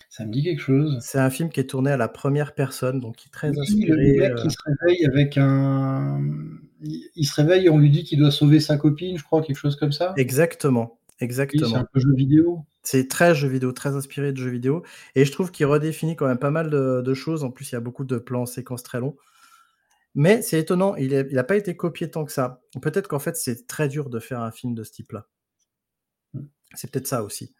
ça 0.09 0.25
me 0.25 0.31
dit 0.31 0.43
quelque 0.43 0.61
chose. 0.61 0.97
C'est 1.01 1.19
un 1.19 1.29
film 1.29 1.49
qui 1.49 1.59
est 1.59 1.69
tourné 1.69 1.91
à 1.91 1.97
la 1.97 2.07
première 2.07 2.53
personne, 2.55 2.99
donc 3.01 3.17
qui 3.17 3.27
est 3.27 3.31
très 3.31 3.49
Oui, 3.49 3.55
le 3.57 3.61
inspiré. 3.61 4.17
mec 4.17 4.31
euh, 4.31 4.35
qui 4.35 4.49
se 4.49 4.57
réveille 4.65 5.05
avec 5.05 5.37
un. 5.37 6.21
Il 6.81 7.25
se 7.25 7.33
réveille 7.35 7.65
et 7.65 7.69
on 7.69 7.77
lui 7.79 7.89
dit 7.89 8.03
qu'il 8.03 8.19
doit 8.19 8.31
sauver 8.31 8.59
sa 8.59 8.77
copine, 8.77 9.17
je 9.17 9.23
crois, 9.23 9.41
quelque 9.41 9.57
chose 9.57 9.75
comme 9.75 9.91
ça. 9.91 10.13
Exactement, 10.17 10.99
Oui, 10.99 11.15
c'est 11.19 11.25
exactement. 11.25 11.75
un 11.77 11.85
peu 11.85 11.99
jeu 11.99 12.13
vidéo. 12.15 12.65
C'est 12.83 13.07
très 13.09 13.33
jeu 13.33 13.47
vidéo, 13.47 13.71
très 13.71 13.95
inspiré 13.95 14.31
de 14.31 14.37
jeux 14.37 14.49
vidéo. 14.51 14.83
Et 15.15 15.25
je 15.25 15.31
trouve 15.31 15.51
qu'il 15.51 15.65
redéfinit 15.65 16.15
quand 16.15 16.27
même 16.27 16.37
pas 16.37 16.51
mal 16.51 16.69
de, 16.69 17.01
de 17.01 17.13
choses. 17.13 17.43
En 17.43 17.49
plus, 17.51 17.71
il 17.71 17.73
y 17.73 17.77
a 17.77 17.81
beaucoup 17.81 18.03
de 18.05 18.17
plans 18.17 18.45
séquences 18.45 18.83
très 18.83 18.99
longs. 18.99 19.15
Mais 20.15 20.41
c'est 20.41 20.59
étonnant, 20.59 20.95
il 20.95 21.27
n'a 21.31 21.43
pas 21.43 21.57
été 21.57 21.75
copié 21.75 22.09
tant 22.09 22.23
que 22.23 22.31
ça. 22.31 22.61
Peut-être 22.81 23.09
qu'en 23.09 23.19
fait, 23.19 23.35
c'est 23.35 23.67
très 23.67 23.89
dur 23.89 24.09
de 24.09 24.19
faire 24.19 24.39
un 24.39 24.51
film 24.51 24.73
de 24.73 24.83
ce 24.83 24.91
type-là. 24.91 25.27
Mm. 26.33 26.45
C'est 26.73 26.89
peut-être 26.89 27.07
ça 27.07 27.21
aussi. 27.21 27.53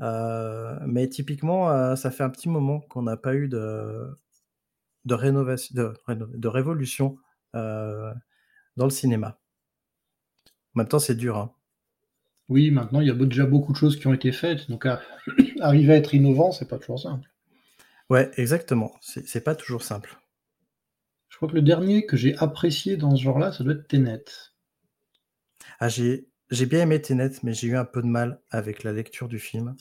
Euh, 0.00 0.78
mais 0.86 1.08
typiquement, 1.08 1.70
euh, 1.70 1.96
ça 1.96 2.10
fait 2.10 2.22
un 2.22 2.28
petit 2.28 2.50
moment 2.50 2.80
qu'on 2.80 3.02
n'a 3.02 3.16
pas 3.16 3.34
eu 3.34 3.48
de, 3.48 4.14
de 5.06 5.14
rénovation, 5.14 5.74
de, 5.74 6.48
révolution 6.48 7.16
euh, 7.54 8.12
dans 8.76 8.84
le 8.84 8.90
cinéma. 8.90 9.38
En 10.74 10.80
même 10.80 10.88
temps, 10.88 10.98
c'est 10.98 11.14
dur. 11.14 11.38
Hein. 11.38 11.54
Oui, 12.50 12.70
maintenant, 12.70 13.00
il 13.00 13.08
y 13.08 13.10
a 13.10 13.14
déjà 13.14 13.46
beaucoup 13.46 13.72
de 13.72 13.78
choses 13.78 13.98
qui 13.98 14.06
ont 14.06 14.12
été 14.12 14.32
faites. 14.32 14.68
Donc, 14.70 14.84
à- 14.84 15.00
arriver 15.60 15.94
à 15.94 15.96
être 15.96 16.14
innovant, 16.14 16.52
c'est 16.52 16.68
pas 16.68 16.78
toujours 16.78 17.00
simple. 17.00 17.26
Ouais, 18.10 18.30
exactement. 18.36 18.92
C'est 19.00 19.42
pas 19.42 19.54
toujours 19.54 19.82
simple. 19.82 20.18
Je 21.36 21.38
crois 21.38 21.50
que 21.50 21.54
le 21.56 21.60
dernier 21.60 22.06
que 22.06 22.16
j'ai 22.16 22.34
apprécié 22.38 22.96
dans 22.96 23.14
ce 23.14 23.22
genre-là, 23.22 23.52
ça 23.52 23.62
doit 23.62 23.74
être 23.74 23.86
Tenet. 23.88 24.24
Ah, 25.80 25.90
j'ai 25.90 26.30
bien 26.50 26.80
aimé 26.80 27.02
Tenet, 27.02 27.32
mais 27.42 27.52
j'ai 27.52 27.66
eu 27.66 27.76
un 27.76 27.84
peu 27.84 28.00
de 28.00 28.06
mal 28.06 28.40
avec 28.48 28.84
la 28.84 28.92
lecture 28.94 29.28
du 29.28 29.38
film. 29.38 29.76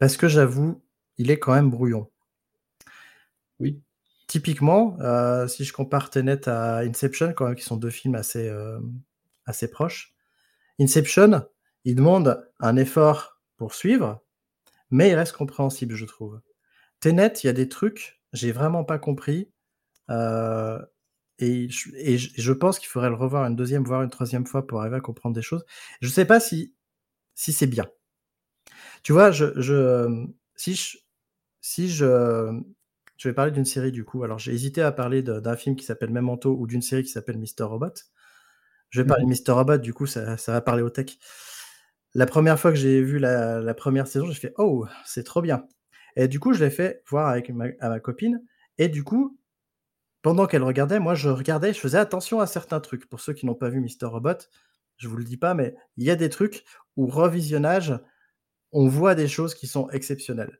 Parce 0.00 0.16
que 0.16 0.28
j'avoue, 0.28 0.82
il 1.18 1.30
est 1.30 1.38
quand 1.38 1.52
même 1.52 1.68
brouillon. 1.68 2.10
Oui. 3.60 3.82
Typiquement, 4.28 4.98
euh, 5.00 5.46
si 5.46 5.64
je 5.64 5.74
compare 5.74 6.08
Tenet 6.08 6.48
à 6.48 6.78
Inception, 6.78 7.34
quand 7.34 7.48
même, 7.48 7.54
qui 7.54 7.64
sont 7.64 7.76
deux 7.76 7.90
films 7.90 8.14
assez, 8.14 8.48
euh, 8.48 8.80
assez 9.44 9.70
proches, 9.70 10.14
Inception, 10.80 11.46
il 11.84 11.96
demande 11.96 12.50
un 12.60 12.76
effort 12.76 13.42
pour 13.58 13.74
suivre, 13.74 14.24
mais 14.90 15.10
il 15.10 15.16
reste 15.16 15.36
compréhensible, 15.36 15.96
je 15.96 16.06
trouve. 16.06 16.40
Tenet, 17.00 17.34
il 17.42 17.48
y 17.48 17.50
a 17.50 17.52
des 17.52 17.68
trucs, 17.68 18.22
j'ai 18.32 18.52
vraiment 18.52 18.84
pas 18.84 18.98
compris. 18.98 19.50
Euh, 20.10 20.78
et, 21.38 21.68
je, 21.70 21.90
et 21.96 22.18
je- 22.18 22.30
je 22.36 22.52
pense 22.52 22.78
qu'il 22.78 22.88
faudrait 22.88 23.10
le 23.10 23.16
revoir 23.16 23.44
une 23.46 23.56
deuxième, 23.56 23.84
voire 23.84 24.02
une 24.02 24.10
troisième 24.10 24.46
fois 24.46 24.66
pour 24.66 24.80
arriver 24.80 24.96
à 24.96 25.00
comprendre 25.00 25.34
des 25.34 25.42
choses. 25.42 25.64
Je 26.02 26.08
sais 26.08 26.26
pas 26.26 26.40
si, 26.40 26.74
si 27.34 27.52
c'est 27.52 27.66
bien. 27.68 27.86
Tu 29.02 29.12
vois, 29.12 29.30
je, 29.30 29.46
je, 29.60 30.26
si 30.56 30.74
je, 30.74 30.98
si 31.60 31.88
je, 31.90 32.60
je 33.16 33.28
vais 33.28 33.34
parler 33.34 33.52
d'une 33.52 33.64
série 33.64 33.92
du 33.92 34.04
coup. 34.04 34.24
Alors 34.24 34.38
j'ai 34.38 34.52
hésité 34.52 34.82
à 34.82 34.92
parler 34.92 35.22
d'un 35.22 35.56
film 35.56 35.76
qui 35.76 35.84
s'appelle 35.84 36.10
Memento 36.10 36.56
ou 36.58 36.66
d'une 36.66 36.82
série 36.82 37.02
qui 37.04 37.10
s'appelle 37.10 37.38
Mister 37.38 37.64
Robot. 37.64 37.92
Je 38.90 39.00
vais 39.00 39.06
parler 39.06 39.24
de 39.24 39.28
Mister 39.30 39.52
Robot, 39.52 39.78
du 39.78 39.94
coup 39.94 40.06
ça, 40.06 40.36
ça 40.36 40.52
va 40.52 40.60
parler 40.60 40.82
au 40.82 40.90
tech. 40.90 41.18
La 42.14 42.26
première 42.26 42.60
fois 42.60 42.72
que 42.72 42.76
j'ai 42.78 43.02
vu 43.02 43.18
la, 43.18 43.60
la 43.60 43.74
première 43.74 44.06
saison, 44.06 44.26
j'ai 44.26 44.40
fait 44.40 44.54
oh 44.58 44.86
c'est 45.06 45.24
trop 45.24 45.42
bien. 45.42 45.66
Et 46.16 46.28
du 46.28 46.40
coup 46.40 46.52
je 46.52 46.64
l'ai 46.64 46.70
fait 46.70 47.02
voir 47.08 47.28
avec 47.28 47.50
ma, 47.50 47.66
à 47.80 47.88
ma 47.88 48.00
copine. 48.00 48.42
Et 48.78 48.88
du 48.88 49.04
coup, 49.04 49.38
pendant 50.22 50.46
qu'elle 50.46 50.62
regardait, 50.62 51.00
moi 51.00 51.14
je 51.14 51.28
regardais, 51.28 51.72
je 51.72 51.80
faisais 51.80 51.98
attention 51.98 52.40
à 52.40 52.46
certains 52.46 52.80
trucs. 52.80 53.08
Pour 53.08 53.20
ceux 53.20 53.32
qui 53.32 53.44
n'ont 53.44 53.54
pas 53.54 53.68
vu 53.68 53.80
Mister 53.80 54.06
Robot, 54.06 54.38
je 54.96 55.08
vous 55.08 55.16
le 55.16 55.24
dis 55.24 55.36
pas, 55.36 55.54
mais 55.54 55.74
il 55.96 56.04
y 56.04 56.10
a 56.10 56.16
des 56.16 56.28
trucs 56.28 56.64
où 56.96 57.06
revisionnage, 57.06 57.98
on 58.70 58.88
voit 58.88 59.14
des 59.14 59.28
choses 59.28 59.54
qui 59.54 59.66
sont 59.66 59.90
exceptionnelles. 59.90 60.58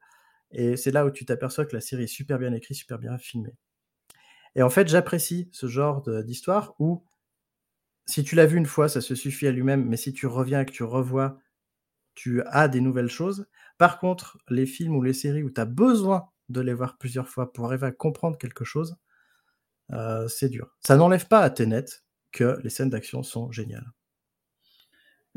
Et 0.50 0.76
c'est 0.76 0.90
là 0.90 1.06
où 1.06 1.10
tu 1.10 1.24
t'aperçois 1.24 1.64
que 1.64 1.74
la 1.74 1.80
série 1.80 2.04
est 2.04 2.08
super 2.08 2.38
bien 2.38 2.52
écrite, 2.52 2.76
super 2.76 2.98
bien 2.98 3.16
filmée. 3.16 3.54
Et 4.54 4.62
en 4.62 4.68
fait, 4.68 4.88
j'apprécie 4.88 5.48
ce 5.52 5.66
genre 5.66 6.02
d'histoire 6.24 6.74
où, 6.78 7.04
si 8.04 8.22
tu 8.22 8.34
l'as 8.34 8.44
vu 8.44 8.58
une 8.58 8.66
fois, 8.66 8.88
ça 8.88 9.00
se 9.00 9.14
suffit 9.14 9.46
à 9.46 9.52
lui-même, 9.52 9.86
mais 9.86 9.96
si 9.96 10.12
tu 10.12 10.26
reviens 10.26 10.60
et 10.60 10.66
que 10.66 10.72
tu 10.72 10.82
revois, 10.82 11.38
tu 12.14 12.42
as 12.46 12.68
des 12.68 12.80
nouvelles 12.82 13.08
choses. 13.08 13.46
Par 13.78 13.98
contre, 13.98 14.36
les 14.48 14.66
films 14.66 14.96
ou 14.96 15.02
les 15.02 15.14
séries 15.14 15.42
où 15.42 15.50
tu 15.50 15.60
as 15.60 15.64
besoin 15.64 16.28
de 16.50 16.60
les 16.60 16.74
voir 16.74 16.98
plusieurs 16.98 17.28
fois 17.28 17.50
pour 17.52 17.64
arriver 17.64 17.86
à 17.86 17.92
comprendre 17.92 18.36
quelque 18.36 18.64
chose, 18.64 18.96
euh, 19.92 20.28
c'est 20.28 20.48
dur. 20.48 20.68
Ça 20.80 20.96
n'enlève 20.96 21.26
pas 21.26 21.40
à 21.40 21.50
Tenet 21.50 21.84
que 22.32 22.58
les 22.62 22.70
scènes 22.70 22.90
d'action 22.90 23.22
sont 23.22 23.50
géniales. 23.52 23.90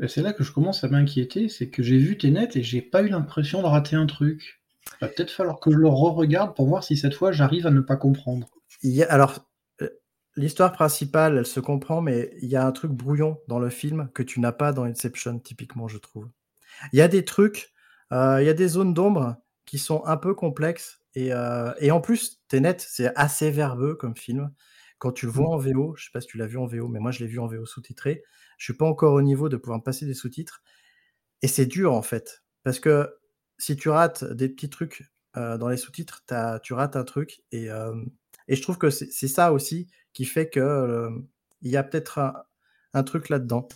C'est 0.08 0.20
là 0.22 0.32
que 0.34 0.44
je 0.44 0.52
commence 0.52 0.84
à 0.84 0.88
m'inquiéter, 0.88 1.48
c'est 1.48 1.70
que 1.70 1.82
j'ai 1.82 1.96
vu 1.96 2.18
Tenet 2.18 2.50
et 2.54 2.62
j'ai 2.62 2.82
pas 2.82 3.02
eu 3.02 3.08
l'impression 3.08 3.62
de 3.62 3.66
rater 3.66 3.96
un 3.96 4.06
truc. 4.06 4.60
Il 5.00 5.06
va 5.06 5.08
peut-être 5.08 5.30
falloir 5.30 5.58
que 5.58 5.70
je 5.70 5.76
le 5.78 5.88
re-regarde 5.88 6.54
pour 6.54 6.66
voir 6.66 6.84
si 6.84 6.96
cette 6.96 7.14
fois 7.14 7.32
j'arrive 7.32 7.66
à 7.66 7.70
ne 7.70 7.80
pas 7.80 7.96
comprendre. 7.96 8.48
Il 8.82 8.90
y 8.90 9.02
a- 9.02 9.10
alors, 9.10 9.48
euh, 9.80 9.88
l'histoire 10.36 10.72
principale, 10.72 11.38
elle 11.38 11.46
se 11.46 11.60
comprend, 11.60 12.02
mais 12.02 12.30
il 12.42 12.48
y 12.48 12.56
a 12.56 12.66
un 12.66 12.72
truc 12.72 12.92
brouillon 12.92 13.40
dans 13.48 13.58
le 13.58 13.70
film 13.70 14.10
que 14.12 14.22
tu 14.22 14.38
n'as 14.40 14.52
pas 14.52 14.72
dans 14.72 14.84
Inception, 14.84 15.38
typiquement, 15.38 15.88
je 15.88 15.98
trouve. 15.98 16.28
Il 16.92 16.98
y 16.98 17.02
a 17.02 17.08
des 17.08 17.24
trucs, 17.24 17.72
euh, 18.12 18.42
il 18.42 18.46
y 18.46 18.50
a 18.50 18.54
des 18.54 18.68
zones 18.68 18.92
d'ombre 18.92 19.36
qui 19.64 19.78
sont 19.78 20.04
un 20.04 20.18
peu 20.18 20.34
complexes. 20.34 21.00
Et, 21.16 21.32
euh, 21.32 21.72
et 21.80 21.90
en 21.90 22.00
plus, 22.00 22.42
Tenet, 22.46 22.76
c'est 22.78 23.10
assez 23.16 23.50
verbeux 23.50 23.96
comme 23.96 24.14
film. 24.14 24.52
Quand 24.98 25.12
tu 25.12 25.26
le 25.26 25.32
vois 25.32 25.48
en 25.48 25.56
VO, 25.56 25.94
je 25.96 26.04
sais 26.04 26.10
pas 26.12 26.20
si 26.20 26.28
tu 26.28 26.36
l'as 26.36 26.46
vu 26.46 26.58
en 26.58 26.66
VO, 26.66 26.88
mais 26.88 27.00
moi 27.00 27.10
je 27.10 27.20
l'ai 27.20 27.26
vu 27.26 27.38
en 27.38 27.46
VO 27.46 27.64
sous-titré. 27.66 28.22
Je 28.58 28.64
suis 28.64 28.74
pas 28.74 28.86
encore 28.86 29.14
au 29.14 29.22
niveau 29.22 29.48
de 29.48 29.56
pouvoir 29.56 29.78
me 29.78 29.82
passer 29.82 30.06
des 30.06 30.14
sous-titres. 30.14 30.62
Et 31.42 31.48
c'est 31.48 31.66
dur 31.66 31.94
en 31.94 32.02
fait. 32.02 32.44
Parce 32.64 32.80
que 32.80 33.16
si 33.58 33.76
tu 33.76 33.88
rates 33.88 34.24
des 34.24 34.48
petits 34.48 34.70
trucs 34.70 35.10
euh, 35.38 35.58
dans 35.58 35.68
les 35.68 35.78
sous-titres, 35.78 36.24
tu 36.62 36.74
rates 36.74 36.96
un 36.96 37.04
truc. 37.04 37.42
Et, 37.50 37.70
euh, 37.70 37.94
et 38.48 38.56
je 38.56 38.62
trouve 38.62 38.78
que 38.78 38.90
c'est 38.90 39.28
ça 39.28 39.52
aussi 39.52 39.88
qui 40.12 40.26
fait 40.26 40.50
que 40.50 41.08
il 41.62 41.70
y 41.70 41.76
a 41.78 41.82
peut-être 41.82 42.18
un, 42.18 42.34
un 42.92 43.02
truc 43.02 43.30
là-dedans. 43.30 43.68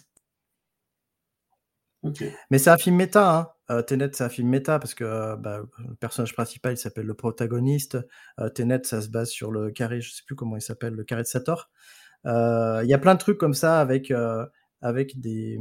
Mais 2.51 2.59
c'est 2.59 2.71
un 2.71 2.79
film 2.79 2.97
méta, 2.97 3.37
hein. 3.37 3.49
Euh, 3.71 3.83
c'est 3.87 4.23
un 4.23 4.29
film 4.29 4.49
méta 4.49 4.79
parce 4.79 4.95
que 4.95 5.05
euh, 5.05 5.37
bah, 5.37 5.63
le 5.79 5.95
personnage 5.95 6.35
principal, 6.35 6.73
il 6.73 6.77
s'appelle 6.77 7.07
le 7.07 7.15
protagoniste. 7.15 7.99
Euh, 8.41 8.49
ça 8.83 9.01
se 9.01 9.09
base 9.09 9.29
sur 9.31 9.53
le 9.53 9.71
carré, 9.71 10.01
je 10.01 10.13
sais 10.13 10.23
plus 10.27 10.35
comment 10.35 10.57
il 10.57 10.63
s'appelle, 10.63 10.95
le 10.95 11.05
carré 11.05 11.23
de 11.23 11.29
Sator. 11.29 11.71
Euh, 12.27 12.81
Il 12.83 12.91
y 12.91 12.95
a 12.95 12.99
plein 12.99 13.15
de 13.15 13.21
trucs 13.21 13.39
comme 13.39 13.55
ça 13.55 13.81
avec, 13.81 14.13
avec 14.81 15.21
des, 15.21 15.59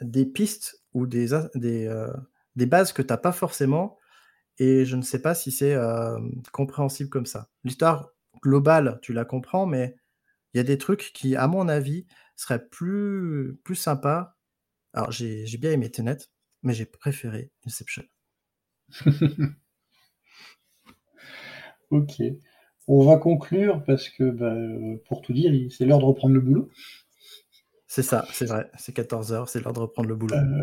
des 0.00 0.24
pistes 0.24 0.82
ou 0.94 1.06
des, 1.06 1.28
des, 1.54 2.06
des 2.56 2.66
bases 2.66 2.92
que 2.92 3.02
tu 3.02 3.12
n'as 3.12 3.18
pas 3.18 3.32
forcément. 3.32 3.98
Et 4.58 4.84
je 4.84 4.96
ne 4.96 5.02
sais 5.02 5.20
pas 5.20 5.34
si 5.34 5.50
c'est 5.50 5.76
compréhensible 6.52 7.10
comme 7.10 7.26
ça. 7.26 7.48
L'histoire 7.64 8.10
globale, 8.42 8.98
tu 9.02 9.12
la 9.12 9.24
comprends, 9.24 9.66
mais 9.66 9.96
il 10.54 10.58
y 10.58 10.60
a 10.60 10.64
des 10.64 10.78
trucs 10.78 11.12
qui, 11.12 11.36
à 11.36 11.48
mon 11.48 11.68
avis, 11.68 12.06
seraient 12.42 12.66
plus, 12.68 13.58
plus 13.64 13.76
sympas 13.76 14.36
Alors, 14.92 15.10
j'ai 15.12 15.46
j'ai 15.46 15.58
bien 15.58 15.72
aimé 15.72 15.90
Tenet, 15.90 16.18
mais 16.62 16.74
j'ai 16.74 16.86
préféré 16.86 17.52
Inception. 17.66 18.04
Ok. 21.92 22.22
On 22.88 23.04
va 23.04 23.16
conclure 23.18 23.84
parce 23.84 24.08
que, 24.08 24.24
bah, 24.30 24.56
pour 25.06 25.20
tout 25.20 25.34
dire, 25.34 25.52
c'est 25.70 25.84
l'heure 25.84 25.98
de 25.98 26.04
reprendre 26.04 26.34
le 26.34 26.40
boulot. 26.40 26.70
C'est 27.86 28.02
ça, 28.02 28.26
c'est 28.32 28.46
vrai. 28.46 28.70
C'est 28.78 28.96
14h, 28.96 29.46
c'est 29.46 29.62
l'heure 29.62 29.74
de 29.74 29.80
reprendre 29.80 30.08
le 30.08 30.16
boulot. 30.16 30.34
Euh, 30.34 30.62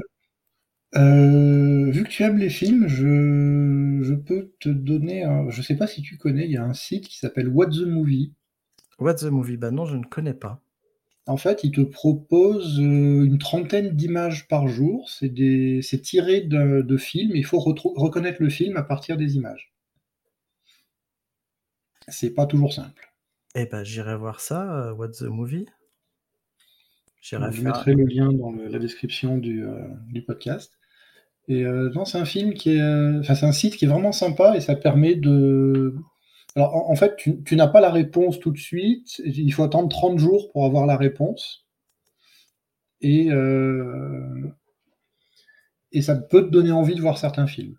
euh, 0.96 1.92
vu 1.92 2.04
que 2.04 2.10
tu 2.10 2.24
aimes 2.24 2.40
les 2.40 2.50
films, 2.50 2.88
je, 2.88 4.00
je 4.02 4.14
peux 4.16 4.52
te 4.60 4.70
donner 4.70 5.24
un... 5.24 5.50
Je 5.52 5.62
sais 5.62 5.76
pas 5.76 5.86
si 5.86 6.02
tu 6.02 6.18
connais, 6.18 6.46
il 6.46 6.52
y 6.52 6.58
a 6.58 6.64
un 6.64 6.74
site 6.74 7.08
qui 7.08 7.20
s'appelle 7.20 7.48
What 7.48 7.68
the 7.68 7.86
Movie. 7.86 8.34
What 8.98 9.16
the 9.16 9.26
Movie? 9.26 9.58
Bah 9.58 9.70
non, 9.70 9.86
je 9.86 9.98
ne 9.98 10.04
connais 10.04 10.34
pas. 10.34 10.64
En 11.30 11.38
fait, 11.38 11.64
il 11.64 11.72
te 11.72 11.82
propose 11.82 12.80
euh, 12.80 13.24
une 13.24 13.38
trentaine 13.38 13.96
d'images 13.96 14.48
par 14.48 14.68
jour. 14.68 15.08
C'est 15.10 16.02
tiré 16.02 16.42
de, 16.42 16.82
de 16.82 16.98
films. 16.98 17.36
Il 17.36 17.46
faut 17.46 17.60
reconnaître 17.60 18.42
le 18.42 18.50
film 18.50 18.78
à 18.78 18.84
partir 18.84 19.16
des 19.16 19.36
images. 19.36 19.72
C'est 22.08 22.32
pas 22.32 22.48
toujours 22.48 22.74
simple. 22.74 23.14
Eh 23.54 23.68
ben, 23.68 23.84
j'irai 23.84 24.18
voir 24.18 24.40
ça, 24.40 24.88
euh, 24.88 24.94
What 24.94 25.10
the 25.10 25.24
Movie. 25.24 25.68
Je 27.22 27.36
mettrai 27.36 27.94
le 27.94 28.06
lien 28.06 28.34
dans 28.34 28.52
la 28.52 28.80
description 28.80 29.38
du, 29.38 29.64
euh, 29.64 29.88
du 30.08 30.24
podcast. 30.24 30.74
Et 31.48 31.64
euh, 31.64 31.92
non, 31.94 32.06
c'est 32.06 32.18
un 32.18 32.26
film 32.26 32.56
qui 32.56 32.72
est, 32.72 33.20
enfin, 33.20 33.36
c'est 33.36 33.46
un 33.46 33.52
site 33.52 33.76
qui 33.76 33.86
est 33.86 33.88
vraiment 33.88 34.14
sympa 34.14 34.56
et 34.56 34.62
ça 34.62 34.76
permet 34.76 35.14
de. 35.14 35.96
Alors, 36.56 36.90
en, 36.90 36.96
fait, 36.96 37.16
tu, 37.16 37.44
tu 37.44 37.56
n'as 37.56 37.68
pas 37.68 37.80
la 37.80 37.92
réponse 37.92 38.40
tout 38.40 38.52
de 38.52 38.58
suite. 38.58 39.22
Il 39.24 39.52
faut 39.54 39.64
attendre 39.64 39.90
30 39.90 40.18
jours 40.18 40.52
pour 40.52 40.66
avoir 40.66 40.86
la 40.86 40.98
réponse. 40.98 41.66
Et, 43.02 43.30
et 45.92 46.02
ça 46.02 46.16
peut 46.16 46.44
te 46.44 46.50
donner 46.50 46.72
envie 46.72 46.96
de 46.96 47.02
voir 47.02 47.18
certains 47.18 47.48
films. 47.48 47.76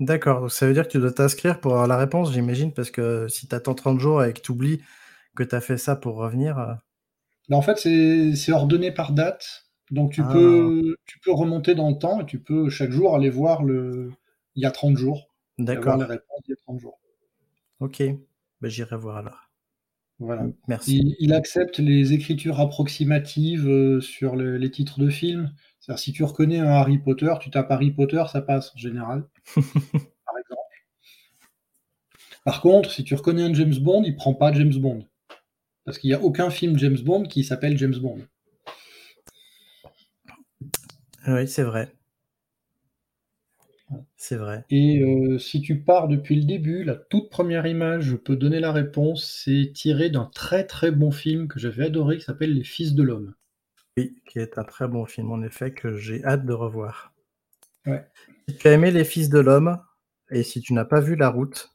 D'accord, 0.00 0.40
donc 0.40 0.52
ça 0.52 0.66
veut 0.66 0.74
dire 0.74 0.86
que 0.86 0.92
tu 0.92 0.98
dois 0.98 1.12
t'inscrire 1.12 1.60
pour 1.60 1.72
avoir 1.72 1.88
la 1.88 1.96
réponse, 1.96 2.32
j'imagine, 2.32 2.72
parce 2.72 2.90
que 2.90 3.26
si 3.28 3.48
tu 3.48 3.54
attends 3.54 3.74
30 3.74 3.98
jours 3.98 4.22
et 4.22 4.32
que 4.32 4.40
tu 4.40 4.52
oublies 4.52 4.80
que 5.34 5.42
tu 5.42 5.54
as 5.54 5.60
fait 5.60 5.78
ça 5.78 5.96
pour 5.96 6.16
revenir. 6.16 6.58
Euh 6.58 6.74
en 7.50 7.62
fait, 7.62 7.78
c'est 7.78 8.52
ordonné 8.52 8.92
par 8.92 9.12
date. 9.12 9.64
Donc 9.90 10.12
tu, 10.12 10.20
ah. 10.22 10.28
peux, 10.30 10.96
tu 11.06 11.18
peux 11.20 11.32
remonter 11.32 11.74
dans 11.74 11.88
le 11.88 11.96
temps 11.96 12.20
et 12.20 12.26
tu 12.26 12.38
peux 12.38 12.68
chaque 12.68 12.90
jour 12.90 13.14
aller 13.14 13.30
voir 13.30 13.62
le. 13.62 14.10
Il 14.54 14.62
y 14.62 14.66
a 14.66 14.70
30 14.70 14.98
jours. 14.98 15.30
D'accord. 15.56 15.96
il 15.96 16.50
y 16.50 16.52
a 16.52 16.56
30 16.66 16.78
jours. 16.78 16.98
Ok, 17.80 18.02
bah, 18.60 18.68
j'irai 18.68 18.96
voir 18.96 19.18
alors. 19.18 19.48
Voilà. 20.18 20.46
Merci. 20.66 21.14
Il, 21.20 21.32
accepte 21.32 21.78
les 21.78 22.12
écritures 22.12 22.58
approximatives 22.58 23.68
euh, 23.68 24.00
sur 24.00 24.34
les 24.34 24.70
titres 24.70 24.98
de 24.98 25.10
films. 25.10 25.52
C'est-à-dire, 25.78 26.00
si 26.00 26.12
tu 26.12 26.24
reconnais 26.24 26.58
un 26.58 26.66
Harry 26.66 26.98
Potter, 26.98 27.32
tu 27.40 27.50
tapes 27.50 27.70
Harry 27.70 27.92
Potter, 27.92 28.24
ça 28.32 28.42
passe 28.42 28.72
en 28.74 28.78
général. 28.78 29.28
par 29.54 29.62
exemple. 30.38 30.60
Par 32.44 32.60
contre, 32.60 32.90
si 32.90 33.04
tu 33.04 33.14
reconnais 33.14 33.44
un 33.44 33.54
James 33.54 33.78
Bond, 33.78 34.02
il 34.04 34.16
prend 34.16 34.34
pas 34.34 34.52
James 34.52 34.74
Bond. 34.74 35.06
Parce 35.84 35.98
qu'il 35.98 36.08
n'y 36.08 36.14
a 36.14 36.22
aucun 36.22 36.50
film 36.50 36.76
James 36.78 36.98
Bond 36.98 37.22
qui 37.24 37.44
s'appelle 37.44 37.78
James 37.78 37.96
Bond. 37.96 38.18
Oui, 41.28 41.46
c'est 41.46 41.62
vrai. 41.62 41.92
C'est 44.16 44.36
vrai. 44.36 44.64
Et 44.70 45.02
euh, 45.02 45.38
si 45.38 45.60
tu 45.60 45.80
pars 45.80 46.08
depuis 46.08 46.36
le 46.36 46.44
début, 46.44 46.84
la 46.84 46.94
toute 46.94 47.30
première 47.30 47.66
image, 47.66 48.04
je 48.04 48.16
peux 48.16 48.36
donner 48.36 48.60
la 48.60 48.72
réponse, 48.72 49.42
c'est 49.44 49.72
tiré 49.74 50.10
d'un 50.10 50.26
très 50.26 50.66
très 50.66 50.90
bon 50.90 51.10
film 51.10 51.48
que 51.48 51.58
j'avais 51.58 51.86
adoré 51.86 52.18
qui 52.18 52.24
s'appelle 52.24 52.54
Les 52.54 52.64
Fils 52.64 52.94
de 52.94 53.02
l'Homme. 53.02 53.34
Oui, 53.96 54.14
qui 54.26 54.38
est 54.38 54.58
un 54.58 54.64
très 54.64 54.88
bon 54.88 55.06
film, 55.06 55.32
en 55.32 55.42
effet, 55.42 55.72
que 55.72 55.96
j'ai 55.96 56.24
hâte 56.24 56.44
de 56.44 56.52
revoir. 56.52 57.14
Si 58.48 58.56
tu 58.56 58.68
as 58.68 58.72
aimé 58.72 58.90
Les 58.90 59.04
Fils 59.04 59.30
de 59.30 59.38
l'Homme, 59.38 59.80
et 60.30 60.42
si 60.42 60.60
tu 60.60 60.74
n'as 60.74 60.84
pas 60.84 61.00
vu 61.00 61.16
La 61.16 61.30
Route, 61.30 61.74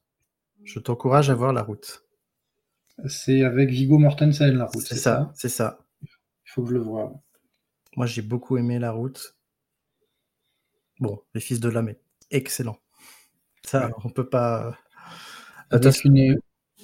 je 0.64 0.80
t'encourage 0.80 1.30
à 1.30 1.36
voir 1.36 1.54
La 1.54 1.64
Route. 1.64 2.06
C'est 3.08 3.44
avec 3.44 3.72
Viggo 3.72 3.98
Mortensen, 3.98 4.56
La 4.56 4.66
Route. 4.66 4.86
C'est 4.86 4.96
ça, 4.96 5.32
c'est 5.36 5.50
ça. 5.50 5.80
Il 6.02 6.52
faut 6.52 6.64
que 6.64 6.70
je 6.70 6.76
le 6.76 6.80
voie. 6.80 7.14
Moi, 7.96 8.06
j'ai 8.06 8.22
beaucoup 8.22 8.58
aimé 8.58 8.78
La 8.78 8.92
Route. 8.92 9.36
Bon, 11.00 11.22
Les 11.34 11.42
Fils 11.42 11.60
de 11.60 11.70
l'Homme 11.70 11.90
est 11.90 12.03
excellent. 12.34 12.78
Ça, 13.66 13.90
on 14.04 14.10
peut 14.10 14.28
pas. 14.28 14.78
Avec 15.70 16.04
une, 16.04 16.38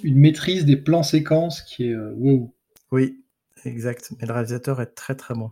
une, 0.04 0.18
maîtrise 0.18 0.66
des 0.66 0.78
plans 0.78 1.04
séquences 1.04 1.62
qui 1.62 1.90
est 1.90 1.94
euh, 1.94 2.14
wow. 2.16 2.56
Oui, 2.92 3.22
Exact, 3.66 4.12
mais 4.20 4.28
le 4.28 4.34
réalisateur 4.34 4.82
est 4.82 4.94
très 4.96 5.16
très 5.16 5.34
bon. 5.34 5.52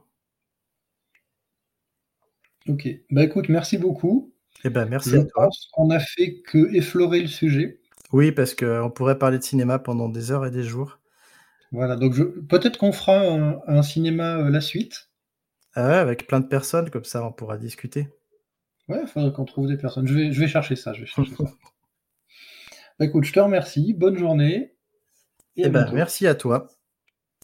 Ok, 2.67 2.87
bah 3.09 3.23
écoute, 3.23 3.49
merci 3.49 3.77
beaucoup. 3.77 4.33
Eh 4.63 4.69
ben 4.69 4.85
merci 4.85 5.15
à 5.15 5.23
toi. 5.23 5.49
On 5.77 5.89
a 5.89 5.99
fait 5.99 6.41
que 6.41 6.73
effleurer 6.75 7.21
le 7.21 7.27
sujet. 7.27 7.79
Oui, 8.11 8.31
parce 8.31 8.55
qu'on 8.55 8.89
pourrait 8.89 9.17
parler 9.17 9.37
de 9.37 9.43
cinéma 9.43 9.79
pendant 9.79 10.09
des 10.09 10.31
heures 10.31 10.45
et 10.45 10.51
des 10.51 10.63
jours. 10.63 10.99
Voilà, 11.71 11.95
donc 11.95 12.13
je... 12.13 12.23
peut-être 12.23 12.77
qu'on 12.77 12.91
fera 12.91 13.19
un, 13.67 13.83
cinéma 13.83 14.37
euh, 14.37 14.49
la 14.49 14.61
suite. 14.61 15.09
Ah 15.75 15.87
ouais, 15.87 15.95
avec 15.95 16.27
plein 16.27 16.39
de 16.39 16.47
personnes, 16.47 16.89
comme 16.89 17.03
ça 17.03 17.23
on 17.25 17.31
pourra 17.31 17.57
discuter. 17.57 18.07
Ouais, 18.89 18.99
il 19.01 19.07
faudrait 19.07 19.31
qu'on 19.33 19.45
trouve 19.45 19.67
des 19.67 19.77
personnes. 19.77 20.07
Je 20.07 20.13
vais, 20.13 20.31
je 20.31 20.39
vais 20.39 20.47
chercher 20.47 20.75
ça. 20.75 20.93
Je 20.93 21.01
vais 21.01 21.05
chercher 21.07 21.35
ça. 21.35 21.43
Bah, 22.99 23.05
écoute, 23.05 23.25
je 23.25 23.33
te 23.33 23.39
remercie. 23.39 23.93
Bonne 23.93 24.17
journée. 24.17 24.73
Et, 25.55 25.63
eh 25.65 25.69
ben, 25.69 25.89
merci 25.93 26.25
à 26.25 26.35
toi. 26.35 26.67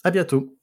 À 0.04 0.12
bientôt. 0.12 0.58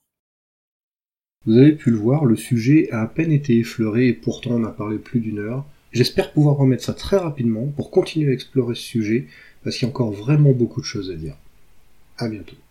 Vous 1.45 1.57
avez 1.57 1.71
pu 1.71 1.89
le 1.89 1.97
voir, 1.97 2.25
le 2.25 2.35
sujet 2.35 2.89
a 2.91 3.01
à 3.01 3.07
peine 3.07 3.31
été 3.31 3.57
effleuré 3.57 4.09
et 4.09 4.13
pourtant 4.13 4.51
on 4.51 4.63
a 4.63 4.71
parlé 4.71 4.99
plus 4.99 5.19
d'une 5.19 5.39
heure. 5.39 5.65
J'espère 5.91 6.31
pouvoir 6.33 6.55
remettre 6.55 6.83
ça 6.83 6.93
très 6.93 7.17
rapidement 7.17 7.67
pour 7.67 7.89
continuer 7.89 8.29
à 8.29 8.33
explorer 8.33 8.75
ce 8.75 8.83
sujet 8.83 9.27
parce 9.63 9.75
qu'il 9.75 9.87
y 9.87 9.89
a 9.89 9.93
encore 9.93 10.11
vraiment 10.11 10.51
beaucoup 10.51 10.81
de 10.81 10.85
choses 10.85 11.09
à 11.09 11.15
dire. 11.15 11.35
À 12.17 12.29
bientôt. 12.29 12.55